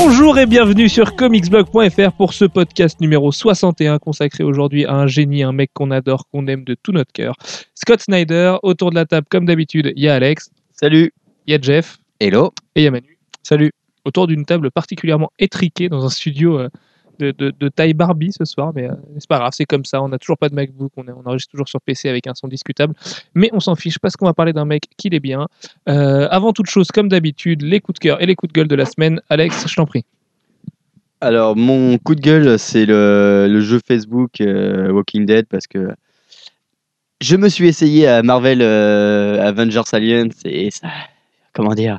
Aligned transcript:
Bonjour 0.00 0.38
et 0.38 0.46
bienvenue 0.46 0.88
sur 0.88 1.16
comicsblog.fr 1.16 2.12
pour 2.12 2.32
ce 2.32 2.44
podcast 2.44 3.00
numéro 3.00 3.32
61 3.32 3.98
consacré 3.98 4.44
aujourd'hui 4.44 4.84
à 4.84 4.94
un 4.94 5.08
génie, 5.08 5.42
un 5.42 5.50
mec 5.50 5.72
qu'on 5.74 5.90
adore, 5.90 6.28
qu'on 6.28 6.46
aime 6.46 6.62
de 6.62 6.76
tout 6.80 6.92
notre 6.92 7.12
cœur. 7.12 7.34
Scott 7.74 8.00
Snyder, 8.02 8.54
autour 8.62 8.90
de 8.90 8.94
la 8.94 9.06
table 9.06 9.26
comme 9.28 9.44
d'habitude, 9.44 9.92
il 9.96 10.04
y 10.04 10.08
a 10.08 10.14
Alex, 10.14 10.50
Salut. 10.72 11.12
il 11.48 11.52
y 11.52 11.54
a 11.56 11.60
Jeff 11.60 11.98
Hello. 12.20 12.52
et 12.76 12.82
il 12.82 12.84
y 12.84 12.86
a 12.86 12.92
Manu. 12.92 13.18
Salut. 13.42 13.72
Autour 14.04 14.28
d'une 14.28 14.44
table 14.44 14.70
particulièrement 14.70 15.30
étriquée 15.40 15.88
dans 15.88 16.04
un 16.04 16.10
studio 16.10 16.60
euh, 16.60 16.68
de, 17.18 17.68
taille 17.68 17.94
Barbie 17.94 18.32
ce 18.32 18.44
soir, 18.44 18.72
mais 18.74 18.88
euh, 18.88 18.94
c'est 19.18 19.28
pas 19.28 19.38
grave, 19.38 19.52
c'est 19.54 19.64
comme 19.64 19.84
ça. 19.84 20.02
On 20.02 20.08
n'a 20.08 20.18
toujours 20.18 20.38
pas 20.38 20.48
de 20.48 20.54
MacBook, 20.54 20.92
on, 20.96 21.06
est- 21.06 21.12
enregistre 21.12 21.50
toujours 21.50 21.68
sur 21.68 21.80
PC 21.80 22.08
avec 22.08 22.26
un 22.26 22.34
son 22.34 22.48
discutable, 22.48 22.94
mais 23.34 23.50
on 23.52 23.60
s'en 23.60 23.74
fiche 23.74 23.98
parce 23.98 24.16
qu'on 24.16 24.26
va 24.26 24.34
parler 24.34 24.52
d'un 24.52 24.64
mec 24.64 24.84
qui 24.96 25.10
l'est 25.10 25.20
bien. 25.20 25.46
Euh, 25.88 26.28
avant 26.30 26.52
toute 26.52 26.68
chose, 26.68 26.88
comme 26.88 27.08
d'habitude, 27.08 27.62
les 27.62 27.80
coups 27.80 27.98
de 27.98 28.02
cœur 28.02 28.22
et 28.22 28.26
les 28.26 28.34
coups 28.34 28.52
de 28.52 28.58
gueule 28.58 28.68
de 28.68 28.74
la 28.74 28.86
semaine. 28.86 29.20
Alex, 29.28 29.66
je 29.68 29.74
t'en 29.74 29.86
prie. 29.86 30.04
Alors, 31.20 31.56
mon 31.56 31.98
coup 31.98 32.14
de 32.14 32.20
gueule, 32.20 32.58
c'est 32.58 32.86
le, 32.86 33.60
jeu 33.60 33.80
Facebook 33.86 34.40
euh, 34.40 34.90
Walking 34.92 35.26
Dead 35.26 35.46
parce 35.46 35.66
que 35.66 35.88
je 37.20 37.36
me 37.36 37.48
suis 37.48 37.66
essayé 37.66 38.06
à 38.06 38.22
Marvel 38.22 38.62
Avengers 38.62 39.82
Alliance 39.92 40.36
et 40.44 40.70
ça, 40.70 40.88
comment 41.52 41.74
dire, 41.74 41.98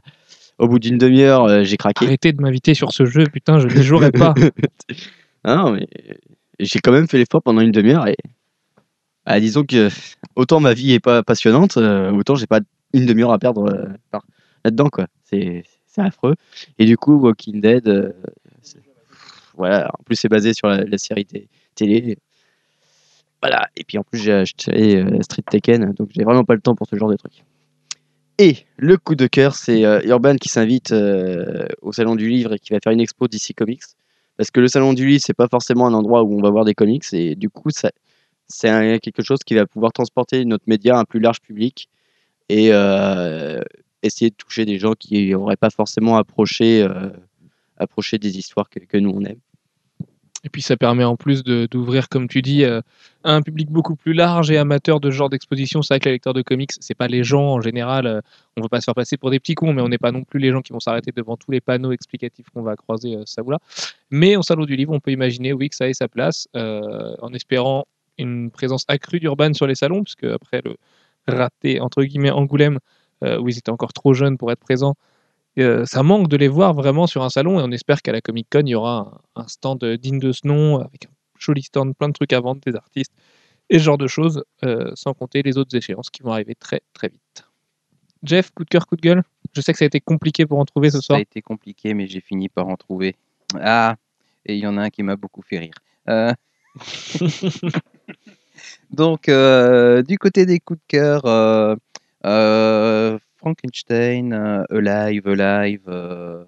au 0.59 0.67
bout 0.67 0.79
d'une 0.79 0.97
demi-heure, 0.97 1.45
euh, 1.45 1.63
j'ai 1.63 1.77
craqué. 1.77 2.05
Arrêtez 2.05 2.31
de 2.33 2.41
m'inviter 2.41 2.73
sur 2.73 2.91
ce 2.91 3.05
jeu, 3.05 3.23
putain, 3.31 3.59
je 3.59 3.67
ne 3.67 3.81
jouerai 3.81 4.11
pas. 4.11 4.33
Ah 5.45 5.55
non, 5.55 5.71
mais 5.71 5.87
j'ai 6.59 6.79
quand 6.79 6.91
même 6.91 7.07
fait 7.07 7.17
l'effort 7.17 7.41
pendant 7.41 7.61
une 7.61 7.71
demi-heure 7.71 8.07
et 8.07 8.17
ah, 9.25 9.39
disons 9.39 9.63
que 9.63 9.87
autant 10.35 10.59
ma 10.59 10.73
vie 10.73 10.91
est 10.93 10.99
pas 10.99 11.23
passionnante, 11.23 11.77
euh, 11.77 12.11
autant 12.11 12.35
j'ai 12.35 12.45
pas 12.47 12.59
une 12.93 13.05
demi-heure 13.05 13.31
à 13.31 13.39
perdre 13.39 13.69
euh, 13.71 14.19
là-dedans 14.65 14.89
quoi. 14.89 15.07
C'est 15.23 15.63
affreux. 15.95 16.35
Et 16.77 16.85
du 16.85 16.97
coup, 16.97 17.15
Walking 17.15 17.61
Dead, 17.61 17.87
euh, 17.87 18.11
voilà. 19.55 19.89
En 19.99 20.03
plus, 20.03 20.15
c'est 20.15 20.29
basé 20.29 20.53
sur 20.53 20.67
la, 20.67 20.83
la 20.83 20.97
série 20.97 21.25
té- 21.25 21.47
télé. 21.75 22.17
Voilà. 23.41 23.67
Et 23.77 23.83
puis 23.83 23.97
en 23.97 24.03
plus, 24.03 24.19
j'ai 24.19 24.33
acheté 24.33 24.97
euh, 24.97 25.21
Street 25.21 25.43
Tekken, 25.49 25.93
donc 25.93 26.09
j'ai 26.15 26.23
vraiment 26.23 26.43
pas 26.43 26.55
le 26.55 26.61
temps 26.61 26.75
pour 26.75 26.87
ce 26.87 26.95
genre 26.95 27.09
de 27.09 27.15
truc. 27.17 27.43
Et 28.41 28.65
le 28.77 28.95
coup 28.95 29.15
de 29.15 29.27
cœur, 29.27 29.53
c'est 29.53 29.83
euh, 29.83 29.99
Urban 30.05 30.37
qui 30.37 30.47
s'invite 30.47 30.93
euh, 30.93 31.67
au 31.81 31.91
salon 31.91 32.15
du 32.15 32.29
livre 32.29 32.53
et 32.53 32.59
qui 32.59 32.71
va 32.71 32.79
faire 32.81 32.93
une 32.93 33.01
expo 33.01 33.27
DC 33.27 33.53
Comics. 33.53 33.83
Parce 34.37 34.49
que 34.49 34.61
le 34.61 34.69
salon 34.69 34.93
du 34.93 35.05
livre, 35.05 35.21
c'est 35.21 35.33
pas 35.33 35.49
forcément 35.49 35.85
un 35.85 35.93
endroit 35.93 36.23
où 36.23 36.33
on 36.37 36.41
va 36.41 36.49
voir 36.49 36.63
des 36.63 36.73
comics 36.73 37.03
et 37.11 37.35
du 37.35 37.49
coup, 37.49 37.69
c'est 37.69 37.91
quelque 39.01 39.21
chose 39.21 39.39
qui 39.45 39.55
va 39.55 39.65
pouvoir 39.65 39.91
transporter 39.91 40.45
notre 40.45 40.63
média 40.67 40.95
à 40.95 40.99
un 41.01 41.03
plus 41.03 41.19
large 41.19 41.41
public 41.41 41.89
et 42.47 42.69
euh, 42.71 43.61
essayer 44.03 44.31
de 44.31 44.35
toucher 44.35 44.63
des 44.63 44.79
gens 44.79 44.93
qui 44.93 45.31
n'auraient 45.31 45.57
pas 45.57 45.69
forcément 45.69 46.15
approché, 46.15 46.87
des 48.13 48.37
histoires 48.37 48.69
que 48.69 48.97
nous 48.97 49.11
on 49.13 49.25
aime. 49.25 49.41
Et 50.45 50.49
puis 50.49 50.61
ça 50.61 50.77
permet 50.77 51.03
en 51.03 51.17
plus 51.17 51.43
d'ouvrir, 51.43 52.07
comme 52.07 52.27
tu 52.29 52.41
dis, 52.41 52.63
euh, 52.63 52.81
un 53.23 53.41
public 53.41 53.69
beaucoup 53.69 53.95
plus 53.95 54.13
large 54.13 54.49
et 54.51 54.57
amateur 54.57 55.01
de 55.01 55.11
ce 55.11 55.15
genre 55.15 55.29
d'exposition. 55.29 55.81
C'est 55.81 55.93
vrai 55.93 55.99
que 55.99 56.05
les 56.05 56.13
lecteurs 56.13 56.33
de 56.33 56.41
comics, 56.41 56.71
c'est 56.79 56.95
pas 56.95 57.07
les 57.07 57.23
gens 57.23 57.55
en 57.55 57.61
général. 57.61 58.07
euh, 58.07 58.21
on 58.55 58.61
va 58.61 58.69
pas 58.69 58.79
se 58.79 58.85
faire 58.85 58.95
passer 58.95 59.17
pour 59.17 59.31
des 59.31 59.39
petits 59.39 59.55
cons, 59.55 59.73
mais 59.73 59.81
on 59.81 59.89
n'est 59.89 59.97
pas 59.97 60.11
non 60.11 60.23
plus 60.23 60.39
les 60.39 60.51
gens 60.51 60.61
qui 60.61 60.71
vont 60.71 60.79
s'arrêter 60.79 61.11
devant 61.13 61.35
tous 61.35 61.51
les 61.51 61.59
panneaux 61.59 61.91
explicatifs 61.91 62.49
qu'on 62.51 62.61
va 62.61 62.75
croiser 62.77 63.15
euh, 63.15 63.23
ça 63.25 63.43
ou 63.43 63.51
là. 63.51 63.59
Mais 64.11 64.37
au 64.37 64.41
salon 64.41 64.65
du 64.65 64.75
livre, 64.77 64.93
on 64.93 65.01
peut 65.01 65.11
imaginer, 65.11 65.51
oui, 65.51 65.69
que 65.69 65.75
ça 65.75 65.89
ait 65.89 65.93
sa 65.93 66.07
place, 66.07 66.47
euh, 66.55 67.15
en 67.21 67.33
espérant 67.33 67.85
une 68.17 68.49
présence 68.49 68.85
accrue 68.87 69.19
d'Urban 69.19 69.53
sur 69.53 69.67
les 69.67 69.75
salons, 69.75 70.03
puisque 70.03 70.25
après 70.25 70.61
le 70.63 70.75
raté 71.27 71.79
entre 71.79 72.03
guillemets 72.03 72.31
Angoulême, 72.31 72.79
où 73.21 73.49
ils 73.49 73.57
étaient 73.57 73.69
encore 73.69 73.93
trop 73.93 74.13
jeunes 74.13 74.37
pour 74.37 74.51
être 74.51 74.59
présents. 74.59 74.95
Euh, 75.59 75.85
ça 75.85 76.03
manque 76.03 76.27
de 76.27 76.37
les 76.37 76.47
voir 76.47 76.73
vraiment 76.73 77.07
sur 77.07 77.23
un 77.23 77.29
salon 77.29 77.59
et 77.59 77.63
on 77.63 77.71
espère 77.71 78.01
qu'à 78.01 78.11
la 78.11 78.21
Comic 78.21 78.47
Con 78.51 78.61
il 78.65 78.69
y 78.69 78.75
aura 78.75 79.21
un, 79.35 79.41
un 79.43 79.47
stand 79.47 79.83
euh, 79.83 79.97
digne 79.97 80.19
de 80.19 80.31
ce 80.31 80.47
nom 80.47 80.79
avec 80.79 81.05
un 81.05 81.09
joli 81.37 81.61
stand, 81.63 81.95
plein 81.95 82.09
de 82.09 82.13
trucs 82.13 82.33
à 82.33 82.39
vendre, 82.39 82.61
des 82.65 82.75
artistes 82.75 83.13
et 83.69 83.77
ce 83.79 83.83
genre 83.83 83.97
de 83.97 84.07
choses, 84.07 84.43
euh, 84.63 84.91
sans 84.95 85.13
compter 85.13 85.43
les 85.43 85.57
autres 85.57 85.75
échéances 85.75 86.09
qui 86.09 86.23
vont 86.23 86.31
arriver 86.31 86.55
très 86.55 86.81
très 86.93 87.09
vite. 87.09 87.45
Jeff, 88.23 88.51
coup 88.51 88.63
de 88.63 88.69
cœur, 88.69 88.87
coup 88.87 88.95
de 88.95 89.01
gueule? 89.01 89.23
Je 89.53 89.61
sais 89.61 89.71
que 89.71 89.77
ça 89.79 89.85
a 89.85 89.87
été 89.87 89.99
compliqué 90.01 90.45
pour 90.45 90.59
en 90.59 90.65
trouver 90.65 90.89
ce 90.89 90.97
Ça 90.97 91.01
soir. 91.01 91.19
a 91.19 91.21
été 91.21 91.41
compliqué, 91.41 91.93
mais 91.93 92.07
j'ai 92.07 92.19
fini 92.19 92.49
par 92.49 92.67
en 92.67 92.75
trouver. 92.75 93.15
Ah, 93.59 93.95
et 94.45 94.55
il 94.55 94.59
y 94.59 94.67
en 94.67 94.77
a 94.77 94.83
un 94.83 94.89
qui 94.89 95.03
m'a 95.03 95.15
beaucoup 95.15 95.41
fait 95.41 95.59
rire. 95.59 95.73
Euh, 96.09 96.33
Donc, 98.91 99.29
euh, 99.29 100.01
du 100.03 100.17
côté 100.17 100.45
des 100.45 100.59
coups 100.59 100.79
de 100.79 100.85
cœur, 100.87 101.21
euh, 102.25 103.17
Frankenstein, 103.39 104.33
euh, 104.33 104.63
Alive, 104.69 105.27
Alive, 105.27 105.83
euh, 105.87 106.43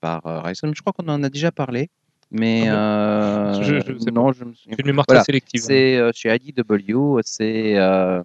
par 0.00 0.26
euh, 0.26 0.40
Ryson. 0.40 0.72
Je 0.74 0.80
crois 0.80 0.92
qu'on 0.94 1.08
en 1.08 1.22
a 1.22 1.28
déjà 1.28 1.52
parlé, 1.52 1.90
mais 2.30 2.68
Ah 2.68 3.52
Je- 3.60 3.80
je 3.80 4.10
non, 4.10 4.32
je 4.32 4.44
me 4.44 4.54
souviens 4.54 4.76
une 4.78 4.86
mémoire 4.86 5.04
Voilà, 5.06 5.20
très 5.20 5.32
sélective. 5.32 5.60
hein. 5.60 5.66
c'est 5.66 6.12
chez 6.14 6.34
IDW, 6.34 7.20
c'est 7.24 7.76
euh, 7.76 8.22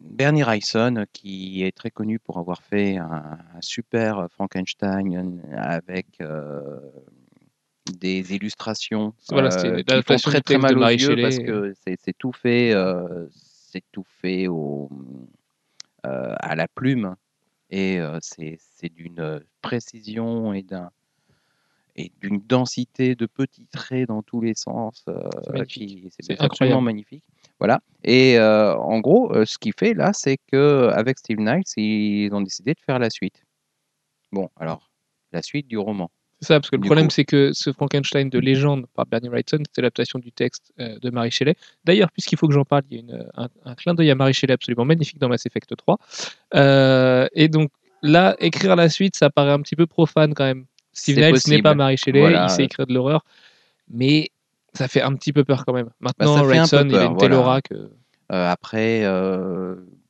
Bernie 0.00 0.42
Wrightson 0.42 1.04
qui 1.12 1.62
est 1.64 1.72
très 1.76 1.90
connu 1.90 2.18
pour 2.18 2.38
avoir 2.38 2.62
fait 2.62 2.96
un, 2.96 3.38
un 3.54 3.60
super 3.60 4.26
Frankenstein 4.30 5.40
avec 5.56 6.06
euh, 6.20 6.78
des 8.00 8.34
illustrations 8.34 9.14
Voilà, 9.30 9.50
c'est 9.50 9.68
euh, 9.68 9.82
qui 9.82 10.02
font 10.02 10.16
très 10.16 10.40
très 10.40 10.58
mal 10.58 10.78
aux 10.78 10.88
yeux 10.88 11.16
parce 11.20 11.38
que 11.38 11.72
c'est 11.84 12.16
tout 12.18 12.32
fait, 12.32 12.74
c'est 13.30 13.84
tout 13.92 14.04
fait 14.22 14.46
au, 14.48 14.88
à 16.04 16.54
la 16.54 16.68
plume 16.68 17.16
et 17.70 17.98
euh, 17.98 18.18
c'est 18.20 18.58
d'une 18.94 19.42
précision 19.60 20.52
et 20.52 20.62
d'un 20.62 20.90
et 21.96 22.10
d'une 22.20 22.40
densité 22.40 23.14
de 23.14 23.26
petits 23.26 23.66
traits 23.66 24.08
dans 24.08 24.22
tous 24.22 24.40
les 24.40 24.54
sens 24.54 25.04
euh, 25.08 25.28
C'est 26.20 26.40
absolument 26.40 26.80
magnifique. 26.80 27.22
Voilà. 27.60 27.80
Et 28.02 28.36
euh, 28.36 28.76
en 28.76 28.98
gros, 28.98 29.32
euh, 29.32 29.44
ce 29.44 29.58
qu'il 29.58 29.74
fait 29.78 29.94
là, 29.94 30.12
c'est 30.12 30.38
que 30.50 30.90
avec 30.92 31.18
Steve 31.18 31.38
Knight, 31.38 31.72
ils 31.76 32.34
ont 32.34 32.40
décidé 32.40 32.74
de 32.74 32.80
faire 32.80 32.98
la 32.98 33.10
suite. 33.10 33.44
Bon, 34.32 34.50
alors 34.56 34.90
la 35.32 35.42
suite 35.42 35.68
du 35.68 35.78
roman. 35.78 36.10
C'est 36.44 36.52
ça, 36.52 36.60
parce 36.60 36.70
que 36.70 36.76
le 36.76 36.82
Du 36.82 36.86
problème, 36.86 37.06
coup- 37.06 37.12
c'est 37.14 37.24
que 37.24 37.52
ce 37.54 37.72
Frankenstein 37.72 38.28
de 38.28 38.38
légende 38.38 38.86
par 38.94 39.06
Bernie 39.06 39.28
Wrightson, 39.28 39.58
c'est 39.72 39.80
l'adaptation 39.80 40.18
du 40.18 40.30
texte 40.30 40.72
euh, 40.78 40.98
de 41.00 41.10
Mary 41.10 41.30
Shelley. 41.30 41.54
D'ailleurs, 41.84 42.10
puisqu'il 42.12 42.36
faut 42.38 42.46
que 42.48 42.54
j'en 42.54 42.64
parle, 42.64 42.82
il 42.90 42.96
y 42.96 42.98
a 42.98 43.02
une- 43.02 43.26
un, 43.36 43.48
un 43.64 43.74
clin 43.74 43.94
d'œil 43.94 44.10
à 44.10 44.14
Mary 44.14 44.34
Shelley 44.34 44.52
absolument 44.52 44.84
magnifique 44.84 45.18
dans 45.18 45.28
Mass 45.28 45.46
Effect 45.46 45.74
3. 45.76 45.98
Euh, 46.54 47.26
et 47.34 47.48
donc, 47.48 47.70
là, 48.02 48.36
écrire 48.40 48.76
la 48.76 48.88
suite, 48.88 49.16
ça 49.16 49.30
paraît 49.30 49.52
un 49.52 49.60
petit 49.60 49.76
peu 49.76 49.86
profane 49.86 50.34
quand 50.34 50.44
même. 50.44 50.66
Steve 50.92 51.18
Niles 51.18 51.38
n'est 51.48 51.62
pas. 51.62 51.74
Mary 51.74 51.96
Shelley, 51.96 52.20
Voilà. 52.20 52.44
il 52.44 52.50
sait 52.50 52.64
écrire 52.64 52.86
de 52.86 52.94
l'horreur, 52.94 53.24
mais 53.90 54.30
ça 54.72 54.86
fait 54.88 55.02
un 55.02 55.14
petit 55.14 55.32
peu 55.32 55.44
peur 55.44 55.64
quand 55.64 55.72
même. 55.72 55.90
Maintenant, 56.00 56.34
fait 56.36 56.40
un 56.40 56.42
peu 56.42 56.76
Wrightson, 56.76 56.88
il 56.88 56.96
a 56.96 57.04
une 57.04 57.16
telle 57.16 57.30
voilà. 57.30 57.38
aura 57.38 57.62
que. 57.62 57.74
Euh, 57.74 58.50
après, 58.50 59.02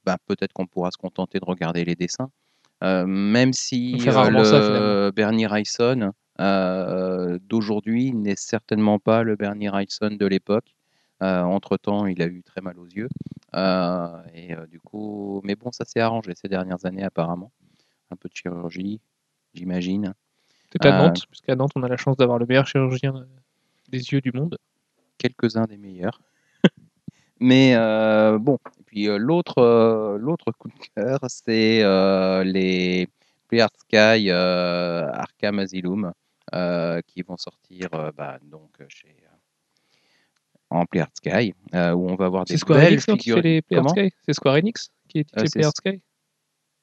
bah, 0.05 0.17
peut-être 0.27 0.53
qu'on 0.53 0.67
pourra 0.67 0.91
se 0.91 0.97
contenter 0.99 1.39
de 1.39 1.45
regarder 1.45 1.85
les 1.85 1.95
dessins. 1.95 2.31
Euh, 2.83 3.07
même 3.07 3.53
si 3.55 3.95
euh, 4.07 4.31
le 4.31 4.45
ça. 4.45 5.11
Bernie 5.13 5.47
Wrightson 5.47 6.11
euh, 6.41 7.39
d'aujourd'hui 7.43 8.13
n'est 8.13 8.37
certainement 8.37 8.99
pas 8.99 9.23
le 9.23 9.37
Bernie 9.37 9.69
Wrightson 9.69 10.17
de 10.19 10.27
l'époque. 10.27 10.75
Euh, 11.23 11.43
entre-temps, 11.43 12.07
il 12.07 12.21
a 12.23 12.27
eu 12.27 12.43
très 12.43 12.61
mal 12.61 12.79
aux 12.79 12.87
yeux. 12.87 13.09
Euh, 13.55 14.23
et 14.35 14.55
euh, 14.55 14.67
du 14.67 14.81
coup, 14.81 15.41
mais 15.45 15.55
bon, 15.55 15.71
ça 15.73 15.85
s'est 15.85 16.01
arrangé 16.01 16.33
ces 16.35 16.49
dernières 16.49 16.85
années 16.85 17.05
apparemment. 17.05 17.53
Un 18.11 18.17
peu 18.17 18.29
de 18.29 18.35
chirurgie, 18.35 19.01
j'imagine. 19.55 20.15
Peut-être 20.71 20.93
à 20.93 20.99
Nantes, 20.99 21.27
puisqu'à 21.31 21.55
Nantes, 21.55 21.73
on 21.77 21.83
a 21.83 21.89
la 21.89 21.97
chance 21.97 22.17
d'avoir 22.17 22.39
le 22.39 22.47
meilleur 22.47 22.67
chirurgien 22.67 23.27
des 23.89 24.13
yeux 24.13 24.21
du 24.21 24.33
monde. 24.33 24.59
quelques-uns 25.19 25.65
des 25.65 25.79
meilleurs. 25.79 26.21
Mais 27.41 27.77
bon, 28.39 28.59
et 28.81 28.83
puis 28.85 29.07
l'autre 29.07 30.19
l'autre 30.19 30.51
coup 30.53 30.69
de 30.69 30.75
cœur, 30.95 31.21
c'est 31.29 31.83
les 32.45 33.09
Clear 33.49 33.69
Sky 33.79 34.31
Arkham 34.31 35.61
Asylum 35.61 36.13
qui 37.07 37.23
vont 37.23 37.37
sortir 37.37 37.89
euh, 37.95 38.11
bah, 38.17 38.39
donc 38.43 38.71
chez 38.89 39.09
euh, 39.25 39.29
en 40.71 40.85
Clear 40.87 41.09
Sky 41.15 41.55
euh, 41.75 41.93
où 41.93 42.09
on 42.11 42.15
va 42.17 42.27
avoir 42.27 42.45
des 42.45 42.57
Square 42.57 42.79
belles 42.81 42.93
Enix 42.95 43.05
figurines. 43.05 43.63
Player 43.63 44.11
C'est 44.27 44.33
Square 44.35 44.55
Enix 44.57 44.91
qui 45.09 45.19
est 45.21 45.27
Euh, 45.39 45.45
Player 45.51 45.69
Sky 45.75 46.01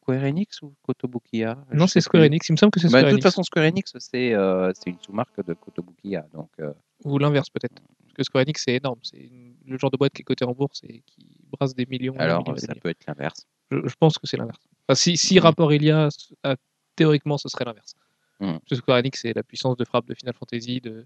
Square 0.01 0.23
Enix 0.23 0.61
ou 0.63 0.73
Kotobukiya? 0.81 1.63
Non, 1.73 1.85
c'est 1.87 2.01
Square. 2.01 2.23
Enix. 2.23 2.49
Il 2.49 2.53
me 2.53 2.57
semble 2.57 2.71
que 2.71 2.79
c'est 2.79 2.89
Bah, 2.89 3.03
de 3.03 3.11
toute 3.11 3.21
façon, 3.21 3.43
Square 3.43 3.65
Enix, 3.65 3.93
c'est 3.99 4.33
euh, 4.33 4.73
une 4.87 4.97
sous-marque 4.99 5.45
de 5.45 5.53
Kotobukiya. 5.53 6.25
Donc, 6.33 6.49
euh, 6.59 6.73
Ou 7.03 7.19
l'inverse 7.19 7.49
peut-être. 7.51 7.75
Parce 7.75 8.13
que 8.15 8.23
Square 8.23 8.41
Enix, 8.43 8.63
c'est 8.63 8.75
énorme. 8.75 8.99
C'est 9.03 9.29
le 9.65 9.77
genre 9.77 9.91
de 9.91 9.97
boîte 9.97 10.13
qui 10.13 10.21
est 10.23 10.25
cotée 10.25 10.43
en 10.43 10.53
bourse 10.53 10.81
et 10.83 11.03
qui 11.05 11.27
brasse 11.51 11.75
des 11.75 11.85
millions. 11.85 12.13
des 12.13 12.19
alors, 12.19 12.39
millions, 12.41 12.57
ça 12.57 12.73
peut 12.73 12.89
être 12.89 13.05
l'inverse. 13.07 13.45
Je, 13.69 13.77
je 13.87 13.95
pense 13.95 14.17
que 14.17 14.25
c'est 14.25 14.37
l'inverse. 14.37 14.59
Enfin, 14.87 14.95
si, 14.95 15.17
si 15.17 15.35
Mhm. 15.35 15.41
rapport 15.43 15.71
il 15.71 15.83
y 15.83 15.91
a, 15.91 16.09
euh, 16.47 16.55
théoriquement, 16.95 17.37
ce 17.37 17.47
serait 17.47 17.65
l'inverse. 17.65 17.93
Parce 18.41 18.69
que 18.69 18.75
Square 18.75 18.97
Enix, 18.97 19.21
c'est 19.21 19.33
la 19.33 19.43
puissance 19.43 19.77
de 19.77 19.85
frappe 19.85 20.07
de 20.07 20.13
Final 20.15 20.33
Fantasy, 20.33 20.81
de 20.81 21.05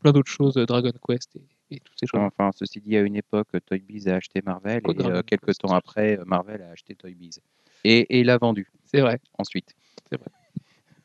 plein 0.00 0.12
d'autres 0.12 0.30
choses, 0.30 0.54
de 0.54 0.64
Dragon 0.64 0.92
Quest 1.08 1.34
et, 1.36 1.76
et 1.76 1.80
toutes 1.80 1.98
ces 1.98 2.06
choses. 2.06 2.20
Enfin, 2.20 2.50
ceci 2.54 2.80
dit, 2.80 2.96
à 2.96 3.00
une 3.00 3.16
époque, 3.16 3.48
Toy 3.66 3.78
Biz 3.78 4.08
a 4.08 4.16
acheté 4.16 4.42
Marvel 4.44 4.82
Oh, 4.84 4.92
et 4.92 5.06
euh, 5.06 5.22
quelques 5.22 5.46
Quest. 5.46 5.60
temps 5.60 5.72
après, 5.74 6.18
euh, 6.18 6.24
Marvel 6.26 6.60
a 6.62 6.70
acheté 6.70 6.94
Toy 6.94 7.14
Biz. 7.14 7.40
Et, 7.84 8.18
et 8.18 8.24
l'a 8.24 8.36
vendu 8.38 8.70
C'est 8.84 9.00
vrai. 9.00 9.18
ensuite. 9.38 9.74
C'est 10.10 10.18
vrai. 10.20 10.28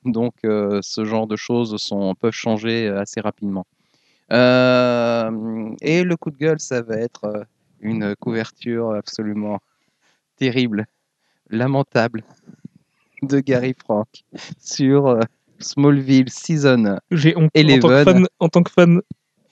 Donc, 0.05 0.33
euh, 0.43 0.79
ce 0.81 1.05
genre 1.05 1.27
de 1.27 1.35
choses 1.35 1.75
sont, 1.77 2.13
peuvent 2.15 2.33
changer 2.33 2.87
euh, 2.87 2.99
assez 2.99 3.21
rapidement. 3.21 3.65
Euh, 4.31 5.75
et 5.81 6.03
le 6.03 6.15
coup 6.17 6.29
de 6.31 6.37
gueule, 6.37 6.59
ça 6.59 6.81
va 6.81 6.95
être 6.97 7.23
euh, 7.25 7.43
une 7.79 8.15
couverture 8.17 8.91
absolument 8.93 9.59
terrible, 10.35 10.85
lamentable 11.49 12.23
de 13.21 13.39
Gary 13.39 13.73
Frank 13.77 14.07
sur 14.59 15.07
euh, 15.07 15.19
Smallville 15.59 16.29
Season. 16.29 16.97
J'ai 17.11 17.35
honte 17.35 17.51
en 17.55 17.79
tant, 17.79 17.87
que 17.89 18.03
fan, 18.03 18.27
en 18.39 18.49
tant 18.49 18.63
que 18.63 18.71
fan, 18.71 19.01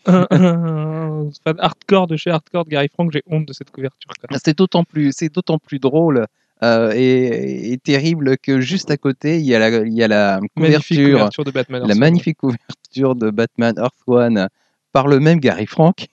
un- 0.06 0.28
un 0.32 1.30
fan 1.44 1.56
hardcore 1.60 2.08
de 2.08 2.16
chez 2.18 2.30
Hardcore 2.32 2.66
de 2.66 2.70
Gary 2.72 2.88
Frank, 2.94 3.12
j'ai 3.12 3.24
honte 3.28 3.46
de 3.48 3.54
cette 3.54 3.72
couverture. 3.72 4.12
C'est 4.44 4.58
d'autant 4.58 4.84
plus, 4.84 5.12
c'est 5.16 5.34
d'autant 5.34 5.58
plus 5.60 5.80
drôle 5.80 6.26
euh, 6.64 6.92
et, 6.96 7.72
et 7.74 7.78
terrible 7.78 8.38
que 8.38 8.62
juste 8.62 8.90
à 8.90 8.98
côté, 8.98 9.38
il 9.38 9.46
y 9.46 9.54
a 9.54 9.60
la, 9.60 9.70
il 9.86 9.94
y 9.94 10.04
a 10.04 10.08
la 10.08 10.40
Magnifique 10.56 10.98
couverture, 10.98 11.12
couverture 11.12 11.44
de 11.44 11.52
Batman. 11.52 11.82
la 11.82 11.88
Earth 11.88 11.92
One. 11.96 12.00
magnifique 12.00 12.38
couverture 12.38 13.16
de 13.16 13.30
Batman 13.30 13.76
Earth 13.78 13.94
One 14.08 14.48
par 14.92 15.08
le 15.08 15.20
même 15.20 15.40
Gary 15.40 15.66
Frank. 15.68 16.08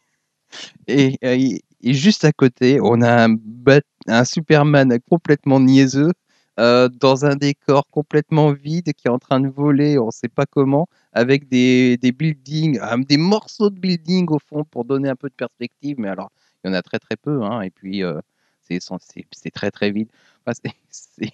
Et, 0.86 1.16
et- 1.22 1.62
et 1.86 1.92
juste 1.94 2.24
à 2.24 2.32
côté, 2.32 2.78
on 2.82 3.02
a 3.02 3.24
un, 3.26 3.36
Bat- 3.38 3.82
un 4.06 4.24
Superman 4.24 4.98
complètement 5.10 5.60
niaiseux 5.60 6.12
euh, 6.60 6.88
dans 6.88 7.24
un 7.24 7.36
décor 7.36 7.86
complètement 7.90 8.52
vide 8.52 8.92
qui 8.94 9.08
est 9.08 9.10
en 9.10 9.18
train 9.18 9.40
de 9.40 9.48
voler, 9.48 9.98
on 9.98 10.06
ne 10.06 10.10
sait 10.10 10.28
pas 10.28 10.46
comment, 10.46 10.86
avec 11.12 11.48
des, 11.48 11.96
des 11.96 12.12
buildings, 12.12 12.78
ah, 12.80 12.96
des 12.98 13.16
morceaux 13.16 13.70
de 13.70 13.78
buildings 13.78 14.28
au 14.30 14.38
fond 14.38 14.64
pour 14.64 14.84
donner 14.84 15.08
un 15.08 15.16
peu 15.16 15.28
de 15.28 15.34
perspective. 15.34 15.96
Mais 15.98 16.08
alors, 16.08 16.30
il 16.64 16.68
y 16.68 16.70
en 16.70 16.74
a 16.74 16.82
très 16.82 16.98
très 16.98 17.16
peu. 17.16 17.42
hein, 17.42 17.60
et 17.62 17.70
puis, 17.70 18.02
euh, 18.04 18.20
c'est 18.62 19.50
très 19.52 19.70
très 19.70 19.90
vide. 19.90 20.08
Enfin, 20.46 20.52
c'est- 20.90 21.30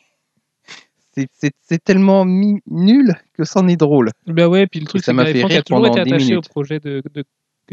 c'est- 1.63 1.85
tellement 1.85 2.25
nul 2.25 3.15
que 3.35 3.45
c'en 3.45 3.69
est 3.69 3.77
drôle. 3.77 4.11
Bah 4.27 4.49
ouais, 4.49 4.67
puis 4.67 4.81
le 4.81 4.87
truc, 4.87 5.03
ça 5.03 5.07
c'est 5.07 5.13
que 5.13 5.17
m'a 5.17 5.25
Gary 5.25 5.35
fait 5.35 5.41
Frank 5.41 5.51
a 5.53 5.55
rire 5.55 5.65
toujours 5.65 5.87
été 5.87 6.01
pendant 6.01 6.05
10 6.05 6.13
attaché 6.13 6.37
au 6.37 6.43
projet 6.43 6.81
de, 6.81 7.03
de, 7.15 7.25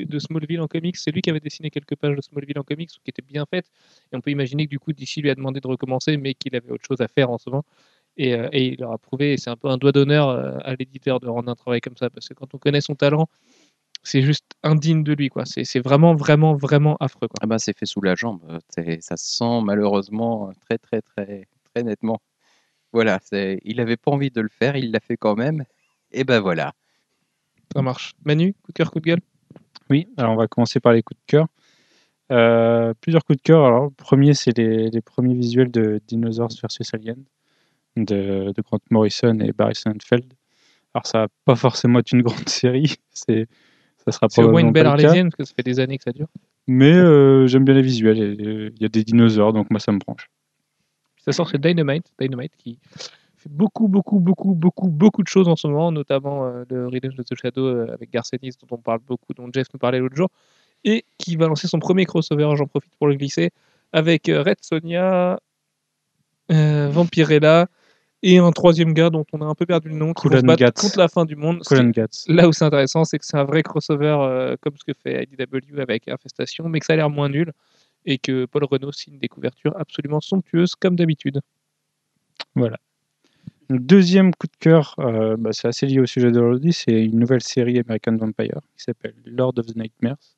de 0.06 0.20
Smallville 0.20 0.62
en 0.62 0.68
comics. 0.68 0.98
C'est 0.98 1.12
lui 1.12 1.22
qui 1.22 1.30
avait 1.30 1.40
dessiné 1.40 1.70
quelques 1.70 1.96
pages 1.96 2.16
de 2.16 2.22
Smallville 2.22 2.60
en 2.60 2.64
comics 2.64 2.90
qui 2.90 3.10
étaient 3.10 3.22
bien 3.22 3.46
faites. 3.46 3.70
Et 4.12 4.16
on 4.16 4.22
peut 4.22 4.32
imaginer 4.32 4.66
que 4.66 4.72
du 4.72 4.80
coup, 4.80 4.94
DC 4.94 5.18
lui 5.18 5.30
a 5.30 5.36
demandé 5.36 5.60
de 5.60 5.68
recommencer, 5.68 6.18
mais 6.18 6.34
qu'il 6.34 6.56
avait 6.56 6.72
autre 6.72 6.86
chose 6.88 7.02
à 7.02 7.08
faire 7.08 7.30
en 7.30 7.38
ce 7.38 7.50
moment. 7.50 7.66
Et, 8.18 8.34
euh, 8.34 8.50
et 8.52 8.68
il 8.68 8.80
leur 8.80 8.92
a 8.94 8.98
prouvé, 8.98 9.34
et 9.34 9.38
c'est 9.38 9.50
un 9.52 9.56
peu 9.56 9.68
un 9.70 9.78
doigt 9.78 9.92
d'honneur 9.92 10.30
euh, 10.30 10.58
à 10.64 10.76
l'éditeur 10.76 11.20
de 11.20 11.28
rendre 11.28 11.50
un 11.52 11.56
travail 11.56 11.82
comme 11.82 11.96
ça, 11.98 12.10
parce 12.10 12.28
que 12.28 12.34
quand 12.34 12.54
on 12.56 12.58
connaît 12.58 12.82
son 12.82 12.96
talent, 12.96 13.30
c'est 14.04 14.22
juste 14.22 14.46
indigne 14.64 15.04
de 15.04 15.14
lui. 15.14 15.30
quoi. 15.30 15.44
C'est 15.46 15.80
vraiment, 15.80 16.16
vraiment, 16.16 16.56
vraiment 16.56 16.98
affreux. 17.00 17.28
Quoi. 17.28 17.38
Ah 17.42 17.48
ben, 17.48 17.58
c'est 17.60 17.78
fait 17.78 17.86
sous 17.86 18.02
la 18.02 18.16
jambe. 18.16 18.42
Ça 19.02 19.18
se 19.18 19.38
sent 19.38 19.62
malheureusement 19.64 20.52
très 20.66 20.78
très 20.78 21.02
très 21.02 21.48
très 21.74 21.84
nettement. 21.84 22.22
Voilà, 22.94 23.20
il 23.32 23.78
n'avait 23.78 23.98
pas 23.98 24.12
envie 24.12 24.32
de 24.32 24.42
le 24.42 24.50
faire, 24.50 24.76
il 24.78 24.92
l'a 24.92 25.00
fait 25.00 25.18
quand 25.18 25.36
même. 25.36 25.66
Et 26.12 26.24
ben 26.24 26.40
voilà. 26.40 26.74
Ça 27.76 27.82
marche. 27.82 28.14
Manu, 28.26 28.54
coup 28.54 28.72
de 28.72 28.74
cœur, 28.74 28.92
coup 28.92 29.00
de 29.00 29.06
gueule? 29.06 29.22
Oui, 29.90 30.08
alors 30.18 30.34
on 30.34 30.36
va 30.36 30.48
commencer 30.48 30.80
par 30.80 30.94
les 30.94 31.02
coups 31.04 31.20
de 31.20 31.26
cœur. 31.28 31.48
Euh, 32.32 32.94
plusieurs 33.00 33.24
coups 33.24 33.38
de 33.38 33.42
cœur. 33.44 33.66
Alors, 33.66 33.86
le 33.86 33.90
premier, 33.92 34.34
c'est 34.34 34.58
les, 34.58 34.90
les 34.90 35.02
premiers 35.02 35.34
visuels 35.34 35.72
de 35.72 36.02
Dinosaurs 36.08 36.50
vs 36.50 36.94
Alien 36.94 37.24
de, 37.96 38.52
de 38.56 38.62
Grant 38.62 38.80
Morrison 38.92 39.40
et 39.40 39.52
Barry 39.54 39.76
Sonnenfeld. 39.76 40.26
Alors, 40.94 41.08
ça 41.08 41.20
va 41.20 41.28
pas 41.46 41.56
forcément 41.56 42.00
être 42.00 42.12
une 42.12 42.22
grande 42.24 42.50
série, 42.50 42.96
c'est, 43.12 43.48
ça 44.06 44.12
sera 44.12 44.28
C'est 44.30 44.44
au 44.44 44.52
moins 44.52 44.62
une 44.62 44.72
belle 44.74 44.88
arlésienne, 44.88 45.30
parce 45.30 45.36
que 45.38 45.44
ça 45.46 45.54
fait 45.56 45.64
des 45.64 45.80
années 45.80 45.98
que 45.98 46.04
ça 46.04 46.12
dure. 46.12 46.28
mais 46.68 46.94
euh, 46.94 47.48
j'aime 47.48 47.64
bien 47.64 47.74
les 47.76 47.82
visuels. 47.82 48.20
euh, 48.22 48.72
Il 48.76 48.82
y 48.82 48.86
a 48.86 48.90
des 48.90 49.04
dinosaures, 49.04 49.54
donc 49.54 49.70
moi 49.72 49.80
ça 49.80 49.92
me 49.92 50.00
branche. 50.00 50.30
Ça 51.24 51.32
sort 51.32 51.50
chez 51.50 51.58
Dynamite, 51.58 52.12
Dynamite 52.20 52.54
qui 52.58 52.80
beaucoup, 53.48 53.88
beaucoup, 53.88 54.20
beaucoup, 54.20 54.54
beaucoup, 54.54 54.88
beaucoup 54.88 55.24
de 55.24 55.28
choses 55.28 55.48
en 55.48 55.56
ce 55.56 55.68
moment, 55.68 55.92
notamment 55.92 56.46
euh, 56.46 56.64
le 56.70 56.88
Revenge 56.88 57.20
of 57.20 57.26
the 57.26 57.36
Shadow 57.36 57.66
euh, 57.66 57.94
avec 57.94 58.12
Garcenis, 58.12 58.52
dont 58.62 58.76
on 58.76 58.78
parle 58.78 59.00
beaucoup, 59.00 59.34
dont 59.34 59.50
Jeff 59.54 59.68
nous 59.74 59.80
parlait 59.80 60.00
l'autre 60.00 60.16
jour, 60.16 60.30
et 60.84 61.06
qui 61.18 61.36
va 61.36 61.48
lancer 61.48 61.68
son 61.68 61.80
premier 61.80 62.06
crossover, 62.06 62.50
j'en 62.56 62.68
profite 62.68 62.96
pour 62.98 63.08
le 63.08 63.16
glisser, 63.16 63.52
avec 63.94 64.30
euh, 64.30 64.44
Red 64.44 64.58
Sonia, 64.62 65.40
Vampirella, 66.50 67.68
et 68.24 68.40
un 68.40 68.52
troisième 68.52 68.94
gars 68.94 69.10
dont 69.10 69.26
on 69.32 69.42
a 69.42 69.46
un 69.46 69.54
peu 69.54 69.66
perdu 69.66 69.90
le 69.90 69.96
nom, 69.96 70.14
qui 70.14 70.28
va 70.28 70.40
se 70.40 70.46
battre 70.46 70.82
contre 70.82 70.98
la 70.98 71.08
fin 71.08 71.26
du 71.26 71.36
monde. 71.36 71.62
Là 72.28 72.48
où 72.48 72.54
c'est 72.54 72.66
intéressant, 72.66 73.04
c'est 73.04 73.20
que 73.20 73.26
c'est 73.26 73.38
un 73.38 73.44
vrai 73.44 73.64
crossover 73.64 74.56
comme 74.62 74.76
ce 74.78 74.84
que 74.84 74.98
fait 74.98 75.28
IDW 75.32 75.80
avec 75.80 76.08
Infestation, 76.08 76.68
mais 76.70 76.80
que 76.80 76.86
ça 76.86 76.94
a 76.94 76.96
l'air 76.96 77.10
moins 77.10 77.30
nul 77.30 77.52
et 78.08 78.18
que 78.18 78.46
Paul 78.46 78.64
Renault 78.64 78.94
signe 78.94 79.20
des 79.20 79.28
couvertures 79.28 79.78
absolument 79.78 80.22
somptueuses 80.22 80.76
comme 80.76 80.96
d'habitude. 80.96 81.42
Le 82.56 82.72
Deuxième 83.70 84.34
coup 84.34 84.48
de 84.48 84.56
cœur, 84.60 84.96
euh, 85.00 85.36
bah, 85.38 85.50
c'est 85.52 85.68
assez 85.68 85.86
lié 85.86 86.00
au 86.00 86.06
sujet 86.06 86.32
d'aujourd'hui, 86.32 86.72
c'est 86.72 87.04
une 87.04 87.20
nouvelle 87.20 87.42
série 87.42 87.80
American 87.80 88.16
Vampire 88.16 88.62
qui 88.78 88.84
s'appelle 88.84 89.16
Lord 89.26 89.54
of 89.58 89.66
the 89.66 89.76
Nightmares. 89.76 90.38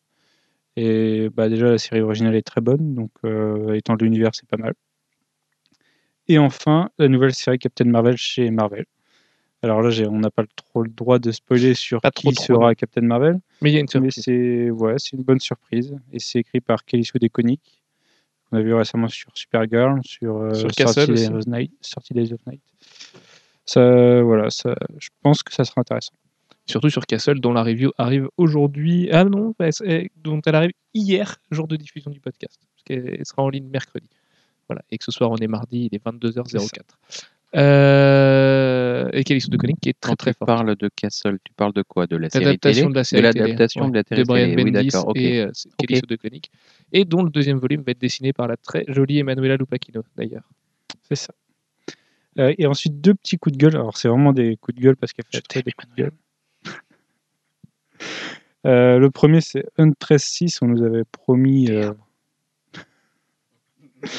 Et 0.75 1.29
bah, 1.29 1.47
déjà, 1.47 1.69
la 1.69 1.77
série 1.77 2.01
originale 2.01 2.35
est 2.35 2.41
très 2.41 2.61
bonne, 2.61 2.95
donc 2.95 3.11
euh, 3.25 3.73
étant 3.73 3.95
de 3.95 4.03
l'univers, 4.03 4.31
c'est 4.33 4.47
pas 4.47 4.57
mal. 4.57 4.73
Et 6.27 6.39
enfin, 6.39 6.89
la 6.97 7.07
nouvelle 7.07 7.33
série 7.33 7.59
Captain 7.59 7.85
Marvel 7.85 8.17
chez 8.17 8.49
Marvel. 8.49 8.85
Alors 9.61 9.81
là, 9.81 9.89
on 10.09 10.19
n'a 10.19 10.31
pas 10.31 10.45
trop 10.55 10.83
le 10.83 10.89
droit 10.89 11.19
de 11.19 11.31
spoiler 11.31 11.73
sur 11.73 11.99
Pas 11.99 12.11
qui 12.11 12.31
trop, 12.31 12.45
sera 12.45 12.75
Captain 12.75 13.01
Marvel, 13.01 13.39
Mais 13.61 13.71
il 13.71 13.73
y 13.73 13.77
a 13.77 13.81
une 13.81 13.87
surprise. 13.89 14.13
c'est 14.23 14.69
ouais, 14.71 14.95
une 15.11 15.23
bonne 15.23 15.39
surprise. 15.39 15.97
Et 16.13 16.19
c'est 16.19 16.39
écrit 16.39 16.61
par 16.61 16.85
Kelly 16.85 17.03
Sue 17.03 17.19
DeConnick, 17.19 17.78
qu'on 18.49 18.57
a 18.57 18.61
vu 18.61 18.73
récemment 18.73 19.07
sur 19.07 19.29
Supergirl, 19.35 19.99
sur, 20.03 20.37
euh, 20.37 20.53
Sur 20.53 20.71
30 20.71 20.75
Castle 20.75 21.05
Days 21.13 21.27
aussi. 21.27 21.33
of 21.33 21.47
Night, 21.47 21.71
30 21.81 22.13
Days 22.13 22.33
of 22.33 22.39
Night. 22.47 22.61
Ça, 23.65 24.21
voilà, 24.23 24.49
ça, 24.49 24.75
je 24.97 25.09
pense 25.21 25.43
que 25.43 25.53
ça 25.53 25.63
sera 25.63 25.81
intéressant. 25.81 26.13
Surtout 26.65 26.89
sur 26.89 27.05
Castle, 27.05 27.39
dont 27.39 27.53
la 27.53 27.63
review 27.63 27.91
arrive 27.97 28.27
aujourd'hui. 28.37 29.09
Ah 29.11 29.23
non, 29.23 29.53
bah, 29.57 29.71
c'est- 29.71 30.09
dont 30.17 30.39
elle 30.45 30.55
arrive 30.55 30.71
hier, 30.93 31.37
jour 31.51 31.67
de 31.67 31.75
diffusion 31.75 32.11
du 32.11 32.19
podcast. 32.19 32.59
Parce 32.75 32.83
qu'elle 32.85 33.25
sera 33.25 33.43
en 33.43 33.49
ligne 33.49 33.67
mercredi. 33.67 34.07
Voilà. 34.67 34.83
Et 34.91 34.97
que 34.99 35.03
ce 35.03 35.11
soir, 35.11 35.31
on 35.31 35.37
est 35.37 35.47
mardi, 35.47 35.89
il 35.91 35.95
est 35.95 36.03
22h04. 36.03 36.99
Euh, 37.55 39.09
et 39.13 39.23
Callisto 39.23 39.49
de 39.49 39.57
Koenig 39.57 39.77
qui 39.81 39.89
est 39.89 39.99
très 39.99 40.11
Quand 40.11 40.15
très 40.15 40.33
tu 40.33 40.37
fort. 40.37 40.45
parles 40.47 40.75
de 40.75 40.89
Castle, 40.95 41.39
tu 41.43 41.51
parles 41.53 41.73
de 41.73 41.81
quoi? 41.81 42.05
De 42.05 42.15
la 42.17 42.29
série 42.29 42.45
L'adaptation 42.45 42.81
télé 42.83 42.91
de 42.91 42.95
la 42.95 43.03
série 43.03 43.21
télé, 43.23 43.39
l'adaptation 43.39 43.89
de 43.89 43.95
la 43.95 44.03
série 44.07 44.21
de 44.21 44.27
Brian 44.27 44.45
télé. 44.49 44.63
Oui, 44.63 44.71
Bendis 44.71 44.87
d'accord, 44.89 45.07
ok. 45.09 45.17
et 45.17 45.41
euh, 45.41 45.51
de 46.07 46.15
Koenig. 46.15 46.45
Et 46.91 47.05
dont 47.05 47.23
le 47.23 47.29
deuxième 47.29 47.57
volume 47.59 47.81
va 47.81 47.91
être 47.91 47.99
dessiné 47.99 48.33
par 48.33 48.47
la 48.47 48.57
très 48.57 48.83
jolie 48.87 49.19
Emanuela 49.19 49.57
Lupacchino, 49.57 50.03
d'ailleurs. 50.15 50.49
C'est 51.07 51.15
ça. 51.15 51.33
Euh, 52.39 52.53
et 52.57 52.65
ensuite, 52.67 53.01
deux 53.01 53.13
petits 53.15 53.37
coups 53.37 53.57
de 53.57 53.61
gueule. 53.63 53.75
Alors, 53.75 53.97
c'est 53.97 54.07
vraiment 54.07 54.33
des 54.33 54.57
coups 54.57 54.77
de 54.77 54.81
gueule 54.81 54.95
parce 54.95 55.13
qu'elle 55.13 55.25
fait 55.31 55.41
très 55.41 55.61
des 55.61 55.71
coups 55.71 55.91
de 55.95 56.03
gueule. 56.03 56.11
Euh, 58.65 58.99
le 58.99 59.09
premier, 59.09 59.39
c'est 59.39 59.65
Huntress 59.77 60.23
6. 60.25 60.61
On 60.61 60.67
nous 60.67 60.83
avait 60.83 61.05
promis, 61.05 61.71
euh, 61.71 61.93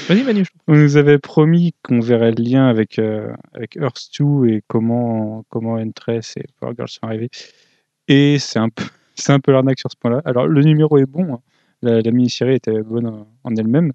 Vas-y, 0.08 0.22
Manu. 0.24 0.44
on 0.66 0.74
nous 0.76 0.96
avait 0.96 1.18
promis 1.18 1.74
qu'on 1.82 2.00
verrait 2.00 2.32
le 2.32 2.42
lien 2.42 2.66
avec, 2.66 2.98
euh, 2.98 3.32
avec 3.54 3.76
Earth 3.76 4.10
2 4.18 4.48
et 4.48 4.62
comment, 4.66 5.44
comment 5.48 5.76
Huntress 5.76 6.36
et 6.36 6.44
Power 6.58 6.74
Girl 6.76 6.88
sont 6.88 7.02
arrivés. 7.02 7.30
Et 8.08 8.38
c'est 8.38 8.58
un 8.58 8.68
peu, 8.68 8.84
c'est 9.14 9.32
un 9.32 9.40
peu 9.40 9.52
l'arnaque 9.52 9.78
sur 9.78 9.90
ce 9.90 9.96
point-là. 9.96 10.20
Alors, 10.24 10.46
le 10.46 10.62
numéro 10.62 10.98
est 10.98 11.06
bon. 11.06 11.34
hein. 11.34 11.40
La, 11.82 12.00
la 12.00 12.10
mini-série 12.10 12.54
était 12.54 12.82
bonne 12.82 13.06
en, 13.06 13.28
en 13.44 13.56
elle-même. 13.56 13.92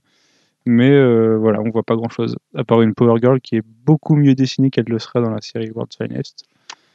Mais 0.65 0.89
euh, 0.89 1.37
voilà, 1.37 1.61
on 1.61 1.69
voit 1.69 1.83
pas 1.83 1.95
grand-chose. 1.95 2.35
À 2.55 2.63
part 2.63 2.81
une 2.81 2.95
Power 2.95 3.19
Girl 3.21 3.39
qui 3.39 3.57
est 3.57 3.63
beaucoup 3.85 4.15
mieux 4.15 4.33
dessinée 4.33 4.71
qu'elle 4.71 4.87
le 4.87 4.97
sera 4.97 5.21
dans 5.21 5.29
la 5.29 5.41
série 5.41 5.69
World's 5.69 5.95
Finest. 5.95 6.45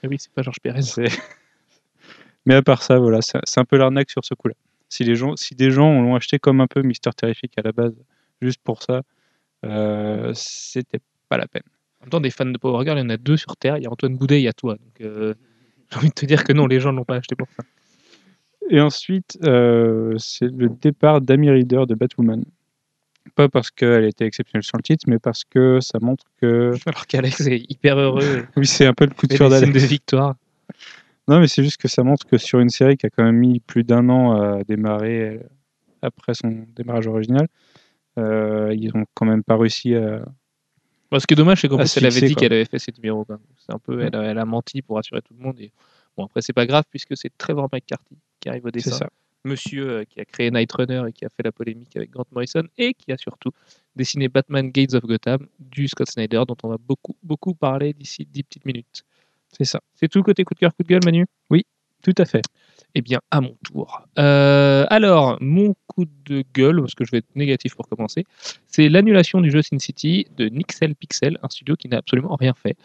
Ah 0.03 0.09
oui, 0.09 0.17
c'est 0.19 0.33
pas 0.33 0.43
Georges 0.43 0.61
Pérez. 0.61 0.81
Mais 2.47 2.55
à 2.55 2.63
part 2.63 2.83
ça, 2.83 2.99
voilà, 2.99 3.21
c'est 3.23 3.59
un 3.59 3.65
peu 3.65 3.77
l'arnaque 3.77 4.11
sur 4.11 4.25
ce 4.25 4.35
coup-là. 4.35 4.55
Si, 4.89 5.05
les 5.05 5.15
gens, 5.15 5.37
si 5.37 5.55
des 5.55 5.71
gens 5.71 6.01
l'ont 6.01 6.17
acheté 6.17 6.39
comme 6.41 6.61
un 6.61 6.67
peu 6.67 6.83
Mister 6.83 7.11
Terrific 7.17 7.53
à 7.59 7.63
la 7.63 7.71
base, 7.71 7.95
juste 8.43 8.61
pour 8.65 8.83
ça, 8.83 9.03
euh, 9.65 10.33
c'était 10.35 11.01
pas 11.29 11.37
la 11.37 11.47
peine. 11.47 11.63
En 12.01 12.05
même 12.05 12.11
temps, 12.11 12.21
des 12.21 12.31
fans 12.31 12.47
de 12.47 12.59
Power 12.59 12.85
Girl, 12.85 12.99
il 12.99 13.03
y 13.03 13.05
en 13.05 13.11
a 13.11 13.19
deux 13.19 13.37
sur 13.37 13.57
Terre. 13.57 13.77
Il 13.77 13.85
y 13.85 13.87
a 13.87 13.91
Antoine 13.91 14.17
Boudet 14.17 14.37
et 14.37 14.41
il 14.41 14.45
y 14.45 14.49
a 14.49 14.53
toi. 14.53 14.75
Donc, 14.75 15.01
euh, 15.01 15.35
j'ai 15.93 15.99
envie 15.99 16.09
de 16.09 16.15
te 16.15 16.27
dire 16.27 16.43
que 16.43 16.53
non, 16.53 16.67
les 16.67 16.81
gens 16.81 16.93
ne 16.93 16.97
l'ont 16.97 17.05
pas 17.05 17.17
acheté 17.17 17.37
pour 17.37 17.47
ça. 17.57 17.63
Et 18.71 18.81
ensuite, 18.81 19.37
euh, 19.45 20.15
c'est 20.19 20.47
le 20.47 20.69
départ 20.69 21.21
d'Amy 21.21 21.51
Reader 21.51 21.87
de 21.89 21.95
Batwoman. 21.97 22.45
Pas 23.35 23.49
parce 23.49 23.71
qu'elle 23.71 24.05
était 24.05 24.25
exceptionnelle 24.25 24.63
sur 24.63 24.79
le 24.79 24.83
titre, 24.83 25.05
mais 25.09 25.19
parce 25.19 25.45
que 25.45 25.81
ça 25.81 25.99
montre 26.01 26.25
que. 26.41 26.73
Alors 26.87 27.07
qu'Alex 27.07 27.41
est 27.43 27.65
hyper 27.69 27.99
heureux. 27.99 28.47
Oui, 28.57 28.67
c'est 28.67 28.87
un 28.87 28.95
peu 28.95 29.07
le 29.07 29.11
coup 29.11 29.27
de 29.27 29.37
cœur 29.37 29.51
d'Alex. 29.51 29.73
de 29.73 29.79
victoire. 29.87 30.37
Non, 31.27 31.41
mais 31.41 31.49
c'est 31.49 31.65
juste 31.65 31.79
que 31.79 31.89
ça 31.89 32.05
montre 32.05 32.27
que 32.27 32.39
sur 32.39 32.61
une 32.61 32.71
série 32.71 32.97
qui 32.97 33.07
a 33.07 33.11
quand 33.11 33.25
même 33.25 33.37
mis 33.37 33.59
plus 33.59 33.83
d'un 33.83 34.09
an 34.09 34.41
à 34.41 34.63
démarrer 34.63 35.21
euh, 35.21 35.39
après 36.01 36.35
son 36.35 36.65
démarrage 36.75 37.09
original, 37.09 37.49
euh, 38.19 38.75
ils 38.77 38.97
ont 38.97 39.05
quand 39.15 39.27
même 39.27 39.43
pas 39.43 39.57
réussi 39.57 39.97
à. 39.97 40.25
Bon, 41.11 41.19
ce 41.19 41.27
qui 41.27 41.35
est 41.35 41.37
dommage, 41.37 41.61
c'est 41.61 41.69
qu'en 41.69 41.77
plus, 41.77 41.97
elle 41.97 42.07
avait 42.07 42.21
dit 42.21 42.37
qu'elle 42.37 42.53
avait 42.53 42.65
fait 42.65 42.79
ses 42.79 42.93
numéros. 42.93 43.27
C'est 43.59 43.73
un 43.73 43.81
peu, 43.81 44.01
elle, 44.01 44.15
a, 44.15 44.23
elle 44.23 44.39
a 44.39 44.45
menti 44.45 44.81
pour 44.81 44.95
rassurer 44.95 45.23
tout 45.23 45.35
le 45.37 45.45
monde. 45.45 45.59
Et... 45.59 45.73
Bon, 46.17 46.25
après, 46.27 46.41
c'est 46.41 46.53
pas 46.53 46.67
grave 46.67 46.85
puisque 46.89 47.17
c'est 47.17 47.37
Trevor 47.37 47.69
McCarthy 47.73 48.17
qui 48.41 48.49
arrive 48.49 48.65
au 48.65 48.71
dessin. 48.71 49.07
Monsieur 49.45 49.91
euh, 49.91 50.05
qui 50.05 50.21
a 50.21 50.25
créé 50.27 50.51
Night 50.51 50.71
Runner 50.73 51.03
et 51.09 51.13
qui 51.13 51.25
a 51.25 51.29
fait 51.31 51.43
la 51.43 51.53
polémique 51.53 51.97
avec 51.97 52.11
Grant 52.11 52.27
Morrison 52.33 52.65
et 52.77 52.93
qui 52.93 53.11
a 53.11 53.17
surtout 53.17 53.53
dessiné 53.97 54.29
Batman 54.29 54.71
Gates 54.71 54.93
of 54.93 55.05
Gotham 55.05 55.47
du 55.59 55.89
Scott 55.89 56.11
Snyder 56.11 56.43
dont 56.47 56.57
on 56.63 56.69
va 56.69 56.77
beaucoup, 56.77 57.17
beaucoup 57.23 57.55
parler 57.55 57.95
d'ici 57.95 58.27
10 58.31 58.43
petites 58.43 58.67
minutes. 58.67 59.05
C'est 59.51 59.65
ça. 59.65 59.81
C'est 59.95 60.09
tout 60.09 60.23
côté 60.23 60.45
coup 60.45 60.55
de 60.55 60.59
cœur, 60.59 60.75
coup 60.77 60.83
de 60.83 60.89
gueule, 60.89 61.05
Manu? 61.05 61.27
Tout 62.03 62.15
à 62.17 62.25
fait. 62.25 62.43
Eh 62.95 63.03
bien, 63.03 63.21
à 63.31 63.41
mon 63.41 63.57
tour. 63.63 64.03
Euh, 64.19 64.85
alors, 64.91 65.37
mon 65.41 65.75
coup 65.87 66.07
de 66.25 66.45
gueule, 66.55 66.81
parce 66.81 66.95
que 66.95 67.05
je 67.05 67.13
vais 67.13 67.19
être 67.19 67.37
négatif 67.37 67.75
pour 67.77 67.89
commencer, 67.89 68.25
c'est 68.67 68.89
l'annulation 68.89 69.41
du 69.41 69.51
jeu 69.51 69.63
Sin 69.63 69.79
City 69.79 70.27
de 70.37 70.49
Nixel 70.49 70.95
Pixel, 70.97 71.39
un 71.43 71.49
studio 71.49 71.77
qui 71.77 71.89
n'a 71.89 71.99
absolument 71.99 72.37
rien 72.37 72.55
fait, 72.55 72.77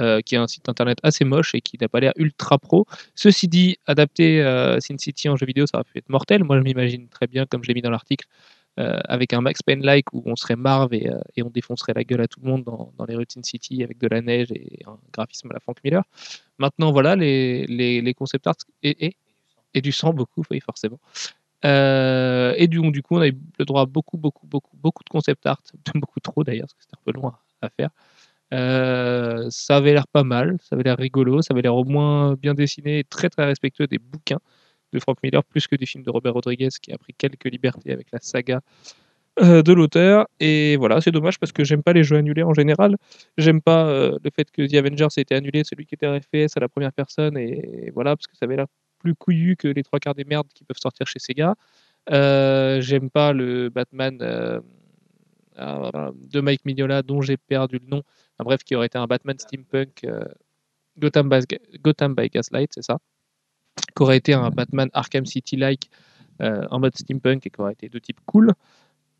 euh, 0.00 0.20
qui 0.20 0.36
a 0.36 0.42
un 0.42 0.46
site 0.46 0.68
internet 0.68 0.98
assez 1.02 1.24
moche 1.24 1.54
et 1.54 1.60
qui 1.60 1.76
n'a 1.80 1.88
pas 1.88 2.00
l'air 2.00 2.12
ultra 2.16 2.58
pro. 2.58 2.86
Ceci 3.14 3.48
dit, 3.48 3.76
adapter 3.86 4.42
euh, 4.42 4.80
Sin 4.80 4.98
City 4.98 5.28
en 5.28 5.36
jeu 5.36 5.46
vidéo, 5.46 5.66
ça 5.66 5.78
aurait 5.78 5.84
pu 5.84 5.98
être 5.98 6.08
mortel. 6.08 6.44
Moi, 6.44 6.58
je 6.58 6.62
m'imagine 6.62 7.08
très 7.08 7.26
bien, 7.26 7.46
comme 7.46 7.62
je 7.62 7.68
l'ai 7.68 7.74
mis 7.74 7.82
dans 7.82 7.90
l'article, 7.90 8.26
euh, 8.80 8.98
avec 9.04 9.32
un 9.32 9.40
Max 9.40 9.62
Payne-like 9.62 10.12
où 10.12 10.22
on 10.26 10.36
serait 10.36 10.56
Marv 10.56 10.92
et, 10.92 11.08
euh, 11.08 11.20
et 11.36 11.42
on 11.42 11.50
défoncerait 11.50 11.92
la 11.94 12.02
gueule 12.02 12.22
à 12.22 12.28
tout 12.28 12.40
le 12.42 12.50
monde 12.50 12.64
dans, 12.64 13.04
les 13.06 13.14
rues 13.14 13.24
de 13.24 13.30
Sin 13.30 13.42
City 13.42 13.84
avec 13.84 13.98
de 13.98 14.08
la 14.08 14.20
neige 14.20 14.50
et 14.50 14.80
un 14.86 14.98
graphisme 15.12 15.50
à 15.50 15.54
la 15.54 15.60
Frank 15.60 15.76
Miller. 15.84 16.02
Maintenant, 16.58 16.90
voilà, 16.90 17.14
les, 17.14 17.66
les, 17.66 18.14
concept 18.14 18.46
arts 18.46 18.56
et, 18.82 19.16
et, 19.74 19.80
du 19.80 19.92
sang, 19.92 20.12
beaucoup, 20.12 20.42
oui, 20.50 20.60
forcément. 20.60 20.98
Et 21.62 22.66
du, 22.68 22.80
du 22.90 23.02
coup, 23.02 23.16
on 23.16 23.20
a 23.20 23.28
eu 23.28 23.36
le 23.58 23.64
droit 23.64 23.82
à 23.82 23.86
beaucoup, 23.86 24.18
beaucoup, 24.18 24.46
beaucoup, 24.46 24.76
beaucoup 24.76 25.04
de 25.04 25.08
concept 25.08 25.46
art, 25.46 25.62
beaucoup 25.94 26.20
trop 26.20 26.44
d'ailleurs, 26.44 26.66
parce 26.66 26.74
que 26.74 26.82
c'était 26.82 26.96
un 26.96 27.04
peu 27.04 27.12
loin 27.12 27.38
à 27.62 27.70
faire. 27.70 27.90
Euh, 28.52 29.46
ça 29.50 29.76
avait 29.76 29.92
l'air 29.92 30.06
pas 30.06 30.24
mal, 30.24 30.56
ça 30.60 30.74
avait 30.74 30.84
l'air 30.84 30.96
rigolo, 30.98 31.42
ça 31.42 31.54
avait 31.54 31.62
l'air 31.62 31.74
au 31.74 31.84
moins 31.84 32.34
bien 32.34 32.54
dessiné 32.54 33.00
et 33.00 33.04
très 33.04 33.30
très 33.30 33.44
respectueux 33.44 33.86
des 33.86 33.98
bouquins 33.98 34.38
de 34.92 34.98
Frank 35.00 35.18
Miller, 35.22 35.42
plus 35.44 35.66
que 35.66 35.76
des 35.76 35.86
films 35.86 36.04
de 36.04 36.10
Robert 36.10 36.34
Rodriguez 36.34 36.68
qui 36.80 36.92
a 36.92 36.98
pris 36.98 37.14
quelques 37.14 37.46
libertés 37.46 37.92
avec 37.92 38.08
la 38.12 38.20
saga 38.20 38.60
euh, 39.40 39.62
de 39.62 39.72
l'auteur. 39.72 40.26
Et 40.40 40.76
voilà, 40.76 41.00
c'est 41.00 41.10
dommage 41.10 41.38
parce 41.40 41.52
que 41.52 41.64
j'aime 41.64 41.82
pas 41.82 41.92
les 41.92 42.04
jeux 42.04 42.16
annulés 42.16 42.44
en 42.44 42.54
général. 42.54 42.96
J'aime 43.38 43.60
pas 43.60 43.86
euh, 43.88 44.18
le 44.22 44.30
fait 44.30 44.50
que 44.50 44.62
The 44.62 44.74
Avengers 44.74 45.08
ait 45.16 45.22
été 45.22 45.34
annulé, 45.34 45.64
celui 45.64 45.86
qui 45.86 45.94
était 45.96 46.20
FPS 46.20 46.56
à 46.56 46.60
la 46.60 46.68
première 46.68 46.92
personne, 46.92 47.36
et 47.36 47.90
voilà, 47.94 48.16
parce 48.16 48.26
que 48.26 48.36
ça 48.36 48.44
avait 48.44 48.56
l'air 48.56 48.66
plus 48.98 49.14
couillu 49.14 49.56
que 49.56 49.68
les 49.68 49.82
trois 49.82 49.98
quarts 49.98 50.14
des 50.14 50.24
merdes 50.24 50.48
qui 50.54 50.64
peuvent 50.64 50.78
sortir 50.80 51.06
chez 51.06 51.18
Sega. 51.18 51.54
J'aime 52.08 53.10
pas 53.10 53.32
le 53.32 53.70
Batman 53.70 54.62
de 55.56 56.40
Mike 56.40 56.64
Mignola 56.64 57.02
dont 57.02 57.20
j'ai 57.20 57.36
perdu 57.36 57.78
le 57.78 57.86
nom. 57.88 58.02
Bref, 58.38 58.64
qui 58.64 58.74
aurait 58.74 58.86
été 58.86 58.98
un 58.98 59.06
Batman 59.06 59.38
steampunk 59.38 60.04
euh, 60.04 60.24
Gotham, 60.98 61.28
by, 61.28 61.40
Gotham 61.80 62.14
by 62.14 62.28
Gaslight, 62.28 62.72
c'est 62.74 62.82
ça. 62.82 62.98
Qui 63.96 64.02
aurait 64.02 64.16
été 64.16 64.34
un 64.34 64.50
Batman 64.50 64.90
Arkham 64.92 65.26
City-like 65.26 65.90
euh, 66.42 66.66
en 66.70 66.80
mode 66.80 66.96
steampunk 66.96 67.46
et 67.46 67.50
qui 67.50 67.60
aurait 67.60 67.72
été 67.72 67.88
de 67.88 67.98
type 67.98 68.20
cool. 68.26 68.52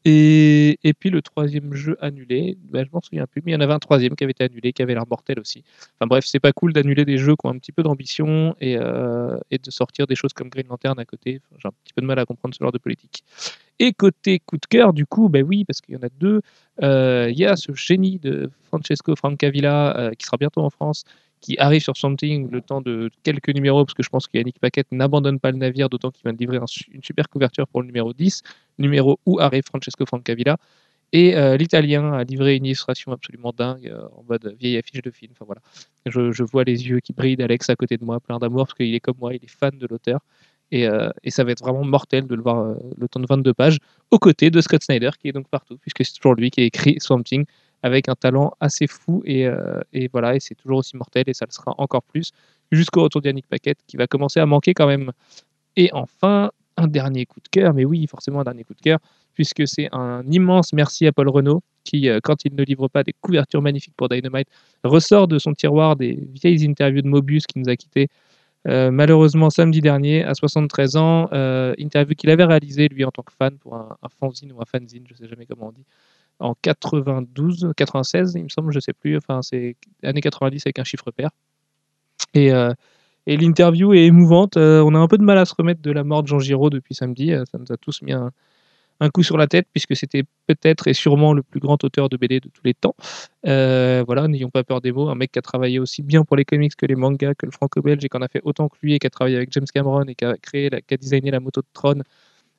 Et, 0.06 0.78
et 0.84 0.92
puis 0.92 1.08
le 1.08 1.22
troisième 1.22 1.72
jeu 1.72 1.96
annulé, 2.00 2.58
ben, 2.64 2.84
je 2.84 2.90
m'en 2.92 3.00
souviens 3.00 3.26
plus, 3.26 3.40
mais 3.44 3.52
il 3.52 3.54
y 3.54 3.56
en 3.56 3.60
avait 3.60 3.72
un 3.72 3.78
troisième 3.78 4.14
qui 4.16 4.24
avait 4.24 4.32
été 4.32 4.44
annulé, 4.44 4.74
qui 4.74 4.82
avait 4.82 4.92
l'air 4.92 5.06
mortel 5.08 5.40
aussi. 5.40 5.64
Enfin 5.96 6.06
bref, 6.06 6.24
c'est 6.26 6.40
pas 6.40 6.52
cool 6.52 6.74
d'annuler 6.74 7.06
des 7.06 7.16
jeux 7.16 7.36
qui 7.36 7.46
ont 7.46 7.50
un 7.50 7.58
petit 7.58 7.72
peu 7.72 7.82
d'ambition 7.82 8.54
et, 8.60 8.76
euh, 8.78 9.38
de 9.50 9.70
sortir 9.70 10.06
des 10.06 10.14
choses 10.14 10.34
comme 10.34 10.50
Green 10.50 10.66
Lantern 10.68 10.98
à 10.98 11.06
côté. 11.06 11.40
J'ai 11.58 11.68
un 11.68 11.72
petit 11.84 11.94
peu 11.94 12.02
de 12.02 12.06
mal 12.06 12.18
à 12.18 12.26
comprendre 12.26 12.54
ce 12.54 12.62
genre 12.62 12.72
de 12.72 12.78
politique. 12.78 13.24
Et 13.78 13.92
côté 13.94 14.40
coup 14.40 14.58
de 14.58 14.66
cœur, 14.66 14.92
du 14.92 15.06
coup, 15.06 15.28
ben 15.30 15.42
oui, 15.42 15.64
parce 15.64 15.80
qu'il 15.80 15.94
y 15.94 15.96
en 15.96 16.02
a 16.02 16.10
deux. 16.20 16.42
Euh, 16.82 17.28
Il 17.30 17.38
y 17.38 17.46
a 17.46 17.56
ce 17.56 17.72
génie 17.74 18.18
de 18.18 18.50
Francesco 18.64 19.16
Francavilla 19.16 19.96
euh, 19.96 20.10
qui 20.12 20.26
sera 20.26 20.36
bientôt 20.36 20.60
en 20.60 20.70
France, 20.70 21.04
qui 21.44 21.58
arrive 21.58 21.82
sur 21.82 21.94
Something 21.94 22.50
le 22.50 22.62
temps 22.62 22.80
de 22.80 23.10
quelques 23.22 23.50
numéros, 23.50 23.84
parce 23.84 23.92
que 23.92 24.02
je 24.02 24.08
pense 24.08 24.26
que 24.26 24.38
Yannick 24.38 24.58
Paquette 24.58 24.90
n'abandonne 24.92 25.38
pas 25.38 25.50
le 25.50 25.58
navire, 25.58 25.90
d'autant 25.90 26.10
qu'il 26.10 26.22
vient 26.24 26.32
livrer 26.32 26.58
une 26.90 27.02
super 27.02 27.28
couverture 27.28 27.68
pour 27.68 27.82
le 27.82 27.86
numéro 27.86 28.14
10, 28.14 28.42
numéro 28.78 29.20
où 29.26 29.38
arrive 29.40 29.64
Francesco 29.66 30.06
Francavilla. 30.06 30.56
Et 31.12 31.36
euh, 31.36 31.58
l'italien 31.58 32.14
a 32.14 32.24
livré 32.24 32.56
une 32.56 32.64
illustration 32.64 33.12
absolument 33.12 33.52
dingue, 33.54 33.88
euh, 33.88 34.08
en 34.16 34.24
mode 34.26 34.56
vieille 34.58 34.78
affiche 34.78 35.02
de 35.02 35.10
film. 35.10 35.32
Enfin 35.34 35.44
voilà, 35.44 35.60
je, 36.06 36.42
vois 36.42 36.64
les 36.64 36.88
yeux 36.88 37.00
qui 37.00 37.12
brillent 37.12 37.36
d'Alex 37.36 37.68
à 37.68 37.76
côté 37.76 37.98
de 37.98 38.04
moi, 38.06 38.20
plein 38.20 38.38
d'amour, 38.38 38.64
parce 38.66 38.78
qu'il 38.78 38.94
est 38.94 39.00
comme 39.00 39.18
moi, 39.20 39.34
il 39.34 39.44
est 39.44 39.50
fan 39.50 39.76
de 39.76 39.86
l'auteur. 39.86 40.20
Et, 40.70 40.88
euh, 40.88 41.10
ça 41.28 41.44
va 41.44 41.52
être 41.52 41.62
vraiment 41.62 41.84
mortel 41.84 42.26
de 42.26 42.34
le 42.34 42.42
voir 42.42 42.74
le 42.96 43.06
temps 43.06 43.20
de 43.20 43.26
22 43.28 43.52
pages, 43.52 43.76
aux 44.10 44.18
côtés 44.18 44.50
de 44.50 44.62
Scott 44.62 44.82
Snyder, 44.82 45.10
qui 45.20 45.28
est 45.28 45.32
donc 45.32 45.48
partout, 45.48 45.76
puisque 45.76 46.06
c'est 46.06 46.14
toujours 46.14 46.36
lui 46.36 46.50
qui 46.50 46.62
a 46.62 46.64
écrit 46.64 46.96
Swamp 47.00 47.22
Thing, 47.22 47.44
avec 47.84 48.08
un 48.08 48.14
talent 48.14 48.54
assez 48.60 48.86
fou, 48.86 49.22
et, 49.26 49.46
euh, 49.46 49.78
et 49.92 50.08
voilà, 50.08 50.34
et 50.34 50.40
c'est 50.40 50.54
toujours 50.54 50.78
aussi 50.78 50.96
mortel, 50.96 51.24
et 51.26 51.34
ça 51.34 51.44
le 51.46 51.52
sera 51.52 51.74
encore 51.76 52.02
plus, 52.02 52.32
jusqu'au 52.72 53.02
retour 53.02 53.20
d'Yannick 53.20 53.46
Paquette, 53.46 53.78
qui 53.86 53.98
va 53.98 54.06
commencer 54.06 54.40
à 54.40 54.46
manquer 54.46 54.72
quand 54.72 54.86
même. 54.86 55.12
Et 55.76 55.90
enfin, 55.92 56.50
un 56.78 56.86
dernier 56.86 57.26
coup 57.26 57.40
de 57.40 57.48
cœur, 57.48 57.74
mais 57.74 57.84
oui, 57.84 58.06
forcément 58.06 58.40
un 58.40 58.44
dernier 58.44 58.64
coup 58.64 58.72
de 58.72 58.80
cœur, 58.80 59.00
puisque 59.34 59.68
c'est 59.68 59.90
un 59.92 60.24
immense 60.30 60.72
merci 60.72 61.06
à 61.06 61.12
Paul 61.12 61.28
Renault, 61.28 61.62
qui, 61.84 62.08
euh, 62.08 62.20
quand 62.22 62.46
il 62.46 62.54
ne 62.54 62.62
livre 62.64 62.88
pas 62.88 63.02
des 63.02 63.12
couvertures 63.20 63.60
magnifiques 63.60 63.94
pour 63.98 64.08
Dynamite, 64.08 64.48
ressort 64.82 65.28
de 65.28 65.38
son 65.38 65.52
tiroir 65.52 65.94
des 65.94 66.18
vieilles 66.32 66.66
interviews 66.66 67.02
de 67.02 67.08
Mobius 67.08 67.46
qui 67.46 67.58
nous 67.58 67.68
a 67.68 67.76
quittés 67.76 68.08
euh, 68.66 68.90
malheureusement 68.90 69.50
samedi 69.50 69.82
dernier, 69.82 70.24
à 70.24 70.32
73 70.32 70.96
ans, 70.96 71.28
interview 71.76 72.14
qu'il 72.14 72.30
avait 72.30 72.46
réalisée 72.46 72.88
lui 72.88 73.04
en 73.04 73.10
tant 73.10 73.22
que 73.22 73.32
fan 73.34 73.58
pour 73.58 73.74
un, 73.74 73.94
un 74.02 74.08
fanzine 74.08 74.52
ou 74.52 74.62
un 74.62 74.64
fanzine, 74.64 75.04
je 75.06 75.14
sais 75.14 75.28
jamais 75.28 75.44
comment 75.44 75.66
on 75.66 75.72
dit, 75.72 75.84
en 76.40 76.54
92, 76.62 77.72
96, 77.76 78.34
il 78.36 78.44
me 78.44 78.48
semble, 78.48 78.72
je 78.72 78.80
sais 78.80 78.92
plus, 78.92 79.16
enfin 79.16 79.40
c'est 79.42 79.76
années 80.02 80.20
90 80.20 80.66
avec 80.66 80.78
un 80.78 80.84
chiffre 80.84 81.10
pair. 81.10 81.30
Et, 82.34 82.52
euh, 82.52 82.72
l'interview 83.26 83.94
est 83.94 84.04
émouvante. 84.04 84.56
Euh, 84.56 84.82
on 84.82 84.94
a 84.94 84.98
un 84.98 85.08
peu 85.08 85.18
de 85.18 85.22
mal 85.22 85.38
à 85.38 85.44
se 85.44 85.54
remettre 85.56 85.80
de 85.82 85.90
la 85.90 86.04
mort 86.04 86.22
de 86.22 86.28
Jean 86.28 86.38
Giraud 86.38 86.70
depuis 86.70 86.94
samedi. 86.94 87.32
Euh, 87.32 87.44
ça 87.50 87.58
nous 87.58 87.72
a 87.72 87.76
tous 87.76 88.02
mis 88.02 88.12
un, 88.12 88.30
coup 89.12 89.22
sur 89.22 89.36
la 89.36 89.46
tête 89.46 89.66
puisque 89.70 89.94
c'était 89.96 90.24
peut-être 90.46 90.88
et 90.88 90.94
sûrement 90.94 91.34
le 91.34 91.42
plus 91.42 91.60
grand 91.60 91.82
auteur 91.84 92.08
de 92.08 92.16
BD 92.16 92.40
de 92.40 92.48
tous 92.48 92.62
les 92.64 92.72
temps. 92.72 92.94
Voilà, 93.42 94.28
n'ayons 94.28 94.50
pas 94.50 94.64
peur 94.64 94.80
des 94.80 94.92
mots. 94.92 95.10
Un 95.10 95.14
mec 95.14 95.32
qui 95.32 95.38
a 95.38 95.42
travaillé 95.42 95.78
aussi 95.78 96.02
bien 96.02 96.24
pour 96.24 96.36
les 96.36 96.44
comics 96.44 96.74
que 96.74 96.86
les 96.86 96.94
mangas, 96.94 97.34
que 97.34 97.44
le 97.44 97.52
franco-belge 97.52 98.04
et 98.04 98.08
qui 98.08 98.16
en 98.16 98.22
a 98.22 98.28
fait 98.28 98.40
autant 98.44 98.68
que 98.68 98.76
lui 98.82 98.94
et 98.94 98.98
qui 98.98 99.06
a 99.06 99.10
travaillé 99.10 99.36
avec 99.36 99.52
James 99.52 99.66
Cameron 99.72 100.04
et 100.04 100.14
qui 100.14 100.24
a 100.24 100.36
créé, 100.38 100.70
qui 100.86 100.94
a 100.94 100.96
designé 100.96 101.30
la 101.30 101.40
moto 101.40 101.60
de 101.60 101.66
Tron 101.74 102.02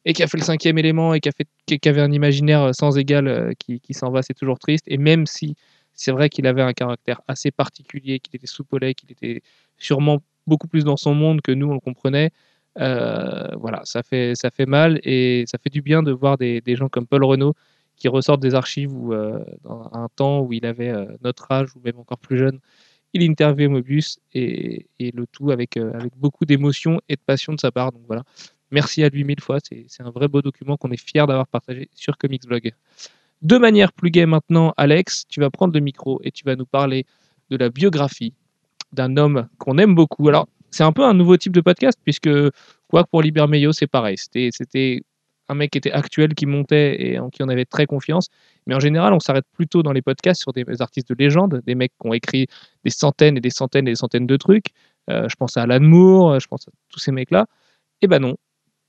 et 0.05 0.13
qui 0.13 0.23
a 0.23 0.27
fait 0.27 0.37
le 0.37 0.43
cinquième 0.43 0.77
élément 0.77 1.13
et 1.13 1.19
qui, 1.19 1.89
avait 1.89 2.01
un 2.01 2.11
imaginaire 2.11 2.61
euh, 2.61 2.71
sans 2.73 2.97
égal 2.97 3.27
euh, 3.27 3.51
qui, 3.57 3.81
s'en 3.93 4.11
va, 4.11 4.21
c'est 4.21 4.35
toujours 4.35 4.59
triste. 4.59 4.85
Et 4.87 4.97
même 4.97 5.25
si 5.25 5.55
c'est 5.93 6.11
vrai 6.11 6.29
qu'il 6.29 6.45
avait 6.47 6.61
un 6.61 6.73
caractère 6.73 7.21
assez 7.27 7.51
particulier, 7.51 8.19
qu'il 8.19 8.35
était 8.35 8.47
soupolé, 8.47 8.93
qu'il 8.93 9.11
était 9.11 9.41
sûrement 9.77 10.19
beaucoup 10.45 10.67
plus 10.67 10.83
dans 10.83 10.97
son 10.97 11.15
monde 11.15 11.41
que 11.41 11.51
nous, 11.51 11.67
on 11.67 11.73
le 11.73 11.79
comprenait, 11.79 12.31
euh, 12.79 13.47
voilà, 13.55 13.81
ça 13.85 14.03
fait, 14.03 14.35
mal 14.67 14.99
et 15.03 15.45
ça 15.47 15.57
fait 15.57 15.69
du 15.69 15.81
bien 15.81 16.03
de 16.03 16.11
voir 16.11 16.37
des, 16.37 16.61
gens 16.67 16.89
comme 16.89 17.07
Paul 17.07 17.23
Renault 17.23 17.55
qui 17.95 18.09
ressortent 18.09 18.41
des 18.41 18.53
archives 18.53 18.93
où, 18.93 19.13
dans 19.63 19.89
un 19.93 20.09
temps 20.15 20.41
où 20.41 20.51
il 20.51 20.65
avait 20.65 20.93
notre 21.23 21.49
âge 21.51 21.69
ou 21.75 21.79
même 21.83 21.97
encore 21.97 22.19
plus 22.19 22.37
jeune, 22.37 22.59
il 23.13 23.23
interviewait 23.23 23.69
Mobius 23.69 24.19
et, 24.33 24.85
le 24.99 25.25
tout 25.31 25.51
avec, 25.51 25.77
avec 25.77 26.11
beaucoup 26.17 26.43
d'émotion 26.43 26.99
et 27.07 27.15
de 27.15 27.21
passion 27.25 27.53
de 27.53 27.59
sa 27.61 27.71
part. 27.71 27.93
Donc 27.93 28.01
voilà, 28.05 28.23
merci 28.71 29.03
à 29.03 29.09
lui 29.09 29.23
mille 29.23 29.41
fois. 29.41 29.57
C'est 29.61 30.03
un 30.03 30.09
vrai 30.09 30.27
beau 30.27 30.41
document 30.41 30.77
qu'on 30.77 30.91
est 30.91 31.01
fier 31.01 31.27
d'avoir 31.27 31.47
partagé 31.47 31.89
sur 31.93 32.17
Comics 32.17 32.45
Blog. 32.45 32.71
De 33.41 33.57
manière 33.57 33.93
plus 33.93 34.11
gaie 34.11 34.25
maintenant, 34.25 34.73
Alex, 34.77 35.25
tu 35.27 35.39
vas 35.39 35.49
prendre 35.49 35.73
le 35.73 35.79
micro 35.79 36.19
et 36.23 36.31
tu 36.31 36.43
vas 36.45 36.55
nous 36.55 36.65
parler 36.65 37.05
de 37.49 37.57
la 37.57 37.69
biographie 37.69 38.33
d'un 38.91 39.17
homme 39.17 39.47
qu'on 39.57 39.77
aime 39.77 39.93
beaucoup. 39.93 40.27
Alors, 40.29 40.47
c'est 40.71 40.83
un 40.83 40.91
peu 40.91 41.03
un 41.03 41.13
nouveau 41.13 41.37
type 41.37 41.53
de 41.53 41.61
podcast, 41.61 41.99
puisque, 42.03 42.29
quoi 42.87 43.03
que 43.03 43.09
pour 43.09 43.21
Liber 43.21 43.45
Meio, 43.47 43.71
c'est 43.71 43.87
pareil. 43.87 44.17
C'était 44.17 45.01
un 45.47 45.55
mec 45.55 45.71
qui 45.71 45.77
était 45.77 45.91
actuel, 45.91 46.33
qui 46.33 46.45
montait 46.45 47.01
et 47.01 47.19
en 47.19 47.29
qui 47.29 47.43
on 47.43 47.49
avait 47.49 47.65
très 47.65 47.85
confiance. 47.85 48.29
Mais 48.65 48.75
en 48.75 48.79
général, 48.79 49.13
on 49.13 49.19
s'arrête 49.19 49.45
plutôt 49.53 49.83
dans 49.83 49.91
les 49.91 50.01
podcasts 50.01 50.41
sur 50.41 50.53
des 50.53 50.65
artistes 50.79 51.09
de 51.09 51.15
légende, 51.17 51.61
des 51.65 51.75
mecs 51.75 51.91
qui 52.01 52.07
ont 52.07 52.13
écrit 52.13 52.47
des 52.83 52.89
centaines 52.89 53.37
et 53.37 53.41
des 53.41 53.51
centaines 53.51 53.87
et 53.87 53.91
des 53.91 53.95
centaines 53.95 54.27
de 54.27 54.37
trucs. 54.37 54.67
Euh, 55.09 55.29
je 55.29 55.35
pense 55.35 55.55
à 55.55 55.63
Alan 55.63 55.79
Moore, 55.81 56.39
je 56.39 56.47
pense 56.47 56.67
à 56.67 56.71
tous 56.89 56.99
ces 56.99 57.11
mecs-là. 57.11 57.45
Eh 58.01 58.07
ben 58.07 58.19
non. 58.19 58.35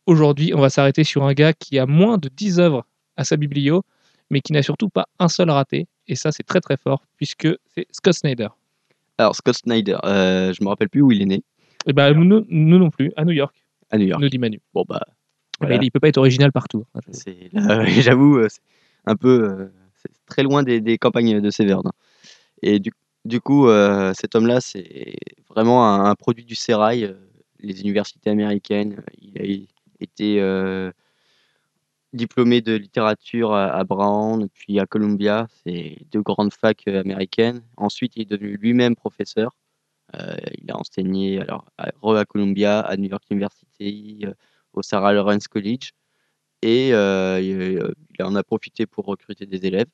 Aujourd'hui, 0.06 0.52
on 0.54 0.60
va 0.60 0.70
s'arrêter 0.70 1.04
sur 1.04 1.24
un 1.24 1.32
gars 1.32 1.52
qui 1.52 1.78
a 1.78 1.86
moins 1.86 2.16
de 2.18 2.28
10 2.28 2.60
œuvres 2.60 2.86
à 3.16 3.24
sa 3.24 3.36
biblio, 3.36 3.82
mais 4.30 4.40
qui 4.40 4.52
n'a 4.52 4.62
surtout 4.62 4.88
pas 4.88 5.06
un 5.18 5.28
seul 5.28 5.50
raté. 5.50 5.88
Et 6.06 6.14
ça, 6.14 6.30
c'est 6.32 6.44
très 6.44 6.60
très 6.60 6.76
fort, 6.76 7.02
puisque 7.16 7.48
c'est 7.74 7.86
Scott 7.90 8.14
Snyder. 8.14 8.48
Alors, 9.18 9.34
Scott 9.34 9.56
Snyder, 9.56 9.96
euh, 10.04 10.52
je 10.52 10.62
me 10.62 10.68
rappelle 10.68 10.88
plus 10.88 11.00
où 11.02 11.10
il 11.10 11.22
est 11.22 11.26
né. 11.26 11.42
Et 11.86 11.92
ben 11.92 12.12
nous, 12.14 12.44
nous 12.48 12.78
non 12.78 12.90
plus, 12.90 13.12
à 13.16 13.24
New 13.24 13.32
York, 13.32 13.54
À 13.90 13.98
New 13.98 14.06
York. 14.06 14.20
nous 14.20 14.28
dit 14.28 14.38
Manu. 14.38 14.60
Bon, 14.74 14.84
bah, 14.88 15.00
Mais 15.60 15.68
Voilà. 15.68 15.82
il 15.82 15.90
peut 15.90 16.00
pas 16.00 16.08
être 16.08 16.18
original 16.18 16.52
partout. 16.52 16.84
hein. 16.94 17.00
J'avoue, 17.86 18.38
euh, 18.38 18.46
c'est 18.48 18.60
un 19.06 19.16
peu 19.16 19.42
euh, 19.48 19.72
c'est 19.96 20.10
très 20.26 20.42
loin 20.42 20.62
des, 20.62 20.80
des 20.80 20.98
campagnes 20.98 21.40
de 21.40 21.50
Séverne. 21.50 21.90
Et 22.62 22.78
du, 22.78 22.90
du 23.24 23.40
coup, 23.40 23.68
euh, 23.68 24.12
cet 24.14 24.34
homme-là, 24.34 24.60
c'est 24.60 25.16
vraiment 25.48 25.86
un, 25.88 26.04
un 26.10 26.14
produit 26.14 26.44
du 26.44 26.54
sérail, 26.54 27.14
les 27.60 27.80
universités 27.80 28.30
américaines. 28.30 29.02
Il 29.20 29.38
a 29.40 29.44
é- 29.44 29.66
été 30.00 30.40
euh, 30.40 30.90
diplômé 32.12 32.60
de 32.60 32.74
littérature 32.74 33.54
à, 33.54 33.84
Brown, 33.84 34.48
puis 34.52 34.80
à 34.80 34.86
Columbia, 34.86 35.46
c'est 35.64 35.98
deux 36.12 36.22
grandes 36.22 36.52
facs 36.52 36.84
euh, 36.88 37.00
américaines. 37.00 37.62
Ensuite, 37.76 38.16
il 38.16 38.22
est 38.22 38.30
devenu 38.30 38.56
lui-même 38.56 38.96
professeur. 38.96 39.52
Euh, 40.14 40.36
il 40.62 40.70
a 40.70 40.76
enseigné 40.78 41.40
alors, 41.40 41.66
à, 41.78 41.88
à 41.88 42.24
Columbia, 42.24 42.80
à 42.80 42.96
New 42.96 43.08
York 43.08 43.24
University, 43.30 44.20
euh, 44.24 44.32
au 44.72 44.82
Sarah 44.82 45.12
Lawrence 45.12 45.48
College 45.48 45.92
et 46.62 46.92
euh, 46.92 47.40
il, 47.40 47.94
il 48.18 48.22
en 48.24 48.34
a 48.34 48.42
profité 48.42 48.86
pour 48.86 49.04
recruter 49.04 49.46
des 49.46 49.66
élèves. 49.66 49.86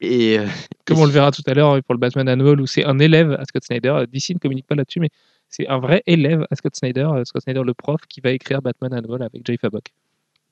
Et 0.00 0.38
Comme 0.84 0.98
on 0.98 1.04
le 1.04 1.10
verra 1.12 1.30
tout 1.30 1.42
à 1.46 1.54
l'heure 1.54 1.80
pour 1.82 1.94
le 1.94 1.98
Batman 1.98 2.28
Annual, 2.28 2.60
où 2.60 2.66
c'est 2.66 2.84
un 2.84 2.98
élève 2.98 3.32
à 3.32 3.44
Scott 3.44 3.64
Snyder. 3.64 4.04
DC 4.12 4.30
ne 4.30 4.38
communique 4.38 4.66
pas 4.66 4.74
là-dessus, 4.74 5.00
mais 5.00 5.10
c'est 5.52 5.68
un 5.68 5.78
vrai 5.78 6.02
élève 6.06 6.44
à 6.50 6.56
Scott 6.56 6.74
Snyder, 6.74 7.08
euh, 7.14 7.24
Scott 7.24 7.42
Snyder 7.42 7.62
le 7.64 7.74
prof, 7.74 8.00
qui 8.08 8.20
va 8.20 8.32
écrire 8.32 8.60
Batman 8.60 8.92
Annual 8.92 9.22
avec 9.22 9.46
Jay 9.46 9.56
Fabok. 9.56 9.92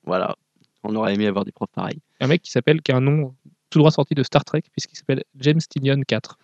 voilà, 0.04 0.36
on 0.84 0.94
aurait 0.94 1.14
aimé 1.14 1.26
avoir 1.26 1.44
des 1.44 1.52
profs 1.52 1.72
pareils. 1.72 1.98
Un 2.20 2.28
mec 2.28 2.42
qui 2.42 2.52
s'appelle, 2.52 2.82
qui 2.82 2.92
a 2.92 2.96
un 2.96 3.00
nom 3.00 3.34
tout 3.70 3.78
droit 3.80 3.90
sorti 3.90 4.14
de 4.14 4.22
Star 4.22 4.44
Trek, 4.44 4.62
puisqu'il 4.70 4.96
s'appelle 4.96 5.24
James 5.38 5.60
Tynion 5.60 6.00
4. 6.06 6.38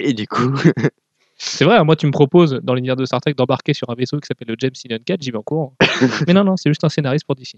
Et 0.00 0.14
du 0.14 0.26
coup, 0.26 0.52
C'est 1.44 1.64
vrai, 1.64 1.76
hein, 1.76 1.84
moi 1.84 1.96
tu 1.96 2.06
me 2.06 2.12
proposes 2.12 2.60
dans 2.62 2.72
l'univers 2.74 2.94
de 2.94 3.04
Star 3.04 3.20
Trek 3.20 3.34
d'embarquer 3.34 3.74
sur 3.74 3.90
un 3.90 3.94
vaisseau 3.94 4.20
qui 4.20 4.28
s'appelle 4.28 4.48
le 4.48 4.54
James 4.58 4.70
Tynion 4.70 4.98
4, 5.04 5.22
j'y 5.22 5.32
vais 5.32 5.38
en 5.38 5.42
courant. 5.42 5.74
mais 6.26 6.34
non, 6.34 6.44
non, 6.44 6.56
c'est 6.56 6.70
juste 6.70 6.84
un 6.84 6.88
scénariste 6.88 7.26
pour 7.26 7.34
DC. 7.34 7.56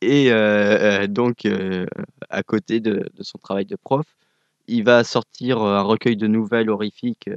Et 0.00 0.32
euh, 0.32 1.02
euh, 1.02 1.06
donc, 1.06 1.44
euh, 1.44 1.86
à 2.30 2.42
côté 2.42 2.80
de, 2.80 3.10
de 3.14 3.22
son 3.22 3.36
travail 3.36 3.66
de 3.66 3.76
prof, 3.76 4.06
il 4.68 4.84
va 4.84 5.04
sortir 5.04 5.58
un 5.58 5.82
recueil 5.82 6.16
de 6.16 6.26
nouvelles 6.26 6.70
horrifiques 6.70 7.28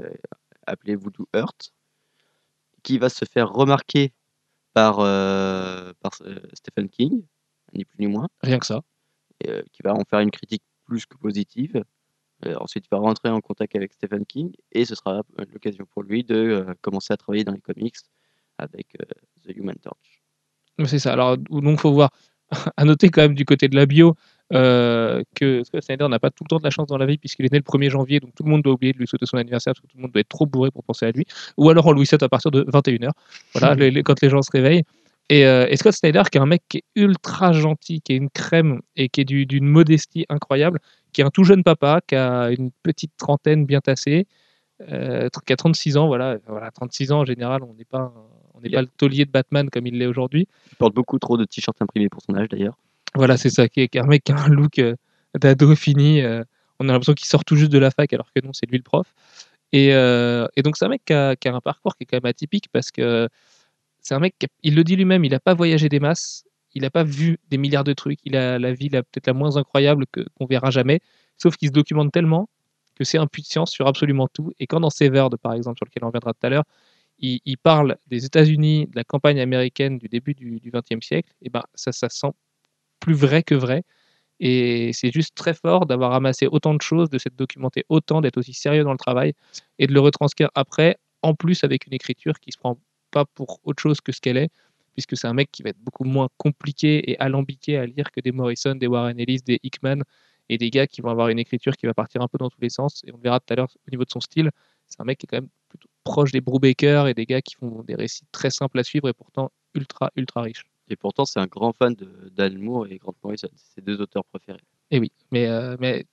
appelé 0.67 0.95
Voodoo 0.95 1.27
Earth, 1.33 1.73
qui 2.83 2.97
va 2.97 3.09
se 3.09 3.25
faire 3.25 3.51
remarquer 3.51 4.13
par, 4.73 4.99
euh, 4.99 5.93
par 6.01 6.11
euh, 6.21 6.39
Stephen 6.53 6.89
King, 6.89 7.25
ni 7.73 7.85
plus 7.85 7.97
ni 7.99 8.07
moins, 8.07 8.27
Rien 8.41 8.59
que 8.59 8.65
ça. 8.65 8.81
et, 9.41 9.49
euh, 9.49 9.63
qui 9.71 9.81
va 9.83 9.93
en 9.93 10.03
faire 10.09 10.19
une 10.19 10.31
critique 10.31 10.63
plus 10.85 11.05
que 11.05 11.17
positive. 11.17 11.83
Ensuite, 12.59 12.85
il 12.85 12.89
va 12.91 12.99
rentrer 12.99 13.29
en 13.29 13.39
contact 13.41 13.75
avec 13.75 13.93
Stephen 13.93 14.25
King, 14.25 14.51
et 14.71 14.85
ce 14.85 14.93
sera 14.93 15.23
l'occasion 15.51 15.85
pour 15.85 16.03
lui 16.03 16.23
de 16.23 16.67
commencer 16.81 17.11
à 17.11 17.17
travailler 17.17 17.43
dans 17.43 17.53
les 17.53 17.61
comics 17.61 17.95
avec 18.59 18.95
The 19.43 19.55
Human 19.55 19.77
Torch. 19.77 20.21
C'est 20.85 20.99
ça. 20.99 21.13
Alors, 21.13 21.37
donc, 21.37 21.79
faut 21.79 21.93
voir. 21.93 22.11
à 22.77 22.85
noter 22.85 23.09
quand 23.09 23.21
même 23.21 23.33
du 23.33 23.45
côté 23.45 23.67
de 23.67 23.75
la 23.75 23.85
bio 23.85 24.15
euh, 24.53 25.23
que 25.35 25.63
Scott 25.63 25.83
Snyder 25.83 26.07
n'a 26.07 26.19
pas 26.19 26.29
tout 26.29 26.43
le 26.43 26.49
temps 26.49 26.57
de 26.59 26.63
la 26.63 26.69
chance 26.69 26.87
dans 26.87 26.97
la 26.97 27.05
vie 27.05 27.17
puisqu'il 27.17 27.45
est 27.45 27.51
né 27.51 27.57
le 27.57 27.63
1er 27.63 27.89
janvier, 27.89 28.19
donc 28.19 28.33
tout 28.35 28.43
le 28.43 28.49
monde 28.49 28.61
doit 28.61 28.73
oublier 28.73 28.93
de 28.93 28.97
lui 28.99 29.07
souhaiter 29.07 29.25
son 29.25 29.37
anniversaire 29.37 29.73
parce 29.73 29.81
que 29.81 29.87
tout 29.87 29.97
le 29.97 30.03
monde 30.03 30.11
doit 30.11 30.19
être 30.21 30.29
trop 30.29 30.45
bourré 30.45 30.69
pour 30.71 30.83
penser 30.83 31.05
à 31.07 31.11
lui. 31.11 31.25
Ou 31.57 31.69
alors 31.69 31.85
on 31.87 31.91
Louis 31.91 32.05
VII 32.09 32.23
à 32.23 32.29
partir 32.29 32.51
de 32.51 32.63
21h, 32.63 33.09
voilà, 33.53 33.73
les- 33.79 33.91
les- 33.91 34.03
quand 34.03 34.21
les 34.21 34.29
gens 34.29 34.41
se 34.41 34.51
réveillent. 34.51 34.83
Et, 35.29 35.47
euh, 35.47 35.65
et 35.69 35.75
Scott 35.77 35.93
Snyder, 35.93 36.21
qui 36.31 36.37
est 36.37 36.41
un 36.41 36.45
mec 36.45 36.61
qui 36.69 36.77
est 36.77 36.83
ultra 36.95 37.51
gentil, 37.53 38.01
qui 38.01 38.13
est 38.13 38.17
une 38.17 38.29
crème 38.29 38.81
et 38.95 39.09
qui 39.09 39.21
est 39.21 39.25
du- 39.25 39.47
d'une 39.47 39.65
modestie 39.67 40.25
incroyable, 40.29 40.79
qui 41.13 41.21
est 41.21 41.23
un 41.23 41.31
tout 41.31 41.43
jeune 41.43 41.63
papa, 41.63 42.01
qui 42.05 42.15
a 42.15 42.51
une 42.51 42.69
petite 42.83 43.13
trentaine 43.17 43.65
bien 43.65 43.81
tassée, 43.81 44.27
euh, 44.91 45.27
qui 45.47 45.53
a 45.53 45.55
36 45.55 45.97
ans, 45.97 46.05
voilà, 46.07 46.37
voilà, 46.47 46.69
36 46.69 47.11
ans 47.11 47.21
en 47.21 47.25
général, 47.25 47.63
on 47.63 47.73
n'est 47.73 47.85
pas, 47.85 48.13
on 48.53 48.59
n'est 48.61 48.69
pas 48.69 48.81
le 48.81 48.87
taulier 48.97 49.25
de 49.25 49.31
Batman 49.31 49.69
comme 49.71 49.87
il 49.87 49.97
l'est 49.97 50.05
aujourd'hui. 50.05 50.47
Il 50.71 50.75
porte 50.75 50.93
beaucoup 50.93 51.17
trop 51.17 51.37
de 51.37 51.45
t-shirts 51.45 51.81
imprimés 51.81 52.09
pour 52.09 52.21
son 52.21 52.35
âge 52.35 52.49
d'ailleurs. 52.49 52.77
Voilà, 53.15 53.37
c'est 53.37 53.49
ça, 53.49 53.69
qui 53.69 53.81
est, 53.81 53.95
un 53.95 54.05
mec 54.05 54.23
qui 54.25 54.33
a 54.33 54.37
un 54.37 54.49
look 54.49 54.79
euh, 54.79 54.95
d'ado 55.39 55.73
fini. 55.75 56.21
euh, 56.21 56.43
on 56.79 56.89
a 56.89 56.91
l'impression 56.91 57.13
qu'il 57.13 57.27
sort 57.27 57.45
tout 57.45 57.55
juste 57.55 57.71
de 57.71 57.77
la 57.77 57.89
fac, 57.89 58.11
alors 58.11 58.29
que 58.33 58.45
non, 58.45 58.51
c'est 58.53 58.69
lui 58.69 58.77
le 58.77 58.83
prof. 58.83 59.13
Et, 59.71 59.93
euh, 59.93 60.47
donc, 60.63 60.77
c'est 60.77 60.85
un 60.85 60.89
mec 60.89 61.03
qui 61.05 61.13
a, 61.13 61.35
un 61.45 61.61
parcours 61.61 61.95
qui 61.95 62.03
est 62.03 62.05
quand 62.05 62.17
même 62.17 62.25
atypique 62.25 62.67
parce 62.71 62.91
que 62.91 63.29
c'est 64.01 64.15
un 64.15 64.19
mec, 64.19 64.35
qui 64.39 64.47
il 64.63 64.75
le 64.75 64.83
dit 64.83 64.95
lui-même, 64.95 65.23
il 65.25 65.31
n'a 65.31 65.39
pas 65.39 65.53
voyagé 65.53 65.89
des 65.89 65.99
masses, 65.99 66.43
il 66.73 66.81
n'a 66.83 66.89
pas 66.89 67.03
vu 67.03 67.39
des 67.49 67.57
milliards 67.57 67.85
de 67.85 67.93
trucs, 67.93 68.19
il 68.25 68.35
a 68.35 68.59
la 68.59 68.73
vie 68.73 68.89
peut-être 68.89 69.27
la 69.27 69.33
moins 69.33 69.57
incroyable 69.57 70.05
qu'on 70.07 70.45
verra 70.45 70.71
jamais, 70.71 70.99
sauf 71.37 71.55
qu'il 71.57 71.69
se 71.69 71.73
documente 71.73 72.11
tellement 72.11 72.49
que 72.95 73.03
c'est 73.03 73.17
un 73.17 73.27
puits 73.27 73.43
de 73.43 73.47
science 73.47 73.71
sur 73.71 73.87
absolument 73.87 74.27
tout. 74.27 74.51
Et 74.59 74.67
quand 74.67 74.79
dans 74.79 74.89
Severed, 74.89 75.37
par 75.37 75.53
exemple, 75.53 75.77
sur 75.77 75.85
lequel 75.85 76.03
on 76.03 76.07
reviendra 76.07 76.33
tout 76.33 76.45
à 76.47 76.49
l'heure, 76.49 76.65
il, 77.19 77.57
parle 77.57 77.97
des 78.07 78.25
États-Unis, 78.25 78.87
de 78.87 78.95
la 78.95 79.03
campagne 79.03 79.39
américaine 79.39 79.97
du 79.97 80.07
début 80.09 80.33
du 80.33 80.59
XXe 80.73 81.05
siècle, 81.05 81.31
et 81.41 81.49
ben 81.49 81.63
ça, 81.73 81.91
ça 81.91 82.09
sent 82.09 82.31
plus 83.05 83.13
vrai 83.13 83.43
que 83.43 83.53
vrai. 83.55 83.83
Et 84.39 84.91
c'est 84.93 85.11
juste 85.11 85.35
très 85.35 85.53
fort 85.53 85.85
d'avoir 85.85 86.11
ramassé 86.11 86.47
autant 86.47 86.73
de 86.73 86.81
choses, 86.81 87.09
de 87.09 87.19
s'être 87.19 87.35
documenté 87.35 87.85
autant, 87.87 88.19
d'être 88.19 88.37
aussi 88.37 88.53
sérieux 88.53 88.83
dans 88.83 88.91
le 88.91 88.97
travail 88.97 89.33
et 89.79 89.85
de 89.87 89.93
le 89.93 89.99
retranscrire 89.99 90.49
après, 90.55 90.97
en 91.21 91.35
plus 91.35 91.63
avec 91.63 91.85
une 91.85 91.93
écriture 91.93 92.39
qui 92.39 92.51
se 92.51 92.57
prend 92.57 92.79
pas 93.11 93.25
pour 93.25 93.59
autre 93.63 93.81
chose 93.81 94.01
que 94.01 94.11
ce 94.11 94.19
qu'elle 94.19 94.37
est, 94.37 94.49
puisque 94.93 95.15
c'est 95.15 95.27
un 95.27 95.33
mec 95.33 95.51
qui 95.51 95.61
va 95.63 95.69
être 95.69 95.79
beaucoup 95.79 96.03
moins 96.03 96.29
compliqué 96.37 97.11
et 97.11 97.19
alambiqué 97.19 97.77
à 97.77 97.85
lire 97.85 98.11
que 98.11 98.21
des 98.21 98.31
Morrison, 98.31 98.75
des 98.75 98.87
Warren 98.87 99.19
Ellis, 99.19 99.41
des 99.45 99.59
Hickman 99.61 99.99
et 100.49 100.57
des 100.57 100.69
gars 100.71 100.87
qui 100.87 101.01
vont 101.01 101.09
avoir 101.09 101.29
une 101.29 101.39
écriture 101.39 101.77
qui 101.77 101.85
va 101.85 101.93
partir 101.93 102.21
un 102.21 102.27
peu 102.27 102.39
dans 102.39 102.49
tous 102.49 102.61
les 102.61 102.69
sens. 102.69 103.03
Et 103.05 103.13
on 103.13 103.17
verra 103.17 103.39
tout 103.39 103.53
à 103.53 103.55
l'heure 103.55 103.69
au 103.87 103.91
niveau 103.91 104.03
de 104.03 104.09
son 104.09 104.19
style. 104.19 104.49
C'est 104.87 104.99
un 104.99 105.05
mec 105.05 105.19
qui 105.19 105.25
est 105.27 105.29
quand 105.29 105.41
même 105.41 105.49
plutôt 105.69 105.89
proche 106.03 106.31
des 106.31 106.41
Brubaker 106.41 107.07
et 107.07 107.13
des 107.13 107.25
gars 107.25 107.41
qui 107.41 107.55
font 107.55 107.83
des 107.83 107.95
récits 107.95 108.25
très 108.31 108.49
simples 108.49 108.79
à 108.79 108.83
suivre 108.83 109.07
et 109.09 109.13
pourtant 109.13 109.51
ultra, 109.75 110.11
ultra 110.15 110.41
riches. 110.41 110.65
Et 110.89 110.95
pourtant, 110.95 111.25
c'est 111.25 111.39
un 111.39 111.47
grand 111.47 111.73
fan 111.73 111.95
d'Alan 112.31 112.59
Moore 112.59 112.87
et 112.87 112.97
Grant 112.97 113.15
Morrison. 113.23 113.49
Ses 113.55 113.81
deux 113.81 113.99
auteurs 114.01 114.25
préférés. 114.25 114.61
Et 114.91 114.99
oui, 114.99 115.11
mais, 115.31 115.47
euh, 115.47 115.75
mais 115.79 116.05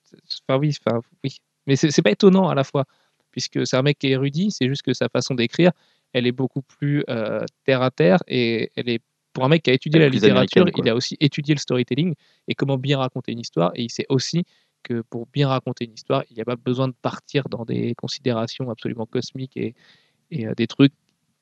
enfin 0.47 0.59
oui, 0.59 0.75
enfin 0.85 1.01
oui, 1.23 1.37
mais 1.67 1.75
c'est 1.75 2.01
pas 2.01 2.11
étonnant 2.11 2.49
à 2.49 2.55
la 2.55 2.63
fois, 2.63 2.85
puisque 3.31 3.65
c'est 3.67 3.77
un 3.77 3.83
mec 3.83 3.99
qui 3.99 4.07
est 4.07 4.11
érudit, 4.11 4.51
c'est 4.51 4.67
juste 4.67 4.81
que 4.81 4.93
sa 4.93 5.09
façon 5.09 5.35
d'écrire, 5.35 5.71
elle 6.13 6.27
est 6.27 6.31
beaucoup 6.31 6.61
plus 6.61 7.03
euh, 7.09 7.45
terre 7.65 7.81
à 7.81 7.91
terre 7.91 8.19
et 8.27 8.71
elle 8.75 8.89
est 8.89 9.01
pour 9.33 9.43
un 9.43 9.49
mec 9.49 9.63
qui 9.63 9.71
a 9.71 9.73
étudié 9.73 9.99
la 9.99 10.09
littérature, 10.09 10.65
il 10.77 10.89
a 10.89 10.95
aussi 10.95 11.17
étudié 11.19 11.55
le 11.55 11.59
storytelling 11.59 12.13
et 12.47 12.53
comment 12.53 12.77
bien 12.77 12.99
raconter 12.99 13.31
une 13.31 13.39
histoire, 13.39 13.71
et 13.75 13.83
il 13.83 13.89
sait 13.89 14.05
aussi 14.09 14.43
que 14.83 15.01
pour 15.01 15.27
bien 15.27 15.47
raconter 15.47 15.85
une 15.85 15.93
histoire, 15.93 16.23
il 16.29 16.35
n'y 16.35 16.41
a 16.41 16.45
pas 16.45 16.55
besoin 16.55 16.87
de 16.87 16.93
partir 17.01 17.47
dans 17.49 17.65
des 17.65 17.95
considérations 17.95 18.69
absolument 18.69 19.05
cosmiques 19.05 19.57
et, 19.57 19.73
et 20.29 20.45
euh, 20.45 20.53
des 20.55 20.67
trucs 20.67 20.93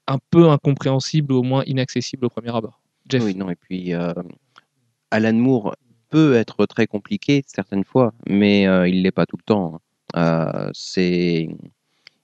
un 0.07 0.19
peu 0.29 0.49
incompréhensibles 0.49 1.33
ou 1.33 1.37
au 1.37 1.43
moins 1.43 1.63
inaccessibles 1.65 2.25
au 2.25 2.29
premier 2.29 2.55
abord. 2.55 2.80
Oui, 3.19 3.35
non, 3.35 3.49
et 3.49 3.55
puis 3.55 3.93
euh, 3.93 4.13
Alan 5.11 5.33
Moore 5.33 5.75
peut 6.09 6.33
être 6.35 6.65
très 6.65 6.87
compliqué 6.87 7.43
certaines 7.47 7.83
fois, 7.83 8.13
mais 8.27 8.67
euh, 8.67 8.87
il 8.87 9.01
l'est 9.03 9.11
pas 9.11 9.25
tout 9.25 9.37
le 9.37 9.43
temps. 9.43 9.75
hein. 9.75 9.79
Euh, 10.15 10.69
c'est, 10.73 11.49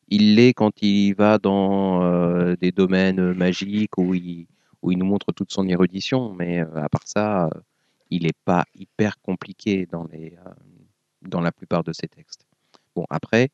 il 0.10 0.36
l'est 0.36 0.54
quand 0.54 0.82
il 0.82 1.13
va 1.13 1.38
dans 1.38 2.54
des 2.56 2.71
domaines 2.71 3.34
magiques 3.34 3.97
où 3.97 4.13
il, 4.13 4.47
où 4.82 4.91
il 4.91 4.97
nous 4.97 5.06
montre 5.06 5.32
toute 5.32 5.52
son 5.52 5.67
érudition, 5.67 6.34
mais 6.34 6.60
à 6.60 6.89
part 6.89 7.06
ça, 7.06 7.50
il 8.10 8.23
n'est 8.23 8.39
pas 8.45 8.65
hyper 8.76 9.19
compliqué 9.21 9.86
dans 9.86 10.06
les, 10.12 10.34
dans 11.21 11.41
la 11.41 11.52
plupart 11.52 11.84
de 11.84 11.93
ses 11.93 12.08
textes. 12.08 12.45
Bon, 12.95 13.06
après, 13.10 13.50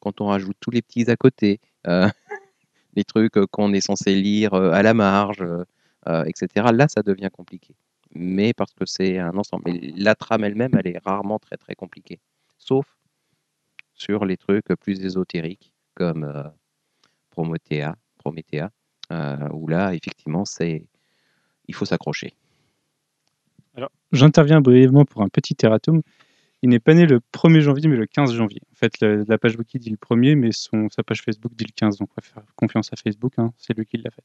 quand 0.00 0.20
on 0.20 0.26
rajoute 0.26 0.56
tous 0.60 0.70
les 0.70 0.82
petits 0.82 1.10
à 1.10 1.16
côté, 1.16 1.60
les 2.94 3.04
trucs 3.04 3.38
qu'on 3.50 3.72
est 3.72 3.80
censé 3.80 4.14
lire 4.14 4.52
à 4.54 4.82
la 4.82 4.92
marge. 4.94 5.44
Euh, 6.08 6.24
etc. 6.24 6.66
Là, 6.72 6.88
ça 6.88 7.02
devient 7.02 7.30
compliqué. 7.32 7.74
Mais 8.14 8.52
parce 8.52 8.72
que 8.74 8.84
c'est 8.86 9.18
un 9.18 9.36
ensemble. 9.36 9.64
Mais 9.66 9.92
la 9.96 10.14
trame 10.14 10.44
elle-même, 10.44 10.72
elle 10.78 10.88
est 10.88 10.98
rarement 10.98 11.38
très 11.38 11.56
très 11.56 11.74
compliquée. 11.74 12.20
Sauf 12.58 12.98
sur 13.94 14.24
les 14.24 14.36
trucs 14.36 14.66
plus 14.80 15.04
ésotériques 15.04 15.72
comme 15.94 16.24
euh, 16.24 16.42
Promethea, 17.30 17.96
euh, 19.12 19.48
où 19.52 19.68
là, 19.68 19.94
effectivement, 19.94 20.44
c'est 20.44 20.86
il 21.68 21.74
faut 21.74 21.84
s'accrocher. 21.84 22.34
J'interviens 24.12 24.60
brièvement 24.60 25.04
pour 25.04 25.22
un 25.22 25.28
petit 25.28 25.56
erratum. 25.62 26.02
Il 26.62 26.68
n'est 26.68 26.80
pas 26.80 26.94
né 26.94 27.06
le 27.06 27.20
1er 27.32 27.60
janvier, 27.60 27.88
mais 27.88 27.96
le 27.96 28.06
15 28.06 28.34
janvier. 28.34 28.60
En 28.72 28.76
fait, 28.76 29.00
la 29.00 29.38
page 29.38 29.56
Wiki 29.56 29.78
dit 29.78 29.90
le 29.90 29.96
1er, 29.96 30.36
mais 30.36 30.52
son, 30.52 30.88
sa 30.90 31.02
page 31.02 31.22
Facebook 31.22 31.52
dit 31.56 31.64
le 31.64 31.72
15. 31.74 31.98
Donc, 31.98 32.10
on 32.10 32.20
va 32.20 32.22
faire 32.22 32.42
confiance 32.54 32.92
à 32.92 32.96
Facebook. 32.96 33.32
hein, 33.38 33.52
C'est 33.56 33.76
lui 33.76 33.86
qui 33.86 33.96
l'a 33.96 34.10
fait. 34.10 34.24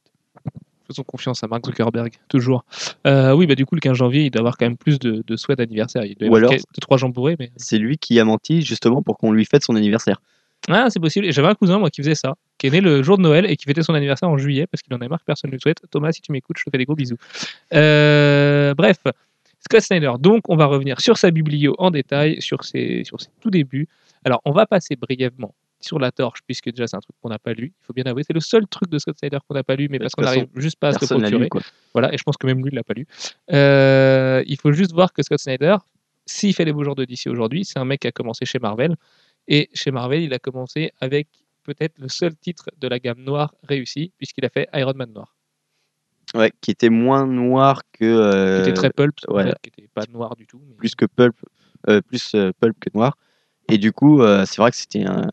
Faisons 0.88 1.02
confiance 1.04 1.44
à 1.44 1.46
Mark 1.46 1.64
Zuckerberg, 1.64 2.12
toujours. 2.28 2.64
Euh, 3.06 3.32
oui, 3.34 3.46
bah 3.46 3.54
du 3.54 3.64
coup, 3.66 3.74
le 3.74 3.80
15 3.80 3.96
janvier, 3.96 4.24
il 4.24 4.30
doit 4.30 4.40
avoir 4.40 4.56
quand 4.56 4.66
même 4.66 4.76
plus 4.76 4.98
de, 4.98 5.22
de 5.26 5.36
souhaits 5.36 5.58
d'anniversaire. 5.58 6.04
Il 6.04 6.16
doit 6.16 6.26
y 6.26 6.30
Ou 6.30 6.36
avoir 6.36 6.50
alors- 6.52 6.60
deux, 6.62 6.80
trois 6.80 6.96
gens 6.96 7.08
bourrés, 7.08 7.36
mais... 7.38 7.50
C'est 7.56 7.78
lui 7.78 7.98
qui 7.98 8.18
a 8.18 8.24
menti 8.24 8.62
justement 8.62 9.02
pour 9.02 9.16
qu'on 9.18 9.30
lui 9.32 9.44
fête 9.44 9.62
son 9.62 9.76
anniversaire. 9.76 10.20
Ah, 10.68 10.88
c'est 10.90 10.98
possible. 11.00 11.26
Et 11.26 11.32
J'avais 11.32 11.48
un 11.48 11.54
cousin, 11.54 11.78
moi, 11.78 11.88
qui 11.88 12.02
faisait 12.02 12.16
ça, 12.16 12.34
qui 12.58 12.66
est 12.66 12.70
né 12.70 12.80
le 12.80 13.02
jour 13.02 13.16
de 13.16 13.22
Noël 13.22 13.48
et 13.48 13.56
qui 13.56 13.64
fêtait 13.64 13.82
son 13.84 13.94
anniversaire 13.94 14.28
en 14.28 14.36
juillet 14.38 14.66
parce 14.66 14.82
qu'il 14.82 14.92
en 14.92 14.96
avait 14.96 15.08
marre 15.08 15.20
que 15.20 15.24
personne 15.24 15.50
ne 15.50 15.54
le 15.56 15.60
souhaite. 15.60 15.78
Thomas, 15.90 16.10
si 16.12 16.20
tu 16.20 16.32
m'écoutes, 16.32 16.58
je 16.58 16.64
te 16.64 16.70
fais 16.70 16.78
des 16.78 16.84
gros 16.84 16.96
bisous. 16.96 17.16
Euh, 17.74 18.74
bref, 18.74 18.98
Scott 19.60 19.80
Snyder. 19.80 20.12
Donc, 20.18 20.48
on 20.48 20.56
va 20.56 20.66
revenir 20.66 21.00
sur 21.00 21.16
sa 21.16 21.30
biblio 21.30 21.74
en 21.78 21.90
détail, 21.90 22.40
sur 22.42 22.64
ses, 22.64 23.04
sur 23.04 23.20
ses 23.20 23.28
tout 23.40 23.50
débuts. 23.50 23.88
Alors, 24.24 24.40
on 24.44 24.50
va 24.52 24.66
passer 24.66 24.96
brièvement 24.96 25.54
sur 25.80 25.98
la 25.98 26.10
torche, 26.10 26.40
puisque 26.46 26.70
déjà, 26.70 26.86
c'est 26.86 26.96
un 26.96 27.00
truc 27.00 27.14
qu'on 27.22 27.28
n'a 27.28 27.38
pas 27.38 27.52
lu. 27.52 27.72
Il 27.80 27.84
faut 27.84 27.92
bien 27.92 28.04
avouer, 28.04 28.22
c'est 28.24 28.32
le 28.32 28.40
seul 28.40 28.66
truc 28.66 28.90
de 28.90 28.98
Scott 28.98 29.16
Snyder 29.18 29.38
qu'on 29.46 29.54
n'a 29.54 29.62
pas 29.62 29.76
lu, 29.76 29.88
mais 29.90 29.98
parce 29.98 30.14
qu'on 30.14 30.22
n'arrive 30.22 30.48
juste 30.56 30.78
pas 30.78 30.88
à 30.88 30.92
se 30.92 30.98
le 31.14 31.20
procurer. 31.20 31.44
lu. 31.44 31.48
Voilà, 31.92 32.12
et 32.12 32.18
je 32.18 32.22
pense 32.24 32.36
que 32.36 32.46
même 32.46 32.58
lui, 32.62 32.70
il 32.72 32.74
l'a 32.74 32.82
pas 32.84 32.94
lu. 32.94 33.06
Euh, 33.52 34.42
il 34.46 34.58
faut 34.58 34.72
juste 34.72 34.92
voir 34.92 35.12
que 35.12 35.22
Scott 35.22 35.38
Snyder, 35.38 35.76
s'il 36.26 36.54
fait 36.54 36.64
les 36.64 36.72
beaux 36.72 36.84
jours 36.84 36.94
de 36.96 37.04
DC 37.04 37.26
aujourd'hui, 37.28 37.64
c'est 37.64 37.78
un 37.78 37.84
mec 37.84 38.00
qui 38.00 38.08
a 38.08 38.12
commencé 38.12 38.44
chez 38.44 38.58
Marvel. 38.58 38.96
Et 39.46 39.70
chez 39.72 39.90
Marvel, 39.90 40.22
il 40.22 40.34
a 40.34 40.38
commencé 40.38 40.92
avec 41.00 41.28
peut-être 41.62 41.98
le 41.98 42.08
seul 42.08 42.34
titre 42.36 42.66
de 42.78 42.88
la 42.88 42.98
gamme 42.98 43.22
noire 43.22 43.54
réussi, 43.62 44.12
puisqu'il 44.18 44.44
a 44.44 44.48
fait 44.48 44.68
Iron 44.74 44.94
Man 44.94 45.12
noir. 45.12 45.34
Ouais, 46.34 46.52
qui 46.60 46.70
était 46.72 46.90
moins 46.90 47.26
noir 47.26 47.82
que 47.92 47.98
Qui 48.00 48.04
euh, 48.04 48.60
était 48.62 48.74
très 48.74 48.90
pulp, 48.90 49.14
en 49.28 49.34
ouais. 49.34 49.44
fait, 49.44 49.54
qui 49.62 49.68
était 49.70 49.88
pas 49.94 50.04
noir 50.12 50.36
du 50.36 50.46
tout. 50.46 50.60
mais- 50.68 50.74
plus 50.74 50.94
que 50.94 51.06
pulp, 51.06 51.34
euh, 51.88 52.02
plus 52.02 52.34
euh, 52.34 52.52
pulp 52.60 52.76
que 52.78 52.90
noir. 52.92 53.16
Et 53.70 53.78
du 53.78 53.92
coup, 53.92 54.20
euh, 54.22 54.44
c'est 54.44 54.56
vrai 54.60 54.70
que 54.70 54.76
c'était 54.76 55.04
un, 55.04 55.28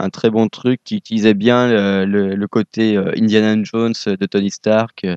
un 0.00 0.10
très 0.10 0.30
bon 0.30 0.48
truc 0.48 0.80
qui 0.84 0.96
utilisait 0.96 1.34
bien 1.34 1.68
le, 1.68 2.04
le- 2.06 2.34
le 2.36 2.48
côté 2.48 2.96
euh, 2.96 3.12
Indiana 3.16 3.60
Jones 3.64 3.94
de 4.06 4.26
Tony 4.26 4.50
Stark, 4.50 5.04
euh, 5.04 5.16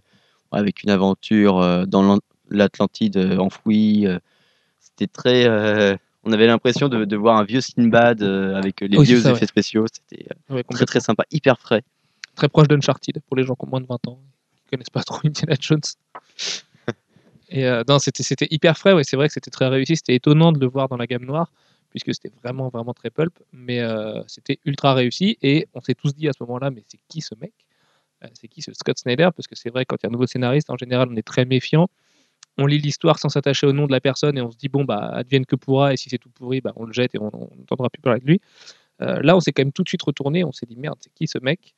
avec 0.52 0.84
une 0.84 0.90
aventure 0.90 1.60
euh, 1.62 1.86
dans 1.86 2.02
l'An- 2.04 2.20
l'Atlantide 2.50 3.18
euh, 3.18 3.38
enfouie. 3.38 4.08
euh. 4.08 4.20
c'était 4.80 5.08
très. 5.08 5.48
euh, 5.48 5.96
on 6.24 6.32
avait 6.34 6.48
l'impression 6.48 6.88
de, 6.90 7.06
de 7.06 7.16
voir 7.16 7.38
un 7.38 7.44
vieux 7.44 7.62
Sinbad 7.62 8.22
euh, 8.24 8.56
avec 8.56 8.82
les 8.82 8.98
Oui, 8.98 9.06
vieux 9.06 9.20
ça, 9.22 9.32
effets 9.32 9.48
spéciaux. 9.48 9.86
C'était 9.92 10.26
euh, 10.50 10.56
Ouais, 10.56 10.64
très 10.64 10.86
très 10.86 11.00
sympa, 11.00 11.24
hyper 11.32 11.60
frais. 11.60 11.84
très 12.36 12.50
proche 12.50 12.68
d'Uncharted 12.68 13.20
pour 13.28 13.38
les 13.38 13.44
gens 13.44 13.56
qui 13.56 13.66
ont 13.66 13.70
moins 13.70 13.82
de 13.82 13.88
20 13.88 14.06
ans, 14.08 14.20
qui 14.58 14.72
connaissent 14.72 14.90
pas 14.90 15.04
trop 15.06 15.20
Indiana 15.24 15.56
Jones. 15.60 15.82
Et 17.50 17.66
euh, 17.68 17.84
non, 17.88 18.00
c'était 18.00 18.24
c'était 18.24 18.48
hyper 18.50 18.78
frais, 18.78 18.94
ouais, 18.94 19.04
c'est 19.04 19.18
vrai 19.18 19.28
que 19.28 19.34
c'était 19.34 19.52
très 19.52 19.68
réussi, 19.68 19.96
c'était 19.98 20.16
étonnant 20.16 20.52
de 20.52 20.60
le 20.60 20.68
voir 20.68 20.88
dans 20.88 20.98
la 20.98 21.06
gamme 21.08 21.26
noire, 21.26 21.52
puisque 21.92 22.14
c'était 22.16 22.32
vraiment 22.44 22.94
très 22.94 23.12
pulp, 23.12 23.38
mais 23.52 23.82
euh, 23.82 24.24
c'était 24.28 24.58
ultra 24.66 24.94
réussi, 24.94 25.38
et 25.42 25.68
on 25.74 25.82
s'est 25.82 25.94
tous 25.94 26.16
dit 26.16 26.28
à 26.28 26.34
ce 26.34 26.42
moment-là, 26.44 26.72
mais 26.72 26.84
c'est 26.88 27.00
qui 27.08 27.22
ce 27.22 27.36
mec? 27.36 27.54
Euh, 28.24 28.28
C'est 28.34 28.48
qui 28.48 28.62
ce 28.62 28.74
Scott 28.74 28.98
Snyder? 28.98 29.30
Parce 29.36 29.48
que 29.48 29.56
c'est 29.56 29.70
vrai, 29.70 29.86
quand 29.86 29.98
il 30.02 30.06
y 30.06 30.08
a 30.08 30.10
un 30.10 30.12
nouveau 30.14 30.26
scénariste, 30.26 30.70
en 30.70 30.78
général, 30.78 31.10
on 31.12 31.16
est 31.16 31.28
très 31.28 31.46
méfiant, 31.46 31.90
on 32.58 32.66
lit 32.66 32.80
l'histoire 32.80 33.20
sans 33.20 33.30
s'attacher 33.30 33.68
au 33.68 33.74
nom 33.74 33.88
de 33.88 33.92
la 33.92 34.00
personne, 34.00 34.38
et 34.38 34.42
on 34.42 34.52
se 34.52 34.58
dit, 34.58 34.70
bon, 34.70 34.86
bah, 34.86 35.10
advienne 35.14 35.46
que 35.46 35.56
pourra, 35.56 35.94
et 35.94 35.98
si 35.98 36.10
c'est 36.10 36.18
tout 36.18 36.30
pourri, 36.30 36.62
bah, 36.62 36.74
on 36.78 36.86
le 36.86 36.94
jette 36.94 37.14
et 37.16 37.20
on 37.20 37.32
n'entendra 37.60 37.90
plus 37.90 38.02
parler 38.02 38.22
de 38.22 38.26
lui. 38.26 38.42
Euh, 39.02 39.22
là, 39.22 39.36
on 39.36 39.40
s'est 39.42 39.52
quand 39.52 39.64
même 39.64 39.74
tout 39.74 39.84
de 39.84 39.90
suite 39.90 40.04
retourné, 40.04 40.44
on 40.44 40.52
s'est 40.52 40.66
dit, 40.66 40.78
merde, 40.78 40.98
c'est 41.02 41.14
qui 41.14 41.28
ce 41.28 41.40
mec? 41.40 41.74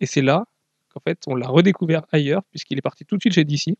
Et 0.00 0.06
c'est 0.06 0.22
là 0.22 0.44
qu'en 0.92 1.00
fait, 1.00 1.22
on 1.26 1.34
l'a 1.34 1.48
redécouvert 1.48 2.02
ailleurs, 2.12 2.42
puisqu'il 2.50 2.76
est 2.78 2.82
parti 2.82 3.06
tout 3.06 3.16
de 3.16 3.22
suite 3.22 3.34
chez 3.34 3.44
DC, 3.44 3.76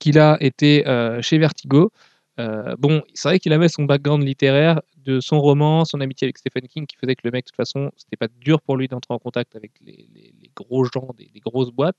qu'il 0.00 0.18
a 0.18 0.36
été 0.40 0.84
chez 1.22 1.38
Vertigo. 1.38 1.92
Euh, 2.38 2.76
bon, 2.78 3.02
c'est 3.14 3.28
vrai 3.28 3.38
qu'il 3.38 3.52
avait 3.52 3.68
son 3.68 3.84
background 3.84 4.22
littéraire 4.22 4.80
de 4.98 5.20
son 5.20 5.40
roman, 5.40 5.84
son 5.84 6.00
amitié 6.00 6.26
avec 6.26 6.38
Stephen 6.38 6.68
King, 6.68 6.86
qui 6.86 6.96
faisait 6.96 7.14
que 7.14 7.22
le 7.24 7.30
mec, 7.30 7.46
de 7.46 7.50
toute 7.50 7.56
façon, 7.56 7.90
c'était 7.96 8.16
pas 8.16 8.28
dur 8.28 8.60
pour 8.60 8.76
lui 8.76 8.88
d'entrer 8.88 9.14
en 9.14 9.18
contact 9.18 9.56
avec 9.56 9.72
les, 9.80 10.08
gros 10.54 10.84
gens 10.84 11.08
des 11.16 11.40
grosses 11.40 11.70
boîtes. 11.70 11.98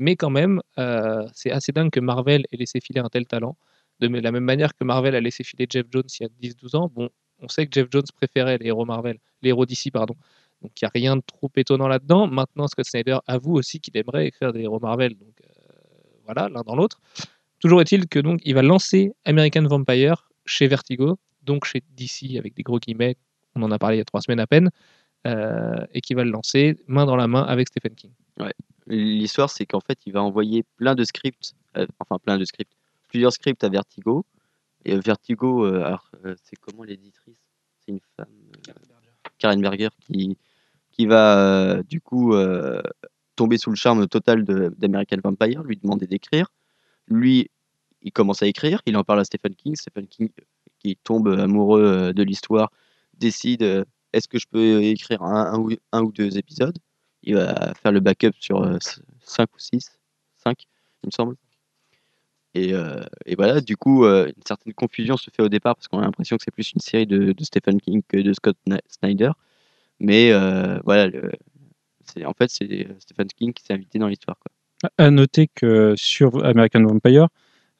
Mais 0.00 0.16
quand 0.16 0.30
même, 0.30 0.62
euh, 0.78 1.26
c'est 1.34 1.50
assez 1.50 1.72
dingue 1.72 1.90
que 1.90 2.00
Marvel 2.00 2.44
ait 2.50 2.56
laissé 2.56 2.80
filer 2.80 3.00
un 3.00 3.10
tel 3.10 3.26
talent. 3.26 3.56
De 4.00 4.08
la 4.08 4.32
même 4.32 4.44
manière 4.44 4.74
que 4.74 4.82
Marvel 4.82 5.14
a 5.14 5.20
laissé 5.20 5.44
filer 5.44 5.66
Jeff 5.68 5.86
Jones 5.90 6.04
il 6.18 6.22
y 6.22 6.26
a 6.26 6.52
10-12 6.52 6.76
ans, 6.76 6.90
bon, 6.92 7.10
on 7.40 7.48
sait 7.48 7.66
que 7.66 7.72
Jeff 7.78 7.88
Jones 7.90 8.06
préférait 8.16 8.56
les 8.56 8.68
héros 8.68 8.86
Marvel, 8.86 9.18
les 9.42 9.50
héros 9.50 9.66
d'ici, 9.66 9.90
pardon. 9.90 10.14
Donc 10.62 10.72
il 10.80 10.84
n'y 10.84 10.86
a 10.86 10.90
rien 10.94 11.16
de 11.16 11.22
trop 11.26 11.50
étonnant 11.54 11.86
là-dedans. 11.86 12.26
Maintenant, 12.26 12.66
Scott 12.66 12.86
Snyder 12.86 13.18
avoue 13.26 13.56
aussi 13.56 13.78
qu'il 13.78 13.94
aimerait 13.98 14.26
écrire 14.26 14.54
des 14.54 14.60
héros 14.60 14.80
Marvel. 14.80 15.18
Donc 15.18 15.34
euh, 15.42 15.72
voilà, 16.24 16.48
l'un 16.48 16.62
dans 16.62 16.76
l'autre. 16.76 17.00
Toujours 17.60 17.80
est-il 17.80 18.08
que 18.08 18.18
donc 18.18 18.40
il 18.44 18.54
va 18.54 18.62
lancer 18.62 19.12
American 19.24 19.62
Vampire 19.62 20.28
chez 20.46 20.66
Vertigo, 20.66 21.18
donc 21.42 21.64
chez 21.64 21.82
DC 21.96 22.36
avec 22.38 22.54
des 22.54 22.62
gros 22.62 22.78
guillemets. 22.78 23.16
On 23.54 23.62
en 23.62 23.70
a 23.70 23.78
parlé 23.78 23.96
il 23.96 23.98
y 23.98 24.02
a 24.02 24.04
trois 24.04 24.20
semaines 24.20 24.40
à 24.40 24.46
peine, 24.46 24.70
euh, 25.26 25.84
et 25.92 26.00
qui 26.00 26.14
va 26.14 26.24
le 26.24 26.30
lancer 26.30 26.76
main 26.86 27.04
dans 27.04 27.16
la 27.16 27.26
main 27.28 27.42
avec 27.42 27.68
Stephen 27.68 27.94
King. 27.94 28.12
L'histoire, 28.86 29.50
c'est 29.50 29.66
qu'en 29.66 29.80
fait, 29.80 29.98
il 30.06 30.12
va 30.12 30.22
envoyer 30.22 30.64
plein 30.76 30.94
de 30.94 31.04
scripts, 31.04 31.52
euh, 31.76 31.86
enfin 31.98 32.18
plein 32.18 32.38
de 32.38 32.44
scripts, 32.44 32.72
plusieurs 33.08 33.32
scripts 33.32 33.62
à 33.62 33.68
Vertigo. 33.68 34.24
Et 34.84 34.94
euh, 34.94 35.00
Vertigo, 35.00 35.66
euh, 35.66 35.84
alors, 35.84 36.10
euh, 36.24 36.34
c'est 36.42 36.56
comment 36.56 36.82
l'éditrice? 36.84 37.36
C'est 37.80 37.92
une 37.92 38.00
femme, 38.16 38.26
euh, 38.68 38.72
Karen 39.38 39.60
Berger, 39.60 39.90
qui, 40.00 40.38
qui 40.90 41.06
va 41.06 41.38
euh, 41.38 41.82
du 41.82 42.00
coup 42.00 42.34
euh, 42.34 42.82
tomber 43.36 43.58
sous 43.58 43.70
le 43.70 43.76
charme 43.76 44.08
total 44.08 44.44
de- 44.44 44.74
d'American 44.78 45.18
Vampire, 45.22 45.62
lui 45.62 45.76
demander 45.76 46.06
d'écrire. 46.06 46.50
Lui, 47.10 47.50
il 48.02 48.12
commence 48.12 48.42
à 48.42 48.46
écrire, 48.46 48.80
il 48.86 48.96
en 48.96 49.04
parle 49.04 49.20
à 49.20 49.24
Stephen 49.24 49.54
King. 49.54 49.76
Stephen 49.76 50.06
King, 50.06 50.30
euh, 50.40 50.44
qui 50.78 50.96
tombe 50.96 51.28
amoureux 51.28 51.84
euh, 51.84 52.12
de 52.12 52.22
l'histoire, 52.22 52.70
décide 53.18 53.62
euh, 53.62 53.84
est-ce 54.12 54.28
que 54.28 54.38
je 54.38 54.46
peux 54.50 54.82
écrire 54.82 55.22
un, 55.22 55.58
ou, 55.58 56.12
deux 56.12 56.38
épisodes? 56.38 56.78
Il 57.22 57.34
va 57.34 57.74
faire 57.74 57.92
le 57.92 58.00
backup 58.00 58.32
sur 58.40 58.78
5 59.22 59.54
ou 59.54 59.58
6, 59.58 59.98
5, 60.38 60.64
il 61.04 61.06
me 61.08 61.10
semble. 61.12 61.36
Et, 62.54 62.74
euh, 62.74 63.04
voilà, 63.36 63.60
du 63.60 63.76
coup, 63.76 64.04
euh, 64.04 64.26
une 64.26 64.42
certaine 64.46 64.74
confusion 64.74 65.16
se 65.16 65.30
fait 65.30 65.42
au 65.42 65.48
départ 65.48 65.76
parce 65.76 65.88
qu'on 65.88 66.00
a 66.00 66.02
l'impression 66.02 66.36
que 66.36 66.42
c'est 66.44 66.50
plus 66.50 66.72
une 66.72 66.80
série 66.80 67.06
de, 67.06 67.34
Stephen 67.42 67.80
King 67.80 68.02
que 68.06 68.16
de 68.16 68.32
Scott 68.32 68.56
Snyder. 68.88 69.30
Mais 70.00 70.32
euh, 70.32 70.80
voilà, 70.84 71.10
en 72.24 72.32
fait, 72.34 72.50
c'est 72.50 72.88
Stephen 73.00 73.28
King 73.28 73.52
qui 73.52 73.64
s'est 73.64 73.74
invité 73.74 73.98
dans 73.98 74.08
l'histoire. 74.08 74.38
quoi. 74.38 74.50
À 74.98 75.10
noter 75.10 75.48
que 75.54 75.94
sur 75.96 76.44
American 76.44 76.82
Vampire, 76.84 77.28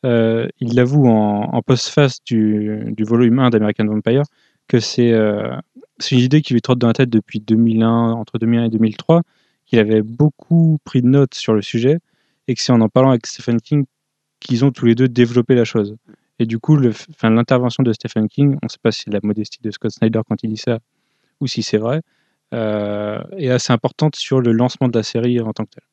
euh, 0.05 0.49
il 0.61 0.75
l'avoue 0.75 1.07
en, 1.07 1.45
en 1.53 1.63
post-face 1.63 2.23
du, 2.25 2.85
du 2.89 3.05
volume 3.05 3.39
1 3.39 3.51
d'American 3.51 3.87
Vampire 3.87 4.25
que 4.71 4.81
c'est 4.81 5.13
euh, 5.13 5.57
c'est 5.99 6.15
une 6.15 6.23
idée 6.23 6.43
qui 6.43 6.55
lui 6.55 6.63
trotte 6.63 6.79
dans 6.79 6.87
la 6.87 6.93
tête 6.95 7.11
depuis 7.11 7.41
2001, 7.41 8.13
entre 8.13 8.39
2001 8.39 8.65
et 8.67 8.69
2003, 8.71 9.23
qu'il 9.67 9.79
avait 9.79 10.03
beaucoup 10.03 10.79
pris 10.85 11.03
de 11.03 11.09
notes 11.09 11.35
sur 11.35 11.55
le 11.55 11.61
sujet 11.63 11.99
et 12.49 12.55
que 12.55 12.63
c'est 12.63 12.73
en 12.73 12.81
en 12.81 12.89
parlant 12.89 13.11
avec 13.11 13.27
Stephen 13.27 13.61
King 13.61 13.85
qu'ils 14.41 14.65
ont 14.65 14.71
tous 14.71 14.87
les 14.87 14.95
deux 14.95 15.09
développé 15.09 15.55
la 15.55 15.65
chose. 15.65 15.97
Et 16.39 16.47
du 16.47 16.59
coup, 16.59 16.77
l'intervention 16.77 17.83
de 17.83 17.93
Stephen 17.93 18.29
King, 18.29 18.57
on 18.63 18.67
ne 18.67 18.69
sait 18.71 18.79
pas 18.83 18.93
si 18.93 19.03
c'est 19.03 19.13
la 19.13 19.21
modestie 19.23 19.61
de 19.63 19.71
Scott 19.71 19.91
Snyder 19.91 20.21
quand 20.27 20.43
il 20.43 20.51
dit 20.51 20.57
ça 20.57 20.79
ou 21.41 21.47
si 21.47 21.63
c'est 21.63 21.79
vrai, 21.79 22.01
euh, 22.55 23.23
est 23.37 23.51
assez 23.51 23.73
importante 23.73 24.17
sur 24.17 24.41
le 24.41 24.53
lancement 24.53 24.89
de 24.89 24.97
la 24.97 25.03
série 25.03 25.41
en 25.41 25.53
tant 25.53 25.65
que 25.65 25.71
tel. 25.71 25.90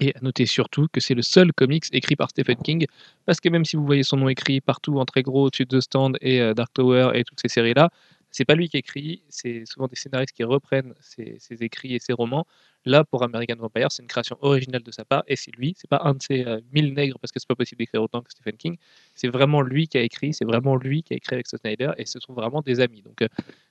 Et 0.00 0.14
à 0.14 0.20
noter 0.20 0.46
surtout 0.46 0.86
que 0.92 1.00
c'est 1.00 1.14
le 1.14 1.22
seul 1.22 1.52
comics 1.52 1.84
écrit 1.92 2.16
par 2.16 2.30
Stephen 2.30 2.56
King, 2.56 2.86
parce 3.24 3.40
que 3.40 3.48
même 3.48 3.64
si 3.64 3.76
vous 3.76 3.84
voyez 3.84 4.02
son 4.02 4.18
nom 4.18 4.28
écrit 4.28 4.60
partout 4.60 4.98
en 5.00 5.04
très 5.04 5.22
gros 5.22 5.46
au-dessus 5.46 5.64
de 5.64 5.78
The 5.78 5.80
Stand 5.80 6.18
et 6.20 6.40
euh, 6.40 6.54
Dark 6.54 6.72
Tower 6.72 7.10
et 7.14 7.24
toutes 7.24 7.40
ces 7.40 7.48
séries-là, 7.48 7.90
c'est 8.30 8.44
pas 8.44 8.54
lui 8.54 8.68
qui 8.68 8.76
écrit, 8.76 9.22
c'est 9.30 9.64
souvent 9.64 9.86
des 9.86 9.96
scénaristes 9.96 10.34
qui 10.34 10.44
reprennent 10.44 10.92
ses, 11.00 11.38
écrits 11.60 11.94
et 11.94 11.98
ses 11.98 12.12
romans. 12.12 12.46
Là, 12.84 13.02
pour 13.02 13.22
American 13.22 13.56
Vampire, 13.56 13.90
c'est 13.90 14.02
une 14.02 14.08
création 14.08 14.36
originale 14.42 14.82
de 14.82 14.90
sa 14.90 15.04
part, 15.06 15.24
et 15.26 15.36
c'est 15.36 15.50
lui, 15.52 15.74
c'est 15.76 15.88
pas 15.88 16.02
un 16.04 16.12
de 16.12 16.22
ces 16.22 16.44
euh, 16.44 16.60
mille 16.72 16.92
nègres, 16.92 17.18
parce 17.18 17.32
que 17.32 17.40
c'est 17.40 17.48
pas 17.48 17.54
possible 17.54 17.78
d'écrire 17.78 18.02
autant 18.02 18.20
que 18.20 18.30
Stephen 18.30 18.56
King, 18.58 18.76
c'est 19.14 19.28
vraiment 19.28 19.62
lui 19.62 19.88
qui 19.88 19.96
a 19.96 20.02
écrit, 20.02 20.34
c'est 20.34 20.44
vraiment 20.44 20.76
lui 20.76 21.02
qui 21.02 21.14
a 21.14 21.16
écrit 21.16 21.34
avec 21.34 21.46
Snyder, 21.46 21.92
et 21.96 22.04
ce 22.04 22.20
sont 22.20 22.34
vraiment 22.34 22.60
des 22.60 22.80
amis. 22.80 23.00
Donc, 23.00 23.22
euh, 23.22 23.28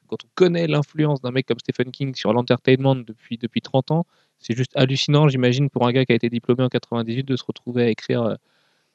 quand 0.08 0.17
on 0.25 0.29
connaît 0.34 0.67
l'influence 0.67 1.21
d'un 1.21 1.31
mec 1.31 1.45
comme 1.45 1.60
Stephen 1.60 1.91
King 1.91 2.15
sur 2.15 2.34
l'entertainment 2.34 2.95
depuis, 2.95 3.38
depuis 3.38 3.62
30 3.62 3.91
ans, 3.91 4.08
c'est 4.39 4.56
juste 4.56 4.71
hallucinant, 4.76 5.28
j'imagine, 5.28 5.69
pour 5.69 5.88
un 5.88 5.91
gars 5.91 6.06
qui 6.06 6.12
a 6.12 6.15
été 6.15 6.30
diplômé 6.30 6.63
en 6.63 6.69
98 6.69 7.24
de 7.24 7.36
se 7.36 7.43
retrouver 7.43 7.84
à 7.84 7.89
écrire 7.89 8.24
euh, 8.24 8.36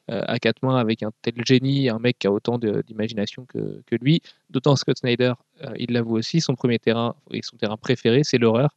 euh, 0.09 0.23
à 0.27 0.39
quatre 0.39 0.63
mains 0.63 0.77
avec 0.77 1.03
un 1.03 1.11
tel 1.21 1.35
génie, 1.45 1.89
un 1.89 1.99
mec 1.99 2.19
qui 2.19 2.27
a 2.27 2.31
autant 2.31 2.57
d'imagination 2.57 3.45
que, 3.45 3.81
que 3.85 3.95
lui. 3.95 4.21
D'autant 4.49 4.75
Scott 4.75 4.97
Snyder, 4.97 5.33
euh, 5.63 5.73
il 5.77 5.91
l'avoue 5.91 6.17
aussi, 6.17 6.41
son 6.41 6.55
premier 6.55 6.79
terrain 6.79 7.15
et 7.31 7.41
son 7.41 7.57
terrain 7.57 7.77
préféré, 7.77 8.23
c'est 8.23 8.37
l'horreur. 8.37 8.75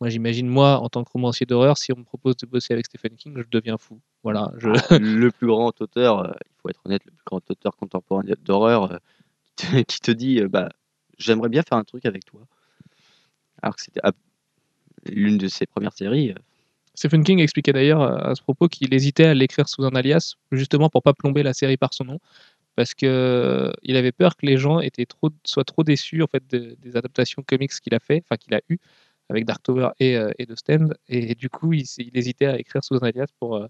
Moi, 0.00 0.10
j'imagine, 0.10 0.48
moi, 0.48 0.78
en 0.80 0.88
tant 0.88 1.04
que 1.04 1.10
romancier 1.10 1.46
d'horreur, 1.46 1.78
si 1.78 1.92
on 1.92 1.96
me 1.96 2.04
propose 2.04 2.36
de 2.36 2.46
bosser 2.46 2.74
avec 2.74 2.86
Stephen 2.86 3.16
King, 3.16 3.34
je 3.36 3.48
deviens 3.50 3.78
fou. 3.78 4.00
Voilà, 4.22 4.52
je... 4.58 4.68
le 4.98 5.30
plus 5.30 5.46
grand 5.46 5.80
auteur, 5.80 6.36
il 6.44 6.52
faut 6.60 6.68
être 6.68 6.80
honnête, 6.84 7.02
le 7.06 7.12
plus 7.12 7.24
grand 7.24 7.40
auteur 7.50 7.76
contemporain 7.76 8.22
d'horreur 8.44 9.00
qui, 9.44 9.66
te, 9.66 9.82
qui 9.82 10.00
te 10.00 10.10
dit 10.10 10.40
bah, 10.42 10.68
J'aimerais 11.18 11.48
bien 11.48 11.62
faire 11.62 11.78
un 11.78 11.84
truc 11.84 12.04
avec 12.06 12.24
toi. 12.24 12.40
Alors 13.62 13.76
que 13.76 13.82
c'était 13.82 14.00
ah, 14.02 14.12
l'une 15.06 15.38
de 15.38 15.48
ses 15.48 15.66
premières 15.66 15.92
séries. 15.92 16.30
euh, 16.32 16.34
Stephen 16.94 17.24
King 17.24 17.40
expliquait 17.40 17.72
d'ailleurs 17.72 18.02
euh, 18.02 18.30
à 18.30 18.34
ce 18.34 18.42
propos 18.42 18.68
qu'il 18.68 18.92
hésitait 18.94 19.24
à 19.26 19.34
l'écrire 19.34 19.68
sous 19.68 19.84
un 19.84 19.94
alias, 19.94 20.34
justement 20.52 20.88
pour 20.88 21.02
pas 21.02 21.12
plomber 21.12 21.42
la 21.42 21.52
série 21.52 21.76
par 21.76 21.92
son 21.92 22.04
nom, 22.04 22.20
parce 22.76 22.94
que 22.94 23.06
euh, 23.06 23.72
il 23.82 23.96
avait 23.96 24.12
peur 24.12 24.36
que 24.36 24.46
les 24.46 24.56
gens 24.56 24.80
étaient 24.80 25.06
trop, 25.06 25.30
soient 25.44 25.64
trop 25.64 25.84
déçus 25.84 26.22
en 26.22 26.26
fait 26.28 26.44
de- 26.50 26.76
des 26.80 26.96
adaptations 26.96 27.42
comics 27.46 27.72
qu'il 27.72 27.94
a 27.94 28.00
fait, 28.00 28.22
enfin 28.24 28.36
qu'il 28.36 28.54
a 28.54 28.60
eu 28.68 28.78
avec 29.30 29.44
Dark 29.46 29.62
Tower 29.62 29.90
et, 30.00 30.16
euh, 30.16 30.30
et 30.38 30.46
The 30.46 30.56
Stand, 30.56 30.94
et, 31.08 31.34
du 31.34 31.48
coup 31.50 31.72
il, 31.72 31.84
hésitait 32.14 32.46
à 32.46 32.58
écrire 32.58 32.84
sous 32.84 32.96
un 32.96 33.08
alias 33.08 33.26
pour 33.40 33.66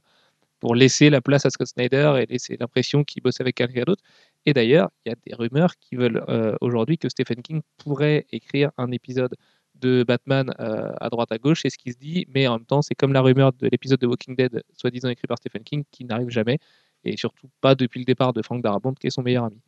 pour 0.60 0.74
laisser 0.74 1.10
la 1.10 1.20
place 1.20 1.44
à 1.46 1.50
Scott 1.50 1.68
Snyder 1.68 2.14
et 2.22 2.26
laisser 2.26 2.56
l'impression 2.58 3.04
qu'il 3.04 3.22
bossait 3.22 3.42
avec 3.42 3.56
quelqu'un 3.56 3.82
d'autre. 3.84 4.02
Et 4.46 4.54
d'ailleurs, 4.54 4.90
il 5.04 5.10
y 5.10 5.12
a 5.12 5.16
des 5.26 5.34
rumeurs 5.34 5.76
qui 5.78 5.96
veulent 5.96 6.24
aujourd'hui 6.62 6.96
que 6.98 7.08
Stephen 7.10 7.42
King 7.42 7.60
pourrait 7.78 8.26
écrire 8.32 8.70
un 8.78 8.90
épisode 8.92 9.34
de 9.80 10.04
Batman 10.06 10.52
euh, 10.60 10.92
à 11.00 11.08
droite 11.08 11.32
à 11.32 11.38
gauche, 11.38 11.60
c'est 11.62 11.70
ce 11.70 11.78
qui 11.78 11.92
se 11.92 11.98
dit, 11.98 12.26
mais 12.34 12.46
en 12.46 12.54
même 12.58 12.64
temps, 12.66 12.82
c'est 12.82 12.94
comme 12.94 13.12
la 13.12 13.20
rumeur 13.20 13.52
de 13.52 13.68
l'épisode 13.70 14.00
de 14.00 14.06
Walking 14.06 14.36
Dead, 14.36 14.62
soi-disant 14.76 15.08
écrit 15.08 15.26
par 15.26 15.38
Stephen 15.38 15.62
King, 15.64 15.84
qui 15.90 16.04
n'arrive 16.04 16.28
jamais, 16.30 16.58
et 17.04 17.16
surtout 17.16 17.48
pas 17.60 17.74
depuis 17.74 18.00
le 18.00 18.04
départ 18.04 18.32
de 18.32 18.40
Frank 18.42 18.62
Darabont, 18.62 18.94
qui 18.94 19.08
est 19.08 19.10
son 19.10 19.22
meilleur 19.22 19.44
ami. 19.44 19.60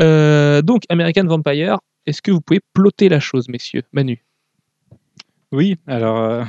Euh, 0.00 0.62
donc, 0.62 0.82
American 0.88 1.24
Vampire, 1.24 1.78
est-ce 2.06 2.20
que 2.22 2.30
vous 2.30 2.40
pouvez 2.40 2.60
plotter 2.72 3.08
la 3.08 3.20
chose, 3.20 3.48
messieurs? 3.48 3.82
Manu 3.92 4.24
Oui, 5.52 5.76
alors. 5.86 6.18
euh, 6.18 6.44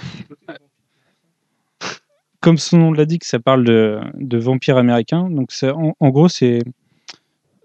comme 2.39 2.57
son 2.57 2.77
nom 2.77 2.91
l'indique, 2.91 3.23
ça 3.23 3.39
parle 3.39 3.63
de, 3.63 3.99
de 4.15 4.37
vampires 4.37 4.77
américains. 4.77 5.29
Donc, 5.29 5.51
ça- 5.51 5.73
en, 5.75 6.09
gros, 6.09 6.27
c'est 6.29 6.59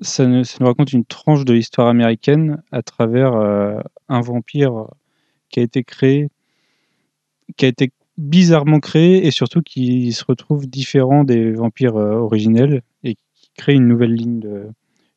ça, 0.00 0.26
nous- 0.26 0.44
ça 0.44 0.56
nous 0.60 0.66
raconte 0.66 0.92
une 0.92 1.04
tranche 1.04 1.44
de 1.44 1.52
l'histoire 1.52 1.88
américaine 1.88 2.62
à 2.72 2.82
travers 2.82 3.34
un 3.34 4.20
vampire 4.22 4.86
qui 5.50 5.60
a 5.60 5.62
été 5.62 5.84
créé, 5.84 6.28
qui 7.56 7.66
a 7.66 7.68
été 7.68 7.92
bizarrement 8.16 8.80
créé 8.80 9.26
et 9.26 9.30
surtout 9.30 9.62
qui 9.62 10.12
se 10.12 10.24
retrouve 10.24 10.66
différent 10.68 11.24
des 11.24 11.52
vampires 11.52 11.96
euh, 11.96 12.14
originels 12.14 12.82
et 13.02 13.14
qui 13.34 13.50
crée 13.56 13.74
une 13.74 13.88
nouvelle 13.88 14.14
ligne, 14.14 14.40
de, 14.40 14.68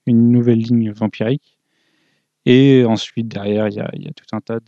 une 0.06 0.32
nouvelle 0.32 0.60
ligne 0.60 0.92
vampirique. 0.92 1.58
Et 2.46 2.84
ensuite, 2.86 3.28
derrière, 3.28 3.68
il 3.70 3.76
y 3.76 3.80
a, 3.80 4.14
tout 4.16 4.36
un 4.36 4.42
tas 4.42 4.60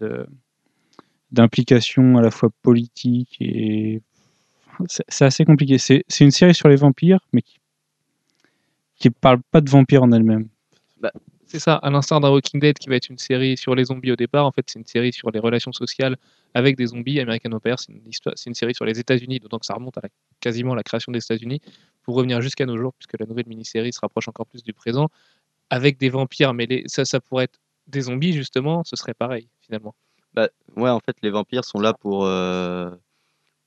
d'implications 1.32 2.18
à 2.18 2.22
la 2.22 2.32
fois 2.32 2.50
politiques 2.62 3.36
et 3.42 4.02
c'est 4.88 5.26
assez 5.26 5.46
compliqué. 5.46 5.78
C'est 5.78 6.04
une 6.22 6.32
série 6.32 6.56
sur 6.56 6.70
les 6.70 6.76
vampires, 6.76 7.20
mais 7.34 7.42
qui, 7.42 7.60
qui 8.98 9.10
parle 9.10 9.42
pas 9.52 9.62
de 9.62 9.70
vampires 9.70 10.04
en 10.04 10.12
elle-même. 10.12 10.48
C'est 11.48 11.60
ça, 11.60 11.76
à 11.76 11.90
l'instar 11.92 12.20
d'un 12.20 12.32
Walking 12.32 12.60
Dead 12.60 12.78
qui 12.78 12.90
va 12.90 12.96
être 12.96 13.10
une 13.10 13.20
série 13.20 13.56
sur 13.56 13.76
les 13.76 13.86
zombies 13.86 14.12
au 14.12 14.16
départ, 14.16 14.46
en 14.46 14.52
fait 14.52 14.66
c'est 14.68 14.80
une 14.80 14.86
série 14.86 15.14
sur 15.14 15.30
les 15.30 15.40
relations 15.40 15.72
sociales 15.72 16.18
avec 16.56 16.76
des 16.76 16.88
zombies. 16.88 17.20
American 17.20 17.52
Vampire, 17.52 17.80
c'est 17.80 17.92
une, 17.94 18.02
une 18.48 18.54
série 18.56 18.74
sur 18.74 18.86
les 18.86 19.00
États-Unis, 19.00 19.40
d'autant 19.40 19.60
que 19.60 19.66
ça 19.66 19.76
remonte 19.76 19.98
à 19.98 20.02
la- 20.04 20.10
quasiment 20.40 20.74
la 20.74 20.82
création 20.84 21.12
des 21.12 21.20
États-Unis, 21.20 21.62
pour 22.02 22.16
revenir 22.16 22.42
jusqu'à 22.42 22.66
nos 22.66 22.78
jours, 22.78 22.94
puisque 22.98 23.20
la 23.20 23.28
nouvelle 23.28 23.48
mini-série 23.48 23.94
se 23.94 24.00
rapproche 24.02 24.28
encore 24.28 24.48
plus 24.48 24.64
du 24.64 24.74
présent, 24.74 25.10
avec 25.70 25.98
des 26.00 26.10
vampires, 26.10 26.54
mais 26.54 26.84
ça, 26.88 27.06
ça 27.06 27.20
pourrait 27.20 27.46
être 27.46 27.60
des 27.88 28.02
zombies 28.02 28.34
justement, 28.34 28.84
ce 28.84 28.96
serait 28.96 29.14
pareil 29.14 29.48
finalement. 29.62 29.96
Ouais, 30.76 30.90
en 30.90 31.00
fait, 31.00 31.16
les 31.22 31.30
vampires 31.30 31.64
sont 31.64 31.80
là 31.80 31.94
pour, 31.94 32.26
euh, 32.26 32.92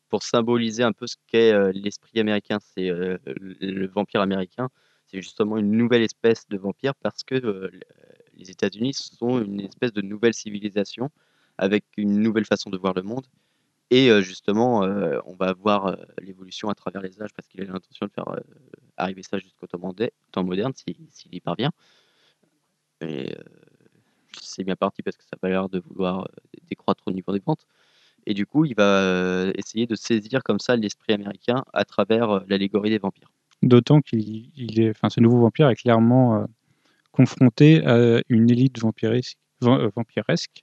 pour 0.09 0.23
symboliser 0.23 0.83
un 0.83 0.93
peu 0.93 1.07
ce 1.07 1.17
qu'est 1.27 1.53
euh, 1.53 1.73
l'esprit 1.75 2.21
américain. 2.21 2.59
C'est 2.61 2.91
euh, 2.91 3.19
le 3.27 3.87
vampire 3.88 4.21
américain, 4.21 4.69
c'est 5.09 5.21
justement 5.23 5.59
une 5.59 5.73
nouvelle 5.73 6.03
espèce 6.03 6.49
de 6.49 6.57
vampire 6.57 6.94
parce 6.94 7.25
que 7.25 7.71
les 8.37 8.51
États-Unis 8.51 8.94
sont 8.94 9.42
une 9.42 9.61
espèce 9.61 9.92
de 9.92 10.03
nouvelle 10.03 10.35
civilisation 10.35 11.11
avec 11.59 11.85
une 11.97 12.21
nouvelle 12.21 12.44
façon 12.44 12.71
de 12.71 12.79
voir 12.79 12.94
le 12.94 13.03
monde. 13.03 13.27
Et 13.90 14.11
justement, 14.23 14.81
on 15.27 15.35
va 15.35 15.55
voir 15.55 15.97
l'évolution 16.21 16.68
à 16.68 16.75
travers 16.75 17.03
les 17.03 17.23
âges 17.23 17.33
parce 17.35 17.49
qu'il 17.49 17.61
a 17.62 17.64
l'intention 17.64 18.07
de 18.07 18.12
faire 18.12 18.27
arriver 18.99 19.23
ça 19.23 19.38
jusqu'au 19.38 19.66
temps, 19.66 19.79
moderne 20.44 20.73
si- 20.75 20.97
s'il 21.11 21.35
y 21.35 21.40
parvient. 21.40 21.71
Et 23.01 23.35
c'est 24.40 24.64
bien 24.64 24.77
parti 24.77 25.03
parce 25.03 25.16
que 25.16 25.25
ça 25.25 25.31
a 25.33 25.37
pas 25.37 25.49
l'air 25.49 25.68
de 25.68 25.81
vouloir 25.81 26.29
décroître 26.68 27.03
au 27.07 27.12
niveau 27.12 27.33
des 27.33 27.40
ventes. 27.44 27.66
Et 28.27 28.35
du 28.35 28.47
coup, 28.47 28.64
il 28.66 28.75
va 28.75 29.51
essayer 29.55 29.87
de 29.87 29.94
saisir 29.94 30.42
comme 30.42 30.61
ça 30.61 30.77
l'esprit 30.77 31.14
américain 31.14 31.64
à 31.73 31.85
travers 31.85 32.44
l'allégorie 32.47 32.90
des 32.90 32.99
vampires. 32.99 33.31
D'autant 33.62 34.01
qu'il 34.01 34.51
il 34.57 34.81
est, 34.81 34.90
enfin, 34.90 35.11
ce 35.11 35.21
nouveau 35.21 35.40
vampire 35.40 35.68
est 35.68 35.77
clairement 35.77 36.37
euh, 36.37 36.44
confronté 37.12 37.85
à 37.87 38.21
une 38.29 38.51
élite 38.51 38.79
vampiresque, 38.81 39.38
va- 39.61 39.79
euh, 39.79 39.90
vampiresque 39.97 40.62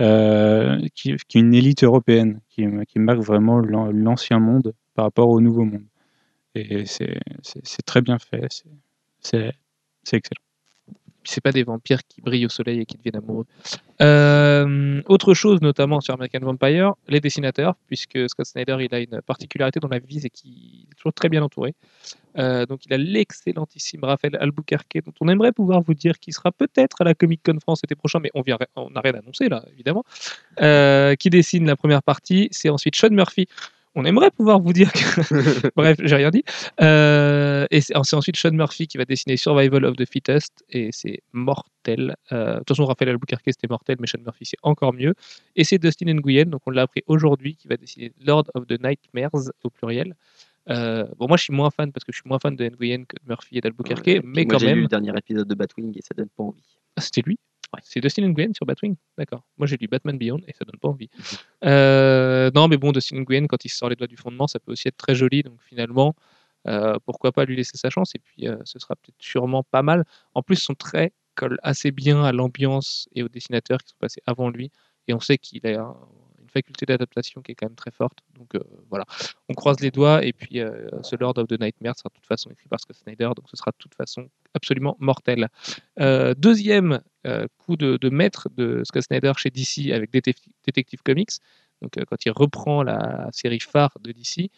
euh, 0.00 0.80
qui, 0.94 1.12
est 1.12 1.34
une 1.34 1.54
élite 1.54 1.84
européenne, 1.84 2.40
qui, 2.50 2.66
marque 2.96 3.20
vraiment 3.20 3.58
l'an- 3.60 3.90
l'ancien 3.92 4.40
monde 4.40 4.74
par 4.94 5.06
rapport 5.06 5.28
au 5.30 5.40
nouveau 5.40 5.64
monde. 5.64 5.84
Et 6.54 6.86
c'est 6.86 7.20
très 7.86 8.02
bien 8.02 8.18
fait, 8.18 8.64
c'est 9.20 9.52
excellent. 10.12 10.42
C'est 11.30 11.40
pas 11.40 11.52
des 11.52 11.62
vampires 11.62 12.00
qui 12.08 12.20
brillent 12.20 12.46
au 12.46 12.48
soleil 12.48 12.80
et 12.80 12.86
qui 12.86 12.96
deviennent 12.96 13.22
amoureux. 13.22 13.46
Euh, 14.02 15.00
autre 15.06 15.32
chose, 15.32 15.60
notamment 15.60 16.00
sur 16.00 16.12
American 16.14 16.40
Vampire, 16.40 16.94
les 17.06 17.20
dessinateurs, 17.20 17.76
puisque 17.86 18.28
Scott 18.28 18.46
Snyder 18.46 18.76
il 18.80 18.92
a 18.92 18.98
une 18.98 19.20
particularité 19.22 19.78
dans 19.78 19.88
la 19.88 20.00
vie, 20.00 20.20
c'est 20.20 20.28
qu'il 20.28 20.88
est 20.90 20.94
toujours 20.96 21.12
très 21.12 21.28
bien 21.28 21.40
entouré. 21.44 21.74
Euh, 22.36 22.66
donc 22.66 22.84
il 22.84 22.92
a 22.92 22.96
l'excellentissime 22.96 24.02
Raphaël 24.02 24.36
Albuquerque, 24.40 25.02
dont 25.06 25.12
on 25.20 25.28
aimerait 25.28 25.52
pouvoir 25.52 25.82
vous 25.82 25.94
dire 25.94 26.18
qu'il 26.18 26.34
sera 26.34 26.50
peut-être 26.50 27.00
à 27.00 27.04
la 27.04 27.14
Comic 27.14 27.42
Con 27.44 27.60
France 27.60 27.80
l'été 27.84 27.94
prochain, 27.94 28.18
mais 28.18 28.30
on 28.34 28.42
n'a 28.90 29.00
rien 29.00 29.14
annoncé 29.14 29.48
là, 29.48 29.64
évidemment. 29.72 30.02
Euh, 30.60 31.14
qui 31.14 31.30
dessine 31.30 31.64
la 31.64 31.76
première 31.76 32.02
partie. 32.02 32.48
C'est 32.50 32.70
ensuite 32.70 32.96
Sean 32.96 33.10
Murphy. 33.10 33.46
On 33.96 34.04
aimerait 34.04 34.30
pouvoir 34.30 34.60
vous 34.60 34.72
dire 34.72 34.92
que. 34.92 35.70
Bref, 35.76 35.96
j'ai 36.02 36.14
rien 36.16 36.30
dit. 36.30 36.44
Euh, 36.80 37.66
et 37.70 37.80
c'est 37.80 37.96
ensuite 37.96 38.36
Sean 38.36 38.52
Murphy 38.52 38.86
qui 38.86 38.98
va 38.98 39.04
dessiner 39.04 39.36
Survival 39.36 39.84
of 39.84 39.96
the 39.96 40.08
Fittest 40.08 40.64
et 40.70 40.90
c'est 40.92 41.22
mortel. 41.32 42.14
Euh, 42.30 42.52
de 42.54 42.58
toute 42.58 42.68
façon, 42.68 42.84
Raphaël 42.84 43.10
Albuquerque 43.10 43.42
c'était 43.46 43.66
mortel, 43.68 43.96
mais 43.98 44.06
Sean 44.06 44.20
Murphy 44.24 44.44
c'est 44.44 44.58
encore 44.62 44.92
mieux. 44.92 45.14
Et 45.56 45.64
c'est 45.64 45.78
Dustin 45.78 46.06
Nguyen, 46.14 46.44
donc 46.44 46.60
on 46.66 46.70
l'a 46.70 46.82
appris 46.82 47.02
aujourd'hui, 47.08 47.56
qui 47.56 47.66
va 47.66 47.76
dessiner 47.76 48.12
Lord 48.24 48.44
of 48.54 48.66
the 48.68 48.80
Nightmares 48.80 49.50
au 49.64 49.70
pluriel. 49.70 50.14
Euh, 50.68 51.06
bon, 51.18 51.26
moi 51.26 51.36
je 51.36 51.42
suis 51.44 51.52
moins 51.52 51.70
fan 51.70 51.90
parce 51.90 52.04
que 52.04 52.12
je 52.12 52.18
suis 52.18 52.28
moins 52.28 52.38
fan 52.38 52.54
de 52.54 52.68
Nguyen 52.68 53.04
que 53.06 53.16
de 53.16 53.28
Murphy 53.28 53.58
et 53.58 53.60
d'Albuquerque, 53.60 54.06
Ouais, 54.06 54.20
mais 54.22 54.44
moi, 54.44 54.52
quand 54.52 54.58
j'ai 54.58 54.66
lu 54.68 54.72
même. 54.74 54.82
le 54.82 54.88
dernier 54.88 55.12
épisode 55.18 55.48
de 55.48 55.54
Batwing 55.54 55.98
et 55.98 56.02
ça 56.02 56.14
donne 56.16 56.28
pas 56.28 56.44
envie. 56.44 56.62
Ah, 56.96 57.00
c'était 57.00 57.22
lui? 57.22 57.38
C'est 57.82 58.00
Dustin 58.00 58.26
Nguyen 58.28 58.52
sur 58.54 58.66
Batwing 58.66 58.96
D'accord. 59.16 59.44
Moi 59.56 59.66
j'ai 59.66 59.76
lu 59.76 59.88
Batman 59.88 60.18
Beyond 60.18 60.40
et 60.46 60.52
ça 60.52 60.64
donne 60.64 60.78
pas 60.80 60.88
envie. 60.88 61.08
Euh, 61.64 62.50
non, 62.54 62.68
mais 62.68 62.76
bon, 62.76 62.92
Dustin 62.92 63.16
Nguyen, 63.20 63.46
quand 63.46 63.64
il 63.64 63.68
sort 63.68 63.88
les 63.88 63.96
doigts 63.96 64.06
du 64.06 64.16
fondement, 64.16 64.46
ça 64.46 64.58
peut 64.58 64.72
aussi 64.72 64.88
être 64.88 64.96
très 64.96 65.14
joli. 65.14 65.42
Donc 65.42 65.60
finalement, 65.62 66.14
euh, 66.66 66.98
pourquoi 67.04 67.32
pas 67.32 67.44
lui 67.44 67.56
laisser 67.56 67.76
sa 67.76 67.90
chance? 67.90 68.14
Et 68.14 68.18
puis 68.18 68.48
euh, 68.48 68.56
ce 68.64 68.78
sera 68.78 68.96
peut-être 68.96 69.20
sûrement 69.20 69.62
pas 69.62 69.82
mal. 69.82 70.04
En 70.34 70.42
plus, 70.42 70.56
son 70.56 70.74
trait 70.74 71.12
colle 71.34 71.58
assez 71.62 71.90
bien 71.90 72.24
à 72.24 72.32
l'ambiance 72.32 73.08
et 73.14 73.22
aux 73.22 73.28
dessinateurs 73.28 73.78
qui 73.78 73.90
sont 73.90 73.98
passés 73.98 74.22
avant 74.26 74.50
lui. 74.50 74.70
Et 75.08 75.14
on 75.14 75.20
sait 75.20 75.38
qu'il 75.38 75.66
a 75.66 75.94
faculté 76.50 76.86
d'adaptation 76.86 77.40
qui 77.42 77.52
est 77.52 77.54
quand 77.54 77.66
même 77.66 77.76
très 77.76 77.90
forte. 77.90 78.18
Donc 78.38 78.54
euh, 78.54 78.60
voilà, 78.90 79.04
on 79.48 79.54
croise 79.54 79.80
les 79.80 79.90
doigts. 79.90 80.24
Et 80.24 80.32
puis 80.32 80.60
euh, 80.60 80.88
ce 81.02 81.16
Lord 81.16 81.34
of 81.38 81.48
the 81.48 81.60
Nightmare 81.60 81.96
sera 81.96 82.08
de 82.08 82.14
toute 82.14 82.26
façon 82.26 82.50
écrit 82.50 82.68
par 82.68 82.80
Scott 82.80 82.96
Snyder. 82.96 83.30
Donc 83.36 83.48
ce 83.50 83.56
sera 83.56 83.70
de 83.70 83.76
toute 83.78 83.94
façon 83.94 84.28
absolument 84.54 84.96
mortel. 85.00 85.48
Euh, 86.00 86.34
deuxième 86.36 87.00
euh, 87.26 87.46
coup 87.58 87.76
de, 87.76 87.96
de 87.96 88.08
maître 88.08 88.48
de 88.56 88.82
Scott 88.84 89.02
Snyder 89.02 89.32
chez 89.36 89.50
DC 89.50 89.92
avec 89.92 90.10
Detective, 90.12 91.02
Comics, 91.04 91.32
donc 91.82 91.96
euh, 91.98 92.04
quand 92.08 92.24
il 92.24 92.30
reprend 92.30 92.82
la 92.82 93.28
série 93.32 93.60
phare 93.60 93.96
de 94.00 94.12
DC, 94.12 94.50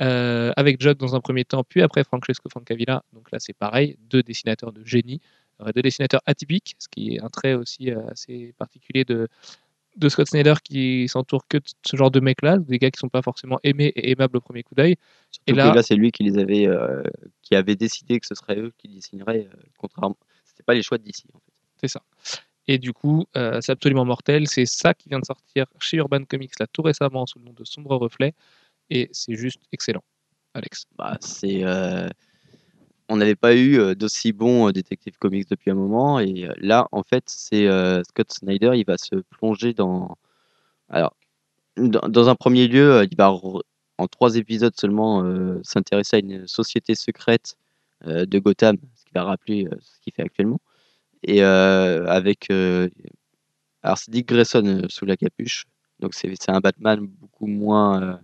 euh, 0.00 0.52
avec 0.56 0.80
Judd 0.80 0.96
dans 0.96 1.16
un 1.16 1.20
premier 1.20 1.44
temps, 1.44 1.64
puis 1.64 1.82
après 1.82 2.04
Francesco 2.04 2.48
Francavilla, 2.48 3.02
donc 3.12 3.32
là 3.32 3.38
c'est 3.40 3.52
pareil, 3.52 3.96
deux 4.10 4.22
dessinateurs 4.22 4.72
de 4.72 4.84
génie, 4.84 5.20
euh, 5.60 5.72
deux 5.72 5.82
dessinateurs 5.82 6.20
atypiques, 6.24 6.76
ce 6.78 6.86
qui 6.88 7.16
est 7.16 7.20
un 7.20 7.28
trait 7.28 7.54
aussi 7.54 7.90
euh, 7.90 8.06
assez 8.08 8.54
particulier 8.58 9.04
de, 9.04 9.26
de 9.98 10.08
Scott 10.08 10.28
Snyder 10.28 10.54
qui 10.64 11.08
s'entoure 11.08 11.46
que 11.48 11.58
de 11.58 11.64
ce 11.86 11.96
genre 11.96 12.10
de 12.10 12.20
mecs-là, 12.20 12.58
des 12.58 12.78
gars 12.78 12.90
qui 12.90 12.98
sont 12.98 13.08
pas 13.08 13.22
forcément 13.22 13.58
aimés 13.64 13.92
et 13.96 14.10
aimables 14.12 14.36
au 14.36 14.40
premier 14.40 14.62
coup 14.62 14.74
d'œil. 14.74 14.96
Surtout 15.30 15.52
là- 15.74 15.82
c'est 15.82 15.96
lui 15.96 16.12
qui 16.12 16.22
les 16.22 16.38
avait, 16.38 16.66
euh, 16.66 17.02
qui 17.42 17.54
avait 17.54 17.76
décidé 17.76 18.18
que 18.20 18.26
ce 18.26 18.34
serait 18.34 18.58
eux 18.58 18.72
qui 18.78 18.88
dessineraient. 18.88 19.48
euh, 19.52 19.56
contrairement, 19.76 20.16
c'était 20.44 20.62
pas 20.62 20.74
les 20.74 20.82
choix 20.82 20.98
de 20.98 21.02
DC 21.04 21.24
en 21.34 21.38
fait. 21.38 21.52
C'est 21.80 21.88
ça. 21.88 22.02
Et 22.66 22.78
du 22.78 22.92
coup, 22.92 23.24
euh, 23.36 23.60
c'est 23.62 23.72
absolument 23.72 24.04
mortel. 24.04 24.46
C'est 24.46 24.66
ça 24.66 24.94
qui 24.94 25.08
vient 25.08 25.18
de 25.20 25.24
sortir 25.24 25.66
chez 25.80 25.96
Urban 25.96 26.24
Comics 26.24 26.52
là 26.60 26.66
tout 26.72 26.82
récemment 26.82 27.24
sous 27.26 27.38
le 27.38 27.46
nom 27.46 27.52
de 27.52 27.64
Sombre 27.64 27.96
Reflet. 27.96 28.34
Et 28.90 29.08
c'est 29.12 29.34
juste 29.34 29.60
excellent. 29.72 30.02
Alex. 30.54 30.84
Bah, 30.96 31.16
c'est, 31.20 31.64
euh, 31.64 32.08
on 33.08 33.16
n'avait 33.16 33.36
pas 33.36 33.54
eu 33.54 33.78
euh, 33.78 33.94
d'aussi 33.94 34.32
bons 34.32 34.68
euh, 34.68 34.72
Detective 34.72 35.16
Comics 35.18 35.48
depuis 35.48 35.70
un 35.70 35.74
moment, 35.74 36.20
et 36.20 36.46
euh, 36.46 36.52
là, 36.58 36.88
en 36.92 37.02
fait, 37.02 37.24
c'est 37.26 37.68
Scott 38.04 38.32
Snyder, 38.32 38.72
il 38.74 38.84
va 38.84 38.98
se 38.98 39.16
plonger 39.16 39.72
dans. 39.74 40.16
Alors, 40.88 41.14
dans, 41.76 42.28
un 42.28 42.34
premier 42.34 42.68
lieu, 42.68 43.06
il 43.10 43.16
va 43.16 43.30
en 43.98 44.06
trois 44.08 44.36
épisodes 44.36 44.74
seulement 44.76 45.24
s'intéresser 45.62 46.16
à 46.16 46.20
une 46.20 46.46
société 46.48 46.94
secrète 46.94 47.56
de 48.04 48.38
Gotham, 48.38 48.76
ce 48.96 49.04
qui 49.04 49.12
va 49.14 49.24
rappeler 49.24 49.68
ce 49.80 50.00
qu'il 50.00 50.12
fait 50.12 50.22
actuellement, 50.22 50.60
et 51.22 51.42
avec. 51.42 52.50
alors, 52.50 53.98
c'est 53.98 54.10
Dick 54.10 54.28
Grayson 54.28 54.86
sous 54.88 55.06
la 55.06 55.16
capuche, 55.16 55.64
donc 56.00 56.14
c'est 56.14 56.50
un 56.50 56.60
Batman 56.60 57.00
beaucoup 57.06 57.46
moins. 57.46 58.20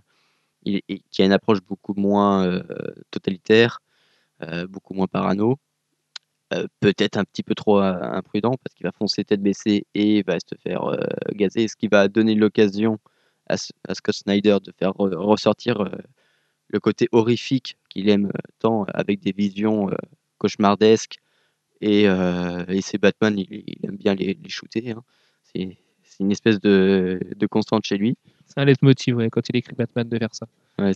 il, 0.64 0.80
il- 0.88 1.02
qui 1.10 1.22
a 1.22 1.26
une 1.26 1.32
approche 1.32 1.60
beaucoup 1.62 1.94
moins 1.96 2.62
totalitaire, 3.10 3.80
beaucoup 4.68 4.94
moins 4.94 5.06
parano, 5.06 5.58
euh, 6.52 6.66
peut-être 6.80 7.16
un 7.16 7.24
petit 7.24 7.42
peu 7.42 7.54
trop 7.54 7.80
euh, 7.80 7.98
imprudent 8.02 8.52
parce 8.62 8.74
qu'il 8.74 8.84
va 8.84 8.92
foncer 8.92 9.24
tête 9.24 9.42
baissée 9.42 9.86
et 9.94 10.22
va 10.22 10.38
se 10.38 10.54
faire 10.62 10.84
euh, 10.84 10.98
gazer, 11.32 11.68
ce 11.68 11.76
qui 11.76 11.88
va 11.88 12.08
donner 12.08 12.34
l'occasion 12.34 12.98
à, 13.48 13.54
à 13.88 13.94
Scott 13.94 14.14
Snyder 14.14 14.58
de 14.62 14.72
faire 14.78 14.90
re- 14.92 15.14
ressortir 15.14 15.80
euh, 15.80 15.90
le 16.68 16.80
côté 16.80 17.08
horrifique 17.12 17.76
qu'il 17.88 18.08
aime 18.08 18.26
euh, 18.26 18.38
tant 18.58 18.84
avec 18.94 19.20
des 19.20 19.32
visions 19.32 19.90
euh, 19.90 19.94
cauchemardesques 20.38 21.16
et, 21.80 22.08
euh, 22.08 22.64
et 22.68 22.80
ses 22.80 22.98
Batman, 22.98 23.38
il, 23.38 23.46
il 23.50 23.78
aime 23.84 23.96
bien 23.96 24.14
les, 24.14 24.34
les 24.34 24.48
shooter. 24.48 24.90
hein. 24.90 25.02
C'est 25.44 25.76
une 26.20 26.32
espèce 26.32 26.60
de, 26.60 27.20
de 27.36 27.46
constante 27.46 27.84
chez 27.84 27.96
lui. 27.96 28.16
C'est 28.46 28.60
un 28.60 28.64
leitmotiv 28.64 29.16
ouais, 29.16 29.30
quand 29.30 29.48
il 29.48 29.56
écrit 29.56 29.74
Batman 29.74 30.08
de 30.08 30.18
faire 30.18 30.34
ça. 30.34 30.46
Ouais, 30.78 30.92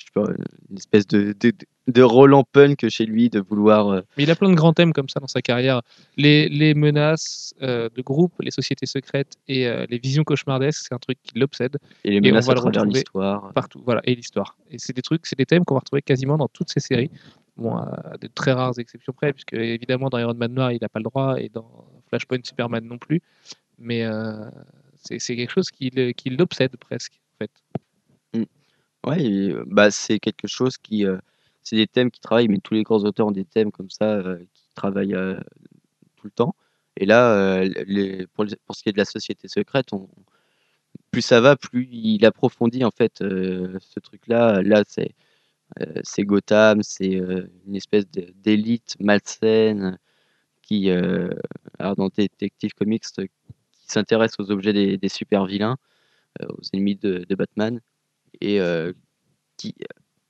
je 0.00 0.04
sais 0.06 0.10
pas, 0.14 0.32
une 0.70 0.76
espèce 0.76 1.06
de, 1.06 1.34
de, 1.38 1.52
de- 1.88 2.02
Roland 2.02 2.44
punk 2.50 2.88
chez 2.88 3.04
lui, 3.04 3.28
de 3.28 3.40
vouloir. 3.40 3.88
euh, 3.88 4.00
Mais 4.16 4.22
il 4.22 4.30
a 4.30 4.34
plein 4.36 4.48
de 4.48 4.54
grands 4.54 4.72
thèmes 4.72 4.92
comme 4.92 5.08
ça 5.08 5.20
dans 5.20 5.26
sa 5.26 5.42
carrière. 5.42 5.82
Les, 6.16 6.48
les 6.48 6.72
menaces 6.74 7.54
euh, 7.62 7.88
de 7.94 8.00
groupe, 8.02 8.32
les 8.40 8.50
sociétés 8.50 8.86
secrètes 8.86 9.34
et 9.46 9.66
euh, 9.66 9.84
les 9.90 9.98
visions 9.98 10.24
cauchemardesques, 10.24 10.86
c'est 10.88 10.94
un 10.94 10.98
truc 10.98 11.18
qui 11.22 11.38
l'obsède 11.38 11.76
et 12.04 12.10
les 12.12 12.18
on 12.18 12.22
menaces 12.22 12.46
va 12.46 12.52
à 12.52 12.54
le 12.54 12.60
travers 12.60 12.80
retrouver 12.82 12.98
l'histoire. 12.98 13.52
partout. 13.52 13.82
Voilà, 13.84 14.00
et 14.04 14.14
l'histoire. 14.14 14.56
Et 14.70 14.78
c'est 14.78 14.94
des 14.94 15.02
trucs, 15.02 15.26
c'est 15.26 15.36
des 15.38 15.46
thèmes 15.46 15.64
qu'on 15.64 15.74
va 15.74 15.80
retrouver 15.80 16.02
quasiment 16.02 16.38
dans 16.38 16.48
toutes 16.48 16.70
ces 16.70 16.80
séries. 16.80 17.10
Bon, 17.56 17.76
à 17.76 18.14
de 18.18 18.26
très 18.26 18.52
rares 18.52 18.78
exceptions 18.78 19.12
près, 19.12 19.34
puisque 19.34 19.52
évidemment 19.52 20.08
dans 20.08 20.16
Iron 20.18 20.32
Man 20.34 20.54
Noir, 20.54 20.72
il 20.72 20.78
n'a 20.80 20.88
pas 20.88 20.98
le 20.98 21.04
droit, 21.04 21.38
et 21.38 21.50
dans 21.50 21.84
Flashpoint 22.08 22.38
Superman 22.42 22.84
non 22.84 22.96
plus. 22.96 23.20
Mais 23.78 24.04
euh, 24.04 24.48
c'est 24.94 25.18
quelque 25.36 25.50
chose 25.50 25.70
qui 25.70 25.90
l'obsède 26.30 26.74
presque, 26.78 27.20
en 27.34 27.44
fait. 27.44 27.50
Ouais, 29.06 29.22
et, 29.24 29.54
bah, 29.66 29.90
c'est 29.90 30.18
quelque 30.18 30.46
chose 30.48 30.76
qui. 30.78 31.04
c'est 31.62 31.76
des 31.76 31.86
thèmes 31.86 32.10
qui 32.10 32.20
travaillent, 32.20 32.48
mais 32.48 32.58
tous 32.58 32.74
les 32.74 32.82
grands 32.82 33.02
auteurs 33.04 33.26
ont 33.28 33.30
des 33.32 33.44
thèmes 33.44 33.72
comme 33.72 33.90
ça 33.90 34.04
euh, 34.16 34.38
qui 34.54 34.68
travaillent 34.74 35.16
tout 36.16 36.26
le 36.26 36.30
temps. 36.30 36.54
Et 36.96 37.06
là, 37.06 37.64
pour, 38.34 38.46
ce 38.46 38.82
qui 38.82 38.88
est 38.90 38.92
de 38.92 38.98
la 38.98 39.04
société 39.04 39.48
secrète, 39.48 39.90
plus 41.10 41.22
ça 41.22 41.40
va, 41.40 41.56
plus 41.56 41.88
il 41.90 42.24
approfondit 42.26 42.84
en 42.84 42.90
fait 42.90 43.18
ce 43.18 44.00
truc-là. 44.00 44.62
Là, 44.62 44.84
c'est 44.86 45.14
c'est 46.04 46.24
Gotham, 46.24 46.82
c'est 46.82 47.12
une 47.66 47.76
espèce 47.76 48.06
d'élite 48.08 48.96
malsaine 49.00 49.98
qui, 50.62 50.90
alors 51.78 51.96
dans 51.96 52.08
Detective 52.08 52.72
Comics, 52.74 53.04
qui 53.16 53.86
s'intéresse 53.86 54.34
aux 54.38 54.50
objets 54.50 54.72
des, 54.72 54.98
des 54.98 55.08
super 55.08 55.46
vilains, 55.46 55.76
aux 56.40 56.62
ennemis 56.74 56.96
de 56.96 57.34
Batman, 57.34 57.80
et 58.40 58.60
euh, 58.60 58.92
qui, 59.56 59.74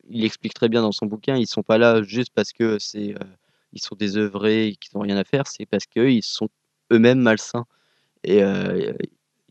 il 0.09 0.25
explique 0.25 0.55
très 0.55 0.69
bien 0.69 0.83
dans 0.83 0.93
son 0.93 1.07
bouquin, 1.07 1.37
ils 1.37 1.47
sont 1.47 1.63
pas 1.63 1.79
là 1.79 2.03
juste 2.03 2.33
parce 2.35 2.53
que 2.53 2.79
c'est, 2.79 3.15
euh, 3.15 3.25
ils 3.73 3.81
sont 3.83 3.95
désœuvrés 3.97 4.69
et 4.69 4.77
qu'ils 4.77 4.91
n'ont 4.95 5.03
rien 5.03 5.17
à 5.17 5.25
faire, 5.25 5.47
c'est 5.47 5.67
parce 5.67 5.87
qu'ils 5.87 6.23
sont 6.23 6.49
eux-mêmes 6.93 7.21
malsains. 7.21 7.67
Et 8.25 8.43
euh, 8.43 8.93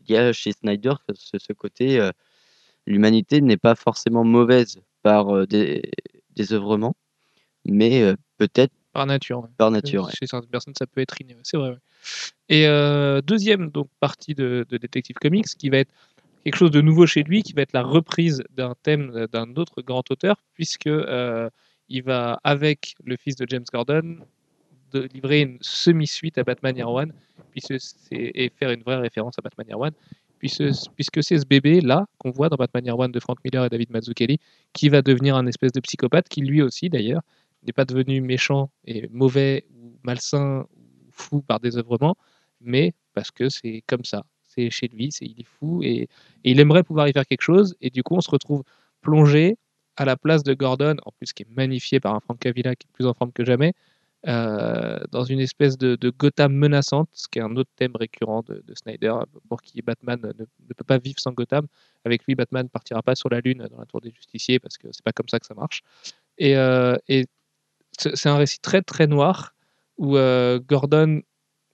il 0.06 0.12
y 0.12 0.16
a 0.16 0.32
chez 0.32 0.52
Snyder 0.52 0.94
ce, 1.14 1.38
ce 1.38 1.52
côté, 1.52 2.10
l'humanité 2.86 3.40
n'est 3.40 3.56
pas 3.56 3.74
forcément 3.74 4.24
mauvaise 4.24 4.80
par 5.02 5.46
des, 5.46 5.90
désœuvrement, 6.30 6.94
mais 7.64 8.14
peut-être 8.38 8.72
Par 8.92 9.06
nature. 9.06 9.40
ouais. 9.40 9.48
par 9.56 9.70
nature. 9.70 10.04
ouais. 10.06 10.12
Chez 10.18 10.26
certaines 10.26 10.50
personnes, 10.50 10.74
ça 10.78 10.86
peut 10.86 11.00
être 11.00 11.20
inné, 11.20 11.36
c'est 11.42 11.56
vrai. 11.56 11.70
ouais. 11.70 11.76
Et 12.48 12.66
euh, 12.66 13.20
deuxième 13.22 13.70
donc, 13.70 13.88
partie 14.00 14.34
de, 14.34 14.66
de 14.68 14.76
Detective 14.78 15.16
Comics, 15.16 15.46
qui 15.46 15.68
va 15.70 15.78
être 15.78 15.92
quelque 16.44 16.56
chose 16.56 16.70
de 16.70 16.80
nouveau 16.80 17.06
chez 17.06 17.22
lui, 17.22 17.42
qui 17.42 17.52
va 17.52 17.62
être 17.62 17.72
la 17.72 17.82
reprise 17.82 18.42
d'un 18.50 18.74
thème 18.82 19.12
euh, 19.14 19.26
d'un 19.26 19.54
autre 19.56 19.82
grand 19.82 20.08
auteur, 20.10 20.36
puisque 20.54 20.86
euh, 20.86 21.48
il 21.88 22.02
va, 22.02 22.40
avec 22.44 22.94
le 23.04 23.16
fils 23.16 23.36
de 23.36 23.46
James 23.48 23.64
Gordon, 23.72 24.18
de 24.92 25.08
livrer 25.14 25.42
une 25.42 25.58
semi-suite 25.60 26.38
à 26.38 26.44
Batman 26.44 26.76
Year 26.76 26.90
One, 26.90 27.12
puisque 27.50 27.74
et 28.10 28.50
faire 28.56 28.70
une 28.70 28.82
vraie 28.82 28.96
référence 28.96 29.34
à 29.38 29.42
Batman 29.42 29.66
Year 29.68 29.78
One, 29.78 29.92
puisque, 30.38 30.64
puisque 30.96 31.22
c'est 31.22 31.38
ce 31.38 31.46
bébé-là 31.46 32.06
qu'on 32.18 32.30
voit 32.30 32.48
dans 32.48 32.56
Batman 32.56 32.84
Year 32.84 32.98
One 32.98 33.12
de 33.12 33.20
Frank 33.20 33.38
Miller 33.44 33.64
et 33.64 33.68
David 33.68 33.90
Mazzucchelli, 33.90 34.38
qui 34.72 34.88
va 34.88 35.02
devenir 35.02 35.36
un 35.36 35.46
espèce 35.46 35.72
de 35.72 35.80
psychopathe, 35.80 36.28
qui 36.28 36.40
lui 36.40 36.62
aussi 36.62 36.88
d'ailleurs 36.88 37.22
n'est 37.66 37.72
pas 37.72 37.84
devenu 37.84 38.20
méchant 38.20 38.70
et 38.86 39.06
mauvais 39.08 39.66
ou 39.74 39.98
malsain 40.02 40.66
ou 40.76 41.10
fou 41.10 41.42
par 41.42 41.60
désœuvrement, 41.60 42.16
mais 42.60 42.94
parce 43.14 43.30
que 43.30 43.48
c'est 43.48 43.84
comme 43.86 44.04
ça. 44.04 44.24
C'est 44.54 44.70
chez 44.70 44.88
lui, 44.88 45.12
c'est 45.12 45.26
il 45.26 45.40
est 45.40 45.46
fou 45.58 45.80
et, 45.82 46.08
il 46.44 46.58
aimerait 46.60 46.82
pouvoir 46.82 47.08
y 47.08 47.12
faire 47.12 47.26
quelque 47.26 47.42
chose. 47.42 47.76
Et 47.80 47.90
du 47.90 48.02
coup, 48.02 48.14
on 48.16 48.20
se 48.20 48.30
retrouve 48.30 48.64
plongé 49.00 49.56
à 49.96 50.04
la 50.04 50.16
place 50.16 50.42
de 50.42 50.54
Gordon, 50.54 50.96
en 51.04 51.12
plus 51.12 51.32
qui 51.32 51.44
est 51.44 51.50
magnifié 51.56 52.00
par 52.00 52.14
un 52.14 52.20
Frank 52.20 52.38
Cavilla 52.38 52.74
qui 52.74 52.86
est 52.86 52.92
plus 52.92 53.06
en 53.06 53.14
forme 53.14 53.32
que 53.32 53.44
jamais, 53.44 53.74
euh, 54.28 54.98
dans 55.12 55.24
une 55.24 55.40
espèce 55.40 55.78
de, 55.78 55.96
Gotham 56.10 56.52
menaçante, 56.52 57.08
ce 57.12 57.26
qui 57.28 57.38
est 57.38 57.42
un 57.42 57.56
autre 57.56 57.70
thème 57.76 57.96
récurrent 57.96 58.42
de, 58.42 58.62
de 58.66 58.74
Snyder, 58.74 59.14
pour 59.48 59.62
qui 59.62 59.80
Batman 59.82 60.20
ne, 60.20 60.74
peut 60.74 60.84
pas 60.84 60.98
vivre 60.98 61.18
sans 61.20 61.32
Gotham. 61.32 61.66
Avec 62.04 62.24
lui, 62.26 62.34
Batman 62.34 62.64
ne 62.64 62.68
partira 62.68 63.02
pas 63.02 63.14
sur 63.14 63.30
la 63.30 63.40
Lune 63.40 63.66
dans 63.70 63.78
la 63.78 63.86
Tour 63.86 64.00
des 64.00 64.10
Justiciers 64.10 64.58
parce 64.58 64.76
que 64.76 64.88
c'est 64.90 65.04
pas 65.04 65.12
comme 65.12 65.28
ça 65.28 65.38
que 65.38 65.46
ça 65.46 65.54
marche. 65.54 65.82
Et, 66.38 66.56
euh, 66.56 66.96
c'est 67.98 68.28
un 68.28 68.36
récit 68.36 68.60
très 68.60 68.82
très 68.82 69.06
noir 69.06 69.54
où 69.98 70.16
euh, 70.16 70.58
Gordon 70.58 71.20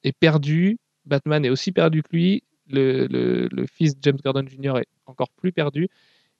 est 0.02 0.16
perdu, 0.16 0.78
Batman 1.04 1.44
est 1.44 1.50
aussi 1.50 1.72
perdu 1.72 2.02
que 2.02 2.08
lui, 2.12 2.42
le, 2.68 3.06
le- 3.08 3.48
le 3.50 3.66
fils 3.66 3.94
James 4.02 4.18
Gordon 4.22 4.44
Jr. 4.46 4.78
est 4.78 4.88
encore 5.06 5.30
plus 5.30 5.52
perdu, 5.52 5.88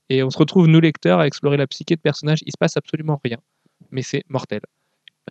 et 0.09 0.23
on 0.23 0.31
se 0.31 0.39
retrouve, 0.39 0.69
nous 0.69 0.81
lecteurs, 0.81 1.21
à 1.21 1.27
explorer 1.27 1.57
la 1.57 1.67
psyché 1.67 1.97
de 1.97 2.01
personnages. 2.01 2.41
Il 2.47 2.53
se 2.53 2.59
passe 2.59 2.77
absolument 2.77 3.21
rien, 3.25 3.39
mais 3.91 4.03
c'est 4.03 4.25
mortel. 4.29 4.61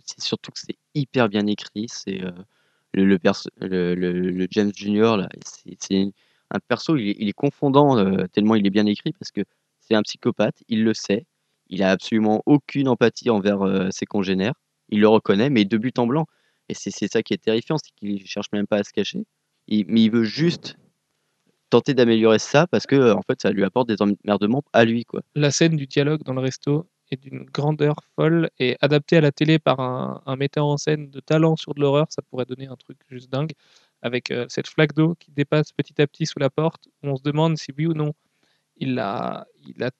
C'est 0.05 0.21
surtout 0.21 0.51
que 0.51 0.59
c'est 0.59 0.77
hyper 0.93 1.29
bien 1.29 1.47
écrit. 1.47 1.87
C'est 1.89 2.21
euh, 2.23 2.31
le, 2.93 3.05
le, 3.05 4.47
James 4.51 4.71
là, 5.17 5.29
c'est 5.45 6.11
un 6.51 6.59
perso, 6.67 6.95
il 6.97 7.27
est, 7.27 7.33
confondant 7.33 7.97
euh, 7.97 8.27
tellement 8.27 8.55
il 8.55 8.65
est 8.67 8.69
bien 8.69 8.85
écrit 8.85 9.11
parce 9.13 9.31
que 9.31 9.41
c'est 9.79 9.95
un 9.95 10.03
psychopathe, 10.03 10.63
il 10.69 10.83
le 10.83 10.93
sait, 10.93 11.25
il 11.69 11.83
a 11.83 11.91
absolument 11.91 12.43
aucune 12.45 12.87
empathie 12.87 13.29
envers 13.29 13.63
euh, 13.63 13.89
ses 13.91 14.05
congénères, 14.05 14.53
il 14.89 14.99
le 15.01 15.07
reconnaît, 15.07 15.49
mais 15.49 15.65
de 15.65 15.77
but 15.77 15.97
en 15.99 16.07
blanc. 16.07 16.27
Et 16.69 16.73
c'est 16.73 16.91
ça 16.91 17.21
qui 17.23 17.33
est 17.33 17.37
terrifiant, 17.43 17.77
c'est 17.77 17.91
qu'il 17.95 18.25
cherche 18.27 18.47
même 18.53 18.67
pas 18.67 18.77
à 18.77 18.83
se 18.83 18.91
cacher, 18.93 19.25
Il- 19.67 19.85
mais 19.87 20.03
il 20.03 20.11
veut 20.11 20.23
juste 20.23 20.77
tenter 21.75 21.93
d'améliorer 21.93 22.39
ça 22.39 22.67
parce 22.67 22.85
que 22.85 23.11
en 23.11 23.21
fait 23.21 23.41
ça 23.41 23.51
lui 23.51 23.65
apporte 23.65 23.89
des 23.89 24.01
emmerdements 24.01 24.63
à 24.71 24.85
lui 24.85 25.03
quoi. 25.03 25.21
La 25.35 25.51
scène 25.51 25.75
du 25.75 25.87
dialogue 25.87 26.23
dans 26.23 26.33
le 26.33 26.39
resto 26.39 26.87
est 27.11 27.21
d'une 27.21 27.43
grandeur 27.43 27.97
folle 28.15 28.49
et 28.59 28.77
adaptée 28.79 29.17
à 29.17 29.21
la 29.21 29.33
télé 29.33 29.59
par 29.59 29.81
un, 29.81 30.35
metteur 30.37 30.65
en 30.65 30.77
scène 30.77 31.09
de 31.09 31.19
talent 31.19 31.57
sur 31.57 31.73
de 31.73 31.81
l'horreur, 31.81 32.07
ça 32.09 32.21
pourrait 32.21 32.45
donner 32.45 32.67
un 32.67 32.77
truc 32.77 32.97
juste 33.09 33.29
dingue, 33.29 33.51
avec 34.01 34.31
euh, 34.31 34.45
cette 34.47 34.67
flaque 34.67 34.93
d'eau 34.93 35.15
qui 35.19 35.31
dépasse 35.31 35.73
petit 35.73 36.01
à 36.01 36.07
petit 36.07 36.25
sous 36.25 36.39
la 36.39 36.49
porte, 36.49 36.87
on 37.03 37.17
se 37.17 37.21
demande 37.21 37.57
si 37.57 37.73
oui 37.77 37.87
ou 37.87 37.93
non 37.93 38.13
il 38.77 38.97
a, 38.99 39.45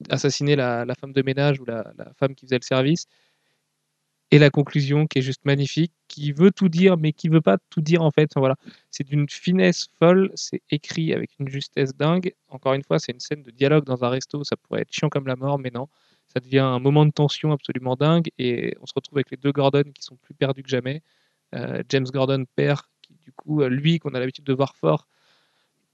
assassiné 0.09 0.55
la, 0.55 0.85
femme 0.99 1.13
de 1.13 1.21
ménage 1.21 1.59
ou 1.59 1.65
la 1.65 1.93
femme 2.17 2.35
qui 2.35 2.45
faisait 2.45 2.59
le 2.59 2.65
service. 2.65 3.05
Et 4.31 4.39
la 4.39 4.49
conclusion 4.49 5.05
qui 5.05 5.19
est 5.19 5.21
juste 5.21 5.45
magnifique, 5.45 5.93
qui 6.07 6.31
veut 6.31 6.51
tout 6.51 6.67
dire, 6.67 6.97
mais 6.97 7.13
qui 7.13 7.29
veut 7.29 7.41
pas 7.41 7.57
tout 7.69 7.81
dire 7.81 8.01
en 8.01 8.11
fait. 8.11 8.31
Voilà. 8.35 8.55
C'est 8.89 9.05
d'une 9.05 9.29
finesse 9.29 9.87
folle, 9.99 10.31
c'est 10.35 10.61
écrit 10.71 11.13
avec 11.13 11.31
une 11.39 11.47
justesse 11.47 11.95
dingue. 11.95 12.33
Encore 12.49 12.73
une 12.73 12.83
fois, 12.83 12.99
c'est 12.99 13.11
une 13.11 13.19
scène 13.19 13.43
de 13.43 13.51
dialogue 13.51 13.85
dans 13.85 14.03
un 14.03 14.09
resto, 14.09 14.43
ça 14.43 14.55
pourrait 14.57 14.81
être 14.81 14.91
chiant 14.91 15.09
comme 15.09 15.27
la 15.27 15.35
mort, 15.35 15.59
mais 15.59 15.69
non. 15.71 15.87
Ça 16.33 16.39
devient 16.39 16.59
un 16.59 16.79
moment 16.79 17.05
de 17.05 17.11
tension 17.11 17.51
absolument 17.51 17.95
dingue 17.95 18.29
et 18.39 18.75
on 18.81 18.85
se 18.85 18.93
retrouve 18.95 19.19
avec 19.19 19.31
les 19.31 19.37
deux 19.37 19.51
Gordon 19.51 19.83
qui 19.93 20.01
sont 20.01 20.17
plus 20.17 20.33
perdus 20.33 20.63
que 20.63 20.69
jamais. 20.69 21.01
Euh, 21.53 21.83
James 21.89 22.05
Gordon 22.05 22.45
père, 22.55 22.89
qui 23.01 23.13
du 23.23 23.31
coup, 23.31 23.61
euh, 23.61 23.69
lui 23.69 23.99
qu'on 23.99 24.13
a 24.15 24.19
l'habitude 24.19 24.43
de 24.43 24.53
voir 24.53 24.75
fort, 24.75 25.07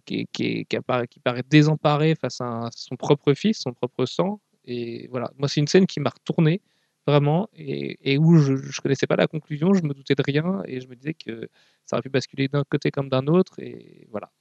qui, 0.06 0.28
qui, 0.34 0.66
qui 0.66 0.80
paraît 0.80 1.44
désemparé 1.50 2.16
face 2.16 2.42
à 2.42 2.70
son 2.74 2.96
propre 2.96 3.34
fils, 3.34 3.60
son 3.60 3.74
propre 3.74 4.06
sang. 4.06 4.40
Et 4.66 5.08
voilà, 5.10 5.32
moi 5.38 5.48
c'est 5.48 5.60
une 5.60 5.68
scène 5.68 5.86
qui 5.86 6.00
m'a 6.00 6.10
retourné 6.10 6.62
vraiment 7.08 7.50
et, 7.56 8.18
où 8.18 8.38
je 8.38 8.54
ne 8.54 8.82
connaissais 8.82 9.08
pas 9.08 9.16
la 9.16 9.28
conclusion, 9.28 9.74
je 9.74 9.84
me 9.84 9.94
doutais 9.94 10.16
de 10.16 10.24
rien 10.26 10.62
et 10.66 10.82
je 10.82 10.88
me 10.88 10.96
disais 10.96 11.14
que 11.14 11.50
ça 11.86 11.96
aurait 11.96 12.04
pu 12.04 12.10
basculer 12.10 12.48
d'un 12.48 12.64
côté 12.64 12.92
comme 12.92 13.10
d'un 13.10 13.28
autre 13.28 13.60
et 13.60 14.08
voilà. 14.12 14.32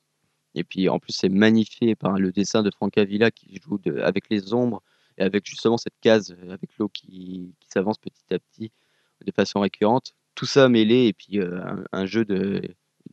Et 0.55 0.65
puis 0.65 0.89
en 0.89 0.99
plus, 0.99 1.13
c'est 1.13 1.29
magnifié 1.29 1.95
par 1.95 2.19
le 2.19 2.33
dessin 2.33 2.63
de 2.63 2.71
Frank 2.71 2.97
Avila 2.99 3.31
qui 3.31 3.61
joue 3.63 3.81
avec 4.03 4.29
les 4.31 4.53
ombres 4.53 4.83
et 5.19 5.23
avec 5.23 5.47
justement 5.47 5.77
cette 5.79 5.99
case 6.01 6.33
euh, 6.33 6.53
avec 6.53 6.77
l'eau 6.79 6.89
qui, 6.89 7.55
s'avance 7.69 7.99
petit 7.99 8.35
à 8.35 8.39
petit 8.39 8.73
de 9.25 9.33
façon 9.33 9.61
récurrente. 9.61 10.15
Tout 10.35 10.47
ça 10.47 10.69
mêlé 10.69 11.07
et 11.07 11.13
puis 11.13 11.39
euh, 11.39 11.61
un, 11.93 12.07
jeu 12.07 12.25
de, 12.25 12.63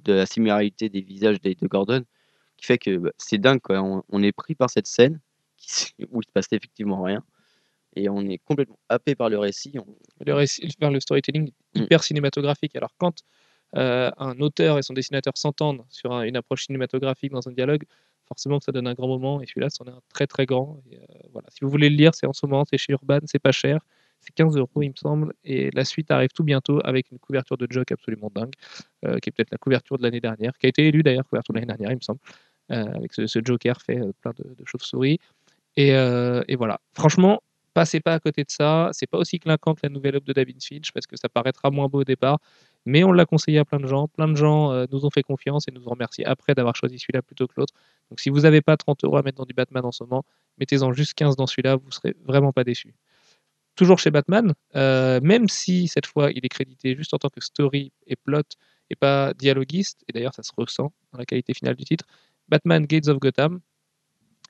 de 0.03 0.13
la 0.13 0.25
similarité 0.25 0.89
des 0.89 1.01
visages 1.01 1.41
des 1.41 1.55
de 1.55 1.67
Gordon 1.67 2.03
qui 2.57 2.65
fait 2.65 2.77
que 2.77 2.97
bah, 2.97 3.11
c'est 3.17 3.37
dingue 3.37 3.61
quoi. 3.61 3.81
On, 4.09 4.23
est 4.23 4.31
pris 4.31 4.55
par 4.55 4.69
cette 4.69 4.87
scène 4.87 5.19
où 6.11 6.21
il 6.21 6.25
se 6.25 6.31
passe 6.31 6.47
effectivement 6.51 7.03
rien 7.03 7.23
et 8.03 8.09
on 8.09 8.21
est 8.27 8.37
complètement 8.39 8.79
happé 8.89 9.15
par 9.15 9.29
le 9.29 9.37
récit. 9.39 9.73
On- 9.79 9.85
Le, 10.25 10.33
récit, 10.33 10.67
enfin, 10.81 10.91
le 10.91 10.99
storytelling 10.99 11.51
Mm. 11.75 11.81
hyper 11.83 12.03
cinématographique. 12.03 12.75
Alors 12.75 12.91
quand 12.97 13.21
euh, 13.75 14.09
un 14.17 14.39
auteur 14.39 14.77
et 14.77 14.81
son 14.81 14.93
dessinateur 14.93 15.33
s'entendent 15.37 15.83
sur 15.89 16.13
un- 16.13 16.23
une 16.23 16.37
approche 16.37 16.65
cinématographique 16.67 17.31
dans 17.33 17.47
un 17.49 17.51
dialogue, 17.51 17.83
forcément 18.25 18.59
que 18.59 18.63
ça 18.65 18.71
donne 18.71 18.87
un 18.87 18.93
grand 18.93 19.07
moment 19.09 19.41
et 19.41 19.45
celui-là 19.45 19.69
c'en 19.69 19.83
est 19.85 19.89
un 19.89 20.01
très 20.13 20.25
très 20.27 20.45
grand. 20.45 20.81
Et, 20.89 20.95
euh, 20.97 21.01
voilà. 21.33 21.47
Si 21.51 21.59
vous 21.63 21.69
voulez 21.69 21.89
le 21.89 21.95
lire, 21.97 22.15
c'est 22.15 22.27
en 22.27 22.33
ce 22.33 22.45
moment, 22.45 22.63
c'est 22.69 22.77
chez 22.77 22.93
Urban, 22.93 23.19
c'est 23.25 23.39
pas 23.39 23.51
cher. 23.51 23.79
C'est 24.21 24.33
15 24.33 24.55
euros, 24.57 24.81
il 24.81 24.89
me 24.89 24.95
semble. 24.95 25.33
Et 25.43 25.69
la 25.73 25.83
suite 25.85 26.09
arrive 26.11 26.29
tout 26.33 26.43
bientôt 26.43 26.79
avec 26.85 27.11
une 27.11 27.19
couverture 27.19 27.57
de 27.57 27.67
Jock 27.69 27.91
absolument 27.91 28.31
dingue, 28.33 28.53
euh, 29.05 29.19
qui 29.19 29.29
est 29.29 29.31
peut-être 29.31 29.51
la 29.51 29.57
couverture 29.59 29.97
de 29.97 30.03
l'année 30.03 30.21
dernière, 30.21 30.57
qui 30.57 30.65
a 30.65 30.69
été 30.69 30.87
élue 30.87 31.03
d'ailleurs, 31.03 31.25
couverture 31.27 31.53
de 31.53 31.59
l'année 31.59 31.67
dernière, 31.67 31.91
il 31.91 31.97
me 31.97 32.01
semble, 32.01 32.19
avec 32.69 33.13
ce, 33.13 33.27
ce 33.27 33.39
Joker 33.43 33.79
fait 33.81 33.99
plein 34.21 34.31
de, 34.37 34.43
de 34.55 34.65
chauves-souris. 34.65 35.19
Et, 35.75 35.89
et 35.89 36.55
voilà. 36.55 36.79
Franchement, 36.95 37.41
passez 37.77 37.99
pas 37.99 38.15
à 38.15 38.19
côté 38.19 38.43
de 38.43 38.49
ça. 38.49 38.89
C'est 38.91 39.05
pas 39.05 39.19
aussi 39.19 39.37
clinquant 39.37 39.75
que 39.75 39.81
la 39.83 39.89
nouvelle 39.89 40.15
œuvre 40.15 40.25
de 40.25 40.33
David 40.33 40.63
Finch, 40.63 40.91
parce 40.91 41.05
que 41.05 41.15
ça 41.15 41.29
paraîtra 41.29 41.69
moins 41.69 41.87
beau 41.87 42.01
au 42.01 42.03
départ. 42.03 42.39
Mais 42.87 43.03
on 43.03 43.11
l'a 43.11 43.25
conseillé 43.25 43.59
à 43.59 43.65
plein 43.65 43.79
de 43.79 43.85
gens. 43.85 44.07
Plein 44.07 44.27
de 44.27 44.35
gens 44.35 44.71
euh, 44.71 44.85
nous 44.91 45.05
ont 45.05 45.11
fait 45.11 45.21
confiance 45.21 45.67
et 45.67 45.71
nous 45.71 45.85
ont 45.87 45.91
remercié 45.91 46.25
après 46.25 46.55
d'avoir 46.55 46.75
choisi 46.75 46.97
celui-là 46.97 47.21
plutôt 47.21 47.45
que 47.45 47.53
l'autre. 47.55 47.75
Donc 48.09 48.19
si 48.19 48.31
vous 48.31 48.41
n'avez 48.41 48.61
pas 48.61 48.77
30 48.77 49.03
euros 49.03 49.17
à 49.17 49.21
mettre 49.21 49.37
dans 49.37 49.45
du 49.45 49.53
Batman 49.53 49.85
en 49.85 49.91
ce 49.91 50.03
moment, 50.03 50.23
mettez-en 50.57 50.91
juste 50.91 51.13
15 51.13 51.35
dans 51.35 51.45
celui-là, 51.45 51.75
vous 51.75 51.91
serez 51.91 52.15
vraiment 52.25 52.51
pas 52.51 52.63
déçus 52.63 52.95
toujours 53.75 53.99
chez 53.99 54.09
Batman, 54.09 54.55
euh, 54.75 55.19
même 55.21 55.47
si 55.47 55.87
cette 55.87 56.07
fois 56.07 56.31
il 56.31 56.43
est 56.43 56.49
crédité 56.49 56.95
juste 56.95 57.13
en 57.13 57.19
tant 57.19 57.29
que 57.29 57.41
story 57.41 57.91
et 58.07 58.15
plot 58.15 58.41
et 58.89 58.95
pas 58.95 59.35
dialoguiste, 59.35 60.03
et 60.07 60.13
d'ailleurs 60.13 60.33
ça 60.33 60.41
se 60.41 60.51
ressent 60.57 60.91
dans 61.11 61.19
la 61.19 61.25
qualité 61.25 61.53
finale 61.53 61.75
du 61.75 61.85
titre, 61.85 62.05
Batman 62.49 62.87
Gates 62.87 63.07
of 63.07 63.19
Gotham, 63.19 63.59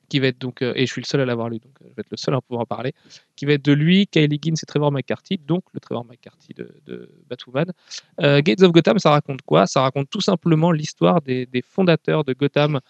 qui 0.08 0.18
va 0.18 0.28
être 0.28 0.38
donc, 0.38 0.62
euh, 0.62 0.72
et 0.74 0.86
je 0.86 0.92
suis 0.92 1.00
le 1.00 1.06
seul 1.06 1.20
à 1.20 1.24
l'avoir 1.24 1.48
lu, 1.48 1.58
donc 1.58 1.72
euh, 1.82 1.86
je 1.90 1.94
vais 1.94 2.00
être 2.00 2.10
le 2.10 2.16
seul 2.16 2.34
à 2.34 2.40
pouvoir 2.40 2.62
en 2.62 2.66
parler, 2.66 2.92
qui 3.36 3.46
va 3.46 3.52
être 3.54 3.64
de 3.64 3.72
lui, 3.72 4.06
Kylie 4.06 4.38
Ginn 4.42 4.54
et 4.54 4.66
Trevor 4.66 4.90
McCarthy, 4.92 5.38
donc 5.38 5.64
le 5.72 5.80
Trevor 5.80 6.04
McCarthy 6.04 6.54
de, 6.54 6.74
de 6.86 7.10
Batwoman. 7.28 7.72
Euh, 8.20 8.40
Gates 8.42 8.62
of 8.62 8.72
Gotham, 8.72 8.98
ça 8.98 9.10
raconte 9.10 9.42
quoi? 9.42 9.66
Ça 9.66 9.82
raconte 9.82 10.08
tout 10.10 10.20
simplement 10.20 10.72
l'histoire 10.72 11.20
des, 11.20 11.46
des 11.46 11.62
fondateurs 11.62 12.24
de 12.24 12.32
Gotham 12.32 12.80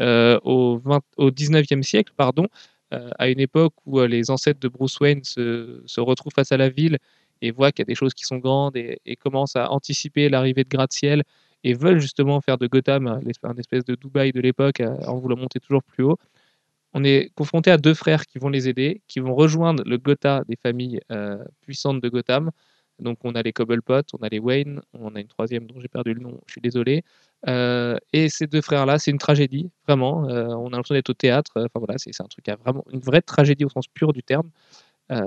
au, 0.00 0.80
20 0.84 1.00
au 1.16 1.30
19e 1.30 1.82
siècle, 1.82 2.12
pardon, 2.16 2.46
à 2.92 3.28
une 3.28 3.40
époque 3.40 3.74
où 3.84 4.00
les 4.00 4.30
ancêtres 4.30 4.60
de 4.60 4.68
Bruce 4.68 5.00
Wayne 5.00 5.24
se, 5.24 5.82
se 5.86 6.00
retrouvent 6.00 6.32
face 6.32 6.52
à 6.52 6.56
la 6.56 6.68
ville 6.68 6.98
et 7.42 7.50
voient 7.50 7.72
qu'il 7.72 7.82
y 7.82 7.86
a 7.86 7.90
des 7.90 7.96
choses 7.96 8.14
qui 8.14 8.24
sont 8.24 8.38
grandes 8.38 8.76
et, 8.76 9.00
et 9.04 9.16
commencent 9.16 9.56
à 9.56 9.72
anticiper 9.72 10.28
l'arrivée 10.28 10.62
de 10.62 10.68
gratte-ciel 10.68 11.24
et 11.64 11.74
veulent 11.74 12.00
justement 12.00 12.40
faire 12.40 12.58
de 12.58 12.66
Gotham 12.66 13.06
un, 13.08 13.56
espèce 13.56 13.84
de 13.84 13.94
Dubaï 13.94 14.32
de 14.32 14.40
l'époque 14.40 14.80
en 14.80 15.16
voulant 15.16 15.36
monter 15.36 15.60
toujours 15.60 15.82
plus 15.82 16.04
haut. 16.04 16.18
On 16.98 17.04
est 17.04 17.30
confronté 17.36 17.70
à 17.70 17.78
deux 17.78 17.94
frères 17.94 18.26
qui 18.26 18.38
vont 18.38 18.48
les 18.48 18.68
aider, 18.68 19.02
qui 19.06 19.20
vont 19.20 19.34
rejoindre 19.34 19.84
le 19.86 19.98
Gotha 19.98 20.42
des 20.48 20.56
familles 20.56 21.00
euh, 21.12 21.38
puissantes 21.60 22.00
de 22.00 22.08
Gotham. 22.08 22.50
Donc 22.98 23.18
on 23.22 23.34
a 23.36 23.42
les 23.42 23.52
Cobblepot, 23.52 24.02
on 24.14 24.22
a 24.24 24.28
les 24.28 24.40
Wayne, 24.40 24.80
on 24.92 25.14
a 25.14 25.20
une 25.20 25.28
troisième 25.28 25.66
dont 25.66 25.80
j'ai 25.80 25.88
perdu 25.88 26.14
le 26.14 26.20
nom, 26.20 26.40
je 26.46 26.52
suis 26.52 26.60
désolé. 26.60 27.04
Euh, 27.46 27.96
et 28.12 28.28
ces 28.28 28.48
deux 28.48 28.60
frères-là, 28.60 28.98
c'est 28.98 29.12
une 29.12 29.18
tragédie, 29.18 29.70
vraiment. 29.86 30.28
Euh, 30.28 30.48
on 30.48 30.68
a 30.68 30.70
l'impression 30.70 30.94
d'être 30.96 31.10
au 31.10 31.14
théâtre. 31.14 31.52
Enfin 31.54 31.78
voilà, 31.78 31.94
c'est 31.98 32.20
un 32.20 32.26
truc 32.26 32.48
à 32.48 32.56
vraiment 32.56 32.84
une 32.92 33.00
vraie 33.00 33.22
tragédie 33.22 33.64
au 33.64 33.68
sens 33.68 33.86
pur 33.86 34.12
du 34.12 34.24
terme. 34.24 34.50
Euh, 35.12 35.24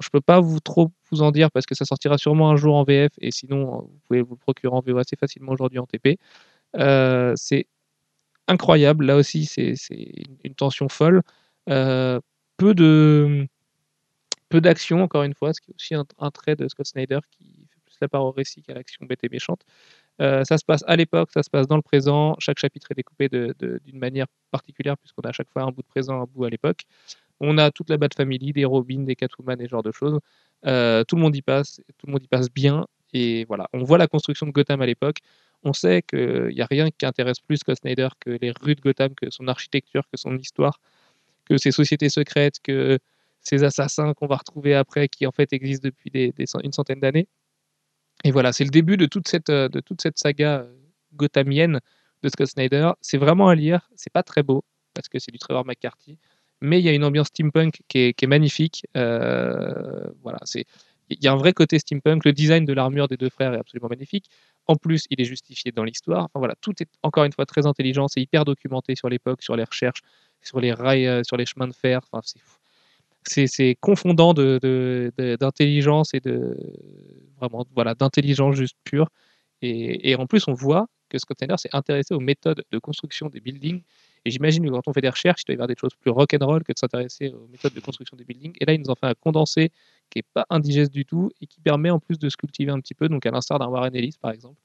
je 0.00 0.08
peux 0.10 0.20
pas 0.20 0.40
vous 0.40 0.58
trop 0.58 0.90
vous 1.12 1.22
en 1.22 1.30
dire 1.30 1.52
parce 1.52 1.66
que 1.66 1.76
ça 1.76 1.84
sortira 1.84 2.18
sûrement 2.18 2.50
un 2.50 2.56
jour 2.56 2.74
en 2.74 2.82
VF 2.82 3.12
et 3.18 3.30
sinon 3.30 3.82
vous 3.82 4.00
pouvez 4.08 4.22
vous 4.22 4.34
le 4.34 4.40
procurer 4.40 4.74
en 4.74 4.80
VO 4.80 4.98
assez 4.98 5.14
facilement 5.16 5.52
aujourd'hui 5.52 5.78
en 5.78 5.86
TP. 5.86 6.18
C'est 7.36 7.66
incroyable. 8.48 9.06
Là 9.06 9.16
aussi, 9.16 9.46
c'est 9.46 9.74
une, 10.44 10.54
tension 10.54 10.88
folle. 10.88 11.22
Euh, 11.68 12.20
peu 12.56 12.74
de 12.74 13.46
peu 14.48 14.60
d'action 14.60 15.02
encore 15.02 15.22
une 15.22 15.34
fois, 15.34 15.54
ce 15.54 15.60
qui 15.60 15.70
est 15.70 15.74
aussi 15.74 15.94
un, 15.94 16.30
trait 16.30 16.56
de 16.56 16.68
Scott 16.68 16.86
Snyder 16.86 17.20
qui 17.30 17.44
fait 17.70 17.80
plus 17.84 17.96
la 18.02 18.08
part 18.08 18.24
au 18.24 18.32
récit 18.32 18.62
qu'à 18.62 18.74
l'action 18.74 19.06
bête 19.06 19.20
et 19.24 19.28
méchante. 19.30 19.62
Euh, 20.20 20.44
ça 20.44 20.58
se 20.58 20.64
passe 20.64 20.84
à 20.86 20.96
l'époque, 20.96 21.30
ça 21.32 21.42
se 21.42 21.50
passe 21.50 21.66
dans 21.66 21.76
le 21.76 21.82
présent. 21.82 22.36
Chaque 22.38 22.58
chapitre 22.58 22.88
est 22.90 22.94
découpé 22.94 23.28
d'une 23.28 23.98
manière 23.98 24.26
particulière 24.50 24.98
puisqu'on 24.98 25.22
a 25.22 25.30
à 25.30 25.32
chaque 25.32 25.50
fois 25.50 25.62
un 25.62 25.70
bout 25.70 25.82
de 25.82 25.86
présent, 25.86 26.20
un 26.20 26.26
bout 26.26 26.44
à 26.44 26.50
l'époque. 26.50 26.82
On 27.40 27.58
a 27.58 27.70
toute 27.70 27.90
la 27.90 27.96
Bat 27.96 28.08
Family, 28.16 28.52
des 28.52 28.64
Robin, 28.64 29.00
des 29.00 29.16
Catwoman 29.16 29.60
et 29.60 29.64
ce 29.64 29.70
genre 29.70 29.82
de 29.82 29.92
choses. 29.92 30.18
Euh, 30.66 31.02
tout 31.04 31.16
le 31.16 31.22
monde 31.22 31.34
y 31.34 31.42
passe, 31.42 31.80
tout 31.98 32.06
le 32.06 32.12
monde 32.12 32.22
y 32.22 32.28
passe 32.28 32.50
bien. 32.50 32.86
Et 33.14 33.44
voilà, 33.46 33.68
on 33.72 33.82
voit 33.84 33.98
la 33.98 34.06
construction 34.06 34.46
de 34.46 34.52
Gotham 34.52 34.80
à 34.80 34.86
l'époque. 34.86 35.18
On 35.64 35.72
sait 35.72 36.02
qu'il 36.02 36.48
n'y 36.54 36.60
a 36.60 36.66
rien 36.66 36.90
qui 36.90 37.06
intéresse 37.06 37.40
plus 37.40 37.58
Scott 37.58 37.78
Snyder 37.78 38.08
que 38.20 38.30
les 38.30 38.52
rues 38.60 38.74
de 38.74 38.80
Gotham, 38.80 39.14
que 39.14 39.30
son 39.30 39.46
architecture, 39.48 40.02
que 40.10 40.16
son 40.16 40.36
histoire, 40.36 40.80
que 41.44 41.56
ses 41.56 41.70
sociétés 41.70 42.08
secrètes, 42.08 42.56
que 42.62 42.98
ces 43.40 43.64
assassins 43.64 44.14
qu'on 44.14 44.26
va 44.26 44.36
retrouver 44.36 44.74
après, 44.74 45.08
qui 45.08 45.26
en 45.26 45.32
fait 45.32 45.52
existent 45.52 45.88
depuis 45.88 46.32
une 46.62 46.72
centaine 46.72 47.00
d'années. 47.00 47.28
Et 48.24 48.30
voilà, 48.30 48.52
c'est 48.52 48.64
le 48.64 48.70
début 48.70 48.96
de 48.96 49.06
toute 49.06 49.28
cette, 49.28 49.50
euh, 49.50 49.68
saga 50.14 50.60
euh, 50.60 50.72
gothamienne 51.14 51.80
de 52.22 52.28
Scott 52.28 52.46
Snyder. 52.46 52.92
C'est 53.00 53.18
vraiment 53.18 53.48
à 53.48 53.54
lire, 53.54 53.88
c'est 53.96 54.12
pas 54.12 54.22
très 54.22 54.42
beau, 54.42 54.64
parce 54.94 55.08
que 55.08 55.18
c'est 55.18 55.32
du 55.32 55.38
Trevor 55.38 55.64
McCarthy, 55.64 56.18
mais 56.60 56.78
il 56.78 56.84
y 56.84 56.88
a 56.88 56.92
une 56.92 57.04
ambiance 57.04 57.28
steampunk 57.28 57.80
qui 57.88 57.98
est, 57.98 58.12
qui 58.14 58.24
est 58.24 58.28
magnifique. 58.28 58.86
Euh, 58.96 60.04
voilà, 60.22 60.38
c'est 60.44 60.64
il 61.20 61.24
y 61.24 61.28
a 61.28 61.32
un 61.32 61.36
vrai 61.36 61.52
côté 61.52 61.78
steampunk. 61.78 62.24
Le 62.24 62.32
design 62.32 62.64
de 62.64 62.72
l'armure 62.72 63.08
des 63.08 63.16
deux 63.16 63.30
frères 63.30 63.54
est 63.54 63.58
absolument 63.58 63.88
magnifique. 63.88 64.26
En 64.66 64.76
plus, 64.76 65.06
il 65.10 65.20
est 65.20 65.24
justifié 65.24 65.72
dans 65.72 65.84
l'histoire. 65.84 66.24
Enfin 66.24 66.38
voilà, 66.38 66.54
tout 66.60 66.72
est 66.80 66.88
encore 67.02 67.24
une 67.24 67.32
fois 67.32 67.46
très 67.46 67.66
intelligent. 67.66 68.08
C'est 68.08 68.20
hyper 68.20 68.44
documenté 68.44 68.94
sur 68.96 69.08
l'époque, 69.08 69.42
sur 69.42 69.56
les 69.56 69.64
recherches, 69.64 70.02
sur 70.42 70.60
les 70.60 70.72
rails, 70.72 71.06
euh, 71.06 71.22
sur 71.24 71.36
les 71.36 71.46
chemins 71.46 71.68
de 71.68 71.74
fer. 71.74 72.00
Enfin, 72.10 72.20
c'est 73.24 73.46
c'est 73.46 73.76
confondant 73.80 74.34
d'intelligence 74.34 76.14
et 76.14 76.20
de 76.20 76.56
vraiment 77.38 77.64
voilà 77.74 77.94
d'intelligence 77.94 78.56
juste 78.56 78.76
pure. 78.84 79.08
Et, 79.62 80.10
et 80.10 80.16
en 80.16 80.26
plus, 80.26 80.48
on 80.48 80.54
voit 80.54 80.86
que 81.08 81.18
Scott 81.18 81.38
Snyder 81.38 81.56
s'est 81.58 81.70
intéressé 81.72 82.14
aux 82.14 82.20
méthodes 82.20 82.64
de 82.72 82.78
construction 82.78 83.28
des 83.28 83.40
buildings. 83.40 83.82
Et 84.24 84.30
j'imagine 84.30 84.64
que 84.64 84.70
quand 84.70 84.86
on 84.86 84.92
fait 84.92 85.00
des 85.00 85.08
recherches, 85.08 85.42
il 85.42 85.46
doit 85.46 85.54
y 85.54 85.56
avoir 85.56 85.68
des 85.68 85.76
choses 85.76 85.94
plus 86.00 86.10
rock'n'roll 86.10 86.62
que 86.62 86.72
de 86.72 86.78
s'intéresser 86.78 87.28
aux 87.30 87.48
méthodes 87.48 87.74
de 87.74 87.80
construction 87.80 88.16
des 88.16 88.24
buildings. 88.24 88.54
Et 88.60 88.64
là, 88.64 88.72
il 88.72 88.80
nous 88.80 88.90
en 88.90 88.94
fait 88.94 89.06
un 89.06 89.14
condensé 89.14 89.70
qui 90.10 90.20
est 90.20 90.26
pas 90.34 90.46
indigeste 90.50 90.92
du 90.92 91.04
tout 91.04 91.30
et 91.40 91.46
qui 91.46 91.60
permet 91.60 91.90
en 91.90 91.98
plus 91.98 92.18
de 92.18 92.28
se 92.28 92.36
cultiver 92.36 92.70
un 92.70 92.80
petit 92.80 92.94
peu. 92.94 93.08
Donc, 93.08 93.26
à 93.26 93.30
l'instar 93.30 93.58
d'un 93.58 93.66
Warren 93.66 93.94
Ellis, 93.94 94.16
par 94.20 94.30
exemple, 94.32 94.58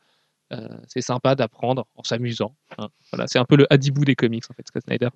Euh, 0.54 0.66
c'est 0.88 1.02
sympa 1.02 1.36
d'apprendre 1.36 1.88
en 1.98 2.04
s'amusant. 2.04 2.56
hein. 2.78 2.88
Voilà, 3.12 3.28
c'est 3.28 3.38
un 3.38 3.44
peu 3.44 3.58
le 3.58 3.68
Hadibou 3.70 4.06
des 4.06 4.16
comics, 4.16 4.46
en 4.50 4.54
fait, 4.54 4.66
Scott 4.66 4.82
Snyder. 4.84 5.10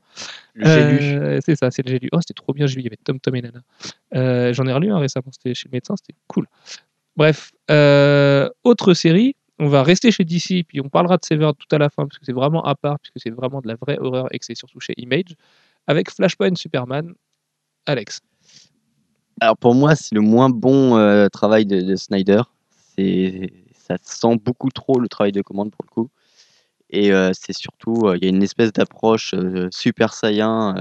Le. 0.55 0.67
Euh, 0.67 1.39
c'est 1.45 1.55
ça, 1.55 1.71
c'est 1.71 1.83
le 1.85 1.91
j'ai 1.91 1.99
lu. 1.99 2.09
Oh, 2.11 2.17
c'était 2.19 2.33
trop 2.33 2.51
bien, 2.51 2.67
j'ai 2.67 2.75
lu. 2.75 2.81
Il 2.81 2.83
y 2.83 2.87
avait 2.87 2.99
Tom 3.01 3.17
Tom 3.17 3.33
et 3.37 3.41
Nana. 3.41 3.61
Euh, 4.13 4.51
J'en 4.51 4.67
ai 4.67 4.73
relu 4.73 4.91
un 4.91 4.99
récemment, 4.99 5.31
c'était 5.31 5.53
chez 5.53 5.69
le 5.69 5.77
médecin, 5.77 5.95
c'était 5.95 6.19
cool. 6.27 6.47
Bref, 7.15 7.53
euh, 7.69 8.49
autre 8.65 8.93
série, 8.93 9.37
on 9.61 9.67
va 9.67 9.83
rester 9.83 10.11
chez 10.11 10.25
DC, 10.25 10.65
puis 10.67 10.81
on 10.81 10.89
parlera 10.89 11.17
de 11.17 11.23
Severed 11.23 11.55
tout 11.55 11.73
à 11.73 11.77
la 11.77 11.91
fin, 11.91 12.07
parce 12.07 12.17
que 12.17 12.25
c'est 12.25 12.33
vraiment 12.33 12.63
à 12.63 12.73
part, 12.73 12.99
puisque 12.99 13.19
c'est 13.19 13.29
vraiment 13.29 13.61
de 13.61 13.67
la 13.67 13.75
vraie 13.75 13.99
horreur 13.99 14.27
et 14.31 14.39
que 14.39 14.45
c'est 14.45 14.55
surtout 14.55 14.79
chez 14.79 14.95
Image, 14.97 15.35
avec 15.85 16.09
Flashpoint 16.09 16.55
Superman. 16.55 17.13
Alex. 17.85 18.21
Alors 19.39 19.57
pour 19.57 19.75
moi, 19.75 19.95
c'est 19.95 20.15
le 20.15 20.21
moins 20.21 20.49
bon 20.49 20.97
euh, 20.97 21.27
travail 21.27 21.67
de, 21.67 21.79
de 21.81 21.95
Snyder. 21.95 22.41
C'est, 22.95 23.53
ça 23.73 23.97
sent 24.01 24.37
beaucoup 24.43 24.69
trop 24.69 24.99
le 24.99 25.07
travail 25.07 25.31
de 25.31 25.43
commande 25.43 25.71
pour 25.71 25.85
le 25.87 25.91
coup. 25.91 26.09
Et 26.89 27.13
euh, 27.13 27.31
c'est 27.33 27.53
surtout, 27.53 28.07
euh, 28.07 28.17
il 28.17 28.23
y 28.23 28.25
a 28.25 28.29
une 28.29 28.43
espèce 28.43 28.73
d'approche 28.73 29.35
super 29.71 30.13
saiyan 30.15 30.75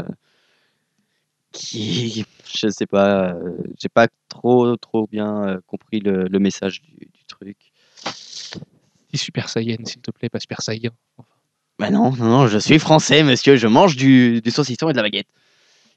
qui, 1.53 2.25
je 2.55 2.69
sais 2.69 2.87
pas, 2.87 3.35
j'ai 3.79 3.91
pas 3.91 4.09
trop 4.29 4.75
trop 4.77 5.07
bien 5.07 5.61
compris 5.67 6.01
le, 6.01 6.39
message 6.39 6.81
du 6.83 7.25
truc. 7.27 7.70
Dis 9.13 9.19
Super 9.19 9.49
Saiyan, 9.49 9.79
s'il 9.85 10.01
te 10.03 10.11
plaît, 10.11 10.29
pas 10.29 10.41
Super 10.41 10.61
Saiyan. 10.63 10.93
Bah 11.79 11.91
non, 11.91 12.13
non, 12.13 12.27
non, 12.27 12.47
je 12.47 12.59
suis 12.59 12.79
français, 12.79 13.23
monsieur, 13.23 13.57
je 13.57 13.67
mange 13.67 13.97
du, 13.97 14.41
du 14.43 14.51
saucisson 14.51 14.89
et 14.89 14.93
de 14.93 14.97
la 14.99 15.03
baguette. 15.03 15.27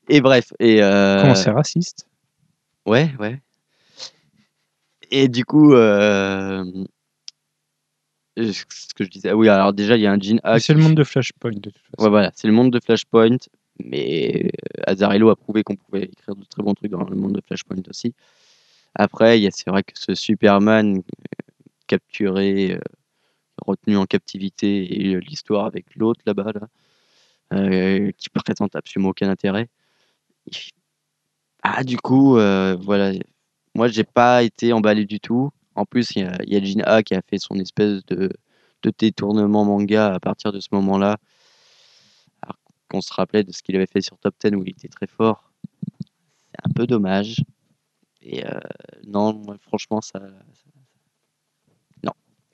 Et 0.09 0.21
bref, 0.21 0.53
et 0.59 0.81
euh, 0.81 1.21
Comment 1.21 1.35
c'est 1.35 1.49
raciste? 1.51 2.07
Ouais, 2.85 3.11
ouais. 3.19 3.41
Et 5.11 5.27
du 5.27 5.45
coup, 5.45 5.73
euh, 5.73 6.63
euh, 8.39 8.51
ce 8.51 8.93
que 8.95 9.03
je 9.03 9.09
disais, 9.09 9.29
ah 9.29 9.35
oui, 9.35 9.47
alors 9.49 9.73
déjà, 9.73 9.95
il 9.95 10.01
y 10.01 10.07
a 10.07 10.11
un 10.11 10.19
Jean 10.19 10.39
Hack. 10.43 10.61
C'est 10.61 10.73
le 10.73 10.81
monde 10.81 10.95
de 10.95 11.03
Flashpoint, 11.03 11.51
de 11.51 11.59
toute 11.59 11.77
façon. 11.77 12.03
Ouais, 12.03 12.09
voilà, 12.09 12.31
c'est 12.35 12.47
le 12.47 12.53
monde 12.53 12.71
de 12.71 12.79
Flashpoint, 12.79 13.37
mais 13.83 14.49
Azzarello 14.87 15.29
a 15.29 15.35
prouvé 15.35 15.63
qu'on 15.63 15.75
pouvait 15.75 16.03
écrire 16.05 16.35
de 16.35 16.45
très 16.45 16.63
bons 16.63 16.73
trucs 16.73 16.91
dans 16.91 17.03
le 17.03 17.15
monde 17.15 17.33
de 17.33 17.41
Flashpoint 17.45 17.77
aussi. 17.89 18.13
Après, 18.95 19.39
il 19.39 19.43
y 19.43 19.47
a- 19.47 19.51
c'est 19.51 19.69
vrai 19.69 19.83
que 19.83 19.93
ce 19.95 20.15
Superman 20.15 21.01
capturé, 21.87 22.79
retenu 23.61 23.97
en 23.97 24.05
captivité, 24.05 25.09
et 25.11 25.19
l'histoire 25.19 25.65
avec 25.65 25.95
l'autre 25.95 26.21
là-bas, 26.25 26.51
là, 26.53 26.67
euh, 27.53 28.11
qui 28.17 28.29
présente 28.29 28.75
absolument 28.75 29.09
aucun 29.09 29.29
intérêt. 29.29 29.69
Ah, 31.63 31.83
du 31.83 31.97
coup, 31.97 32.37
euh, 32.37 32.75
voilà, 32.79 33.13
moi, 33.75 33.87
j'ai 33.87 34.03
pas 34.03 34.43
été 34.43 34.73
emballé 34.73 35.05
du 35.05 35.19
tout. 35.19 35.51
En 35.75 35.85
plus, 35.85 36.11
il 36.15 36.23
y 36.23 36.25
a, 36.25 36.37
il 36.43 36.53
y 36.53 36.57
a 36.57 36.63
Jin 36.63 36.81
A 36.85 37.03
qui 37.03 37.15
a 37.15 37.21
fait 37.21 37.39
son 37.39 37.55
espèce 37.55 38.05
de, 38.05 38.29
de 38.83 38.93
détournement 38.97 39.65
manga 39.65 40.13
à 40.13 40.19
partir 40.19 40.51
de 40.51 40.59
ce 40.59 40.69
moment-là. 40.73 41.17
Alors 42.41 42.57
qu'on 42.89 43.01
se 43.01 43.13
rappelait 43.13 43.43
de 43.43 43.51
ce 43.51 43.63
qu'il 43.63 43.75
avait 43.75 43.87
fait 43.87 44.01
sur 44.01 44.17
Top 44.19 44.35
10 44.43 44.55
où 44.55 44.63
il 44.63 44.71
était 44.71 44.89
très 44.89 45.07
fort. 45.07 45.51
C'est 46.51 46.69
un 46.69 46.73
peu 46.73 46.85
dommage. 46.85 47.37
Et 48.21 48.45
euh, 48.45 48.59
non, 49.05 49.33
moi, 49.33 49.57
franchement, 49.59 50.01
ça. 50.01 50.19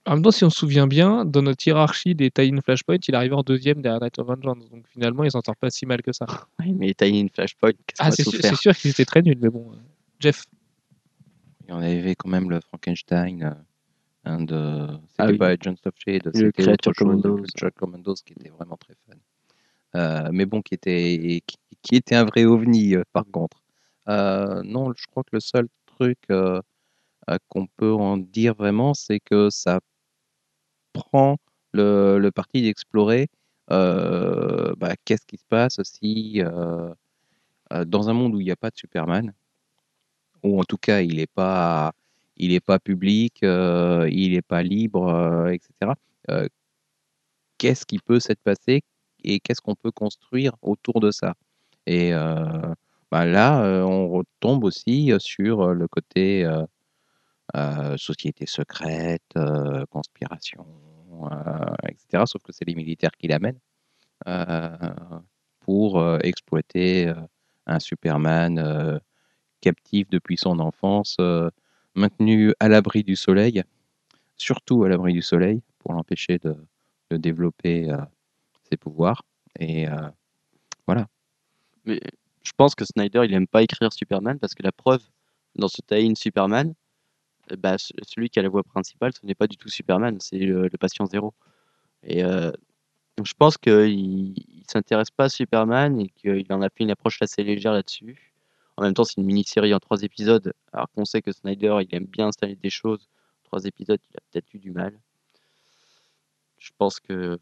En 0.09 0.13
même 0.15 0.23
temps, 0.23 0.31
si 0.31 0.43
on 0.43 0.49
se 0.49 0.57
souvient 0.57 0.87
bien, 0.87 1.23
dans 1.23 1.43
notre 1.43 1.67
hiérarchie 1.67 2.15
des 2.15 2.31
tie-in 2.31 2.59
Flashpoint, 2.61 2.97
il 3.07 3.13
est 3.13 3.17
arrivé 3.17 3.35
en 3.35 3.43
deuxième 3.43 3.79
derrière 3.83 4.01
Night 4.01 4.17
of 4.17 4.25
Vengeance. 4.25 4.67
Donc 4.71 4.87
finalement, 4.87 5.23
il 5.23 5.29
s'en 5.29 5.41
sort 5.41 5.55
pas 5.55 5.69
si 5.69 5.85
mal 5.85 6.01
que 6.01 6.11
ça. 6.11 6.25
Oui, 6.59 6.73
mais 6.73 6.95
Tiny 6.95 7.29
Flashpoint, 7.29 7.73
qu'est-ce 7.85 7.99
Ah, 8.01 8.09
c'est 8.09 8.23
sûr, 8.23 8.39
c'est 8.41 8.55
sûr 8.55 8.75
qu'ils 8.75 8.89
étaient 8.89 9.05
très 9.05 9.21
nuls, 9.21 9.37
mais 9.39 9.49
bon. 9.49 9.71
euh, 9.71 9.75
Jeff. 10.19 10.45
Et 11.67 11.71
on 11.73 11.77
avait 11.77 12.15
quand 12.15 12.27
même 12.27 12.49
le 12.49 12.59
Frankenstein, 12.59 13.43
euh, 13.43 13.51
un 14.31 14.41
de... 14.41 14.87
c'était 15.09 15.13
Ah 15.19 15.27
oui. 15.27 15.37
pas 15.37 15.49
Agents 15.49 15.75
of 15.85 15.93
Shade, 16.03 16.25
Le 16.25 16.31
c'était 16.33 16.63
Creature 16.63 16.93
Commandos. 16.95 17.35
Creature 17.43 17.73
Commandos 17.75 18.15
qui 18.25 18.33
était 18.33 18.49
vraiment 18.49 18.77
très 18.77 18.95
fun. 19.07 19.15
Euh, 19.95 20.29
mais 20.31 20.47
bon, 20.47 20.63
qui 20.63 20.73
était, 20.73 21.41
qui, 21.45 21.57
qui 21.83 21.95
était 21.97 22.15
un 22.15 22.25
vrai 22.25 22.45
ovni 22.45 22.95
euh, 22.95 23.03
par 23.13 23.25
contre. 23.31 23.61
Euh, 24.07 24.63
non, 24.63 24.91
je 24.97 25.05
crois 25.05 25.21
que 25.21 25.29
le 25.33 25.39
seul 25.39 25.67
truc 25.85 26.17
qu'on 27.47 27.67
peut 27.77 27.93
en 27.93 28.17
dire 28.17 28.55
vraiment, 28.55 28.95
c'est 28.95 29.19
que 29.19 29.49
ça 29.51 29.79
prend 30.93 31.37
le, 31.73 32.29
parti 32.29 32.61
d'explorer 32.61 33.27
euh, 33.71 34.73
bah, 34.77 34.95
qu'est-ce 35.05 35.25
qui 35.25 35.37
se 35.37 35.45
passe 35.47 35.79
si 35.83 36.41
euh, 36.41 36.93
euh, 37.73 37.85
dans 37.85 38.09
un 38.09 38.13
monde 38.13 38.35
où 38.35 38.39
il 38.39 38.45
n'y 38.45 38.51
a 38.51 38.55
pas 38.55 38.71
de 38.71 38.77
Superman, 38.77 39.33
ou 40.43 40.59
en 40.59 40.63
tout 40.63 40.77
cas 40.77 41.01
il 41.01 41.17
n'est 41.17 41.27
pas, 41.27 41.93
il 42.37 42.59
pas 42.61 42.79
public, 42.79 43.39
il 43.41 44.31
n'est 44.31 44.41
pas 44.41 44.63
libre, 44.63 45.49
etc. 45.51 45.93
qu'est-ce 47.57 47.85
qui 47.85 47.99
peut 47.99 48.19
s'être 48.19 48.41
passé 48.41 48.81
et 49.23 49.39
qu'est-ce 49.39 49.61
qu'on 49.61 49.75
peut 49.75 49.91
construire 49.91 50.53
autour 50.61 50.99
de 50.99 51.11
ça? 51.11 51.35
Et 51.85 52.11
bah 53.11 53.25
là, 53.25 53.61
on 53.85 54.09
retombe 54.09 54.63
aussi 54.63 55.11
sur 55.19 55.73
le 55.73 55.87
côté 55.87 56.47
société 57.97 58.45
secrète, 58.45 59.23
euh, 59.37 59.85
conspiration, 59.87 60.65
euh, 61.31 61.75
etc. 61.87 62.23
Sauf 62.25 62.43
que 62.43 62.51
c'est 62.51 62.65
les 62.65 62.75
militaires 62.75 63.11
qui 63.17 63.27
l'amènent 63.27 63.59
euh, 64.27 64.69
pour 65.59 65.99
euh, 65.99 66.19
exploiter 66.23 67.07
euh, 67.07 67.15
un 67.65 67.79
Superman 67.79 68.59
euh, 68.59 68.99
captif 69.61 70.09
depuis 70.09 70.37
son 70.37 70.59
enfance, 70.59 71.17
euh, 71.19 71.49
maintenu 71.95 72.53
à 72.59 72.69
l'abri 72.69 73.03
du 73.03 73.15
soleil, 73.15 73.63
surtout 74.35 74.83
à 74.83 74.89
l'abri 74.89 75.13
du 75.13 75.21
soleil, 75.21 75.61
pour 75.79 75.93
l'empêcher 75.93 76.39
de, 76.39 76.55
développer 77.11 77.89
euh, 77.89 77.97
ses 78.69 78.77
pouvoirs. 78.77 79.23
Et 79.59 79.89
euh, 79.89 80.09
voilà. 80.85 81.07
Mais 81.85 81.99
je 82.43 82.51
pense 82.55 82.75
que 82.75 82.85
Snyder, 82.85 83.21
il 83.25 83.33
aime 83.33 83.47
pas 83.47 83.63
écrire 83.63 83.91
Superman 83.91 84.37
parce 84.37 84.53
que 84.53 84.63
la 84.63 84.71
preuve, 84.71 85.01
dans 85.55 85.67
ce 85.67 85.81
tie-in 85.81 86.13
Superman, 86.15 86.69
euh, 86.69 86.73
bah, 87.57 87.77
ce- 87.77 87.93
celui 88.07 88.29
qui 88.29 88.39
a 88.39 88.41
la 88.43 88.49
voix 88.49 88.63
principale, 88.63 89.13
ce 89.13 89.25
n'est 89.25 89.35
pas 89.35 89.47
du 89.47 89.57
tout 89.57 89.69
Superman, 89.69 90.17
c'est 90.19 90.37
le, 90.39 90.63
le 90.67 90.77
patient 90.77 91.05
zéro. 91.05 91.33
Et 92.03 92.23
euh, 92.23 92.51
je 93.23 93.33
pense 93.37 93.57
qu'il 93.57 93.89
il 93.89 94.63
s'intéresse 94.71 95.11
pas 95.11 95.25
à 95.25 95.29
Superman 95.29 95.99
et 96.01 96.09
qu'il 96.09 96.51
en 96.53 96.61
a 96.61 96.69
fait 96.69 96.83
une 96.83 96.91
approche 96.91 97.21
assez 97.21 97.43
légère 97.43 97.73
là-dessus. 97.73 98.33
En 98.77 98.83
même 98.83 98.93
temps, 98.93 99.03
c'est 99.03 99.17
une 99.17 99.25
mini-série 99.25 99.73
en 99.73 99.79
trois 99.79 100.01
épisodes, 100.03 100.53
alors 100.73 100.89
qu'on 100.91 101.05
sait 101.05 101.21
que 101.21 101.31
Snyder, 101.31 101.77
il 101.81 101.93
aime 101.95 102.05
bien 102.05 102.27
installer 102.27 102.55
des 102.55 102.69
choses. 102.69 103.09
Trois 103.43 103.65
épisodes, 103.65 103.99
il 104.11 104.17
a 104.17 104.21
peut-être 104.31 104.53
eu 104.53 104.59
du 104.59 104.71
mal. 104.71 104.99
Je 106.57 106.71
pense 106.77 106.99
que 106.99 107.39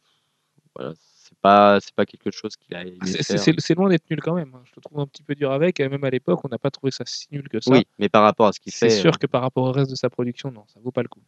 voilà, 0.76 0.93
c'est 1.28 1.38
pas 1.39 1.80
c'est 1.82 1.93
pas 1.93 2.05
quelque 2.05 2.32
chose 2.32 2.55
qu'il 2.55 2.75
a 2.75 2.84
C'est-. 3.05 3.38
C'est 3.38 3.59
c'est 3.59 3.75
loin 3.75 3.89
d'être 3.89 4.09
nul 4.09 4.21
quand 4.21 4.36
même. 4.36 4.51
hein. 4.55 4.61
Je 4.65 4.71
le 4.75 4.82
trouve 4.82 4.99
un 4.99 5.07
petit 5.07 5.23
peu 5.23 5.36
dur 5.36 5.51
avec. 5.51 5.80
et 5.80 5.88
Même 5.89 6.03
à 6.03 6.09
l'époque, 6.09 6.39
on 6.43 6.49
n'a 6.49 6.57
pas 6.57 6.71
trouvé 6.71 6.91
ça 6.91 7.03
si 7.05 7.28
nul 7.32 7.47
que 7.49 7.59
ça. 7.59 7.71
Oui, 7.71 7.86
mais 7.99 8.09
par 8.09 8.23
rapport 8.23 8.47
à 8.47 8.53
ce 8.53 8.59
qu'il 8.59 8.71
C'est 8.71 8.89
fait, 8.89 8.97
euh, 8.97 9.01
sûr 9.01 9.19
que 9.19 9.28
par 9.28 9.41
rapport 9.41 9.65
au 9.65 9.71
reste 9.71 9.89
de 9.89 9.95
sa 9.95 10.09
production, 10.09 10.51
non, 10.51 10.63
ça 10.73 10.80
vaut 10.82 10.91
pas 10.91 11.01
le 11.03 11.09
coup. 11.09 11.21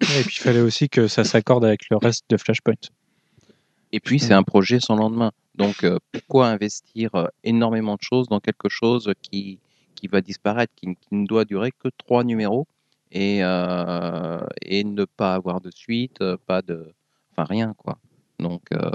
Et 0.00 0.22
puis 0.22 0.36
il 0.38 0.42
fallait 0.42 0.60
aussi 0.60 0.88
que 0.88 1.08
ça 1.08 1.24
s'accorde 1.24 1.64
avec 1.64 1.88
le 1.90 1.96
reste 1.96 2.24
de 2.30 2.36
Flashpoint. 2.36 2.74
Et 3.92 4.00
puis, 4.00 4.20
c'est 4.20 4.34
un 4.34 4.42
projet 4.42 4.80
sans 4.80 4.96
lendemain. 4.96 5.32
Donc, 5.54 5.82
euh, 5.82 5.98
pourquoi 6.12 6.48
investir 6.48 7.14
euh, 7.14 7.26
énormément 7.42 7.94
de 7.96 8.02
choses 8.02 8.28
dans 8.28 8.38
quelque 8.38 8.68
chose 8.68 9.10
qui, 9.22 9.60
qui 9.94 10.06
va 10.08 10.20
disparaître, 10.20 10.72
qui, 10.76 10.94
qui 10.94 11.14
ne 11.14 11.26
doit 11.26 11.46
durer 11.46 11.72
que 11.72 11.88
trois 11.96 12.22
numéros 12.22 12.66
et, 13.12 13.38
euh, 13.42 14.40
et 14.60 14.84
ne 14.84 15.04
pas 15.06 15.34
avoir 15.34 15.60
de 15.62 15.70
suite, 15.70 16.20
euh, 16.20 16.36
pas 16.46 16.60
de. 16.60 16.92
Enfin, 17.32 17.44
rien, 17.44 17.74
quoi. 17.78 17.98
Donc, 18.38 18.62
euh, 18.72 18.90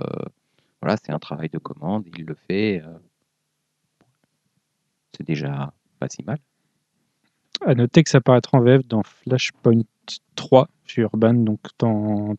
voilà, 0.81 0.97
c'est 0.97 1.11
un 1.11 1.19
travail 1.19 1.49
de 1.49 1.57
commande, 1.57 2.07
il 2.17 2.25
le 2.25 2.35
fait. 2.35 2.81
euh, 2.81 2.97
c'est 5.15 5.25
déjà 5.25 5.73
pas 5.99 6.07
si 6.09 6.23
mal. 6.23 6.39
À 7.65 7.75
noter 7.75 8.03
que 8.03 8.09
ça 8.09 8.19
paraîtra 8.21 8.57
en 8.57 8.61
VF 8.61 8.85
dans 8.87 9.03
Flashpoint 9.03 9.81
3 10.35 10.67
chez 10.85 11.01
Urban, 11.03 11.33
donc 11.35 11.59
dans, 11.79 12.35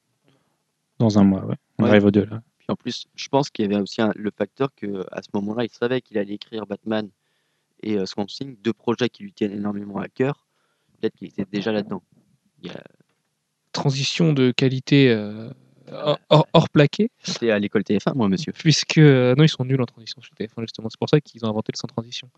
dans 0.98 1.18
un 1.18 1.24
mois. 1.24 1.44
Ouais. 1.46 1.54
On 1.78 1.84
Ouais. 1.84 1.90
arrive 1.90 2.06
au 2.06 2.10
2 2.10 2.24
là. 2.26 2.42
Puis 2.58 2.66
en 2.68 2.76
plus, 2.76 3.06
je 3.14 3.28
pense 3.28 3.50
qu'il 3.50 3.64
y 3.64 3.72
avait 3.72 3.80
aussi 3.80 4.00
un- 4.02 4.12
le 4.16 4.30
facteur 4.30 4.74
que 4.74 5.04
à 5.12 5.22
ce 5.22 5.28
moment-là, 5.34 5.64
il 5.64 5.70
savait 5.70 6.00
qu'il 6.00 6.18
allait 6.18 6.34
écrire 6.34 6.66
Batman 6.66 7.08
et 7.82 7.98
euh, 7.98 8.06
Swamp 8.06 8.26
Thing, 8.26 8.56
deux 8.62 8.72
projets 8.72 9.08
qui 9.08 9.22
lui 9.22 9.32
tiennent 9.32 9.52
énormément 9.52 9.98
à 9.98 10.08
cœur. 10.08 10.46
Peut-être 11.00 11.14
qu'il 11.16 11.28
était 11.28 11.44
déjà 11.44 11.72
là-dedans. 11.72 12.02
Il 12.62 12.68
y 12.68 12.70
a- 12.70 12.82
Transition 13.72 14.32
de 14.32 14.50
qualité 14.50 15.10
euh, 15.10 15.50
hors, 16.30 16.68
plaqué, 16.70 17.10
J'étais 17.24 17.50
à 17.50 17.58
l'école 17.58 17.82
TF1, 17.82 18.14
moi, 18.14 18.28
monsieur. 18.28 18.52
puisque 18.52 18.98
euh, 18.98 19.34
non, 19.36 19.44
ils 19.44 19.48
sont 19.48 19.64
nuls 19.64 19.80
en 19.80 19.86
transition 19.86 20.20
chez 20.22 20.44
TF1 20.44 20.62
justement. 20.62 20.88
C'est 20.90 20.98
pour 20.98 21.08
ça 21.08 21.20
qu'ils 21.20 21.44
ont 21.44 21.48
inventé 21.48 21.72
le 21.72 21.78
sans 21.78 21.88
transition. 21.88 22.28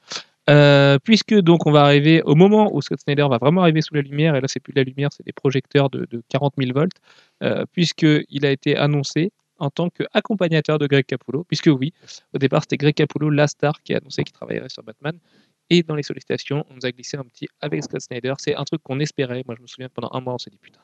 Euh, 0.48 0.98
puisque 1.02 1.34
donc 1.34 1.66
on 1.66 1.72
va 1.72 1.82
arriver 1.82 2.22
au 2.22 2.34
moment 2.34 2.74
où 2.74 2.80
Scott 2.80 3.00
Snyder 3.00 3.26
va 3.28 3.38
vraiment 3.38 3.62
arriver 3.62 3.82
sous 3.82 3.94
la 3.94 4.02
lumière, 4.02 4.36
et 4.36 4.40
là 4.40 4.48
c'est 4.48 4.60
plus 4.60 4.72
de 4.72 4.80
la 4.80 4.84
lumière, 4.84 5.10
c'est 5.12 5.26
des 5.26 5.32
projecteurs 5.32 5.90
de, 5.90 6.06
de 6.10 6.22
40 6.28 6.54
000 6.58 6.72
volts, 6.72 6.96
euh, 7.42 7.64
puisqu'il 7.72 8.46
a 8.46 8.50
été 8.50 8.76
annoncé 8.76 9.32
en 9.58 9.70
tant 9.70 9.88
qu'accompagnateur 9.90 10.78
de 10.78 10.86
Greg 10.86 11.06
Capullo, 11.06 11.44
puisque 11.44 11.66
oui, 11.66 11.92
au 12.34 12.38
départ 12.38 12.62
c'était 12.62 12.76
Greg 12.76 12.94
Capullo, 12.94 13.30
la 13.30 13.48
star, 13.48 13.82
qui 13.82 13.94
a 13.94 13.98
annoncé 13.98 14.22
qu'il 14.22 14.34
travaillerait 14.34 14.68
sur 14.68 14.82
Batman, 14.82 15.18
et 15.68 15.82
dans 15.82 15.96
les 15.96 16.04
sollicitations, 16.04 16.64
on 16.70 16.74
nous 16.74 16.86
a 16.86 16.92
glissé 16.92 17.16
un 17.16 17.24
petit 17.24 17.48
avec 17.60 17.82
Scott 17.82 18.00
Snyder, 18.00 18.34
c'est 18.38 18.54
un 18.54 18.64
truc 18.64 18.82
qu'on 18.82 19.00
espérait, 19.00 19.42
moi 19.46 19.56
je 19.56 19.62
me 19.62 19.66
souviens 19.66 19.88
pendant 19.88 20.10
un 20.12 20.20
mois 20.20 20.34
on 20.34 20.38
s'est 20.38 20.50
dit 20.50 20.58
putain, 20.58 20.78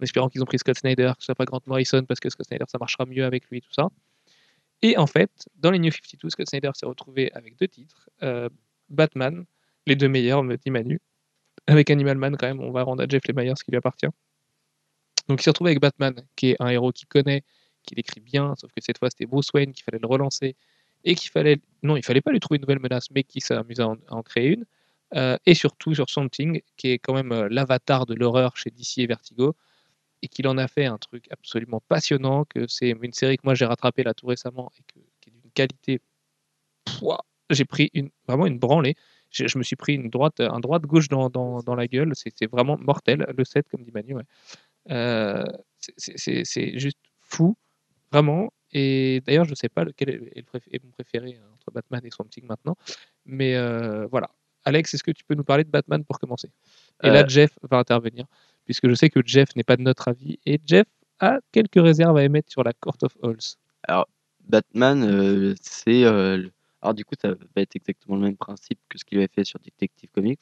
en 0.00 0.04
espérant 0.04 0.28
qu'ils 0.28 0.42
ont 0.42 0.46
pris 0.46 0.58
Scott 0.58 0.78
Snyder, 0.78 1.12
que 1.16 1.22
ce 1.22 1.26
soit 1.26 1.34
pas 1.34 1.44
Grant 1.44 1.60
Morrison, 1.66 2.04
parce 2.04 2.20
que 2.20 2.30
Scott 2.30 2.46
Snyder 2.46 2.64
ça 2.68 2.78
marchera 2.78 3.06
mieux 3.06 3.24
avec 3.24 3.48
lui 3.50 3.60
tout 3.60 3.72
ça. 3.72 3.88
Et 4.82 4.96
en 4.96 5.06
fait, 5.06 5.30
dans 5.56 5.70
les 5.70 5.78
New 5.78 5.90
52, 5.90 6.30
Scott 6.30 6.48
Snyder 6.48 6.70
s'est 6.74 6.86
retrouvé 6.86 7.30
avec 7.32 7.58
deux 7.58 7.68
titres, 7.68 8.08
euh, 8.22 8.48
Batman, 8.88 9.44
les 9.86 9.94
deux 9.96 10.08
meilleurs, 10.08 10.42
me 10.42 10.56
dit 10.56 10.70
Manu. 10.70 11.00
Avec 11.66 11.90
Animal 11.90 12.16
Man, 12.16 12.36
quand 12.38 12.46
même, 12.46 12.60
on 12.60 12.70
va 12.70 12.82
rendre 12.82 13.02
à 13.02 13.06
Jeff 13.06 13.22
Lemire 13.28 13.56
ce 13.58 13.64
qui 13.64 13.70
lui 13.70 13.78
appartient. 13.78 14.08
Donc 15.28 15.40
il 15.40 15.42
s'est 15.42 15.50
retrouvé 15.50 15.70
avec 15.70 15.80
Batman, 15.80 16.14
qui 16.34 16.50
est 16.50 16.56
un 16.60 16.68
héros 16.68 16.92
qu'il 16.92 17.06
connaît, 17.06 17.42
qu'il 17.82 17.98
écrit 18.00 18.20
bien, 18.20 18.54
sauf 18.56 18.72
que 18.72 18.82
cette 18.82 18.98
fois 18.98 19.10
c'était 19.10 19.26
Bruce 19.26 19.50
Wayne, 19.52 19.72
qu'il 19.72 19.84
fallait 19.84 20.00
le 20.00 20.08
relancer, 20.08 20.56
et 21.04 21.14
qu'il 21.14 21.30
fallait. 21.30 21.60
Non, 21.82 21.96
il 21.96 22.02
fallait 22.02 22.22
pas 22.22 22.32
lui 22.32 22.40
trouver 22.40 22.56
une 22.56 22.62
nouvelle 22.62 22.80
menace, 22.80 23.10
mais 23.10 23.22
qui 23.22 23.40
s'est 23.40 23.54
amusé 23.54 23.82
à 23.82 23.88
en, 23.88 23.96
à 24.08 24.14
en 24.14 24.22
créer 24.22 24.48
une. 24.48 24.64
Euh, 25.14 25.36
et 25.44 25.54
surtout 25.54 25.94
sur 25.94 26.08
Something, 26.08 26.62
qui 26.76 26.90
est 26.90 26.98
quand 26.98 27.14
même 27.14 27.32
euh, 27.32 27.48
l'avatar 27.50 28.06
de 28.06 28.14
l'horreur 28.14 28.56
chez 28.56 28.70
DC 28.70 28.98
et 28.98 29.06
Vertigo, 29.06 29.56
et 30.22 30.28
qu'il 30.28 30.46
en 30.48 30.58
a 30.58 30.68
fait 30.68 30.86
un 30.86 30.98
truc 30.98 31.26
absolument 31.30 31.80
passionnant, 31.88 32.44
que 32.44 32.66
c'est 32.66 32.90
une 32.90 33.12
série 33.12 33.36
que 33.36 33.42
moi 33.44 33.54
j'ai 33.54 33.64
rattrapée 33.66 34.02
là 34.02 34.14
tout 34.14 34.26
récemment, 34.26 34.70
et 34.78 34.82
que, 34.92 35.00
qui 35.20 35.30
est 35.30 35.32
d'une 35.32 35.50
qualité. 35.52 36.00
J'ai 37.50 37.64
pris 37.64 37.90
une, 37.94 38.10
vraiment 38.28 38.46
une 38.46 38.58
branlée. 38.58 38.94
Je, 39.30 39.46
je 39.48 39.58
me 39.58 39.62
suis 39.62 39.76
pris 39.76 39.94
une 39.94 40.08
droite, 40.08 40.40
un 40.40 40.60
droite 40.60 40.82
gauche 40.82 41.08
dans, 41.08 41.30
dans, 41.30 41.60
dans 41.62 41.74
la 41.74 41.86
gueule. 41.88 42.12
C'est 42.14 42.46
vraiment 42.46 42.76
mortel, 42.78 43.26
le 43.36 43.44
7, 43.44 43.68
comme 43.68 43.82
dit 43.82 43.90
Manu. 43.92 44.14
ouais. 44.14 44.22
Euh, 44.90 45.44
c'est- 45.96 46.78
juste 46.78 46.98
fou, 47.22 47.56
vraiment. 48.12 48.52
Et 48.72 49.20
d'ailleurs, 49.26 49.44
je 49.46 49.50
ne 49.50 49.56
sais 49.56 49.68
pas 49.68 49.84
lequel 49.84 50.10
est, 50.10 50.14
est 50.14 50.36
le 50.36 50.42
préf- 50.58 50.68
est 50.70 50.82
mon 50.84 50.90
préféré 50.90 51.38
hein, 51.42 51.46
entre 51.54 51.70
Batman 51.72 52.00
et 52.04 52.10
Swamp 52.10 52.26
Thing 52.28 52.46
maintenant. 52.46 52.76
Mais 53.24 53.56
euh, 53.56 54.06
voilà. 54.06 54.30
Alex, 54.64 54.94
est-ce 54.94 55.02
que 55.02 55.10
tu 55.10 55.24
peux 55.24 55.34
nous 55.34 55.44
parler 55.44 55.64
de 55.64 55.70
Batman 55.70 56.04
pour 56.04 56.18
commencer? 56.20 56.50
Et 57.02 57.08
là, 57.08 57.22
Euh, 57.22 57.28
Jeff 57.28 57.50
va 57.62 57.78
intervenir, 57.78 58.26
puisque 58.70 58.88
je 58.88 58.94
sais 58.94 59.10
que 59.10 59.18
Jeff 59.24 59.48
n'est 59.56 59.64
pas 59.64 59.76
de 59.76 59.82
notre 59.82 60.06
avis. 60.06 60.38
Et 60.46 60.60
Jeff 60.64 60.86
a 61.18 61.40
quelques 61.50 61.82
réserves 61.82 62.16
à 62.16 62.22
émettre 62.22 62.52
sur 62.52 62.62
la 62.62 62.72
Court 62.72 62.96
of 63.02 63.16
Halls. 63.20 63.56
Batman, 64.48 65.02
euh, 65.02 65.56
c'est. 65.60 66.04
euh, 66.04 66.36
le- 66.36 66.52
alors, 66.80 66.94
du 66.94 67.04
coup, 67.04 67.16
ça 67.20 67.30
va 67.30 67.36
être 67.62 67.74
exactement 67.74 68.14
le 68.14 68.22
même 68.22 68.36
principe 68.36 68.78
que 68.88 68.96
ce 68.96 69.04
qu'il 69.04 69.18
avait 69.18 69.26
fait 69.26 69.42
sur 69.42 69.58
Detective 69.58 70.08
Comics. 70.12 70.38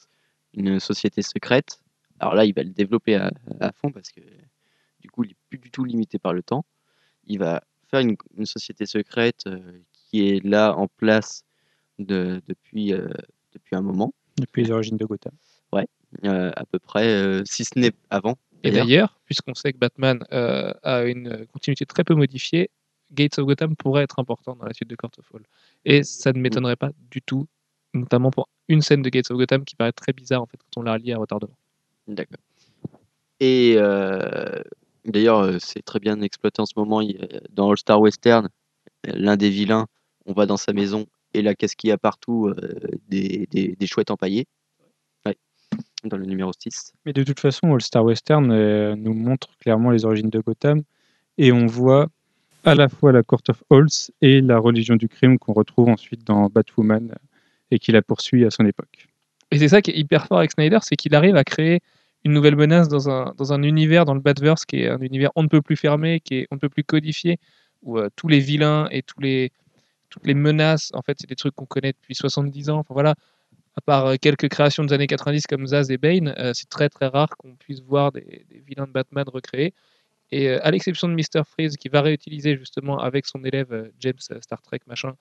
Une 0.52 0.78
société 0.78 1.22
secrète. 1.22 1.80
Alors 2.20 2.34
là, 2.34 2.44
il 2.44 2.52
va 2.52 2.62
le 2.64 2.68
développer 2.68 3.14
à, 3.14 3.30
à 3.60 3.72
fond 3.72 3.90
parce 3.90 4.10
que 4.10 4.20
du 5.00 5.08
coup, 5.10 5.24
il 5.24 5.28
n'est 5.28 5.36
plus 5.48 5.58
du 5.58 5.70
tout 5.70 5.84
limité 5.84 6.18
par 6.18 6.34
le 6.34 6.42
temps. 6.42 6.66
Il 7.26 7.38
va 7.38 7.62
faire 7.90 8.00
une, 8.00 8.16
une 8.36 8.44
société 8.46 8.84
secrète 8.84 9.44
euh, 9.46 9.58
qui 9.92 10.28
est 10.28 10.44
là 10.44 10.74
en 10.76 10.86
place 10.86 11.44
de- 11.98 12.42
depuis, 12.46 12.92
euh, 12.92 13.08
depuis 13.54 13.74
un 13.74 13.80
moment, 13.82 14.12
Depuis 14.36 14.64
les 14.64 14.70
origines 14.70 14.98
de 14.98 15.06
Gotham. 15.06 15.32
euh, 15.74 15.82
à 16.22 16.64
peu 16.70 16.78
près, 16.78 17.06
euh, 17.06 17.42
si 17.44 17.64
ce 17.64 17.78
n'est 17.78 17.92
avant. 18.11 18.36
Et 18.64 18.70
d'ailleurs. 18.70 19.18
puisqu'on 19.24 19.54
sait 19.54 19.72
que 19.72 19.78
Batman 19.78 20.24
euh, 20.32 20.72
a 20.82 21.04
une 21.04 21.46
continuité 21.52 21.86
très 21.86 22.02
peu 22.02 22.14
modifiée, 22.14 22.70
Gates 23.12 23.38
of 23.38 23.46
Gotham 23.46 23.76
pourrait 23.76 24.02
être 24.02 24.18
important 24.18 24.56
dans 24.56 24.64
la 24.64 24.74
suite 24.74 24.90
de 24.90 24.96
Court 24.96 25.11
of 25.18 25.24
Hall. 25.32 25.42
Et 25.84 26.02
ça 26.02 26.32
ne 26.32 26.38
m'étonnerait 26.38 26.76
pas 26.76 26.90
du 27.11 27.22
tout, 27.22 27.46
notamment 27.94 28.30
pour 28.30 28.48
une 28.68 28.82
scène 28.82 29.02
de 29.02 29.09
Gates 29.09 29.30
of 29.30 29.38
Gotham 29.38 29.64
qui 29.64 29.76
paraît 29.76 29.92
très 29.92 30.12
bizarre 30.12 30.42
en 30.42 30.46
fait 30.46 30.59
quand 30.59 30.80
on 30.80 30.82
la 30.82 30.94
relie 30.94 31.12
à 31.12 31.18
retardement. 31.18 31.56
D'accord. 32.06 32.40
Et 33.40 33.74
euh, 33.76 34.62
d'ailleurs, 35.04 35.40
euh, 35.40 35.59
c'est 35.61 35.82
très 35.82 36.00
bien 36.00 36.20
exploité 36.20 36.61
en 36.61 36.66
ce 36.66 36.74
moment. 36.76 37.00
dans 37.50 37.70
All 37.70 37.78
Star 37.78 38.00
Western, 38.00 38.48
euh, 39.06 39.12
l'un 39.14 39.36
des 39.36 39.50
vilains, 39.50 39.86
on 40.26 40.32
va 40.32 40.46
dans 40.46 40.56
sa 40.56 40.72
maison 40.72 41.06
et 41.34 41.42
là, 41.42 41.54
qu'est-ce 41.54 41.76
qu'il 41.76 41.88
y 41.88 41.92
a 41.92 41.98
partout 41.98 42.48
euh, 42.48 42.54
des, 43.09 43.46
des, 43.50 43.76
des 43.76 43.86
chouettes 43.86 44.11
empaillées. 44.11 44.46
Dans 46.05 46.16
le 46.16 46.26
numéro 46.26 46.53
6. 46.57 46.92
Mais 47.07 47.12
de 47.12 47.24
toute 47.24 47.40
façon, 47.40 47.74
All 47.74 47.80
Star 47.80 48.05
Western 48.05 48.51
euh, 48.53 48.94
nous 48.96 49.14
montre 49.14 49.49
clairement 49.59 49.90
les 49.90 50.05
origines 50.05 50.30
de 50.30 50.38
Gotham 50.40 50.82
et 51.38 51.51
on 51.51 51.66
voit 51.66 52.09
à 52.64 52.74
la 52.74 52.88
fois 52.88 53.12
la 53.12 53.22
Court 53.22 53.42
of 53.49 53.62
Halls 53.70 54.12
et 54.20 54.40
la 54.40 54.59
religion 54.59 54.96
du 54.96 55.09
crime 55.09 55.38
qu'on 55.38 55.53
retrouve 55.53 55.88
ensuite 55.88 56.24
dans 56.24 56.49
Batwoman 56.49 57.14
et 57.70 57.78
qui 57.78 57.92
la 57.92 58.03
poursuit 58.03 58.44
à 58.44 58.51
son 58.51 58.64
époque. 58.64 59.09
Et 59.51 59.59
c'est 59.59 59.68
ça 59.68 59.82
qui 59.82 59.90
est 59.90 59.99
hyper 59.99 60.26
fort 60.26 60.38
avec 60.38 60.53
Snyder, 60.53 60.78
c'est 60.82 60.96
qu'il 60.96 61.14
arrive 61.14 61.36
à 61.36 61.44
créer 61.44 61.80
une 62.24 62.32
nouvelle 62.32 62.57
menace 62.57 62.88
dans 62.88 63.09
un, 63.09 63.32
dans 63.36 63.53
un 63.53 63.62
univers, 63.62 64.05
dans 64.05 64.14
le 64.14 64.20
Batverse, 64.20 64.64
qui 64.64 64.82
est 64.82 64.88
un 64.88 65.01
univers 65.01 65.30
on 65.36 65.42
ne 65.42 65.49
peut 65.49 65.62
plus 65.62 65.76
fermé, 65.76 66.20
qui 66.20 66.34
est 66.34 66.49
on 66.51 66.57
ne 66.57 66.61
peut 66.61 66.68
plus 66.68 66.84
codifié, 66.84 67.38
où 67.82 67.99
euh, 67.99 68.09
tous 68.16 68.28
les 68.28 68.40
vilains 68.40 68.88
et 68.90 69.03
tous 69.03 69.20
les, 69.20 69.53
toutes 70.11 70.26
les 70.26 70.34
menaces, 70.34 70.90
en 70.94 71.03
fait, 71.03 71.16
c'est 71.20 71.28
des 71.28 71.36
trucs 71.36 71.55
qu'on 71.55 71.66
connaît 71.66 71.92
depuis 71.92 72.14
70 72.14 72.70
ans. 72.70 72.78
Enfin 72.78 72.94
voilà, 72.94 73.14
à 73.78 73.80
part 73.80 74.06
euh, 74.06 74.16
quelques 74.20 74.48
créations 74.48 74.82
des 74.82 74.92
années 74.92 75.06
90 75.06 75.46
comme 75.46 75.64
Zaz 75.68 75.88
et 75.92 75.98
Bane, 75.98 76.34
euh, 76.36 76.52
c'est 76.52 76.68
très 76.68 76.88
très 76.88 77.06
rare 77.06 77.28
qu'on 77.36 77.54
puisse 77.54 77.80
voir 77.80 78.10
des, 78.10 78.44
vilains 78.66 78.88
de 78.88 78.92
Batman 78.92 79.24
recréés. 79.28 79.72
Et 80.32 80.48
euh, 80.48 80.58
à 80.66 80.72
l'exception 80.72 81.06
de 81.08 81.14
Mr. 81.14 81.44
Freeze, 81.46 81.76
qui 81.76 81.88
va 81.88 82.02
réutiliser 82.02 82.56
justement 82.56 82.98
avec 82.98 83.24
son 83.24 83.44
élève 83.44 83.92
James 84.00 84.18
Star 84.18 84.60
Trek 84.62 84.80
machin, 84.88 85.14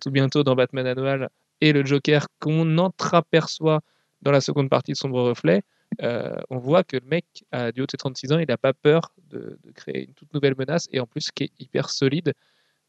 tout 0.00 0.10
bientôt 0.10 0.44
dans 0.44 0.54
Batman 0.54 0.86
Annual, 0.86 1.28
et 1.60 1.72
le 1.72 1.84
Joker 1.84 2.26
qu'on 2.40 2.78
entreaperçoit 2.78 3.80
dans 4.22 4.32
la 4.32 4.40
seconde 4.40 4.68
partie 4.68 4.92
de 4.92 4.96
Sombre 4.96 5.22
Reflet, 5.22 5.62
on 6.00 6.58
voit 6.58 6.84
que 6.84 6.96
le 6.96 7.06
mec, 7.06 7.24
à 7.52 7.72
du 7.72 7.80
haut 7.80 7.86
de 7.86 7.90
ses 7.90 7.96
36 7.96 8.32
ans, 8.32 8.38
il 8.38 8.48
n'a 8.48 8.56
pas 8.56 8.72
peur 8.72 9.12
de, 9.30 9.58
créer 9.74 10.06
une 10.06 10.14
toute 10.14 10.32
nouvelle 10.32 10.54
menace, 10.56 10.88
et 10.92 11.00
en 11.00 11.06
plus 11.06 11.30
qui 11.30 11.44
est 11.44 11.52
hyper 11.58 11.90
solide, 11.90 12.32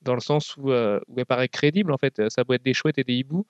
dans 0.02 0.14
le 0.14 0.22
sens 0.22 0.56
où, 0.58 0.72
euh, 0.72 1.00
où 1.08 1.20
elle 1.20 1.26
paraît 1.26 1.50
crédible, 1.50 1.92
en 1.92 1.98
fait. 1.98 2.22
Ça 2.30 2.46
peut 2.46 2.54
être 2.54 2.64
des 2.64 2.74
chouettes 2.74 2.98
et 2.98 3.04
des 3.04 3.16
hiboux, 3.16 3.46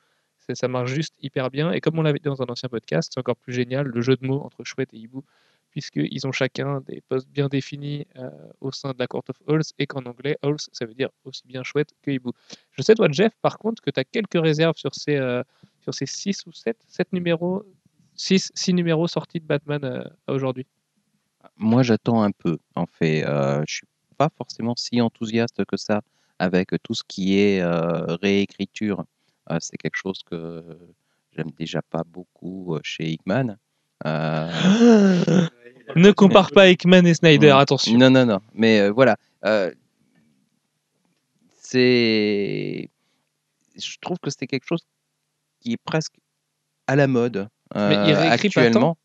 ça, 0.55 0.67
marche 0.67 0.91
juste 0.91 1.13
hyper 1.21 1.49
bien, 1.49 1.71
et 1.71 1.81
comme 1.81 1.97
on 1.99 2.01
l'avait 2.01 2.19
dit 2.19 2.25
dans 2.29 2.41
un 2.41 2.47
ancien 2.47 2.69
podcast, 2.69 3.11
c'est 3.13 3.19
encore 3.19 3.37
plus 3.37 3.53
génial, 3.53 3.87
le 3.87 4.01
jeu 4.01 4.15
de 4.15 4.25
mots 4.25 4.41
entre 4.41 4.63
chouette 4.63 4.93
et 4.93 4.97
hibou, 4.97 5.23
puisqu'ils 5.71 6.25
ont 6.27 6.31
chacun 6.31 6.81
des 6.81 7.01
postes 7.07 7.27
bien 7.29 7.47
définis 7.47 8.07
euh, 8.17 8.29
au 8.59 8.71
sein 8.71 8.91
de 8.91 8.97
la 8.99 9.07
Court 9.07 9.23
of 9.29 9.35
Halls, 9.47 9.63
et 9.77 9.87
qu'en 9.87 10.03
anglais, 10.05 10.37
Halls, 10.41 10.57
ça 10.71 10.85
veut 10.85 10.93
dire 10.93 11.09
aussi 11.25 11.43
bien 11.45 11.63
chouette 11.63 11.89
que 12.01 12.11
hibou. 12.11 12.31
Je 12.71 12.81
sais, 12.81 12.95
toi, 12.95 13.07
Jeff, 13.11 13.33
par 13.41 13.57
contre, 13.57 13.81
que 13.81 13.91
tu 13.91 13.99
as 13.99 14.03
quelques 14.03 14.41
réserves 14.41 14.77
sur 14.77 14.93
ces, 14.95 15.15
euh, 15.15 15.43
sur 15.81 15.93
ces 15.93 16.05
6 16.05 16.45
ou 16.47 16.51
7, 16.51 16.77
7 16.87 17.13
numéros, 17.13 17.63
6, 18.15 18.51
6 18.55 18.73
numéros 18.73 19.07
sortis 19.07 19.39
de 19.39 19.45
Batman 19.45 19.83
euh, 19.83 20.03
aujourd'hui? 20.27 20.65
Moi, 21.55 21.83
j'attends 21.83 22.23
un 22.23 22.31
peu, 22.31 22.57
en 22.75 22.85
fait. 22.85 23.25
Euh, 23.25 23.63
je 23.67 23.75
suis 23.75 23.87
pas 24.17 24.29
forcément 24.37 24.75
si 24.75 24.99
enthousiaste 25.01 25.63
que 25.65 25.77
ça 25.77 26.01
avec 26.39 26.69
tout 26.83 26.93
ce 26.93 27.03
qui 27.05 27.37
est 27.37 27.61
réécriture. 28.21 29.03
Euh, 29.51 29.57
c'est 29.59 29.77
quelque 29.77 29.95
chose 29.95 30.21
que 30.23 30.63
j'aime 31.35 31.51
déjà 31.57 31.81
pas 31.81 32.03
beaucoup 32.05 32.75
euh, 32.75 32.79
chez 32.83 33.09
Hickman. 33.09 33.57
Euh, 34.05 34.49
ne 35.95 36.11
compare 36.11 36.51
pas 36.51 36.69
Hickman 36.69 37.05
et 37.05 37.13
Snyder, 37.13 37.51
Mm. 37.53 37.57
attention. 37.57 37.97
Non, 37.97 38.09
non, 38.09 38.25
non. 38.25 38.39
Mais 38.53 38.89
voilà. 38.89 39.17
c'est. 41.61 42.89
Je 43.75 43.97
trouve 44.01 44.19
que 44.19 44.29
c'est 44.29 44.47
quelque 44.47 44.65
chose 44.65 44.85
qui 45.61 45.73
est 45.73 45.77
presque 45.83 46.15
à 46.87 46.95
la 46.95 47.07
mode 47.07 47.47
Mais 47.75 47.95
il 48.07 48.13
pas 48.13 48.29
actuellement. 48.31 48.97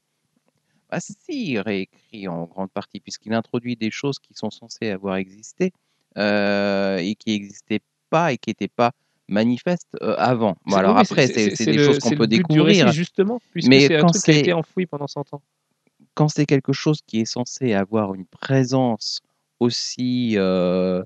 Ah 0.91 1.01
si, 1.01 1.15
il 1.29 1.59
réécrit 1.59 2.29
en 2.29 2.45
grande 2.45 2.71
partie, 2.71 3.01
puisqu'il 3.01 3.33
introduit 3.33 3.75
des 3.75 3.91
choses 3.91 4.19
qui 4.21 4.33
sont 4.35 4.51
censées 4.51 4.91
avoir 4.91 5.17
existé 5.17 5.73
euh, 6.17 6.99
et 6.99 7.17
qui 7.17 7.31
n'existaient 7.33 7.83
pas 8.11 8.33
et 8.33 8.39
qui 8.39 8.51
n'étaient 8.51 8.69
pas 8.69 8.93
manifestes 9.29 9.89
euh, 10.03 10.15
avant. 10.19 10.57
Bon, 10.67 10.77
alors 10.77 10.95
oui, 10.97 11.03
après, 11.03 11.27
c'est 11.27 11.65
des 11.65 11.73
le- 11.73 11.85
choses 11.85 11.99
qu'on 11.99 12.11
peut 12.11 12.27
découvrir. 12.27 12.87
récit, 12.87 12.97
justement, 12.97 13.41
puisque 13.53 13.69
Mais 13.69 13.87
c'est 13.87 13.97
un 13.97 14.01
quand 14.03 14.09
truc 14.09 14.23
qui 14.25 14.31
a 14.31 14.35
c'est- 14.35 14.41
été 14.41 14.53
enfoui 14.53 14.87
pendant 14.87 15.07
100 15.07 15.33
ans. 15.35 15.43
quand 16.15 16.29
c'est 16.29 16.47
quelque 16.47 16.73
chose 16.73 17.01
qui 17.07 17.21
est 17.21 17.25
censé 17.25 17.73
avoir 17.75 18.15
une 18.15 18.27
présence 18.27 19.21
aussi 19.61 20.35
euh, 20.37 21.03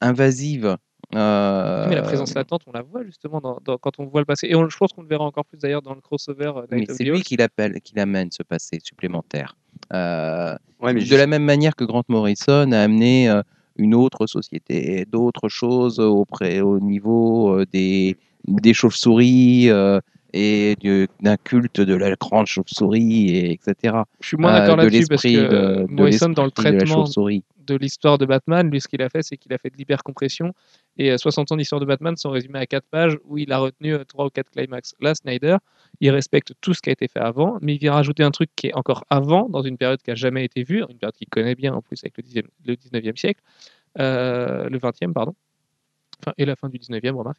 invasive. 0.00 0.76
euh, 1.14 1.86
Mais 1.88 1.94
la 1.94 2.02
présence 2.02 2.34
latente, 2.34 2.62
on 2.66 2.72
la 2.72 2.80
voit 2.82 3.04
justement 3.04 3.40
dans- 3.40 3.58
dans- 3.64 3.76
quand 3.76 3.98
on 3.98 4.06
voit 4.06 4.20
le 4.22 4.24
passé. 4.24 4.46
Et 4.48 4.54
on- 4.54 4.68
je 4.68 4.76
pense 4.76 4.92
qu'on 4.92 5.02
le 5.02 5.08
verra 5.08 5.24
encore 5.24 5.44
plus 5.44 5.58
d'ailleurs 5.58 5.82
dans 5.82 5.94
le 5.94 6.00
crossover 6.00 6.52
euh, 6.56 6.66
mais 6.70 6.86
c'est 6.88 7.04
lui 7.04 7.22
qui 7.22 7.36
l'appelle, 7.36 7.80
qui 7.82 7.94
l'amène 7.94 8.30
ce 8.30 8.42
passé 8.42 8.80
supplémentaire. 8.82 9.56
Euh, 9.92 10.56
Ouais, 10.80 10.92
mais 10.94 11.00
de 11.00 11.04
juste- 11.06 11.18
la 11.18 11.26
même 11.26 11.44
manière 11.44 11.76
que 11.76 11.84
Grant 11.84 12.02
Morrison 12.08 12.72
a 12.72 12.80
amené 12.80 13.28
euh, 13.28 13.42
une 13.76 13.94
autre 13.94 14.26
société, 14.26 15.06
d'autres 15.10 15.48
choses 15.48 15.98
auprès, 15.98 16.60
au 16.60 16.78
niveau 16.80 17.54
euh, 17.54 17.66
des, 17.72 18.16
des 18.46 18.74
chauves-souris 18.74 19.70
euh, 19.70 20.00
et 20.34 20.76
du- 20.80 21.08
d'un 21.20 21.36
culte 21.36 21.80
de 21.80 21.94
la 21.94 22.14
grande 22.16 22.46
chauve-souris, 22.46 23.28
et 23.30 23.52
etc. 23.52 24.02
Je 24.20 24.28
suis 24.28 24.36
moins 24.36 24.52
Euh, 24.52 24.58
d'accord 24.60 24.76
de 24.76 24.82
là-dessus 24.82 25.06
parce 25.08 25.22
que 25.22 25.28
euh, 25.38 25.76
de, 25.82 25.86
de 25.86 25.92
Morrison, 25.92 26.28
dans 26.30 26.44
le 26.44 26.50
de 26.50 26.54
traitement 26.54 27.04
chauve-souris. 27.04 27.44
De 27.72 27.78
l'histoire 27.78 28.18
de 28.18 28.26
Batman, 28.26 28.70
lui, 28.70 28.80
ce 28.80 28.88
qu'il 28.88 29.02
a 29.02 29.08
fait, 29.08 29.22
c'est 29.22 29.36
qu'il 29.36 29.52
a 29.52 29.58
fait 29.58 29.70
de 29.70 29.76
l'hypercompression. 29.76 30.52
Et 30.96 31.10
euh, 31.10 31.18
60 31.18 31.52
ans 31.52 31.56
d'histoire 31.56 31.80
de 31.80 31.86
Batman 31.86 32.16
sont 32.16 32.30
résumés 32.30 32.58
à 32.58 32.66
4 32.66 32.84
pages 32.90 33.18
où 33.24 33.38
il 33.38 33.52
a 33.52 33.58
retenu 33.58 33.96
3 34.06 34.26
ou 34.26 34.30
4 34.30 34.50
climax. 34.50 34.94
Là, 35.00 35.14
Snyder, 35.14 35.56
il 36.00 36.10
respecte 36.10 36.52
tout 36.60 36.74
ce 36.74 36.82
qui 36.82 36.90
a 36.90 36.92
été 36.92 37.08
fait 37.08 37.20
avant, 37.20 37.58
mais 37.60 37.74
il 37.74 37.78
vient 37.78 37.92
rajouter 37.92 38.22
un 38.22 38.30
truc 38.30 38.50
qui 38.56 38.68
est 38.68 38.74
encore 38.74 39.04
avant, 39.10 39.48
dans 39.48 39.62
une 39.62 39.78
période 39.78 40.00
qui 40.02 40.10
n'a 40.10 40.14
jamais 40.16 40.44
été 40.44 40.62
vue, 40.62 40.84
une 40.88 40.98
période 40.98 41.14
qu'il 41.14 41.28
connaît 41.28 41.54
bien 41.54 41.74
en 41.74 41.82
plus 41.82 42.02
avec 42.04 42.16
le, 42.18 42.22
10e, 42.22 42.46
le 42.64 42.74
19e 42.74 43.16
siècle, 43.16 43.40
euh, 43.98 44.68
le 44.68 44.78
20e, 44.78 45.12
pardon, 45.12 45.34
enfin, 46.20 46.32
et 46.38 46.44
la 46.44 46.56
fin 46.56 46.68
du 46.68 46.78
19e, 46.78 47.14
remarque. 47.14 47.38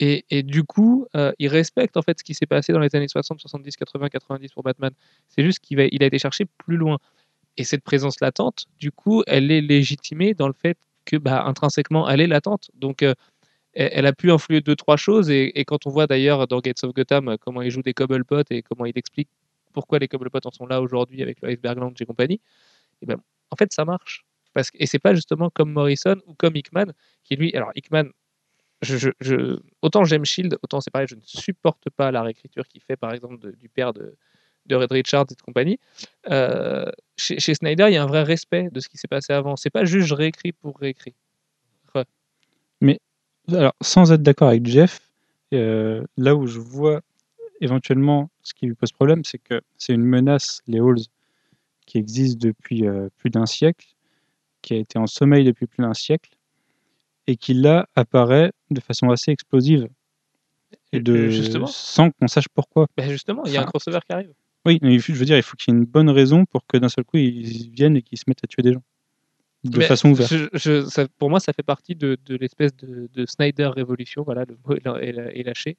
Et, 0.00 0.24
et 0.30 0.42
du 0.42 0.64
coup, 0.64 1.06
euh, 1.14 1.32
il 1.38 1.48
respecte 1.48 1.96
en 1.96 2.02
fait 2.02 2.18
ce 2.18 2.24
qui 2.24 2.34
s'est 2.34 2.46
passé 2.46 2.72
dans 2.72 2.80
les 2.80 2.94
années 2.96 3.06
60, 3.06 3.38
70, 3.40 3.76
80, 3.76 4.08
90 4.08 4.52
pour 4.52 4.62
Batman. 4.64 4.90
C'est 5.28 5.44
juste 5.44 5.60
qu'il 5.60 5.78
il 5.92 6.02
a 6.02 6.06
été 6.06 6.18
cherché 6.18 6.44
plus 6.44 6.76
loin. 6.76 6.98
Et 7.56 7.64
cette 7.64 7.82
présence 7.82 8.20
latente, 8.20 8.66
du 8.78 8.92
coup, 8.92 9.22
elle 9.26 9.50
est 9.50 9.60
légitimée 9.60 10.34
dans 10.34 10.48
le 10.48 10.54
fait 10.54 10.78
que, 11.04 11.16
bah, 11.16 11.44
intrinsèquement, 11.44 12.08
elle 12.08 12.20
est 12.20 12.26
latente. 12.26 12.70
Donc, 12.74 13.02
euh, 13.02 13.14
elle, 13.74 14.06
a 14.06 14.12
pu 14.12 14.30
influer 14.30 14.60
deux, 14.60 14.76
trois 14.76 14.96
choses. 14.96 15.30
Et, 15.30 15.64
quand 15.66 15.86
on 15.86 15.90
voit 15.90 16.06
d'ailleurs 16.06 16.46
dans 16.46 16.60
Gates 16.60 16.84
of 16.84 16.92
Gotham 16.94 17.28
euh, 17.28 17.36
comment 17.38 17.62
il 17.62 17.70
joue 17.70 17.82
des 17.82 17.94
Cobblepot 17.94 18.42
et 18.50 18.62
comment 18.62 18.86
il 18.86 18.96
explique 18.96 19.28
pourquoi 19.72 19.98
les 19.98 20.08
Cobblepot 20.08 20.40
en 20.44 20.50
sont 20.50 20.66
là 20.66 20.80
aujourd'hui 20.80 21.22
avec 21.22 21.40
le 21.40 21.48
Iceberg 21.50 21.78
Lounge 21.78 22.00
et 22.00 22.06
compagnie, 22.06 22.40
et 23.00 23.06
ben, 23.06 23.16
en 23.50 23.56
fait, 23.56 23.72
ça 23.72 23.84
marche. 23.84 24.24
Parce 24.54 24.70
que, 24.70 24.76
et 24.80 24.86
c'est 24.86 24.98
pas 24.98 25.14
justement 25.14 25.50
comme 25.50 25.72
Morrison 25.72 26.16
ou 26.26 26.34
comme 26.34 26.56
Hickman, 26.56 26.92
qui 27.24 27.36
lui, 27.36 27.54
alors 27.54 27.70
Hickman, 27.74 28.10
autant 29.80 30.04
j'aime 30.04 30.24
Shield, 30.24 30.58
autant 30.62 30.80
c'est 30.80 30.90
pareil, 30.90 31.08
je 31.08 31.14
ne 31.14 31.20
supporte 31.24 31.88
pas 31.90 32.10
la 32.10 32.22
réécriture 32.22 32.66
qu'il 32.68 32.82
fait, 32.82 32.96
par 32.96 33.12
exemple, 33.12 33.56
du 33.56 33.68
père 33.68 33.92
de, 33.94 34.14
de 34.66 34.76
Red 34.76 34.92
Richards 34.92 35.26
et 35.30 35.34
de 35.34 35.42
compagnie. 35.42 35.78
Euh, 36.30 36.90
chez, 37.16 37.38
chez 37.38 37.54
Snyder, 37.54 37.86
il 37.88 37.94
y 37.94 37.96
a 37.96 38.02
un 38.02 38.06
vrai 38.06 38.22
respect 38.22 38.68
de 38.70 38.80
ce 38.80 38.88
qui 38.88 38.96
s'est 38.96 39.08
passé 39.08 39.32
avant. 39.32 39.56
C'est 39.56 39.70
pas 39.70 39.84
juste 39.84 40.06
je 40.06 40.14
réécris 40.14 40.52
pour 40.52 40.78
réécrire. 40.78 41.14
Alors, 43.48 43.74
sans 43.80 44.12
être 44.12 44.22
d'accord 44.22 44.48
avec 44.48 44.66
Jeff, 44.66 45.00
euh, 45.52 46.04
là 46.16 46.34
où 46.36 46.46
je 46.46 46.60
vois 46.60 47.00
éventuellement 47.60 48.30
ce 48.42 48.54
qui 48.54 48.66
lui 48.66 48.74
pose 48.74 48.92
problème, 48.92 49.24
c'est 49.24 49.38
que 49.38 49.60
c'est 49.78 49.92
une 49.92 50.04
menace, 50.04 50.60
les 50.66 50.78
halls, 50.78 51.04
qui 51.86 51.98
existe 51.98 52.38
depuis 52.38 52.86
euh, 52.86 53.08
plus 53.18 53.30
d'un 53.30 53.46
siècle, 53.46 53.86
qui 54.62 54.74
a 54.74 54.76
été 54.76 54.98
en 54.98 55.06
sommeil 55.06 55.44
depuis 55.44 55.66
plus 55.66 55.82
d'un 55.82 55.94
siècle, 55.94 56.30
et 57.26 57.36
qui 57.36 57.54
là 57.54 57.88
apparaît 57.94 58.52
de 58.70 58.80
façon 58.80 59.10
assez 59.10 59.30
explosive. 59.30 59.88
Et 60.92 61.00
de, 61.00 61.28
Justement. 61.28 61.66
sans 61.66 62.10
qu'on 62.10 62.28
sache 62.28 62.48
pourquoi. 62.48 62.86
Ben 62.96 63.10
justement, 63.10 63.44
il 63.44 63.52
y 63.52 63.56
a 63.56 63.62
un 63.62 63.64
crossover 63.64 64.00
qui 64.06 64.12
arrive. 64.12 64.32
Oui, 64.66 64.78
je 64.82 65.12
veux 65.12 65.24
dire, 65.24 65.36
il 65.36 65.42
faut 65.42 65.56
qu'il 65.56 65.72
y 65.72 65.76
ait 65.76 65.80
une 65.80 65.86
bonne 65.86 66.08
raison 66.10 66.44
pour 66.44 66.66
que 66.66 66.76
d'un 66.76 66.88
seul 66.88 67.04
coup 67.04 67.16
ils 67.16 67.70
viennent 67.70 67.96
et 67.96 68.02
qu'ils 68.02 68.18
se 68.18 68.24
mettent 68.28 68.44
à 68.44 68.46
tuer 68.46 68.62
des 68.62 68.72
gens. 68.72 68.82
De 69.64 69.78
Mais 69.78 69.84
façon 69.86 70.10
ouverte. 70.10 70.32
je- 70.32 70.48
je- 70.54 70.84
ça- 70.86 71.06
pour 71.18 71.30
moi, 71.30 71.38
ça 71.40 71.52
fait 71.52 71.62
partie 71.62 71.94
de, 71.94 72.16
de 72.26 72.36
l'espèce 72.36 72.74
de, 72.76 73.08
de 73.12 73.26
Snyder 73.26 73.66
révolution. 73.68 74.22
Voilà, 74.24 74.44
le 74.44 74.56
mot 74.66 74.76
est 75.00 75.42
lâché. 75.44 75.76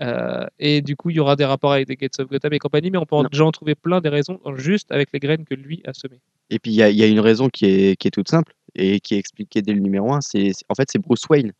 Euh, 0.00 0.46
et 0.58 0.80
du 0.80 0.96
coup, 0.96 1.10
il 1.10 1.16
y 1.16 1.20
aura 1.20 1.36
des 1.36 1.44
rapports 1.44 1.72
avec 1.72 1.88
des 1.88 1.96
Gates 1.96 2.20
of 2.20 2.28
Gotham 2.28 2.52
et 2.52 2.58
compagnie, 2.58 2.90
mais 2.90 2.98
on 2.98 3.04
peut 3.04 3.16
Non. 3.16 3.24
déjà 3.24 3.44
en 3.44 3.50
trouver 3.50 3.74
plein 3.74 4.00
des 4.00 4.08
raisons 4.08 4.40
juste 4.56 4.92
avec 4.92 5.10
les 5.12 5.18
graines 5.18 5.44
que 5.44 5.54
lui 5.54 5.82
a 5.86 5.92
semées. 5.92 6.20
Et 6.50 6.58
puis 6.58 6.70
il 6.70 6.74
y 6.76 6.82
a, 6.82 6.88
il 6.90 6.96
y 6.96 7.02
a 7.02 7.06
une 7.06 7.20
raison 7.20 7.48
qui 7.48 7.66
est, 7.66 7.96
qui 7.96 8.08
est 8.08 8.10
toute 8.12 8.28
simple 8.28 8.54
et 8.74 9.00
qui 9.00 9.14
est 9.14 9.18
expliquée 9.18 9.60
dès 9.60 9.72
le 9.72 9.80
numéro 9.80 10.12
1. 10.12 10.20
C'est, 10.20 10.52
en 10.68 10.74
fait, 10.74 10.88
c'est 10.90 10.98
Bruce 11.00 11.24
Wayne 11.28 11.52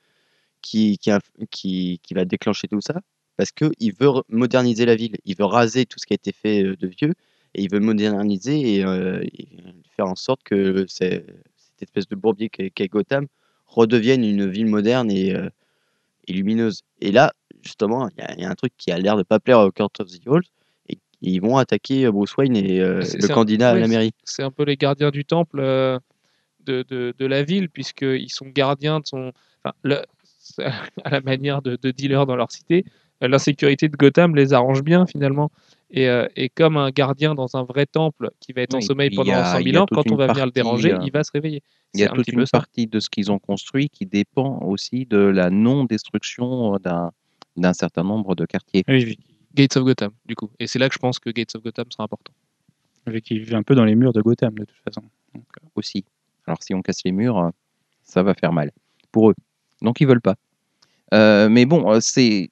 qui, 0.62 0.98
qui, 0.98 1.10
a- 1.10 1.20
qui, 1.50 2.00
qui 2.02 2.14
va 2.14 2.24
déclencher 2.24 2.68
tout 2.68 2.80
ça 2.80 3.00
parce 3.38 3.52
qu'il 3.52 3.94
veut 3.98 4.10
moderniser 4.28 4.84
la 4.84 4.96
ville. 4.96 5.16
Il 5.24 5.36
veut 5.36 5.44
raser 5.46 5.86
tout 5.86 5.98
ce 5.98 6.06
qui 6.06 6.12
a 6.12 6.16
été 6.16 6.32
fait 6.32 6.62
euh, 6.64 6.76
de 6.76 6.88
vieux 6.88 7.14
et 7.54 7.62
il 7.62 7.70
veut 7.70 7.80
moderniser 7.80 8.74
et, 8.76 8.84
euh, 8.84 9.22
et 9.22 9.48
faire 9.96 10.06
en 10.06 10.16
sorte 10.16 10.42
que 10.42 10.84
cette 10.88 11.24
espèce 11.80 12.06
de 12.08 12.16
bourbier 12.16 12.50
qu'est 12.50 12.88
Gotham 12.88 13.26
redevienne 13.66 14.24
une 14.24 14.46
ville 14.50 14.66
moderne 14.66 15.10
et, 15.10 15.34
euh, 15.34 15.48
et 16.26 16.32
lumineuse. 16.34 16.82
Et 17.00 17.12
là, 17.12 17.32
justement, 17.62 18.08
il 18.10 18.20
y, 18.20 18.22
a- 18.26 18.34
il 18.34 18.40
y 18.40 18.44
a 18.44 18.50
un 18.50 18.54
truc 18.54 18.72
qui 18.76 18.90
a 18.90 18.98
l'air 18.98 19.16
de 19.16 19.22
pas 19.22 19.40
plaire 19.40 19.60
aux 19.60 19.70
Court 19.72 19.90
of 20.00 20.08
the 20.10 20.20
Halls 20.26 20.42
et 20.90 20.98
ils 21.22 21.40
vont 21.40 21.56
attaquer 21.56 22.10
Bruce 22.10 22.36
Wayne 22.36 22.56
et 22.56 22.80
euh, 22.80 22.96
le 22.98 23.04
c'est 23.04 23.30
un- 23.30 23.34
candidat 23.34 23.70
à 23.70 23.74
la 23.76 23.88
mairie. 23.88 24.12
c'est 24.24 24.42
un 24.42 24.50
peu 24.50 24.64
les 24.64 24.76
gardiens 24.76 25.10
du 25.10 25.24
temple 25.24 25.60
de, 26.66 26.82
de, 26.88 27.14
de 27.16 27.26
la 27.26 27.42
ville, 27.44 27.68
puisqu'ils 27.70 28.30
sont 28.30 28.46
gardiens 28.46 29.00
de 29.00 29.06
son. 29.06 29.32
Enfin, 29.64 29.74
le- 29.82 30.02
c'est 30.38 30.64
à 31.04 31.10
la 31.10 31.20
manière 31.20 31.62
de, 31.62 31.76
de 31.80 31.90
dealers 31.90 32.26
dans 32.26 32.36
leur 32.36 32.50
cité, 32.52 32.84
l'insécurité 33.26 33.88
de 33.88 33.96
Gotham 33.96 34.36
les 34.36 34.52
arrange 34.52 34.82
bien 34.82 35.06
finalement. 35.06 35.50
Et, 35.90 36.08
euh, 36.08 36.28
et 36.36 36.50
comme 36.50 36.76
un 36.76 36.90
gardien 36.90 37.34
dans 37.34 37.56
un 37.56 37.64
vrai 37.64 37.86
temple 37.86 38.30
qui 38.40 38.52
va 38.52 38.60
être 38.62 38.74
en 38.74 38.78
Oui, 38.78 38.84
sommeil 38.84 39.10
pendant 39.10 39.32
a- 39.32 39.44
100 39.54 39.58
il 39.60 39.68
y 39.68 39.70
000 39.72 39.80
a 39.80 39.82
ans, 39.84 39.86
quand 39.90 40.12
on 40.12 40.16
va 40.16 40.26
venir 40.26 40.44
le 40.44 40.52
partie, 40.52 40.52
déranger, 40.52 40.92
euh, 40.92 40.98
il 41.02 41.10
va 41.10 41.24
se 41.24 41.32
réveiller. 41.32 41.62
Il 41.94 42.00
y 42.00 42.04
a 42.04 42.12
un 42.12 42.14
toute 42.14 42.28
une 42.28 42.44
ça. 42.44 42.50
partie 42.58 42.86
de 42.86 43.00
ce 43.00 43.08
qu'ils 43.08 43.32
ont 43.32 43.38
construit 43.38 43.88
qui 43.88 44.04
dépend 44.04 44.58
aussi 44.60 45.06
de 45.06 45.16
la 45.18 45.48
non-destruction 45.50 46.74
euh, 46.74 46.78
d'un 46.78 47.10
d'un 47.56 47.72
certain 47.72 48.04
nombre 48.04 48.36
de 48.36 48.44
quartiers. 48.46 48.84
Oui, 48.86 49.18
Gates 49.54 49.76
of 49.78 49.82
Gotham, 49.84 50.10
du 50.26 50.36
coup. 50.36 50.48
Et 50.60 50.68
c'est 50.68 50.78
là 50.78 50.88
que 50.88 50.94
je 50.94 50.98
pense 51.00 51.18
que 51.18 51.30
Gates 51.30 51.56
of 51.56 51.62
Gotham 51.64 51.86
sera 51.90 52.04
important. 52.04 52.32
vu 53.08 53.20
qu'il 53.22 53.40
vit 53.42 53.54
un 53.56 53.62
peu 53.64 53.74
dans 53.74 53.84
les 53.84 53.96
murs 53.96 54.12
de 54.12 54.20
Gotham 54.20 54.54
de 54.54 54.64
toute 54.64 54.76
façon. 54.84 55.00
Donc, 55.34 55.44
euh, 55.60 55.66
aussi. 55.74 56.04
Alors 56.46 56.62
si 56.62 56.72
on 56.74 56.82
casse 56.82 57.02
les 57.04 57.10
murs, 57.12 57.50
ça 58.04 58.22
va 58.22 58.34
faire 58.34 58.52
mal 58.52 58.70
pour 59.10 59.30
eux. 59.30 59.34
Donc 59.82 60.00
ils 60.00 60.06
veulent 60.06 60.20
pas. 60.20 60.36
Euh, 61.14 61.48
mais 61.48 61.64
bon, 61.64 61.98
c'est 62.00 62.50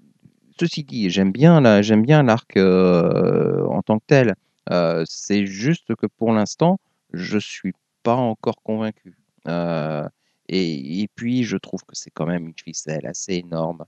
ceci 0.58 0.84
dit, 0.84 1.10
j'aime 1.10 1.32
bien 1.32 1.60
la, 1.60 1.82
j'aime 1.82 2.02
bien 2.02 2.22
l'arc 2.22 2.56
euh, 2.56 3.64
en 3.66 3.82
tant 3.82 3.98
que 3.98 4.04
tel. 4.06 4.34
Euh, 4.70 5.04
c'est 5.08 5.46
juste 5.46 5.94
que 5.94 6.06
pour 6.06 6.32
l'instant, 6.32 6.78
je 7.12 7.38
suis 7.38 7.72
pas 8.02 8.14
encore 8.16 8.62
convaincu. 8.62 9.16
Euh, 9.48 10.08
et, 10.48 11.02
et 11.02 11.08
puis 11.14 11.44
je 11.44 11.56
trouve 11.56 11.82
que 11.84 11.94
c'est 11.94 12.10
quand 12.10 12.26
même 12.26 12.46
une 12.46 12.54
ficelle 12.62 13.06
assez 13.06 13.34
énorme. 13.34 13.84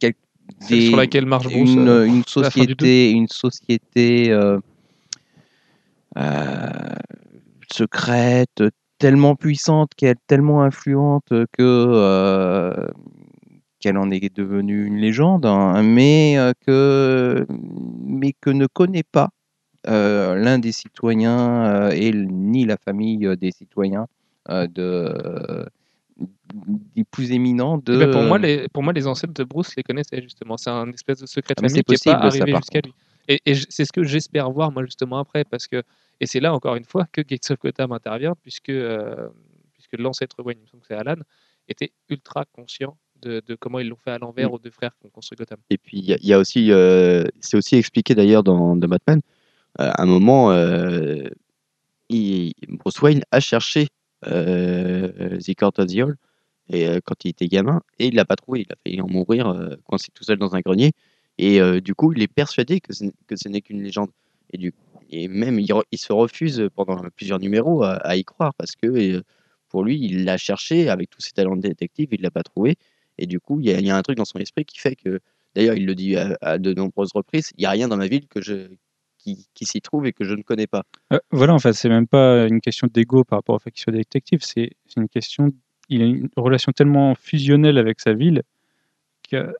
Quel- 0.00 0.14
des- 0.68 0.88
sur 0.88 0.96
laquelle 0.96 1.26
marche 1.26 1.44
Bruce. 1.46 1.70
une, 1.70 1.86
une 2.06 2.24
société, 2.24 3.10
une 3.10 3.28
société 3.28 4.36
secrète, 7.70 8.62
tellement 8.98 9.36
puissante, 9.36 9.90
qu'elle 9.96 10.16
tellement 10.26 10.62
influente 10.62 11.32
que 11.52 12.88
qu'elle 13.82 13.98
en 13.98 14.10
est 14.10 14.34
devenue 14.34 14.86
une 14.86 14.96
légende, 14.96 15.44
hein, 15.44 15.82
mais 15.82 16.38
euh, 16.38 16.52
que 16.66 17.46
mais 18.06 18.32
que 18.40 18.50
ne 18.50 18.66
connaît 18.66 19.02
pas 19.02 19.30
euh, 19.88 20.36
l'un 20.36 20.60
des 20.60 20.70
citoyens 20.70 21.66
euh, 21.66 21.90
et 21.90 22.12
ni 22.12 22.64
la 22.64 22.76
famille 22.76 23.26
euh, 23.26 23.34
des 23.34 23.50
citoyens 23.50 24.06
de, 24.48 25.66
des 26.94 27.02
plus 27.04 27.32
éminents 27.32 27.78
de. 27.78 27.94
Eh 27.94 27.98
ben, 27.98 28.12
pour, 28.12 28.22
moi, 28.22 28.38
les, 28.38 28.68
pour 28.68 28.84
moi, 28.84 28.92
les 28.92 29.08
ancêtres 29.08 29.34
de 29.34 29.42
Bruce 29.42 29.74
les 29.76 29.82
connaissaient 29.82 30.22
justement. 30.22 30.56
C'est 30.56 30.70
un 30.70 30.90
espèce 30.92 31.18
de 31.18 31.26
secret 31.26 31.54
de 31.54 31.60
Ah, 31.64 31.68
famille 31.68 31.82
c'est 31.88 31.96
qui 31.96 32.08
n'est 32.08 32.14
pas 32.14 32.20
possible, 32.20 32.32
ça, 32.32 32.42
arrivé 32.42 32.52
par 32.52 32.62
jusqu'à 32.62 32.80
lui. 32.80 32.94
Et, 33.28 33.40
c'est 33.68 33.84
ce 33.84 33.92
que 33.92 34.04
j'espère 34.04 34.50
voir 34.50 34.70
moi 34.70 34.84
justement 34.84 35.18
après, 35.18 35.44
parce 35.44 35.66
que 35.66 35.82
et 36.20 36.26
c'est 36.26 36.40
là 36.40 36.54
encore 36.54 36.76
une 36.76 36.84
fois 36.84 37.06
que 37.10 37.20
Gates 37.20 37.50
of 37.50 37.58
Gotham 37.58 37.90
intervient, 37.92 38.34
puisque 38.40 38.72
puisque 39.72 39.98
l'ancêtre 39.98 40.42
Wayne, 40.44 40.58
il 40.60 40.62
me 40.62 40.66
semble 40.68 40.82
que 40.82 40.88
c'est 40.88 40.94
Alan, 40.94 41.20
était 41.68 41.90
ultra 42.08 42.44
conscient 42.44 42.96
de, 43.22 43.42
de 43.46 43.54
comment 43.54 43.78
ils 43.78 43.88
l'ont 43.88 43.96
fait 43.96 44.10
à 44.10 44.18
l'envers 44.18 44.50
Mm. 44.50 44.54
aux 44.54 44.58
deux 44.58 44.70
frères 44.70 44.94
qui 45.00 45.06
ont 45.06 45.10
construit 45.10 45.36
Gotham. 45.36 45.58
Et 45.70 45.78
puis, 45.78 45.98
il 45.98 46.04
y, 46.04 46.12
a- 46.12 46.18
il 46.20 46.26
y 46.26 46.32
a 46.32 46.38
aussi, 46.38 46.70
euh, 46.72 47.24
c'est 47.40 47.56
aussi 47.56 47.76
expliqué 47.76 48.14
d'ailleurs 48.14 48.42
dans, 48.42 48.76
dans 48.76 48.88
Batman, 48.88 49.20
euh, 49.80 49.90
à 49.90 50.02
un 50.02 50.06
moment, 50.06 50.52
euh, 50.52 51.28
il- 52.08 52.52
Bruce 52.68 53.00
Wayne 53.00 53.22
a 53.30 53.40
cherché 53.40 53.88
The 54.24 55.54
Court 55.58 55.72
of 55.78 55.86
the 55.86 55.96
Hall 56.00 56.16
et, 56.68 56.86
quand 57.04 57.24
il 57.24 57.30
était 57.30 57.48
gamin, 57.48 57.80
et 57.98 58.06
il 58.06 58.14
l'a 58.14 58.24
pas 58.24 58.36
trouvé. 58.36 58.60
Il 58.60 58.72
a 58.72 58.76
failli 58.84 59.00
en 59.00 59.08
mourir 59.08 59.76
coincé 59.84 60.08
tout 60.14 60.24
seul 60.24 60.38
dans 60.38 60.54
un 60.54 60.60
grenier. 60.60 60.92
Et 61.38 61.60
du 61.80 61.94
coup, 61.94 62.12
il 62.12 62.22
est 62.22 62.28
persuadé 62.32 62.80
que 62.80 62.92
ce, 62.92 63.04
n- 63.04 63.12
que 63.26 63.34
ce 63.36 63.48
n'est 63.48 63.60
qu'une 63.62 63.82
légende. 63.82 64.10
Et, 64.50 64.58
du, 64.58 64.72
et 65.10 65.26
même, 65.28 65.58
il, 65.58 65.66
re- 65.72 65.82
il 65.90 65.98
se 65.98 66.12
refuse 66.12 66.68
pendant 66.76 67.02
plusieurs 67.16 67.40
numéros 67.40 67.82
à, 67.82 67.94
à 67.94 68.14
y 68.16 68.22
croire 68.24 68.54
parce 68.54 68.76
que 68.76 69.22
pour 69.68 69.82
lui, 69.82 69.98
il 69.98 70.24
l'a 70.24 70.36
cherché 70.36 70.88
avec 70.88 71.10
tous 71.10 71.20
ses 71.22 71.32
talents 71.32 71.56
de 71.56 71.62
détective, 71.62 72.10
il 72.12 72.20
l'a 72.20 72.30
pas 72.30 72.42
trouvé. 72.42 72.76
Et 73.18 73.26
du 73.26 73.40
coup, 73.40 73.60
il 73.60 73.68
y, 73.68 73.90
a, 73.90 73.96
un 73.96 74.02
truc 74.02 74.16
dans 74.16 74.24
son 74.24 74.38
esprit 74.38 74.64
qui 74.64 74.78
fait 74.78 74.96
que, 74.96 75.20
d'ailleurs, 75.54 75.76
il 75.76 75.86
le 75.86 75.94
dit 75.94 76.16
à, 76.16 76.58
de 76.58 76.72
nombreuses 76.72 77.12
reprises, 77.14 77.50
il 77.56 77.60
n'y 77.60 77.66
a 77.66 77.70
rien 77.70 77.88
dans 77.88 77.96
ma 77.96 78.06
ville 78.06 78.26
que 78.26 78.40
je, 78.40 78.68
qui, 79.18 79.66
s'y 79.66 79.80
trouve 79.80 80.06
et 80.06 80.12
que 80.12 80.24
je 80.24 80.34
ne 80.34 80.42
connais 80.42 80.66
pas. 80.66 80.84
Euh, 81.12 81.18
voilà, 81.30 81.54
en 81.54 81.58
fait, 81.58 81.72
c'est 81.72 81.88
même 81.88 82.06
pas 82.06 82.46
une 82.46 82.60
question 82.60 82.88
d'ego 82.92 83.24
par 83.24 83.38
rapport 83.38 83.56
au 83.56 83.58
fait 83.58 83.70
qu'il 83.70 83.82
soit 83.82 83.92
détective, 83.92 84.40
c'est 84.42 84.72
une 84.96 85.08
question. 85.08 85.52
Il 85.88 86.02
a 86.02 86.06
une 86.06 86.28
relation 86.36 86.72
tellement 86.72 87.14
fusionnelle 87.14 87.78
avec 87.78 88.00
sa 88.00 88.12
ville 88.12 88.42
qu'il 89.22 89.52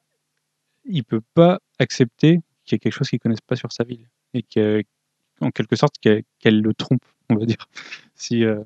ne 0.86 1.02
peut 1.02 1.22
pas 1.34 1.60
accepter 1.78 2.40
qu'il 2.64 2.74
y 2.74 2.76
ait 2.76 2.78
quelque 2.78 2.94
chose 2.94 3.08
qu'il 3.08 3.16
ne 3.16 3.22
connaisse 3.22 3.40
pas 3.40 3.56
sur 3.56 3.72
sa 3.72 3.84
ville. 3.84 4.08
Et 4.34 4.42
qu'en 4.42 5.50
quelque 5.50 5.76
sorte, 5.76 5.96
qu'elle 5.98 6.60
le 6.60 6.74
trompe, 6.74 7.04
on 7.30 7.36
va 7.36 7.44
dire. 7.44 7.68
Euh, 8.30 8.62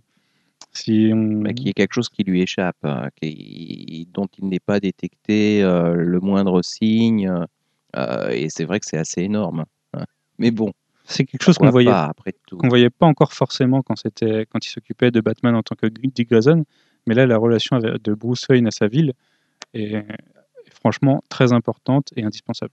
si 0.76 1.10
on. 1.12 1.42
bah, 1.42 1.52
qu'il 1.52 1.66
y 1.66 1.70
ait 1.70 1.72
quelque 1.72 1.94
chose 1.94 2.08
qui 2.08 2.22
lui 2.24 2.42
échappe, 2.42 2.76
hein, 2.84 3.08
qui- 3.20 4.08
dont 4.12 4.26
il 4.38 4.48
n'est 4.48 4.60
pas 4.60 4.78
détecté 4.80 5.62
euh, 5.62 5.94
le 5.94 6.20
moindre 6.20 6.62
signe. 6.62 7.28
euh, 7.96 8.28
et 8.30 8.48
c'est 8.50 8.64
vrai 8.64 8.78
que 8.80 8.86
c'est 8.86 8.98
assez 8.98 9.22
énorme. 9.22 9.64
hein. 9.94 10.04
Mais 10.38 10.50
bon, 10.50 10.72
C'est 11.04 11.24
quelque 11.24 11.42
chose 11.42 11.56
qu'on 11.56 11.70
voyait 11.70 11.88
pas, 11.88 12.04
après 12.04 12.34
tout. 12.46 12.58
qu'on 12.58 12.68
voyait 12.68 12.90
pas 12.90 13.06
encore 13.06 13.32
forcément 13.32 13.82
quand 13.82 13.96
c'était 13.96 14.44
quand 14.50 14.64
il 14.66 14.68
s'occupait 14.68 15.10
de 15.10 15.20
Batman 15.20 15.54
en 15.54 15.62
tant 15.62 15.74
que 15.76 15.86
Dick 15.86 16.28
Grayson, 16.30 16.64
mais 17.06 17.14
là 17.14 17.24
la 17.26 17.38
relation 17.38 17.78
de 17.78 18.14
Bruce 18.14 18.46
Wayne 18.48 18.66
à 18.66 18.70
sa 18.70 18.86
ville 18.88 19.12
est 19.72 20.04
franchement 20.70 21.22
très 21.28 21.52
importante 21.52 22.08
et 22.16 22.22
indispensable. 22.24 22.72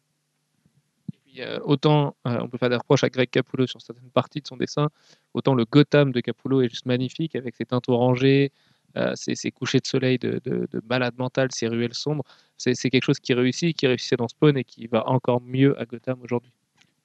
Autant 1.63 2.15
euh, 2.27 2.39
on 2.41 2.47
peut 2.47 2.57
faire 2.57 2.69
des 2.69 2.75
reproches 2.75 3.03
à 3.03 3.09
Greg 3.09 3.29
Capullo 3.29 3.67
sur 3.67 3.81
certaines 3.81 4.09
parties 4.09 4.41
de 4.41 4.47
son 4.47 4.57
dessin, 4.57 4.89
autant 5.34 5.55
le 5.55 5.65
Gotham 5.65 6.11
de 6.11 6.19
Capullo 6.19 6.61
est 6.61 6.69
juste 6.69 6.86
magnifique 6.86 7.36
avec 7.36 7.55
ses 7.55 7.65
teintes 7.65 7.89
orangées, 7.89 8.51
euh, 8.95 9.13
ses, 9.15 9.51
couchers 9.51 9.79
de 9.79 9.88
soleil 9.88 10.19
de, 10.19 10.39
de, 10.43 10.67
de 10.71 10.81
malade 10.88 11.15
mental, 11.17 11.49
ses 11.51 11.67
ruelles 11.67 11.95
sombres. 11.95 12.23
C'est 12.57 12.75
quelque 12.75 13.05
chose 13.05 13.19
qui 13.19 13.34
réussit, 13.34 13.75
qui 13.75 13.88
réussissait 13.88 14.15
dans 14.15 14.27
Spawn 14.27 14.55
et 14.57 14.63
qui 14.63 14.88
va 14.88 15.09
encore 15.09 15.41
mieux 15.41 15.79
à 15.79 15.86
Gotham 15.86 16.19
aujourd'hui. 16.21 16.51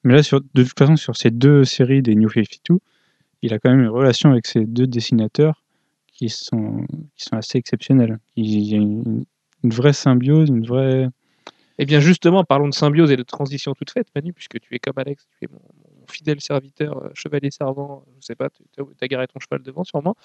Mais 0.05 0.15
là, 0.15 0.21
de 0.21 0.63
toute 0.63 0.79
façon, 0.79 0.97
sur 0.97 1.17
ces 1.17 1.31
deux 1.31 1.65
séries 1.65 2.03
des 2.03 2.15
New 2.15 2.29
52, 2.29 2.79
il 3.43 3.55
a 3.55 3.59
quand 3.59 3.71
même 3.71 3.81
une 3.81 3.89
relation 3.89 4.31
avec 4.31 4.47
ces 4.47 4.65
deux 4.65 4.87
dessinateurs 4.87 5.65
qui 6.13 6.29
sont, 6.29 6.87
qui 7.17 7.25
sont 7.25 7.37
assez 7.37 7.59
exceptionnelles. 7.59 8.19
Il 8.37 8.59
y 8.61 8.75
a 8.75 8.79
une 8.79 9.25
vraie 9.65 9.93
symbiose, 9.93 10.49
une 10.51 10.67
vraie. 10.67 11.09
Eh 11.79 11.87
bien 11.87 12.01
justement, 12.01 12.45
parlons 12.45 12.69
de 12.69 12.75
symbiose 12.75 13.11
et 13.13 13.17
de 13.17 13.23
transition 13.23 13.73
toute 13.75 13.91
faite, 13.91 14.09
Manu, 14.15 14.33
puisque 14.33 14.61
tu 14.61 14.75
es 14.75 14.79
comme 14.79 14.99
Alex, 14.99 15.29
tu 15.39 15.45
es 15.45 15.49
mon, 15.53 15.61
mon 16.01 16.07
fidèle 16.09 16.41
serviteur, 16.41 17.05
euh, 17.05 17.11
chevalier 17.15 17.51
servant, 17.51 18.05
je 18.21 18.27
sais 18.27 18.35
pas, 18.35 18.49
tu 18.51 18.83
as 19.01 19.09
garé 19.09 19.27
ton 19.29 19.39
cheval 19.41 19.63
devant 19.63 19.85
sûrement, 19.85 20.17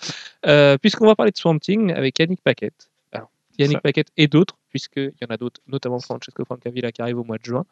Euh, 0.46 0.78
puisqu'on 0.78 1.06
va 1.06 1.16
parler 1.16 1.32
de 1.32 1.38
Swamp 1.38 1.60
Thing 1.60 1.92
avec 1.92 2.18
Yannick 2.20 2.42
Paquette. 2.42 2.90
Alors, 3.12 3.30
Yannick. 3.60 3.82
Paquette 3.82 4.10
et 4.18 4.28
d'autres, 4.28 4.58
puisqu'il 4.70 5.14
y 5.22 5.26
en 5.26 5.34
a 5.34 5.38
d'autres, 5.38 5.62
notamment 5.68 6.00
Francesco 6.00 6.44
Francavilla 6.46 6.92
qui 6.92 7.02
arrive 7.02 7.20
au 7.20 7.24
mois 7.24 7.38
de 7.38 7.46
juin. 7.46 7.66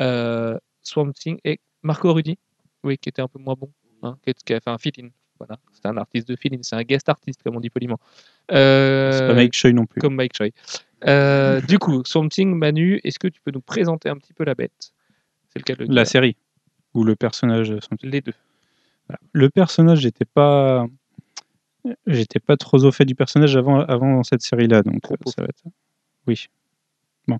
Euh, 0.00 0.58
Swamp 0.82 1.12
Thing 1.12 1.38
et 1.44 1.60
Marco 1.82 2.12
Rudy, 2.12 2.38
oui, 2.82 2.98
qui 2.98 3.08
était 3.08 3.22
un 3.22 3.28
peu 3.28 3.38
moins 3.38 3.54
bon, 3.54 3.70
hein, 4.02 4.18
qui, 4.44 4.52
a 4.52 4.60
fait 4.60 4.70
un 4.70 4.78
fill-in. 4.78 5.08
Voilà, 5.46 5.60
c'est 5.72 5.86
un 5.86 5.96
artiste 5.96 6.28
de 6.28 6.36
fill-in, 6.36 6.58
c'est 6.62 6.76
un 6.76 6.82
guest 6.82 7.08
artiste, 7.08 7.42
comme 7.42 7.56
on 7.56 7.60
dit 7.60 7.70
poliment. 7.70 7.98
Euh, 8.50 9.12
C'est 9.12 9.26
pas 9.26 9.34
Mike 9.34 9.52
Choi 9.54 9.72
non 9.72 9.86
plus. 9.86 10.00
comme 10.00 10.14
Mike 10.14 10.32
Choi. 10.36 10.48
Euh, 11.06 11.60
du 11.60 11.78
coup, 11.78 12.02
Swamp 12.06 12.28
Thing, 12.28 12.54
Manu, 12.56 13.00
est-ce 13.04 13.18
que 13.18 13.28
tu 13.28 13.40
peux 13.42 13.50
nous 13.50 13.60
présenter 13.60 14.08
un 14.08 14.16
petit 14.16 14.32
peu 14.32 14.44
la 14.44 14.54
bête? 14.54 14.92
C'est 15.50 15.58
le 15.58 15.64
cas 15.64 15.74
de 15.74 15.84
le 15.84 15.94
La 15.94 16.04
série, 16.04 16.36
ou 16.94 17.04
le 17.04 17.14
personnage. 17.16 17.68
sont- 17.80 17.96
Les 18.02 18.20
deux. 18.22 18.32
Voilà. 19.08 19.18
Le 19.32 19.50
personnage, 19.50 19.98
j'étais 20.00 20.24
pas. 20.24 20.86
J'étais 22.06 22.40
pas 22.40 22.56
trop 22.56 22.82
au 22.82 22.90
fait 22.92 23.04
du 23.04 23.14
personnage 23.14 23.54
avant, 23.56 23.80
avant 23.80 24.22
cette 24.22 24.40
série-là, 24.40 24.82
donc 24.82 25.04
euh, 25.10 25.16
ça 25.26 25.42
va 25.42 25.48
être. 25.48 25.62
Oui. 26.26 26.46
Bon. 27.28 27.38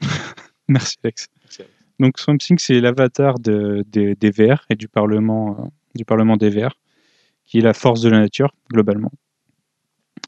Merci 0.68 0.96
Alex. 1.04 1.28
Merci, 1.44 1.62
Alex. 1.62 1.74
Donc 2.00 2.18
Swamp 2.18 2.38
Thing, 2.38 2.58
c'est 2.58 2.80
l'avatar 2.80 3.38
de- 3.38 3.84
des- 3.86 4.14
des 4.16 4.30
Verts 4.30 4.64
et 4.70 4.74
du 4.74 4.88
Parlement, 4.88 5.56
euh, 5.60 5.68
du 5.94 6.04
Parlement 6.04 6.36
des 6.36 6.50
Verts, 6.50 6.74
qui 7.44 7.58
est 7.58 7.62
la 7.62 7.74
force 7.74 8.00
de 8.00 8.08
la 8.08 8.18
nature 8.20 8.52
globalement, 8.72 9.12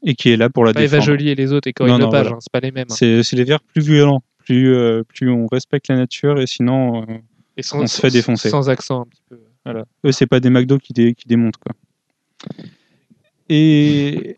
et 0.03 0.13
qui 0.15 0.29
est 0.29 0.37
là 0.37 0.49
pour 0.49 0.63
la 0.65 0.73
Pas 0.73 0.81
Eva 0.83 0.97
défendre. 0.97 1.03
Jolie 1.17 1.29
et 1.29 1.35
les 1.35 1.51
autres 1.51 1.67
et 1.67 1.73
Corinne 1.73 1.99
Lepage, 1.99 2.21
voilà. 2.27 2.35
hein, 2.35 2.39
c'est 2.39 2.51
pas 2.51 2.59
les 2.61 2.71
mêmes. 2.71 2.87
hein. 2.89 2.95
C'est 2.95 3.33
les 3.33 3.43
Verts 3.43 3.61
plus 3.61 3.81
violents, 3.81 4.23
plus, 4.37 4.73
euh, 4.75 5.03
plus 5.03 5.29
on 5.31 5.47
respecte 5.47 5.87
la 5.89 5.95
nature 5.97 6.39
et 6.39 6.45
sinon, 6.47 7.01
euh, 7.09 7.17
Et 7.57 7.63
sans, 7.63 7.81
on 7.81 7.87
se 7.87 7.99
fait 7.99 8.09
défoncer. 8.11 8.49
Sans 8.49 8.69
accent 8.69 9.01
un 9.01 9.05
petit 9.05 9.21
peu. 9.29 9.39
voilà. 9.65 9.85
Eux, 10.05 10.11
c'est 10.11 10.27
pas 10.27 10.39
des 10.39 10.49
McDo 10.49 10.77
qui, 10.77 10.93
dé- 10.93 11.15
qui 11.15 11.27
démontent 11.27 11.57
quoi. 11.59 11.73
Et, 13.49 14.37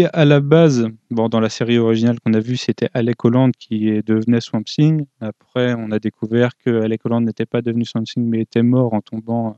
et 0.00 0.06
à 0.06 0.24
la 0.24 0.40
base, 0.40 0.88
bon, 1.10 1.28
dans 1.28 1.40
la 1.40 1.48
série 1.48 1.78
originale 1.78 2.18
qu'on 2.20 2.34
a 2.34 2.40
vue, 2.40 2.56
c'était 2.56 2.88
Alec 2.94 3.24
Holland 3.24 3.52
qui 3.58 3.88
est- 3.88 4.06
devenait 4.06 4.40
Swamp 4.40 4.62
Thing. 4.64 5.04
Après, 5.20 5.74
on 5.74 5.90
a 5.90 5.98
découvert 5.98 6.56
que 6.56 6.80
Alec 6.82 7.04
Holland 7.04 7.24
n'était 7.24 7.46
pas 7.46 7.62
devenu 7.62 7.84
Swamp 7.84 8.04
Thing, 8.04 8.24
mais 8.26 8.40
était 8.40 8.62
mort 8.62 8.94
en 8.94 9.00
tombant 9.00 9.56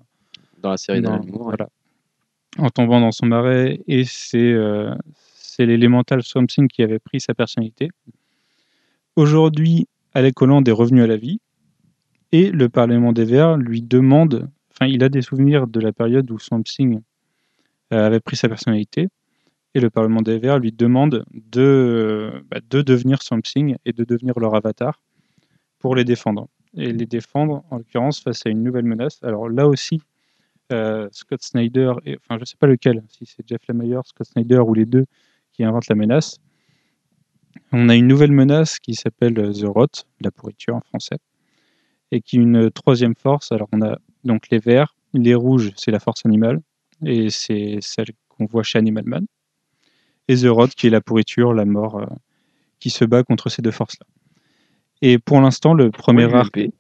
Dans 0.61 0.71
la 0.71 0.77
série 0.77 1.01
dans, 1.03 1.21
voilà, 1.21 1.69
en 2.59 2.69
tombant 2.71 3.01
dans 3.01 3.13
son 3.13 3.27
marais. 3.27 3.81
Et 3.87 4.05
c'est 4.05 4.39
euh, 4.53 4.95
c'est 5.35 5.67
l'élémental 5.67 6.23
Swamp 6.23 6.47
Thing 6.47 6.69
qui 6.69 6.83
avait 6.83 6.99
pris 6.99 7.21
sa 7.21 7.35
personnalité. 7.35 7.91
Aujourd'hui, 9.17 9.87
Alec 10.15 10.41
Holland 10.43 10.67
est 10.67 10.73
revenu 10.73 11.03
à 11.03 11.07
la 11.07 11.17
vie 11.17 11.39
et 12.33 12.51
le 12.51 12.69
Parlement 12.69 13.13
des 13.13 13.25
Verts 13.25 13.57
lui 13.57 13.83
demande, 13.83 14.49
enfin, 14.73 14.87
il 14.91 15.05
a 15.05 15.09
des 15.09 15.23
souvenirs 15.23 15.67
de 15.67 15.81
la 15.81 15.93
période 15.93 16.31
où 16.31 16.39
Swamp 16.39 16.63
Thing 16.65 17.01
euh, 17.93 18.07
avait 18.07 18.21
pris 18.21 18.37
sa 18.37 18.49
personnalité 18.49 19.09
et 19.75 19.81
le 19.81 19.91
Parlement 19.91 20.23
des 20.23 20.39
Verts 20.39 20.59
lui 20.59 20.73
demande 20.73 21.25
de, 21.33 22.45
bah, 22.51 22.61
de 22.69 22.81
devenir 22.81 23.23
Swamp 23.23 23.43
Thing 23.43 23.77
et 23.85 23.93
de 23.93 24.05
devenir 24.05 24.39
leur 24.39 24.55
avatar 24.55 25.01
pour 25.79 25.97
les 25.97 26.05
défendre. 26.05 26.49
Et 26.77 26.93
les 26.93 27.07
défendre, 27.07 27.65
en 27.71 27.79
l'occurrence, 27.79 28.21
face 28.21 28.47
à 28.47 28.51
une 28.51 28.63
nouvelle 28.63 28.85
menace. 28.85 29.19
Alors 29.23 29.49
là 29.49 29.67
aussi, 29.67 30.01
euh, 30.73 31.09
Scott 31.13 31.43
Snyder, 31.43 31.93
et, 32.07 32.17
enfin 32.17 32.37
je 32.37 32.41
ne 32.41 32.45
sais 32.45 32.57
pas 32.57 32.67
lequel, 32.67 33.03
si 33.09 33.27
c'est 33.27 33.47
Jeff 33.47 33.61
Lemire, 33.69 34.03
Scott 34.05 34.27
Snyder 34.27 34.61
ou 34.61 34.75
les 34.75 34.87
deux 34.87 35.05
qui 35.53 35.65
inventent 35.65 35.89
la 35.89 35.95
menace. 35.95 36.39
On 37.73 37.89
a 37.89 37.95
une 37.95 38.07
nouvelle 38.09 38.33
menace 38.33 38.79
qui 38.79 38.95
s'appelle 38.95 39.39
euh, 39.39 39.53
The 39.53 39.67
Rot, 39.67 40.05
la 40.21 40.31
pourriture 40.31 40.77
en 40.77 40.81
français, 40.81 41.19
et 42.13 42.21
qui 42.21 42.37
est 42.37 42.41
une 42.41 42.71
troisième 42.71 43.15
force. 43.15 43.53
Alors 43.53 43.69
on 43.73 43.83
a 43.83 43.99
donc 44.25 44.49
les 44.51 44.59
verts, 44.59 44.97
les 45.13 45.35
rouges, 45.35 45.73
c'est 45.77 45.91
la 45.91 46.01
force 46.01 46.25
animale, 46.25 46.61
et 47.05 47.31
c'est 47.31 47.79
celle 47.81 48.09
qu'on 48.29 48.47
voit 48.47 48.63
chez 48.63 48.79
Animal 48.79 49.05
Man, 49.05 49.27
et 50.29 50.37
The 50.37 50.75
qui 50.75 50.87
est 50.87 50.91
la 50.91 51.01
pourriture, 51.01 51.53
la 51.53 51.65
mort, 51.65 51.99
euh, 51.99 52.07
qui 52.81 52.91
se 52.91 53.05
bat 53.05 53.23
contre 53.23 53.49
ces 53.49 53.63
deux 53.63 53.71
forces-là. 53.71 54.07
Et 55.03 55.19
pour 55.19 55.41
l'instant, 55.41 55.75
le 55.75 55.91
premier 55.91 56.27
Oui, 56.27 56.35
arc 56.35 56.57
UMP. 56.57 56.73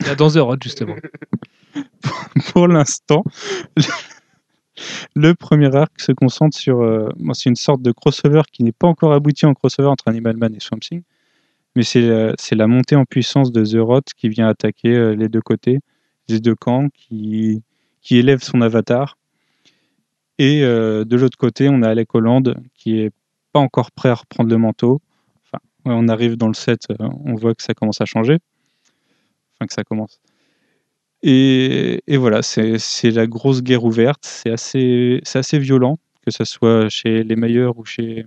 Il 0.00 0.06
y 0.06 0.10
a 0.10 0.14
dans 0.14 0.30
The 0.30 0.62
justement. 0.62 0.96
pour 2.52 2.68
l'instant, 2.68 3.24
le 5.14 5.34
premier 5.34 5.74
arc 5.74 6.00
se 6.00 6.12
concentre 6.12 6.56
sur. 6.56 6.82
euh, 6.82 7.08
bon, 7.16 7.34
c'est 7.34 7.48
une 7.48 7.56
sorte 7.56 7.82
de 7.82 7.92
crossover 7.92 8.42
qui 8.52 8.62
n'est 8.62 8.72
pas 8.72 8.88
encore 8.88 9.12
abouti 9.12 9.46
en 9.46 9.54
crossover 9.54 9.88
entre 9.88 10.08
Animal 10.08 10.36
Man 10.36 10.54
et 10.54 10.60
Swamp 10.60 10.80
Thing, 10.80 11.02
mais 11.76 11.82
c'est 11.82 12.02
euh, 12.02 12.34
la 12.52 12.66
montée 12.66 12.96
en 12.96 13.04
puissance 13.04 13.52
de 13.52 13.64
The 13.64 14.14
qui 14.16 14.28
vient 14.28 14.48
attaquer 14.48 14.94
euh, 14.94 15.14
les 15.14 15.28
deux 15.28 15.40
côtés, 15.40 15.80
les 16.28 16.40
deux 16.40 16.54
camps, 16.54 16.88
qui, 16.92 17.62
qui 18.00 18.18
élève 18.18 18.42
son 18.42 18.60
avatar. 18.60 19.16
Et 20.42 20.64
euh, 20.64 21.04
de 21.04 21.16
l'autre 21.16 21.38
côté, 21.38 21.68
on 21.68 21.82
a 21.82 21.90
Alec 21.90 22.12
Holland 22.16 22.56
qui 22.74 22.98
est 22.98 23.12
pas 23.52 23.60
encore 23.60 23.92
prêt 23.92 24.08
à 24.08 24.14
reprendre 24.14 24.50
le 24.50 24.58
manteau. 24.58 25.00
Enfin, 25.46 25.62
on 25.84 26.08
arrive 26.08 26.36
dans 26.36 26.48
le 26.48 26.54
set, 26.54 26.88
euh, 26.90 27.08
on 27.24 27.36
voit 27.36 27.54
que 27.54 27.62
ça 27.62 27.74
commence 27.74 28.00
à 28.00 28.06
changer. 28.06 28.38
Enfin, 29.54 29.68
que 29.68 29.72
ça 29.72 29.84
commence. 29.84 30.20
Et, 31.22 32.02
voilà, 32.08 32.42
c'est 32.42 33.10
la 33.12 33.28
grosse 33.28 33.62
guerre 33.62 33.84
ouverte. 33.84 34.24
C'est 34.24 34.50
assez, 34.50 35.58
violent, 35.60 36.00
que 36.26 36.32
ce 36.32 36.42
soit 36.44 36.88
chez 36.88 37.22
les 37.22 37.36
meilleurs 37.36 37.78
ou 37.78 37.84
chez, 37.84 38.26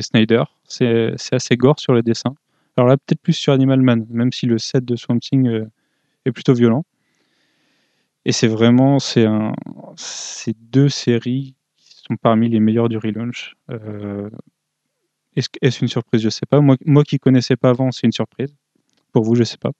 Snyder. 0.00 0.44
C'est 0.66 1.14
assez 1.30 1.58
gore 1.58 1.78
sur 1.78 1.92
le 1.92 2.00
dessin. 2.00 2.34
Alors 2.78 2.88
là, 2.88 2.96
peut-être 2.96 3.20
plus 3.20 3.34
sur 3.34 3.52
Animal 3.52 3.82
Man, 3.82 4.06
même 4.08 4.32
si 4.32 4.46
le 4.46 4.56
set 4.56 4.82
de 4.82 4.96
Swamp 4.96 5.18
Thing 5.18 5.46
euh, 5.46 5.66
est 6.24 6.32
plutôt 6.32 6.54
violent. 6.54 6.86
Et 8.24 8.32
c'est 8.32 8.48
vraiment, 8.48 8.98
c'est 8.98 9.26
un, 9.26 9.52
c'est 9.96 10.56
deux 10.58 10.88
séries 10.88 11.54
qui 11.76 11.96
sont 12.08 12.16
parmi 12.16 12.48
les 12.48 12.60
meilleures 12.60 12.88
du 12.88 12.96
relaunch. 12.96 13.54
Euh, 13.70 14.30
est-ce, 15.36 15.80
une 15.82 15.88
surprise? 15.88 16.22
Je 16.22 16.30
sais 16.30 16.46
pas. 16.48 16.60
Moi, 16.60 16.76
moi 16.84 17.04
qui 17.04 17.18
connaissais 17.18 17.56
pas 17.56 17.70
avant, 17.70 17.90
c'est 17.90 18.06
une 18.06 18.12
surprise. 18.12 18.54
Pour 19.12 19.24
vous, 19.24 19.34
je 19.34 19.44
sais 19.44 19.58
pas. 19.58 19.72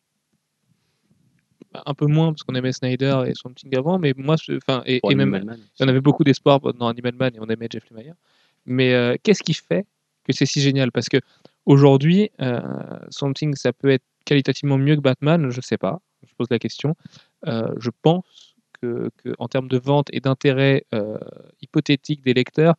Bah, 1.73 1.83
Un 1.87 1.95
peu 1.95 2.07
moins 2.07 2.33
parce 2.33 2.43
qu'on 2.43 2.55
aimait 2.55 2.73
Snyder 2.73 3.25
et 3.27 3.33
Thing 3.33 3.77
avant, 3.77 3.99
mais 3.99 4.13
moi, 4.17 4.37
enfin, 4.57 4.83
et, 4.87 5.01
et 5.03 5.15
même, 5.15 5.35
Animal 5.35 5.59
Man. 5.59 5.67
on 5.81 5.89
avait 5.89 6.01
beaucoup 6.01 6.25
d'espoir 6.25 6.61
dans 6.61 6.89
Animal 6.89 7.15
Man 7.15 7.33
et 7.35 7.41
on 7.41 7.47
aimait 7.47 7.69
Jeff 7.71 7.89
Lemire. 7.91 8.15
Mais 8.67 8.95
euh, 8.95 9.17
qu'est-ce 9.23 9.43
qui 9.43 9.55
fait 9.55 9.87
que 10.25 10.33
c'est 10.33 10.47
si 10.47 10.61
génial? 10.61 10.91
Parce 10.93 11.09
que 11.09 11.19
aujourd'hui, 11.67 12.31
euh, 12.41 12.61
Swamp 13.11 13.33
Thing, 13.35 13.55
ça 13.55 13.73
peut 13.73 13.91
être 13.91 14.05
qualitativement 14.25 14.79
mieux 14.79 14.97
que 14.97 15.01
Batman, 15.01 15.51
je 15.51 15.61
sais 15.61 15.79
pas. 15.79 16.01
Je 16.27 16.33
pose 16.37 16.47
la 16.51 16.59
question. 16.59 16.97
Euh, 17.47 17.73
je 17.79 17.91
pense 18.03 18.57
que, 18.81 19.11
en 19.39 19.49
termes 19.49 19.69
de 19.69 19.79
vente 19.79 20.09
et 20.13 20.21
d'intérêt 20.21 20.85
euh, 20.95 21.19
hypothétique 21.63 22.23
des 22.23 22.35
lecteurs, 22.35 22.75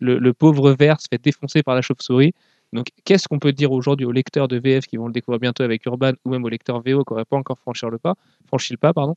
le, 0.00 0.32
pauvre 0.32 0.72
vert 0.72 1.00
se 1.00 1.06
fait 1.10 1.22
défoncer 1.22 1.62
par 1.62 1.74
la 1.74 1.80
chauve-souris. 1.80 2.34
Donc, 2.72 2.88
qu'est-ce 3.04 3.28
qu'on 3.28 3.38
peut 3.38 3.52
dire 3.52 3.72
aujourd'hui 3.72 4.04
aux 4.04 4.12
lecteurs 4.12 4.48
de 4.48 4.58
VF 4.58 4.86
qui 4.86 4.96
vont 4.96 5.06
le 5.06 5.12
découvrir 5.12 5.40
bientôt 5.40 5.62
avec 5.62 5.86
Urban 5.86 6.12
ou 6.24 6.30
même 6.30 6.44
aux 6.44 6.48
lecteurs 6.48 6.82
VO 6.82 7.04
qui 7.04 7.12
n'auraient 7.12 7.24
pas 7.24 7.36
encore 7.36 7.58
franchi 7.58 7.86
le 7.86 7.98
pas, 7.98 8.14
franchi 8.46 8.72
le 8.72 8.78
pas, 8.78 8.92
pardon, 8.92 9.16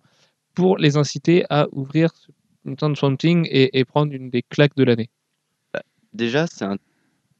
pour 0.53 0.77
les 0.77 0.95
inciter 0.95 1.43
à 1.49 1.67
ouvrir 1.71 2.11
une 2.65 2.75
de 2.75 2.95
Swamp 2.95 3.17
Thing 3.17 3.47
et, 3.49 3.83
prendre 3.85 4.13
une 4.13 4.29
des 4.29 4.43
claques 4.43 4.75
de 4.75 4.83
l'année? 4.83 5.09
Déjà, 6.13 6.47
c'est 6.47 6.65
un... 6.65 6.77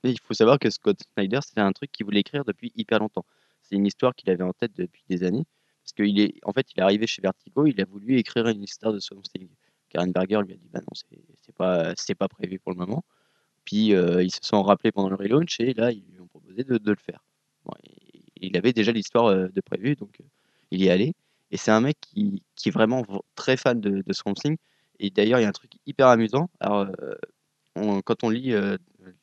il 0.03 0.19
faut 0.19 0.33
savoir 0.33 0.59
que 0.59 0.69
Scott 0.69 0.97
Snyder, 1.13 1.39
c'est 1.41 1.59
un 1.59 1.71
truc 1.71 1.91
qu'il 1.91 2.05
voulait 2.05 2.21
écrire 2.21 2.43
depuis 2.43 2.71
hyper 2.75 2.99
longtemps. 2.99 3.25
C'est 3.61 3.75
une 3.75 3.85
histoire 3.85 4.15
qu'il 4.15 4.29
avait 4.29 4.43
en 4.43 4.53
tête 4.53 4.71
depuis 4.75 5.03
des 5.09 5.23
années. 5.23 5.45
Parce 5.87 5.93
qu'il 5.93 6.19
est, 6.19 6.35
en 6.43 6.51
fait, 6.51 6.67
il 6.75 6.79
est 6.81 6.83
arrivé 6.83 7.07
chez 7.07 7.21
Vertigo, 7.21 7.65
il 7.65 7.79
a 7.79 7.85
voulu 7.85 8.17
écrire 8.17 8.45
une 8.47 8.61
histoire 8.61 8.91
de 8.91 8.99
Swamp 8.99 9.21
Thing. 9.21 9.47
Karen 9.87 10.11
Berger 10.11 10.41
lui 10.45 10.53
a 10.53 10.57
dit, 10.57 10.67
bah 10.69 10.81
non, 10.81 10.93
c'est 10.93 11.55
pas, 11.55 11.93
c'est 11.95 12.13
pas 12.13 12.27
prévu 12.27 12.59
pour 12.59 12.73
le 12.73 12.77
moment. 12.77 13.05
Puis 13.63 13.93
euh, 13.95 14.21
ils 14.21 14.31
se 14.31 14.39
sont 14.41 14.61
rappelés 14.63 14.91
pendant 14.91 15.07
le 15.07 15.15
relaunch 15.15 15.61
et 15.61 15.73
là, 15.73 15.93
ils 15.93 16.03
lui 16.11 16.19
ont 16.19 16.27
proposé 16.27 16.65
de, 16.65 16.77
le 16.83 16.97
faire. 16.97 17.23
Il 18.35 18.57
avait 18.57 18.73
déjà 18.73 18.91
l'histoire 18.91 19.27
euh, 19.27 19.47
de 19.47 19.61
prévu, 19.61 19.95
donc 19.95 20.19
euh, 20.19 20.25
il 20.71 20.81
y 20.81 20.87
est 20.87 20.89
allé. 20.89 21.13
Et 21.51 21.57
c'est 21.57 21.71
un 21.71 21.79
mec 21.79 21.95
qui, 22.01 22.43
qui 22.57 22.67
est 22.67 22.71
vraiment 22.73 23.05
très 23.35 23.55
fan 23.55 23.79
de, 23.79 24.03
de 24.05 24.13
Swamp 24.13 24.33
Thing. 24.33 24.57
Et 24.99 25.09
d'ailleurs, 25.09 25.39
il 25.39 25.43
y 25.43 25.45
a 25.45 25.49
un 25.49 25.53
truc 25.53 25.71
hyper 25.85 26.07
amusant. 26.07 26.49
Alors, 26.59 26.85
quand 27.75 28.23
on 28.23 28.29
lit 28.29 28.53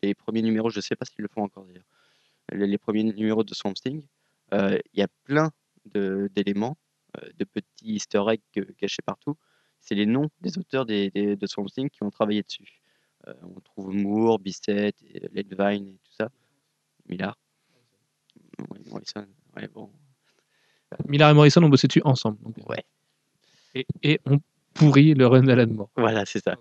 les 0.02 0.14
premiers 0.14 0.40
numéros, 0.40 0.70
je 0.70 0.80
sais 0.80 0.96
pas 0.96 1.04
s'ils 1.04 1.20
le 1.20 1.28
font 1.28 1.42
encore 1.42 1.64
d'ailleurs, 1.64 1.84
les, 2.52 2.78
premiers 2.78 3.02
numéros 3.02 3.44
de 3.44 3.52
Swamp 3.52 3.74
Thing, 3.74 4.02
il 4.52 4.80
y 4.94 5.02
a 5.02 5.08
plein 5.24 5.50
d'éléments, 5.86 6.76
euh, 7.18 7.28
de 7.38 7.44
petits 7.44 7.66
easter 7.94 8.22
eggs 8.28 8.40
euh, 8.58 8.64
cachés 8.78 9.02
partout. 9.04 9.36
C'est 9.80 9.94
les 9.94 10.06
noms 10.06 10.28
des 10.40 10.56
auteurs 10.58 10.86
des, 10.86 11.10
des- 11.10 11.36
de 11.36 11.46
Swamp 11.46 11.66
Thing 11.66 11.90
qui 11.90 12.02
ont 12.02 12.10
travaillé 12.10 12.42
dessus. 12.42 12.80
Euh, 13.28 13.34
on 13.42 13.60
trouve 13.60 13.94
Moore, 13.94 14.38
Bissett, 14.38 14.96
et 15.02 15.20
Ledvine 15.32 15.88
et 15.88 15.98
tout 16.02 16.12
ça. 16.12 16.30
Millard. 17.08 17.36
Ouais, 18.70 18.78
Morrison. 18.90 19.26
Ouais, 19.56 19.68
bon. 19.68 19.90
Millard 21.08 21.30
et 21.30 21.34
Morrison 21.34 21.62
ont 21.62 21.68
bossé 21.68 21.86
dessus 21.88 22.02
ensemble. 22.04 22.38
donc, 22.42 22.58
euh, 22.58 22.62
Ouais. 22.68 22.84
et, 23.74 23.86
et 24.02 24.20
on 24.26 24.38
pourrit 24.74 25.14
le 25.14 25.26
run 25.26 25.42
d'Alan 25.42 25.66
Moore 25.72 25.90
Voilà, 25.96 26.24
c'est 26.24 26.42
ça. 26.42 26.56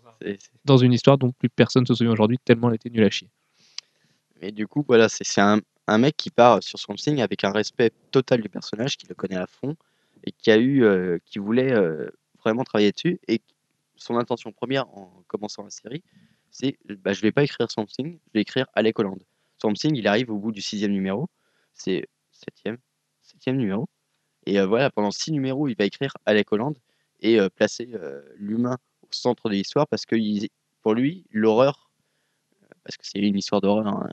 Dans 0.66 0.78
une 0.78 0.94
histoire 0.94 1.18
dont 1.18 1.32
plus 1.32 1.50
personne 1.50 1.86
se 1.86 1.94
souvient 1.94 2.12
aujourd'hui, 2.12 2.38
tellement 2.44 2.70
elle 2.70 2.76
était 2.76 2.90
nulle 2.90 3.04
à 3.04 3.10
chier. 3.10 3.30
Mais 4.42 4.52
du 4.52 4.68
coup, 4.68 4.84
voilà, 4.88 5.08
c'est 5.10 5.24
c'est 5.24 5.42
un, 5.42 5.60
un 5.88 5.98
mec 5.98 6.16
qui 6.18 6.30
part 6.30 6.64
sur 6.64 6.80
son 6.80 6.96
signe 6.98 7.22
avec 7.22 7.44
un 7.44 7.52
respect 7.52 7.92
total 8.12 8.42
du 8.42 8.50
personnage, 8.50 8.98
qui 8.98 9.08
le 9.08 9.16
connaît 9.16 9.38
à 9.38 9.48
fond 9.48 9.76
et 10.26 10.32
qui 10.32 10.52
euh, 10.52 11.18
voulait 11.36 11.74
euh, 11.74 12.10
vraiment 12.44 12.64
travailler 12.64 12.92
dessus. 12.92 13.20
Et 13.28 13.42
son 13.96 14.18
intention 14.18 14.52
première 14.52 14.88
en 14.98 15.24
commençant 15.28 15.64
la 15.64 15.70
série, 15.70 16.04
c'est 16.52 16.78
bah, 17.04 17.14
je 17.14 17.22
vais 17.22 17.32
pas 17.32 17.44
écrire 17.44 17.70
Swamp 17.70 17.86
Thing, 17.86 18.20
je 18.28 18.32
vais 18.34 18.42
écrire 18.42 18.68
Alec 18.74 18.98
Holland. 19.00 19.20
Swamp 19.60 19.74
Thing, 19.74 19.96
il 19.96 20.08
arrive 20.08 20.30
au 20.30 20.38
bout 20.38 20.52
du 20.52 20.62
sixième 20.62 20.92
numéro, 20.92 21.30
c'est 21.74 22.08
septième, 22.32 22.78
septième 23.22 23.58
numéro. 23.58 23.88
Et 24.46 24.60
euh, 24.60 24.66
voilà, 24.66 24.90
pendant 24.90 25.12
six 25.12 25.32
numéros, 25.32 25.68
il 25.68 25.76
va 25.76 25.86
écrire 25.86 26.14
Alec 26.26 26.52
Holland 26.52 26.78
et 27.22 27.40
placer 27.56 27.90
l'humain 28.36 28.78
au 29.02 29.08
centre 29.12 29.48
de 29.48 29.54
l'histoire 29.54 29.88
parce 29.88 30.06
que 30.06 30.18
pour 30.82 30.94
lui, 30.94 31.26
l'horreur, 31.32 31.90
parce 32.84 32.98
que 32.98 33.08
c'est 33.08 33.20
une 33.20 33.38
histoire 33.38 33.62
d'horreur, 33.62 33.88
hein, 33.88 34.10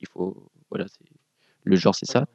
il 0.00 0.08
faut, 0.08 0.50
voilà, 0.70 0.86
c'est 0.88 1.04
le 1.64 1.76
genre, 1.76 1.94
c'est 1.94 2.10
ça. 2.10 2.26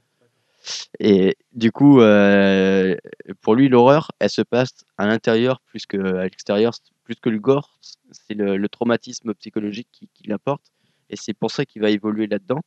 Et 0.99 1.38
du 1.53 1.72
coup, 1.72 2.01
euh, 2.01 2.95
pour 3.41 3.55
lui, 3.55 3.70
l'horreur, 3.70 4.11
elle 4.20 4.30
se 4.30 4.41
passe 4.41 4.86
à 4.97 5.05
l'intérieur 5.05 5.61
plus 5.61 5.86
qu'à 5.86 6.24
l'extérieur, 6.24 6.74
plus 7.03 7.16
que 7.16 7.30
le 7.30 7.39
gore. 7.39 7.80
C'est 8.11 8.34
le, 8.34 8.57
le 8.57 8.70
traumatisme 8.70 9.34
psychologique 9.36 9.88
qui, 9.91 10.09
qui 10.13 10.28
l'apporte. 10.28 10.72
Et 11.09 11.16
c'est 11.16 11.34
pour 11.34 11.51
ça 11.51 11.66
qu'il 11.66 11.82
va 11.82 11.89
évoluer 11.89 12.28
là-dedans. 12.28 12.61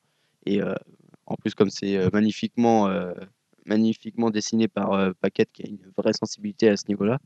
Et 0.46 0.62
euh, 0.62 0.74
en 1.26 1.36
plus, 1.36 1.54
comme 1.54 1.70
c'est 1.70 1.96
euh, 1.96 2.08
magnifiquement, 2.12 2.88
euh, 2.88 3.12
magnifiquement 3.66 4.30
dessiné 4.30 4.68
par 4.68 5.14
Paquette, 5.20 5.50
qui 5.52 5.64
a 5.64 5.68
une 5.68 5.92
vraie 5.96 6.12
sensibilité 6.12 6.68
à 6.68 6.76
ce 6.76 6.84
niveau-là, 6.88 7.18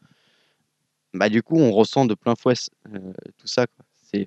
bah, 1.14 1.28
du 1.28 1.42
coup, 1.42 1.56
on 1.56 1.70
ressent 1.70 2.06
de 2.06 2.14
plein 2.14 2.34
fouet 2.34 2.54
tout 3.36 3.46
ça. 3.46 3.66
C'est 4.02 4.26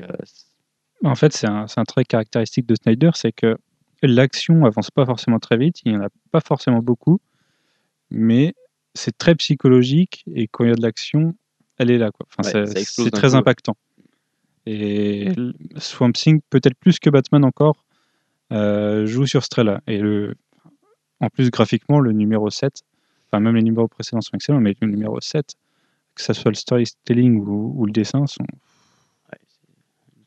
En 1.03 1.15
fait, 1.15 1.33
c'est 1.33 1.47
un, 1.47 1.65
trait 1.85 2.05
caractéristique 2.05 2.65
de 2.65 2.75
Snyder, 2.75 3.11
c'est 3.13 3.31
que 3.31 3.57
l'action 4.01 4.65
avance 4.65 4.91
pas 4.91 5.05
forcément 5.05 5.39
très 5.39 5.57
vite, 5.57 5.81
il 5.85 5.91
n'y 5.91 5.97
en 5.97 6.03
a 6.03 6.09
pas 6.31 6.41
forcément 6.41 6.79
beaucoup, 6.79 7.19
mais 8.11 8.53
c'est 8.93 9.17
très 9.17 9.35
psychologique 9.35 10.23
et 10.33 10.47
quand 10.47 10.63
il 10.63 10.69
y 10.69 10.73
a 10.73 10.75
de 10.75 10.81
l'action, 10.81 11.35
elle 11.77 11.91
est 11.91 11.97
là. 11.97 12.11
Quoi. 12.11 12.25
Enfin, 12.37 12.59
Ouais, 12.59 12.65
c'est- 12.67 13.11
très 13.11 13.29
coup. 13.29 13.35
impactant. 13.35 13.75
Et 14.65 15.31
Swamp 15.77 16.13
Thing, 16.13 16.41
peut-être 16.49 16.75
plus 16.75 16.97
que 16.99 17.09
Batman 17.09 17.43
encore, 17.43 17.85
euh, 18.51 19.05
joue 19.05 19.25
sur 19.25 19.43
ce 19.43 19.49
trait-là. 19.49 19.81
Et 19.85 19.97
le, 19.99 20.35
en 21.19 21.29
plus, 21.29 21.51
graphiquement, 21.51 21.99
le 21.99 22.13
numéro 22.13 22.49
7, 22.49 22.81
enfin 23.27 23.39
même 23.39 23.55
les 23.55 23.63
numéros 23.63 23.87
précédents 23.87 24.21
sont 24.21 24.35
excellents, 24.35 24.61
mais 24.61 24.75
le 24.81 24.87
numéro 24.87 25.19
7, 25.21 25.55
que 26.15 26.21
ce 26.21 26.33
soit 26.33 26.51
le 26.51 26.55
storytelling 26.55 27.39
ou, 27.39 27.73
ou 27.75 27.85
le 27.85 27.91
dessin, 27.91 28.25
sont 28.27 28.45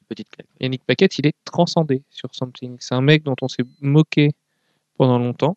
petite 0.09 0.31
claque. 0.31 0.49
Yannick 0.61 0.85
Paquette, 0.85 1.19
il 1.19 1.27
est 1.27 1.37
transcendé 1.45 2.03
sur 2.11 2.35
Something. 2.35 2.77
C'est 2.81 2.95
un 2.95 3.03
mec 3.03 3.23
dont 3.23 3.37
on 3.43 3.49
s'est 3.49 3.65
moqué 3.81 4.33
pendant 4.97 5.19
longtemps, 5.19 5.57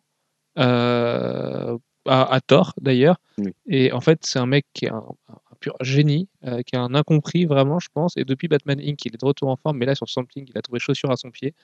euh, 0.58 1.76
à, 2.06 2.34
à 2.34 2.40
tort 2.40 2.74
d'ailleurs. 2.80 3.16
Oui. 3.38 3.52
Et 3.66 3.92
en 3.92 4.00
fait, 4.00 4.20
c'est 4.24 4.38
un 4.38 4.46
mec 4.46 4.66
qui 4.72 4.86
est 4.86 4.90
un, 4.90 5.04
un 5.28 5.56
pur 5.62 5.76
génie, 5.80 6.28
euh, 6.44 6.62
qui 6.62 6.76
est 6.76 6.78
un 6.78 6.94
incompris 6.94 7.46
vraiment, 7.46 7.78
je 7.78 7.88
pense. 7.92 8.16
Et 8.16 8.24
depuis 8.24 8.48
Batman 8.48 8.78
Inc., 8.80 9.04
il 9.04 9.14
est 9.14 9.20
de 9.20 9.24
retour 9.24 9.48
en 9.48 9.56
forme, 9.56 9.78
mais 9.78 9.86
là 9.86 9.94
sur 9.94 10.08
Something, 10.08 10.46
il 10.48 10.58
a 10.58 10.62
trouvé 10.62 10.78
chaussure 10.78 11.10
à 11.10 11.16
son 11.16 11.30
pied. 11.30 11.54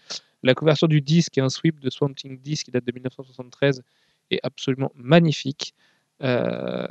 La 0.43 0.55
couverture 0.55 0.89
du 0.89 1.01
disque 1.01 1.36
est 1.36 1.43
un 1.43 1.51
sweep 1.51 1.80
de 1.80 1.91
Swamp 1.91 2.14
Thing 2.14 2.41
10 2.41 2.64
qui 2.64 2.70
date 2.70 2.84
de 2.84 2.93
1973 2.93 3.82
est 4.30 4.41
absolument 4.43 4.93
magnifique. 4.95 5.74
Euh, 6.22 6.86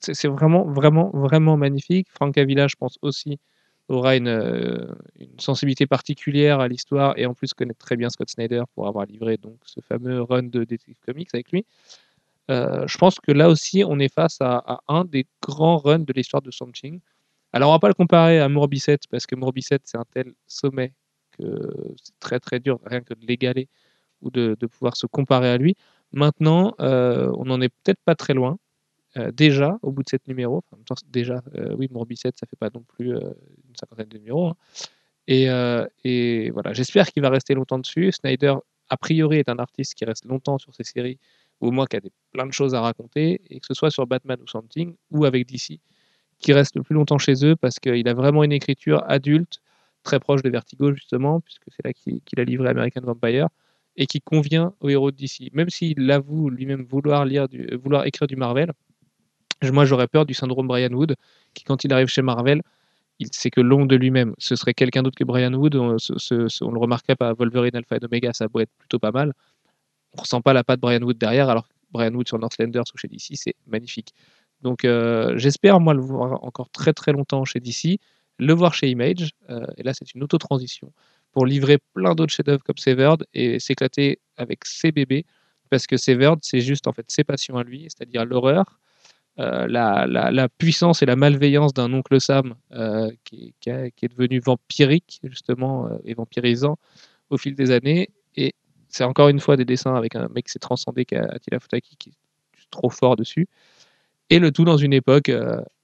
c'est 0.00 0.28
vraiment, 0.28 0.64
vraiment, 0.64 1.10
vraiment 1.10 1.56
magnifique. 1.56 2.08
Frank 2.10 2.36
Avila, 2.38 2.68
je 2.68 2.76
pense 2.76 2.98
aussi, 3.02 3.38
aura 3.88 4.16
une, 4.16 4.28
euh, 4.28 4.94
une 5.18 5.38
sensibilité 5.38 5.86
particulière 5.86 6.60
à 6.60 6.68
l'histoire 6.68 7.14
et 7.18 7.26
en 7.26 7.34
plus 7.34 7.52
connaître 7.52 7.78
très 7.78 7.96
bien 7.96 8.08
Scott 8.10 8.30
Snyder 8.30 8.62
pour 8.74 8.88
avoir 8.88 9.06
livré 9.06 9.36
donc 9.36 9.58
ce 9.64 9.80
fameux 9.80 10.22
run 10.22 10.44
de 10.44 10.64
Detective 10.64 10.98
Comics 11.04 11.28
avec 11.34 11.52
lui. 11.52 11.66
Euh, 12.50 12.86
je 12.86 12.98
pense 12.98 13.20
que 13.20 13.32
là 13.32 13.48
aussi, 13.48 13.84
on 13.86 13.98
est 13.98 14.12
face 14.12 14.38
à, 14.40 14.80
un 14.88 15.04
des 15.04 15.26
grands 15.42 15.78
runs 15.78 16.00
de 16.00 16.12
l'histoire 16.12 16.42
de 16.42 16.50
Something. 16.50 17.00
Alors, 17.52 17.70
on 17.70 17.72
va 17.72 17.78
pas 17.78 17.88
le 17.88 17.94
comparer 17.94 18.40
à 18.40 18.48
Morbicette 18.48 19.06
parce 19.10 19.26
que 19.26 19.34
Morbicette, 19.34 19.82
c'est 19.84 19.98
un 19.98 20.04
tel 20.12 20.34
sommet 20.46 20.92
que 21.38 21.94
c'est 22.02 22.18
très 22.20 22.40
très 22.40 22.60
dur 22.60 22.80
rien 22.84 23.00
que 23.00 23.14
de 23.14 23.26
l'égaler 23.26 23.68
ou 24.22 24.30
de, 24.30 24.56
de 24.58 24.66
pouvoir 24.66 24.96
se 24.96 25.06
comparer 25.06 25.48
à 25.50 25.56
lui. 25.56 25.76
Maintenant, 26.12 26.74
euh, 26.80 27.30
on 27.36 27.46
n'en 27.46 27.60
est 27.60 27.68
peut-être 27.68 28.00
pas 28.04 28.14
très 28.14 28.34
loin. 28.34 28.58
Euh, 29.16 29.30
déjà, 29.30 29.78
au 29.82 29.92
bout 29.92 30.02
de 30.02 30.08
sept 30.08 30.26
numéros, 30.26 30.58
enfin, 30.58 30.68
en 30.72 30.76
même 30.78 30.84
temps, 30.84 30.94
déjà, 31.08 31.42
euh, 31.56 31.74
oui, 31.78 31.88
Morbicette, 31.90 32.36
ça 32.38 32.46
fait 32.46 32.56
pas 32.56 32.70
non 32.74 32.82
plus 32.82 33.14
euh, 33.14 33.20
une 33.68 33.76
cinquantaine 33.76 34.08
de 34.08 34.18
numéros. 34.18 34.48
hein. 34.48 34.56
Et, 35.26 35.48
euh, 35.50 35.86
et 36.04 36.50
voilà, 36.50 36.72
j'espère 36.72 37.06
qu'il 37.10 37.22
va 37.22 37.30
rester 37.30 37.54
longtemps 37.54 37.78
dessus. 37.78 38.12
Snyder, 38.12 38.54
a 38.90 38.96
priori, 38.96 39.38
est 39.38 39.48
un 39.48 39.58
artiste 39.58 39.94
qui 39.94 40.04
reste 40.04 40.24
longtemps 40.26 40.58
sur 40.58 40.74
ses 40.74 40.84
séries, 40.84 41.18
ou 41.60 41.68
au 41.68 41.70
moins 41.70 41.86
qui 41.86 41.96
a 41.96 42.00
des, 42.00 42.10
plein 42.32 42.46
de 42.46 42.52
choses 42.52 42.74
à 42.74 42.80
raconter, 42.80 43.40
et 43.50 43.60
que 43.60 43.66
ce 43.66 43.74
soit 43.74 43.90
sur 43.90 44.06
Batman 44.06 44.38
ou 44.42 44.46
Something, 44.48 44.94
ou 45.10 45.24
avec 45.24 45.46
DC, 45.46 45.80
qui 46.40 46.52
reste 46.52 46.76
le 46.76 46.82
plus 46.82 46.94
longtemps 46.94 47.18
chez 47.18 47.44
eux, 47.46 47.56
parce 47.56 47.78
qu'il 47.80 48.08
a 48.08 48.14
vraiment 48.14 48.44
une 48.44 48.52
écriture 48.52 49.02
adulte, 49.08 49.60
très 50.02 50.20
proche 50.20 50.42
de 50.42 50.50
Vertigo, 50.50 50.92
justement, 50.94 51.40
puisque 51.40 51.64
c'est 51.68 51.84
là 51.84 51.92
qu'il 51.94 52.20
a 52.40 52.44
livré 52.44 52.68
American 52.68 53.00
Vampire, 53.02 53.48
et 53.96 54.06
qui 54.06 54.20
convient 54.20 54.74
aux 54.80 54.88
héros 54.90 55.10
de 55.12 55.16
DC. 55.16 55.50
Même 55.52 55.70
s'il 55.70 56.10
avoue 56.10 56.50
lui-même 56.50 56.82
vouloir, 56.84 57.24
lire 57.24 57.46
vouloir 57.82 58.06
écrire 58.06 58.26
du 58.26 58.36
Marvel, 58.36 58.72
moi 59.72 59.84
j'aurais 59.84 60.08
peur 60.08 60.26
du 60.26 60.34
syndrome 60.34 60.66
Brian 60.68 60.92
Wood, 60.92 61.16
qui 61.54 61.64
quand 61.64 61.84
il 61.84 61.92
arrive 61.92 62.08
chez 62.08 62.22
Marvel, 62.22 62.62
il 63.20 63.28
c'est 63.32 63.50
que 63.50 63.60
l'ombre 63.60 63.86
de 63.88 63.96
lui-même. 63.96 64.34
Ce 64.38 64.56
serait 64.56 64.74
quelqu'un 64.74 65.02
d'autre 65.02 65.16
que 65.16 65.24
Brian 65.24 65.52
Wood, 65.54 65.76
on, 65.76 65.98
ce- 65.98 66.18
ce- 66.18 66.64
on 66.64 66.72
le 66.72 66.80
remarquerait 66.80 67.16
pas, 67.16 67.32
Wolverine 67.34 67.76
Alpha 67.76 67.96
et 67.96 68.04
Omega, 68.04 68.32
ça 68.32 68.48
pourrait 68.48 68.64
être 68.64 68.72
plutôt 68.78 68.98
pas 68.98 69.12
mal. 69.12 69.32
On 70.16 70.22
ressent 70.22 70.40
pas 70.42 70.52
la 70.52 70.64
patte 70.64 70.80
Brian 70.80 71.02
Wood 71.02 71.18
derrière, 71.18 71.48
alors 71.48 71.68
Brian 71.90 72.12
Wood 72.14 72.28
sur 72.28 72.38
Northlanders 72.38 72.84
ou 72.94 72.98
chez 72.98 73.08
DC, 73.08 73.34
c'est 73.36 73.54
magnifique. 73.66 74.12
Donc 74.62 74.84
euh, 74.84 75.36
j'espère 75.38 75.80
moi 75.80 75.94
le 75.94 76.00
voir 76.00 76.42
encore 76.44 76.70
très 76.70 76.92
très 76.92 77.12
longtemps 77.12 77.44
chez 77.44 77.60
DC, 77.60 77.98
le 78.38 78.52
voir 78.54 78.74
chez 78.74 78.88
Image, 78.90 79.30
euh, 79.50 79.66
et 79.76 79.82
là 79.82 79.92
c'est 79.94 80.14
une 80.14 80.22
auto-transition, 80.22 80.92
pour 81.32 81.46
livrer 81.46 81.78
plein 81.94 82.14
d'autres 82.14 82.32
chefs-d'œuvre 82.32 82.62
comme 82.64 82.78
Severed 82.78 83.24
et 83.34 83.58
s'éclater 83.60 84.20
avec 84.36 84.64
ses 84.64 84.92
bébés, 84.92 85.24
parce 85.70 85.86
que 85.86 85.96
Severed 85.96 86.38
c'est 86.42 86.60
juste 86.60 86.86
en 86.86 86.92
fait 86.92 87.04
ses 87.10 87.24
passions 87.24 87.56
à 87.58 87.64
lui, 87.64 87.82
c'est-à-dire 87.84 88.24
l'horreur, 88.24 88.78
euh, 89.38 89.66
la, 89.66 90.06
la- 90.06 90.30
la 90.30 90.48
puissance 90.48 91.02
et 91.02 91.06
la 91.06 91.16
malveillance 91.16 91.74
d'un 91.74 91.92
oncle 91.92 92.20
Sam 92.20 92.54
euh, 92.72 93.10
qui, 93.24 93.54
qui 93.60 93.70
a- 93.70 93.90
qui 93.90 94.04
est 94.04 94.08
devenu 94.08 94.38
vampirique 94.40 95.20
justement 95.24 95.86
euh, 95.88 95.96
et 96.04 96.14
vampirisant 96.14 96.76
au 97.30 97.36
fil 97.38 97.54
des 97.56 97.70
années, 97.70 98.10
et 98.36 98.54
c'est 98.88 99.02
encore 99.04 99.28
une 99.28 99.40
fois 99.40 99.56
des 99.56 99.64
dessins 99.64 99.94
avec 99.96 100.14
un 100.14 100.28
mec 100.28 100.46
qui 100.46 100.52
s'est 100.52 100.58
transcendé, 100.60 101.04
qui 101.04 101.16
a 101.16 101.24
Attila 101.24 101.58
Futaki, 101.58 101.96
qui 101.98 102.10
est 102.10 102.70
trop 102.70 102.90
fort 102.90 103.16
dessus. 103.16 103.46
Et 104.30 104.38
le 104.38 104.52
tout 104.52 104.64
dans 104.64 104.76
une 104.76 104.92
époque, 104.92 105.30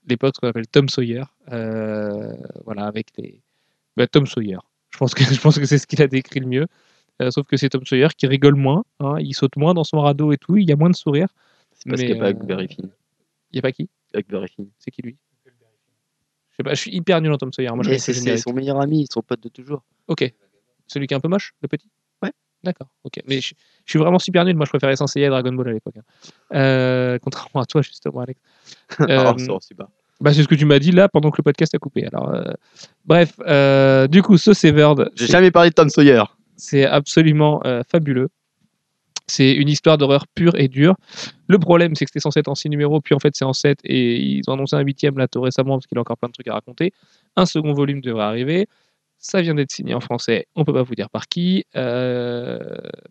l'époque 0.07 0.35
qu'on 0.41 0.49
appelle 0.49 0.67
Tom 0.69 0.89
Sawyer, 0.89 1.25
voilà, 2.65 2.85
avec 2.87 3.09
les 3.19 3.41
bah, 3.97 4.07
Tom 4.07 4.27
Sawyer. 4.27 4.59
Je 4.91 4.99
pense 4.99 5.15
que 5.15 5.25
je 5.35 5.41
pense 5.41 5.59
que 5.59 5.65
c'est 5.67 5.79
ce 5.79 5.87
qu'il 5.87 6.03
a 6.03 6.07
décrit 6.07 6.41
le 6.41 6.47
mieux. 6.47 6.67
Sauf 7.31 7.47
que 7.47 7.57
c'est 7.57 7.69
Tom 7.69 7.85
Sawyer 7.85 8.09
qui 8.17 8.27
rigole 8.27 8.55
moins, 8.55 8.83
hein, 9.01 9.17
il 9.19 9.35
saute 9.35 9.57
moins 9.57 9.75
dans 9.75 9.85
son 9.85 10.01
radeau 10.01 10.33
et 10.33 10.39
tout, 10.39 10.57
il 10.57 10.69
y 10.69 10.73
a 10.73 10.77
moins 10.77 10.89
de 10.91 10.97
sourire. 10.97 11.29
C'est 11.75 11.89
parce 11.91 12.01
qu'il 12.03 12.15
n'y 12.15 12.21
a 12.21 12.33
pas 12.33 12.39
Finn. 12.69 12.91
Il 13.53 13.57
y 13.57 13.59
a 13.59 13.63
pas 13.63 13.73
qui? 13.73 13.89
Huckleberry 14.15 14.49
Finn. 14.49 14.69
C'est 14.79 14.91
qui 14.91 15.03
lui? 15.03 15.17
Je 15.45 16.57
sais 16.57 16.63
pas, 16.63 16.75
je 16.75 16.81
suis 16.81 16.95
hyper 16.95 17.21
nul 17.21 17.33
en 17.33 17.39
Tom 17.39 17.53
Sawyer. 17.53 17.71
Moi, 17.71 17.83
je 17.85 17.95
c'est 17.97 18.37
son 18.37 18.53
meilleur 18.53 18.81
ami, 18.81 19.07
son 19.11 19.23
pote 19.23 19.43
de 19.43 19.49
toujours. 19.49 19.83
Ok. 20.09 20.33
Celui 20.87 21.07
qui 21.07 21.15
est 21.15 21.17
un 21.17 21.21
peu 21.21 21.29
moche, 21.29 21.55
le 21.63 21.69
petit? 21.69 21.89
Ouais. 22.23 22.33
D'accord, 22.65 22.89
ok. 23.05 23.21
Mais 23.27 23.41
je, 23.41 23.55
je 23.85 23.91
suis 23.91 23.99
vraiment 23.99 24.19
super 24.19 24.45
nul. 24.45 24.57
Moi, 24.57 24.67
je 24.67 24.71
préférais 24.71 24.97
Sensei 24.97 25.21
et 25.23 25.29
Dragon 25.29 25.53
Ball 25.53 25.69
à 25.69 25.73
l'époque. 25.73 25.95
hein. 25.99 26.03
Euh, 26.55 27.19
contrairement 27.23 27.63
à 27.63 27.65
toi, 27.67 27.81
justement, 27.83 28.21
Alex. 28.21 28.41
Euh, 29.01 29.33
oh, 29.49 29.59
pas. 29.79 29.89
bah, 30.21 30.35
c'est 30.35 30.43
ce 30.43 30.49
que 30.49 30.55
tu 30.57 30.67
m'as 30.67 30.79
dit 30.81 30.91
là 30.91 31.09
pendant 31.09 31.31
que 31.31 31.37
le 31.39 31.45
podcast 31.45 31.75
a 31.75 31.79
coupé. 31.79 32.05
Alors, 32.07 32.29
euh, 32.35 32.53
bref, 33.07 33.35
euh, 33.47 34.07
du 34.09 34.21
coup, 34.23 34.37
ce 34.37 34.53
Severed, 34.53 35.11
J'ai 35.15 35.27
jamais 35.29 35.51
parlé 35.53 35.71
de 35.71 35.75
Tom 35.75 35.89
Sawyer. 35.89 36.25
c'est 36.57 36.85
absolument 36.85 37.63
euh, 37.65 37.83
fabuleux. 37.89 38.29
C'est 39.31 39.53
une 39.53 39.69
histoire 39.69 39.97
d'horreur 39.97 40.27
pure 40.35 40.57
et 40.57 40.69
dure. 40.69 40.97
Le 41.47 41.59
problème, 41.59 41.95
c'est 41.95 42.05
que 42.05 42.11
c'était 42.11 42.21
censé 42.21 42.41
être 42.41 42.49
en 42.49 42.55
6 42.55 42.69
numéros, 42.69 43.01
puis 43.01 43.15
en 43.15 43.21
fait, 43.21 43.35
c'est 43.37 43.45
en 43.45 43.53
7, 43.53 43.79
et 43.85 44.17
ils 44.21 44.43
ont 44.49 44.55
annoncé 44.55 44.77
un 44.77 44.81
huitième 44.81 45.19
là 45.19 45.29
tout 45.29 45.41
récemment, 45.41 45.77
parce 45.77 45.87
qu'il 45.87 45.99
a 45.99 46.01
encore 46.01 46.19
plein 46.19 46.29
de 46.29 46.33
trucs 46.33 46.49
à 46.49 46.55
raconter. 46.55 46.93
Un 47.37 47.47
second 47.47 47.73
volume 47.73 48.01
devrait 48.01 48.25
arriver. 48.25 48.67
Ça 49.19 49.43
vient 49.43 49.55
d'être 49.55 49.71
signé 49.71 49.95
en 49.95 50.01
français, 50.01 50.47
on 50.57 50.65
peut 50.65 50.73
pas 50.73 50.83
vous 50.83 50.95
dire 50.95 51.11
par 51.11 51.29
qui. 51.29 51.65
Euh, 51.77 52.59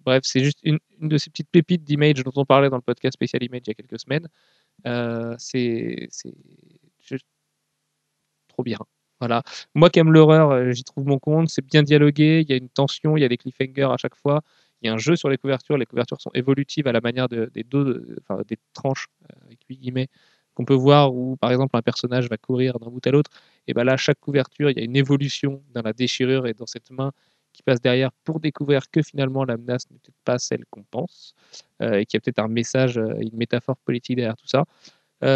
bref, 0.06 0.22
c'est 0.24 0.44
juste 0.44 0.58
une, 0.64 0.80
de 1.02 1.18
ces 1.20 1.30
petites 1.30 1.50
pépites 1.52 1.84
d'Image 1.84 2.24
dont 2.24 2.32
on 2.36 2.46
parlait 2.46 2.70
dans 2.70 2.78
le 2.78 2.82
podcast 2.82 3.14
spécial 3.14 3.44
Image 3.44 3.62
il 3.66 3.70
y 3.70 3.72
a 3.72 3.74
quelques 3.76 4.00
semaines. 4.00 4.28
Euh, 4.88 5.36
c'est 5.38 6.10
trop 8.48 8.64
bien. 8.64 8.80
Voilà. 9.20 9.44
Moi 9.76 9.90
qui 9.90 10.00
aime 10.00 10.12
l'horreur, 10.12 10.52
euh, 10.52 10.72
j'y 10.72 10.84
trouve 10.84 11.06
mon 11.06 11.20
compte. 11.20 11.50
C'est 11.50 11.66
bien 11.66 11.84
dialogué, 11.84 12.42
il 12.42 12.50
y 12.50 12.54
a 12.54 12.58
une 12.58 12.70
tension, 12.70 13.18
il 13.18 13.22
y 13.22 13.26
a 13.26 13.30
des 13.30 13.38
cliffhangers 13.38 13.92
à 13.92 13.98
chaque 13.98 14.16
fois. 14.16 14.42
Il 14.82 14.88
y 14.88 14.90
a 14.90 14.94
un 14.94 14.98
jeu 14.98 15.16
sur 15.16 15.30
les 15.30 15.38
couvertures. 15.38 15.78
Les 15.78 15.86
couvertures 15.86 16.22
sont 16.22 16.32
évolutives 16.34 16.88
à 16.88 16.92
la 16.92 17.02
manière 17.02 17.28
de- 17.30 17.52
des 17.54 18.58
tranches 18.74 19.08
euh, 19.34 20.06
qu'on 20.54 20.66
peut 20.66 20.74
voir 20.74 21.14
où 21.14 21.38
par 21.38 21.52
exemple 21.52 21.76
un 21.78 21.82
personnage 21.82 22.30
va 22.30 22.38
courir 22.38 22.80
d'un 22.80 22.90
bout 22.90 23.06
à 23.08 23.12
l'autre. 23.12 23.32
Et 23.68 23.74
ben 23.74 23.84
là, 23.84 23.98
chaque 23.98 24.20
couverture, 24.20 24.70
il 24.70 24.78
y 24.78 24.82
a 24.82 24.84
une 24.84 24.96
évolution 24.96 25.64
dans 25.74 25.82
la 25.82 25.94
déchirure 25.94 26.48
et 26.48 26.54
dans 26.54 26.66
cette 26.66 26.92
main 26.92 27.12
qui 27.54 27.64
passe 27.64 27.82
derrière 27.82 28.12
pour 28.24 28.40
découvrir 28.40 28.90
que 28.92 29.02
finalement 29.02 29.44
la 29.46 29.58
menace 29.58 29.90
n'est 29.90 29.98
peut-être 29.98 30.18
pas 30.26 30.38
celle 30.40 30.66
qu'on 30.70 30.84
pense 30.84 31.34
euh, 31.82 32.00
et 32.00 32.06
qu'il 32.06 32.18
y 32.18 32.20
a 32.20 32.22
peut-être 32.22 32.40
un 32.40 32.48
message, 32.48 32.98
euh, 32.98 33.16
une 33.20 33.36
métaphore 33.38 33.78
politique 33.78 34.18
derrière 34.18 34.36
tout 34.38 34.48
ça. 34.48 34.66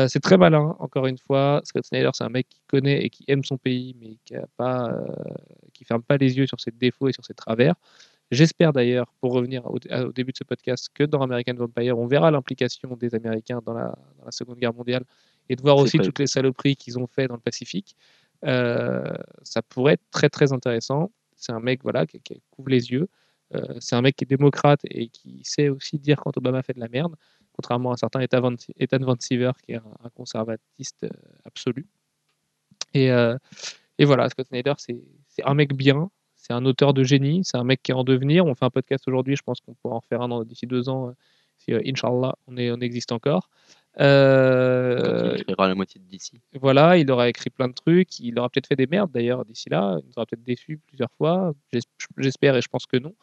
C'est 0.08 0.22
très 0.22 0.38
malin, 0.38 0.78
encore 0.80 1.08
une 1.08 1.18
fois. 1.18 1.60
Scott 1.66 1.86
Snyder, 1.86 2.10
c'est 2.14 2.24
un 2.24 2.30
mec 2.30 2.48
qui 2.48 2.62
connaît 2.68 3.04
et 3.04 3.10
qui 3.10 3.26
aime 3.28 3.44
son 3.44 3.58
pays, 3.58 3.96
mais 4.00 4.18
qui 4.24 4.36
qui 5.74 5.84
ferme 5.84 6.04
pas 6.04 6.18
les 6.18 6.38
yeux 6.38 6.48
sur 6.48 6.60
ses 6.62 6.72
défauts 6.72 7.10
et 7.10 7.14
sur 7.14 7.26
ses 7.26 7.34
travers. 7.34 7.76
J'espère 8.32 8.74
d'ailleurs, 8.74 9.14
pour 9.22 9.34
revenir 9.34 9.66
au, 9.68 9.78
début 10.12 10.32
de 10.32 10.38
ce 10.38 10.44
podcast, 10.44 10.90
que 10.94 11.04
dans 11.04 11.22
American 11.22 11.54
Vampire, 11.54 11.98
on 12.00 12.08
verra 12.08 12.32
l'implication 12.32 12.96
des 12.96 13.14
Américains 13.14 13.60
dans 13.64 13.74
la, 13.74 13.96
dans 14.18 14.26
la 14.26 14.32
Seconde 14.32 14.58
Guerre 14.58 14.74
mondiale 14.74 15.04
et 15.50 15.56
de 15.56 15.62
voir 15.62 15.78
aussi 15.78 16.00
toutes 16.00 16.20
les 16.20 16.28
saloperies 16.28 16.76
qu'ils 16.76 16.98
ont 16.98 17.08
fait 17.08 17.28
dans 17.28 17.36
le 17.36 17.42
Pacifique. 17.42 17.96
Euh, 18.46 19.14
ça 19.44 19.62
pourrait 19.62 19.94
être 19.94 20.10
très 20.12 20.30
très 20.30 20.52
intéressant. 20.52 21.12
C'est 21.36 21.52
un 21.52 21.60
mec 21.60 21.84
voilà 21.84 22.06
qui, 22.06 22.20
qui 22.22 22.42
couvre 22.50 22.70
les 22.70 22.92
yeux. 22.92 23.08
Euh, 23.54 23.76
c'est 23.80 23.96
un 23.96 24.02
mec 24.02 24.16
qui 24.16 24.24
est 24.24 24.28
démocrate 24.28 24.82
et 24.86 25.10
qui 25.10 25.42
sait 25.44 25.70
aussi 25.70 26.00
dire 26.00 26.18
quand 26.18 26.36
Obama 26.38 26.64
fait 26.64 26.74
de 26.74 26.80
la 26.80 26.88
merde, 26.88 27.16
contrairement 27.52 27.92
à 27.92 27.98
certains 27.98 28.22
Ethan 28.22 28.42
Van, 28.42 28.56
Ethan 28.78 29.00
Van 29.00 29.16
Siever 29.20 29.52
qui 29.64 29.74
est 29.74 29.78
un, 29.78 29.84
un 30.04 30.10
conservatiste 30.10 31.04
euh, 31.04 31.10
absolu. 31.46 31.86
Et, 32.96 33.10
et 33.98 34.06
voilà, 34.06 34.30
Scott 34.30 34.48
Snyder, 34.48 34.74
c'est 34.78 35.02
un 35.44 35.56
mec 35.56 35.74
bien, 35.74 36.12
c'est 36.46 36.52
un 36.54 36.66
auteur 36.66 36.94
de 36.94 37.04
génie, 37.04 37.42
c'est 37.46 37.56
un 37.58 37.64
mec 37.64 37.82
qui 37.82 37.92
est 37.92 37.96
en 37.96 38.04
devenir. 38.04 38.46
On 38.46 38.54
fait 38.54 38.66
un 38.66 38.70
podcast 38.70 39.08
aujourd'hui, 39.08 39.38
je 39.38 39.44
pense 39.44 39.62
qu'on 39.62 39.74
pourra 39.76 39.96
en 39.96 40.02
faire 40.02 40.22
un 40.22 40.28
dans- 40.28 40.44
d'ici 40.44 40.68
deux 40.68 40.90
ans, 40.90 41.08
euh, 41.08 41.12
si, 41.58 41.74
euh, 41.74 41.80
Inch'Allah, 41.86 42.36
on, 42.48 42.58
est, 42.58 42.70
on 42.70 42.80
existe 42.82 43.14
encore. 43.14 43.50
Euh, 44.02 45.32
Il 45.36 45.42
écrira 45.42 45.68
la 45.70 45.76
moitié 45.76 46.02
DC. 46.12 46.34
voilà, 46.60 46.98
il 46.98 47.10
aura 47.12 47.30
écrit 47.30 47.50
plein 47.50 47.68
de 47.70 47.74
trucs, 47.74 48.20
il 48.20 48.38
aura 48.40 48.50
peut-être 48.50 48.68
fait 48.68 48.76
des 48.76 48.88
merdes 48.88 49.12
d'ailleurs 49.12 49.46
d'ici 49.46 49.70
là, 49.70 49.98
il 50.02 50.06
nous 50.08 50.14
aura 50.18 50.26
peut-être 50.26 50.44
déçus 50.44 50.80
plusieurs 50.88 51.12
fois, 51.18 51.54
j'es- 51.72 51.80
j'espère 52.18 52.56
et 52.58 52.62
je 52.62 52.68
pense 52.68 52.86
que 52.86 52.98
non. 52.98 53.14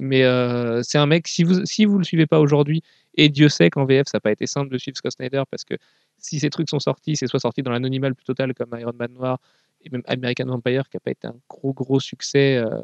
Mais 0.00 0.22
euh, 0.24 0.82
c'est 0.82 0.98
un 0.98 1.06
mec, 1.06 1.26
si 1.28 1.44
vous 1.44 1.64
si 1.66 1.84
vous 1.84 1.98
le 1.98 2.04
suivez 2.04 2.26
pas 2.26 2.40
aujourd'hui, 2.40 2.82
et 3.16 3.28
Dieu 3.28 3.48
sait 3.48 3.68
qu'en 3.70 3.84
VF 3.84 4.06
ça 4.08 4.16
n'a 4.18 4.20
pas 4.20 4.32
été 4.32 4.46
simple 4.46 4.70
de 4.70 4.78
suivre 4.78 4.96
Scott 4.96 5.12
Snyder 5.12 5.42
parce 5.50 5.64
que 5.64 5.74
si 6.18 6.38
ces 6.40 6.50
trucs 6.50 6.68
sont 6.70 6.78
sortis, 6.80 7.16
c'est 7.16 7.26
soit 7.26 7.40
sorti 7.40 7.62
dans 7.62 7.70
l'anonymat 7.72 8.08
le 8.08 8.14
plus 8.14 8.24
total 8.24 8.54
comme 8.54 8.76
Iron 8.78 8.92
Man 8.98 9.12
Noir 9.12 9.38
et 9.82 9.90
même 9.90 10.02
American 10.06 10.46
Vampire 10.46 10.88
qui 10.88 10.96
n'a 10.96 11.00
pas 11.00 11.10
été 11.10 11.26
un 11.26 11.36
gros 11.48 11.72
gros 11.72 12.00
succès, 12.00 12.56
euh, 12.56 12.80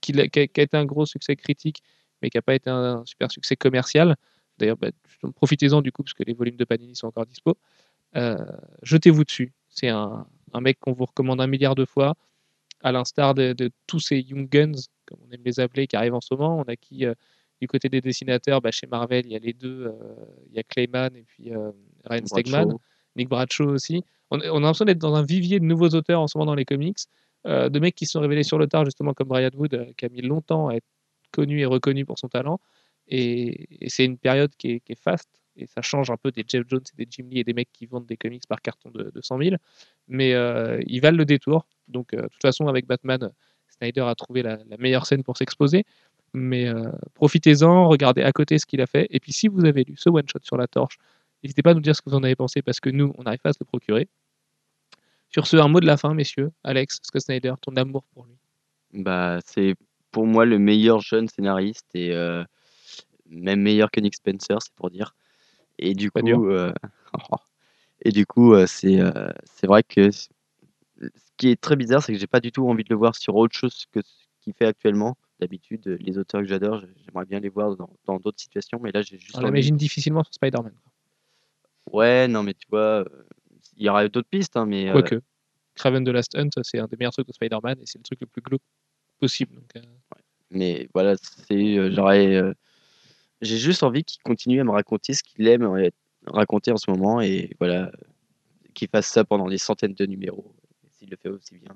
qui, 0.00 0.18
a, 0.20 0.28
qui 0.28 0.40
a 0.40 0.62
été 0.62 0.76
un 0.76 0.84
gros 0.84 1.06
succès 1.06 1.36
critique, 1.36 1.82
mais 2.20 2.30
qui 2.30 2.36
n'a 2.36 2.42
pas 2.42 2.54
été 2.54 2.70
un, 2.70 3.04
super 3.04 3.30
succès 3.30 3.56
commercial. 3.56 4.16
D'ailleurs, 4.58 4.76
bah, 4.76 4.90
profitez-en 5.34 5.82
du 5.82 5.92
coup 5.92 6.02
parce 6.02 6.14
que 6.14 6.24
les 6.24 6.32
volumes 6.32 6.56
de 6.56 6.64
Panini 6.64 6.96
sont 6.96 7.06
encore 7.06 7.26
dispo. 7.26 7.56
Euh, 8.16 8.36
jetez-vous 8.82 9.24
dessus. 9.24 9.52
C'est 9.68 9.88
un, 9.88 10.26
un 10.52 10.60
mec 10.60 10.78
qu'on 10.80 10.92
vous 10.92 11.04
recommande 11.04 11.40
un 11.40 11.46
milliard 11.46 11.74
de 11.74 11.84
fois, 11.84 12.14
à 12.82 12.92
l'instar 12.92 13.34
de, 13.34 13.52
de 13.52 13.70
tous 13.86 14.00
ces 14.00 14.18
Young 14.18 14.48
Guns, 14.48 14.80
comme 15.04 15.18
on 15.28 15.30
aime 15.32 15.42
les 15.44 15.60
appeler, 15.60 15.86
qui 15.86 15.96
arrivent 15.96 16.14
en 16.14 16.20
ce 16.20 16.34
moment. 16.34 16.58
On 16.58 16.62
a 16.62 16.76
qui, 16.76 17.04
euh, 17.04 17.14
du 17.60 17.68
côté 17.68 17.88
des 17.88 18.00
dessinateurs, 18.00 18.60
bah, 18.60 18.70
chez 18.70 18.86
Marvel, 18.86 19.26
il 19.26 19.32
y 19.32 19.36
a 19.36 19.38
les 19.38 19.52
deux, 19.52 19.92
il 20.48 20.54
y 20.54 20.58
a 20.58 20.62
Clayman 20.62 21.14
et 21.16 21.22
puis 21.22 21.52
Ryan 22.04 22.26
Stegman. 22.26 22.78
Nick 23.16 23.28
Bradshaw 23.28 23.68
aussi. 23.68 24.04
On, 24.30 24.40
a 24.40 24.44
l'impression 24.44 24.84
d'être 24.84 24.98
dans 24.98 25.14
un 25.14 25.22
vivier 25.22 25.60
de 25.60 25.64
nouveaux 25.64 25.88
auteurs 25.90 26.20
en 26.20 26.26
ce 26.26 26.36
moment 26.36 26.46
dans 26.46 26.54
les 26.54 26.64
comics, 26.64 26.98
euh, 27.46 27.68
de 27.68 27.78
mecs 27.78 27.94
qui 27.94 28.06
se 28.06 28.12
sont 28.12 28.20
révélés 28.20 28.42
sur 28.42 28.58
le 28.58 28.66
tard, 28.66 28.84
justement 28.84 29.14
comme 29.14 29.28
Brian 29.28 29.50
Wood, 29.54 29.74
euh, 29.74 29.86
qui 29.96 30.04
a 30.04 30.08
mis 30.08 30.22
longtemps 30.22 30.68
à 30.68 30.74
être 30.74 30.86
connu 31.30 31.60
et 31.60 31.66
reconnu 31.66 32.04
pour 32.04 32.18
son 32.18 32.28
talent. 32.28 32.60
Et, 33.08 33.68
c'est 33.88 34.04
une 34.04 34.18
période 34.18 34.50
qui 34.56 34.82
est, 34.84 35.00
faste, 35.00 35.28
et 35.56 35.66
ça 35.66 35.80
change 35.80 36.10
un 36.10 36.16
peu 36.16 36.32
des 36.32 36.44
Jeff 36.46 36.64
Jones 36.66 36.82
et 36.92 37.04
des 37.04 37.06
Jim 37.08 37.26
Lee 37.30 37.38
et 37.38 37.44
des 37.44 37.54
mecs 37.54 37.70
qui 37.72 37.86
vendent 37.86 38.06
des 38.06 38.16
comics 38.16 38.42
par 38.48 38.60
carton 38.60 38.90
de, 38.90 39.12
de 39.14 39.20
100 39.22 39.38
000. 39.38 39.56
Mais 40.08 40.34
euh, 40.34 40.80
ils 40.86 41.00
valent 41.00 41.18
le 41.18 41.24
détour. 41.24 41.66
Donc, 41.86 42.14
de 42.14 42.22
toute 42.22 42.42
façon, 42.42 42.66
avec 42.66 42.86
Batman, 42.86 43.30
Snyder 43.68 44.02
a 44.02 44.14
trouvé 44.16 44.42
la, 44.42 44.58
la 44.68 44.76
meilleure 44.78 45.06
scène 45.06 45.22
pour 45.22 45.36
s'exposer. 45.36 45.84
Mais 46.34 46.68
profitez-en, 47.14 47.88
regardez 47.88 48.22
à 48.22 48.32
côté 48.32 48.58
ce 48.58 48.66
qu'il 48.66 48.80
a 48.80 48.86
fait. 48.86 49.06
Et 49.10 49.20
puis, 49.20 49.32
si 49.32 49.48
vous 49.48 49.64
avez 49.64 49.84
lu 49.84 49.94
ce 49.96 50.10
one-shot 50.10 50.40
sur 50.42 50.56
la 50.56 50.66
torche, 50.66 50.98
n'hésitez 51.42 51.62
pas 51.62 51.70
à 51.70 51.74
nous 51.74 51.80
dire 51.80 51.94
ce 51.94 52.02
que 52.02 52.10
vous 52.10 52.16
en 52.16 52.22
avez 52.22 52.36
pensé 52.36 52.62
parce 52.62 52.80
que 52.80 52.90
nous, 52.90 53.12
on 53.18 53.22
n'arrive 53.22 53.40
pas 53.40 53.50
à 53.50 53.52
se 53.52 53.58
le 53.60 53.66
procurer. 53.66 54.08
Sur 55.30 55.46
ce, 55.46 55.56
un 55.56 55.68
mot 55.68 55.80
de 55.80 55.86
la 55.86 55.96
fin, 55.96 56.14
messieurs. 56.14 56.50
Alex, 56.64 57.00
Scott 57.02 57.22
Snyder, 57.22 57.54
ton 57.60 57.74
amour 57.76 58.04
pour 58.14 58.24
lui. 58.24 58.36
Bah, 58.92 59.38
c'est 59.44 59.74
pour 60.10 60.26
moi 60.26 60.44
le 60.46 60.58
meilleur 60.58 61.00
jeune 61.00 61.28
scénariste 61.28 61.94
et 61.94 62.12
euh, 62.12 62.44
même 63.28 63.60
meilleur 63.60 63.90
que 63.90 64.00
Nick 64.00 64.14
Spencer, 64.14 64.56
c'est 64.62 64.72
pour 64.74 64.90
dire. 64.90 65.14
Et 65.78 65.94
du 65.94 66.10
Pas 66.10 66.22
coup, 66.22 66.48
euh, 66.48 66.72
et 68.02 68.12
du 68.12 68.24
coup, 68.24 68.54
euh, 68.54 68.66
c'est 68.66 68.98
c'est 69.44 69.66
vrai 69.66 69.82
que 69.82 70.10
ce 70.10 70.28
qui 71.36 71.48
est 71.48 71.60
très 71.60 71.76
bizarre, 71.76 72.02
c'est 72.02 72.12
que 72.14 72.18
j'ai 72.18 72.26
pas 72.26 72.40
du 72.40 72.50
tout 72.52 72.66
envie 72.68 72.84
de 72.84 72.88
le 72.90 72.96
voir 72.96 73.14
sur 73.14 73.34
autre 73.34 73.54
chose 73.54 73.84
que 73.92 74.00
ce 74.00 74.26
qu'il 74.40 74.54
fait 74.54 74.66
actuellement. 74.66 75.18
D'habitude, 75.38 75.98
les 76.00 76.16
auteurs 76.16 76.40
que 76.40 76.46
j'adore, 76.46 76.80
j'ai- 76.80 76.86
j'aimerais 77.04 77.26
bien 77.26 77.40
les 77.40 77.50
voir 77.50 77.76
dans 78.06 78.18
d'autres 78.18 78.40
situations, 78.40 78.80
mais 78.82 78.90
là, 78.90 79.02
j'ai 79.02 79.18
juste 79.18 79.36
On 79.36 79.40
l'imagine 79.44 79.76
difficilement 79.76 80.24
sur 80.24 80.32
Spider-Man. 80.32 80.72
Ouais, 81.92 82.28
non, 82.28 82.42
mais 82.42 82.54
tu 82.54 82.66
vois, 82.70 83.04
il 83.76 83.84
y 83.84 83.88
aura 83.88 84.08
d'autres 84.08 84.28
pistes, 84.28 84.56
hein, 84.56 84.66
mais 84.66 84.88
euh, 84.88 84.92
Quoique, 84.92 85.20
Craven 85.74 86.04
the 86.04 86.08
Last 86.08 86.36
Hunt, 86.36 86.50
c'est 86.62 86.78
un 86.78 86.86
des 86.86 86.96
meilleurs 86.96 87.12
trucs 87.12 87.28
de 87.28 87.32
Spider-Man 87.32 87.78
et 87.80 87.86
c'est 87.86 87.98
le 87.98 88.04
truc 88.04 88.20
le 88.20 88.26
plus 88.26 88.42
glauque 88.42 88.62
possible. 89.18 89.54
Donc, 89.54 89.70
euh, 89.76 89.80
Mais 90.50 90.88
voilà, 90.94 91.16
c'est 91.16 91.78
euh, 91.78 91.90
j'aurais 91.92 92.34
euh, 92.34 92.54
j'ai 93.40 93.58
juste 93.58 93.82
envie 93.82 94.04
qu'il 94.04 94.22
continue 94.22 94.60
à 94.60 94.64
me 94.64 94.70
raconter 94.70 95.12
ce 95.12 95.22
qu'il 95.22 95.46
aime 95.46 95.68
raconter 96.26 96.72
en 96.72 96.76
ce 96.76 96.90
moment 96.90 97.20
et 97.20 97.50
voilà, 97.60 97.92
qu'il 98.74 98.88
fasse 98.88 99.06
ça 99.06 99.24
pendant 99.24 99.48
des 99.48 99.58
centaines 99.58 99.94
de 99.94 100.06
numéros. 100.06 100.54
S'il 100.90 101.10
le 101.10 101.16
fait 101.16 101.28
aussi 101.28 101.58
bien. 101.58 101.74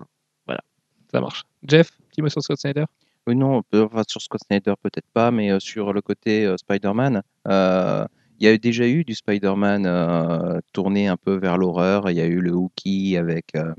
Ça 1.12 1.20
marche. 1.20 1.44
Jeff, 1.64 1.90
petit 2.10 2.22
mot 2.22 2.28
sur 2.28 2.42
Scott 2.42 2.58
Snyder? 2.58 2.84
Oui, 3.26 3.34
non, 3.34 3.62
enfin, 3.72 4.02
sur 4.06 4.20
Scott 4.20 4.40
Snyder 4.46 4.74
peut-être 4.80 5.08
pas, 5.12 5.30
mais 5.30 5.50
euh, 5.50 5.60
sur 5.60 5.92
le 5.92 6.00
côté 6.00 6.46
euh, 6.46 6.56
Spider-Man, 6.56 7.22
euh, 7.48 8.06
il 8.40 8.46
y 8.46 8.48
a 8.48 8.56
déjà 8.56 8.88
eu 8.88 9.04
du 9.04 9.14
Spider-Man 9.14 9.84
euh, 9.86 10.60
tourné 10.72 11.08
un 11.08 11.18
peu 11.18 11.36
vers 11.36 11.58
l'horreur. 11.58 12.10
Il 12.10 12.16
y 12.16 12.22
a 12.22 12.26
eu 12.26 12.40
le 12.40 12.54
Hookie 12.54 13.18
avec 13.18 13.54
euh, 13.54 13.74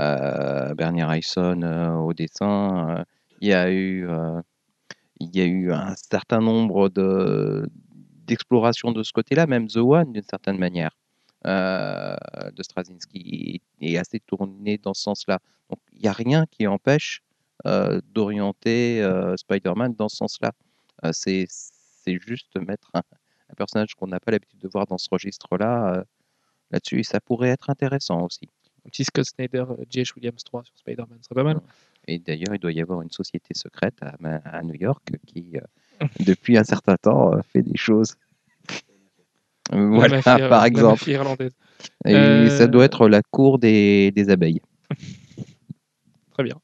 euh, 0.00 0.74
Bernie 0.74 1.02
Wrightson 1.02 1.62
au 2.02 2.14
dessin. 2.14 3.04
Il 3.40 3.48
y 3.48 3.52
a 3.52 3.70
eu, 3.70 4.08
il 5.20 5.36
y 5.36 5.40
a 5.42 5.44
eu 5.44 5.72
un 5.72 5.94
certain 5.96 6.40
nombre 6.40 6.88
de 6.88 7.68
d'explorations 8.26 8.92
de 8.92 9.02
ce 9.02 9.12
côté-là, 9.12 9.46
même 9.46 9.68
The 9.68 9.78
One 9.78 10.12
d'une 10.12 10.22
certaine 10.22 10.58
manière. 10.58 10.96
de 11.44 12.62
Straczynski 12.62 13.60
est 13.80 13.96
assez 13.98 14.20
tourné 14.20 14.78
dans 14.78 14.94
ce 14.94 15.02
sens-là. 15.02 15.40
Donc 15.70 15.80
il 15.92 16.02
n'y 16.02 16.08
a 16.08 16.12
rien 16.12 16.46
qui 16.46 16.66
empêche 16.66 17.22
d'orienter 18.14 19.06
Spider-Man 19.36 19.94
dans 19.94 20.08
ce 20.08 20.16
sens-là. 20.16 20.52
C'est 21.12 21.46
juste 22.06 22.56
mettre 22.56 22.90
un, 22.94 23.02
un 23.50 23.54
personnage 23.54 23.94
qu'on 23.94 24.06
n'a 24.06 24.20
pas 24.20 24.30
l'habitude 24.30 24.58
de 24.58 24.68
voir 24.68 24.86
dans 24.86 24.98
ce 24.98 25.08
registre-là 25.10 25.94
euh, 25.94 26.04
là-dessus, 26.70 27.00
et 27.00 27.04
ça 27.04 27.20
pourrait 27.20 27.48
être 27.48 27.70
intéressant 27.70 28.24
aussi. 28.24 28.48
Un 28.86 28.90
petit 28.90 29.04
Scott 29.04 29.24
Snyder, 29.24 29.64
euh, 29.70 29.84
J.H. 29.90 30.12
Williams 30.16 30.42
3 30.44 30.64
sur 30.64 30.76
Spider-Man, 30.78 31.18
ce 31.20 31.28
serait 31.28 31.34
pas 31.34 31.44
mal. 31.44 31.60
Et 32.06 32.18
d'ailleurs, 32.18 32.54
il 32.54 32.58
doit 32.58 32.72
y 32.72 32.80
avoir 32.80 33.02
une 33.02 33.10
société 33.10 33.54
secrète 33.54 33.98
à, 34.02 34.62
New 34.62 34.74
York 34.74 35.10
qui, 35.26 35.56
euh, 35.56 36.06
depuis 36.20 36.56
un 36.56 36.64
certain 36.64 36.96
temps, 36.96 37.34
euh, 37.34 37.40
fait 37.42 37.62
des 37.62 37.76
choses. 37.76 38.16
Voilà, 39.70 40.22
mafia- 40.22 40.48
par 40.48 40.64
exemple. 40.64 40.92
mafia 40.92 41.12
irlandaise. 41.12 41.52
Et 42.06 42.14
Euh, 42.14 42.48
ça 42.48 42.66
doit 42.66 42.86
être 42.86 43.06
la 43.06 43.20
cour 43.20 43.58
des, 43.58 44.10
des 44.12 44.30
abeilles. 44.30 44.62
Très 46.32 46.42
bien. 46.42 46.58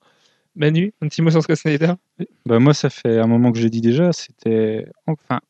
Manu, 0.57 0.95
un 1.03 1.09
petit 1.09 1.20
mot 1.20 1.30
sur 1.30 1.43
Scott 1.43 1.57
Snyder? 1.57 1.95
Bah, 2.47 2.59
moi, 2.61 2.72
ça 2.72 2.89
fait 2.89 3.18
un 3.18 3.26
moment 3.26 3.53
que 3.53 3.59
je 3.59 3.64
l'ai 3.64 3.70
dit 3.70 3.82
déjà. 3.82 4.12
C'était, 4.12 4.87
enfin, 5.07 5.41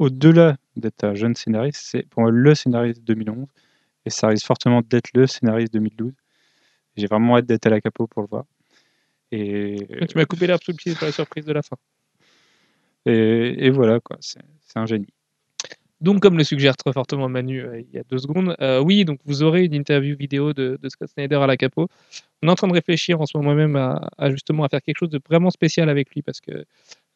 au-delà 0.00 0.56
d'être 0.76 1.04
un 1.04 1.14
jeune 1.14 1.36
scénariste, 1.36 1.82
c'est 1.84 2.08
pour 2.08 2.22
moi 2.22 2.30
le 2.32 2.54
scénariste 2.54 3.04
2011. 3.04 3.46
Et 4.06 4.10
ça 4.10 4.28
risque 4.28 4.46
fortement 4.46 4.80
d'être 4.80 5.10
le 5.14 5.26
scénariste 5.26 5.72
2012. 5.74 6.12
J'ai 6.96 7.06
vraiment 7.06 7.36
hâte 7.36 7.46
d'être 7.46 7.66
à 7.66 7.70
la 7.70 7.80
capo 7.80 8.06
pour 8.06 8.22
le 8.22 8.28
voir. 8.28 8.44
Et, 9.30 9.76
Tu 10.08 10.16
m'as 10.16 10.24
coupé 10.24 10.46
l'herbe 10.46 10.62
sous 10.64 10.72
le 10.72 10.76
pied 10.76 10.94
pour 10.94 11.06
la 11.06 11.12
surprise 11.12 11.44
de 11.44 11.52
la 11.52 11.62
fin. 11.62 11.76
et, 13.06 13.66
et 13.66 13.70
voilà, 13.70 14.00
quoi. 14.00 14.16
C'est 14.20 14.40
c'est 14.70 14.78
un 14.78 14.86
génie. 14.86 15.12
Donc, 16.00 16.20
comme 16.20 16.38
le 16.38 16.44
suggère 16.44 16.76
très 16.78 16.92
fortement 16.94 17.28
Manu 17.28 17.60
euh, 17.60 17.80
il 17.80 17.94
y 17.94 17.98
a 17.98 18.02
deux 18.04 18.16
secondes, 18.16 18.56
euh, 18.62 18.80
oui, 18.80 19.04
donc 19.04 19.20
vous 19.26 19.42
aurez 19.42 19.64
une 19.64 19.74
interview 19.74 20.16
vidéo 20.16 20.54
de, 20.54 20.78
Scott 20.88 21.10
Snyder 21.10 21.36
à 21.36 21.46
la 21.46 21.58
capo. 21.58 21.88
On 22.42 22.48
est 22.48 22.50
en 22.50 22.54
train 22.54 22.68
de 22.68 22.72
réfléchir 22.72 23.20
en 23.20 23.26
ce 23.26 23.36
moment 23.36 23.54
même 23.54 23.76
à, 23.76 24.30
justement 24.30 24.64
à 24.64 24.70
faire 24.70 24.80
quelque 24.80 24.98
chose 24.98 25.10
de 25.10 25.20
vraiment 25.28 25.50
spécial 25.50 25.90
avec 25.90 26.10
lui 26.14 26.22
parce 26.22 26.40
que 26.40 26.64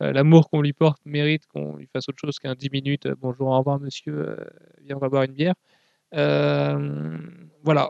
euh, 0.03 0.13
l'amour 0.13 0.51
qu'on 0.51 0.61
lui 0.61 0.75
porte 0.75 1.01
mérite 1.07 1.47
qu'on 1.47 1.77
lui 1.77 1.87
fasse 1.87 2.11
autre 2.11 2.19
chose 2.21 2.39
qu'un 2.39 2.55
10 2.55 2.71
minutes. 2.71 3.09
bonjour, 3.19 3.49
au 3.49 3.59
revoir, 3.59 3.81
monsieur, 3.81 4.37
viens, 4.85 4.97
on 4.97 4.99
va 4.99 5.09
boire 5.09 5.23
une 5.23 5.33
bière. 5.33 5.55
Voilà, 6.13 7.89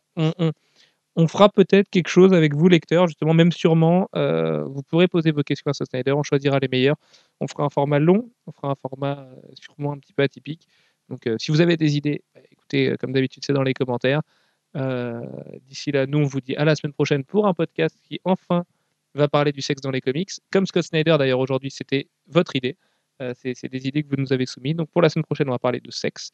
on, 1.17 1.27
fera 1.27 1.49
peut-être 1.49 1.89
quelque 1.91 2.09
chose 2.09 2.33
avec 2.33 2.55
vous, 2.55 2.69
lecteurs, 2.69 3.09
justement, 3.09 3.35
même 3.35 3.51
sûrement. 3.51 4.09
vous 4.15 4.83
pourrez 4.85 5.09
poser 5.09 5.33
vos 5.33 5.43
questions 5.43 5.71
à 5.71 5.75
Scott 5.75 5.89
Snyder, 5.91 6.13
on 6.13 6.23
choisira 6.23 6.61
les 6.61 6.69
meilleurs. 6.69 6.97
On 7.41 7.49
fera 7.49 7.65
un 7.65 7.71
format 7.71 7.99
long, 7.99 8.31
on 8.47 8.53
fera 8.53 8.71
un 8.71 8.77
format 8.77 9.27
sûrement 9.55 9.93
un 9.93 9.99
petit 9.99 10.13
peu 10.13 10.23
atypique. 10.23 10.69
Donc, 11.09 11.27
euh, 11.27 11.37
si 11.39 11.51
vous 11.51 11.61
avez 11.61 11.77
des 11.77 11.97
idées, 11.97 12.23
bah, 12.35 12.41
écoutez, 12.51 12.91
euh, 12.91 12.97
comme 12.97 13.13
d'habitude, 13.13 13.43
c'est 13.47 13.53
dans 13.53 13.63
les 13.63 13.75
commentaires. 13.75 14.21
Euh, 14.77 15.21
D'ici 15.69 15.93
là, 15.93 16.07
nous, 16.07 16.19
on 16.19 16.25
vous 16.25 16.41
dit 16.41 16.57
à 16.57 16.65
la 16.65 16.75
semaine 16.75 16.93
prochaine 16.93 17.25
pour 17.25 17.47
un 17.47 17.55
podcast 17.55 17.97
qui, 18.03 18.21
enfin, 18.25 18.65
va 19.15 19.29
parler 19.29 19.53
du 19.53 19.63
sexe 19.63 19.81
dans 19.81 19.91
les 19.91 20.01
comics. 20.01 20.31
Comme 20.51 20.67
Scott 20.67 20.85
Snyder, 20.85 21.17
d'ailleurs, 21.19 21.39
aujourd'hui, 21.39 21.71
c'était 21.71 22.09
votre 22.27 22.57
idée. 22.57 22.77
Euh, 23.23 23.33
c'est 23.37 23.69
des 23.69 23.87
idées 23.87 24.03
que 24.03 24.09
vous 24.09 24.21
nous 24.21 24.33
avez 24.33 24.47
soumises. 24.47 24.75
Donc, 24.75 24.91
pour 24.91 25.03
la 25.03 25.09
semaine 25.09 25.25
prochaine, 25.25 25.49
on 25.49 25.53
va 25.53 25.59
parler 25.61 25.81
de 25.81 25.91
sexe 25.91 26.33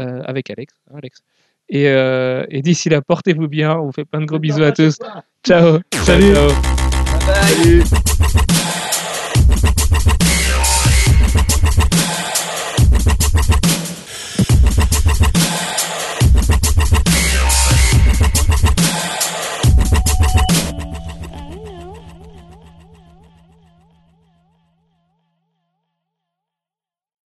euh, 0.00 0.22
avec 0.24 0.48
Alex. 0.50 0.72
hein, 0.90 0.94
Alex. 0.96 1.20
Et, 1.68 1.88
euh, 1.88 2.44
et 2.48 2.62
d'ici 2.62 2.88
là, 2.88 3.02
portez-vous 3.02 3.48
bien. 3.48 3.76
On 3.76 3.86
vous 3.86 3.92
fait 3.92 4.04
plein 4.04 4.20
de 4.20 4.26
gros 4.26 4.38
bisous 4.38 4.62
à 4.62 4.72
tous. 4.72 4.98
Ciao. 5.44 5.78
Salut. 5.92 6.34
Salut 7.20 8.81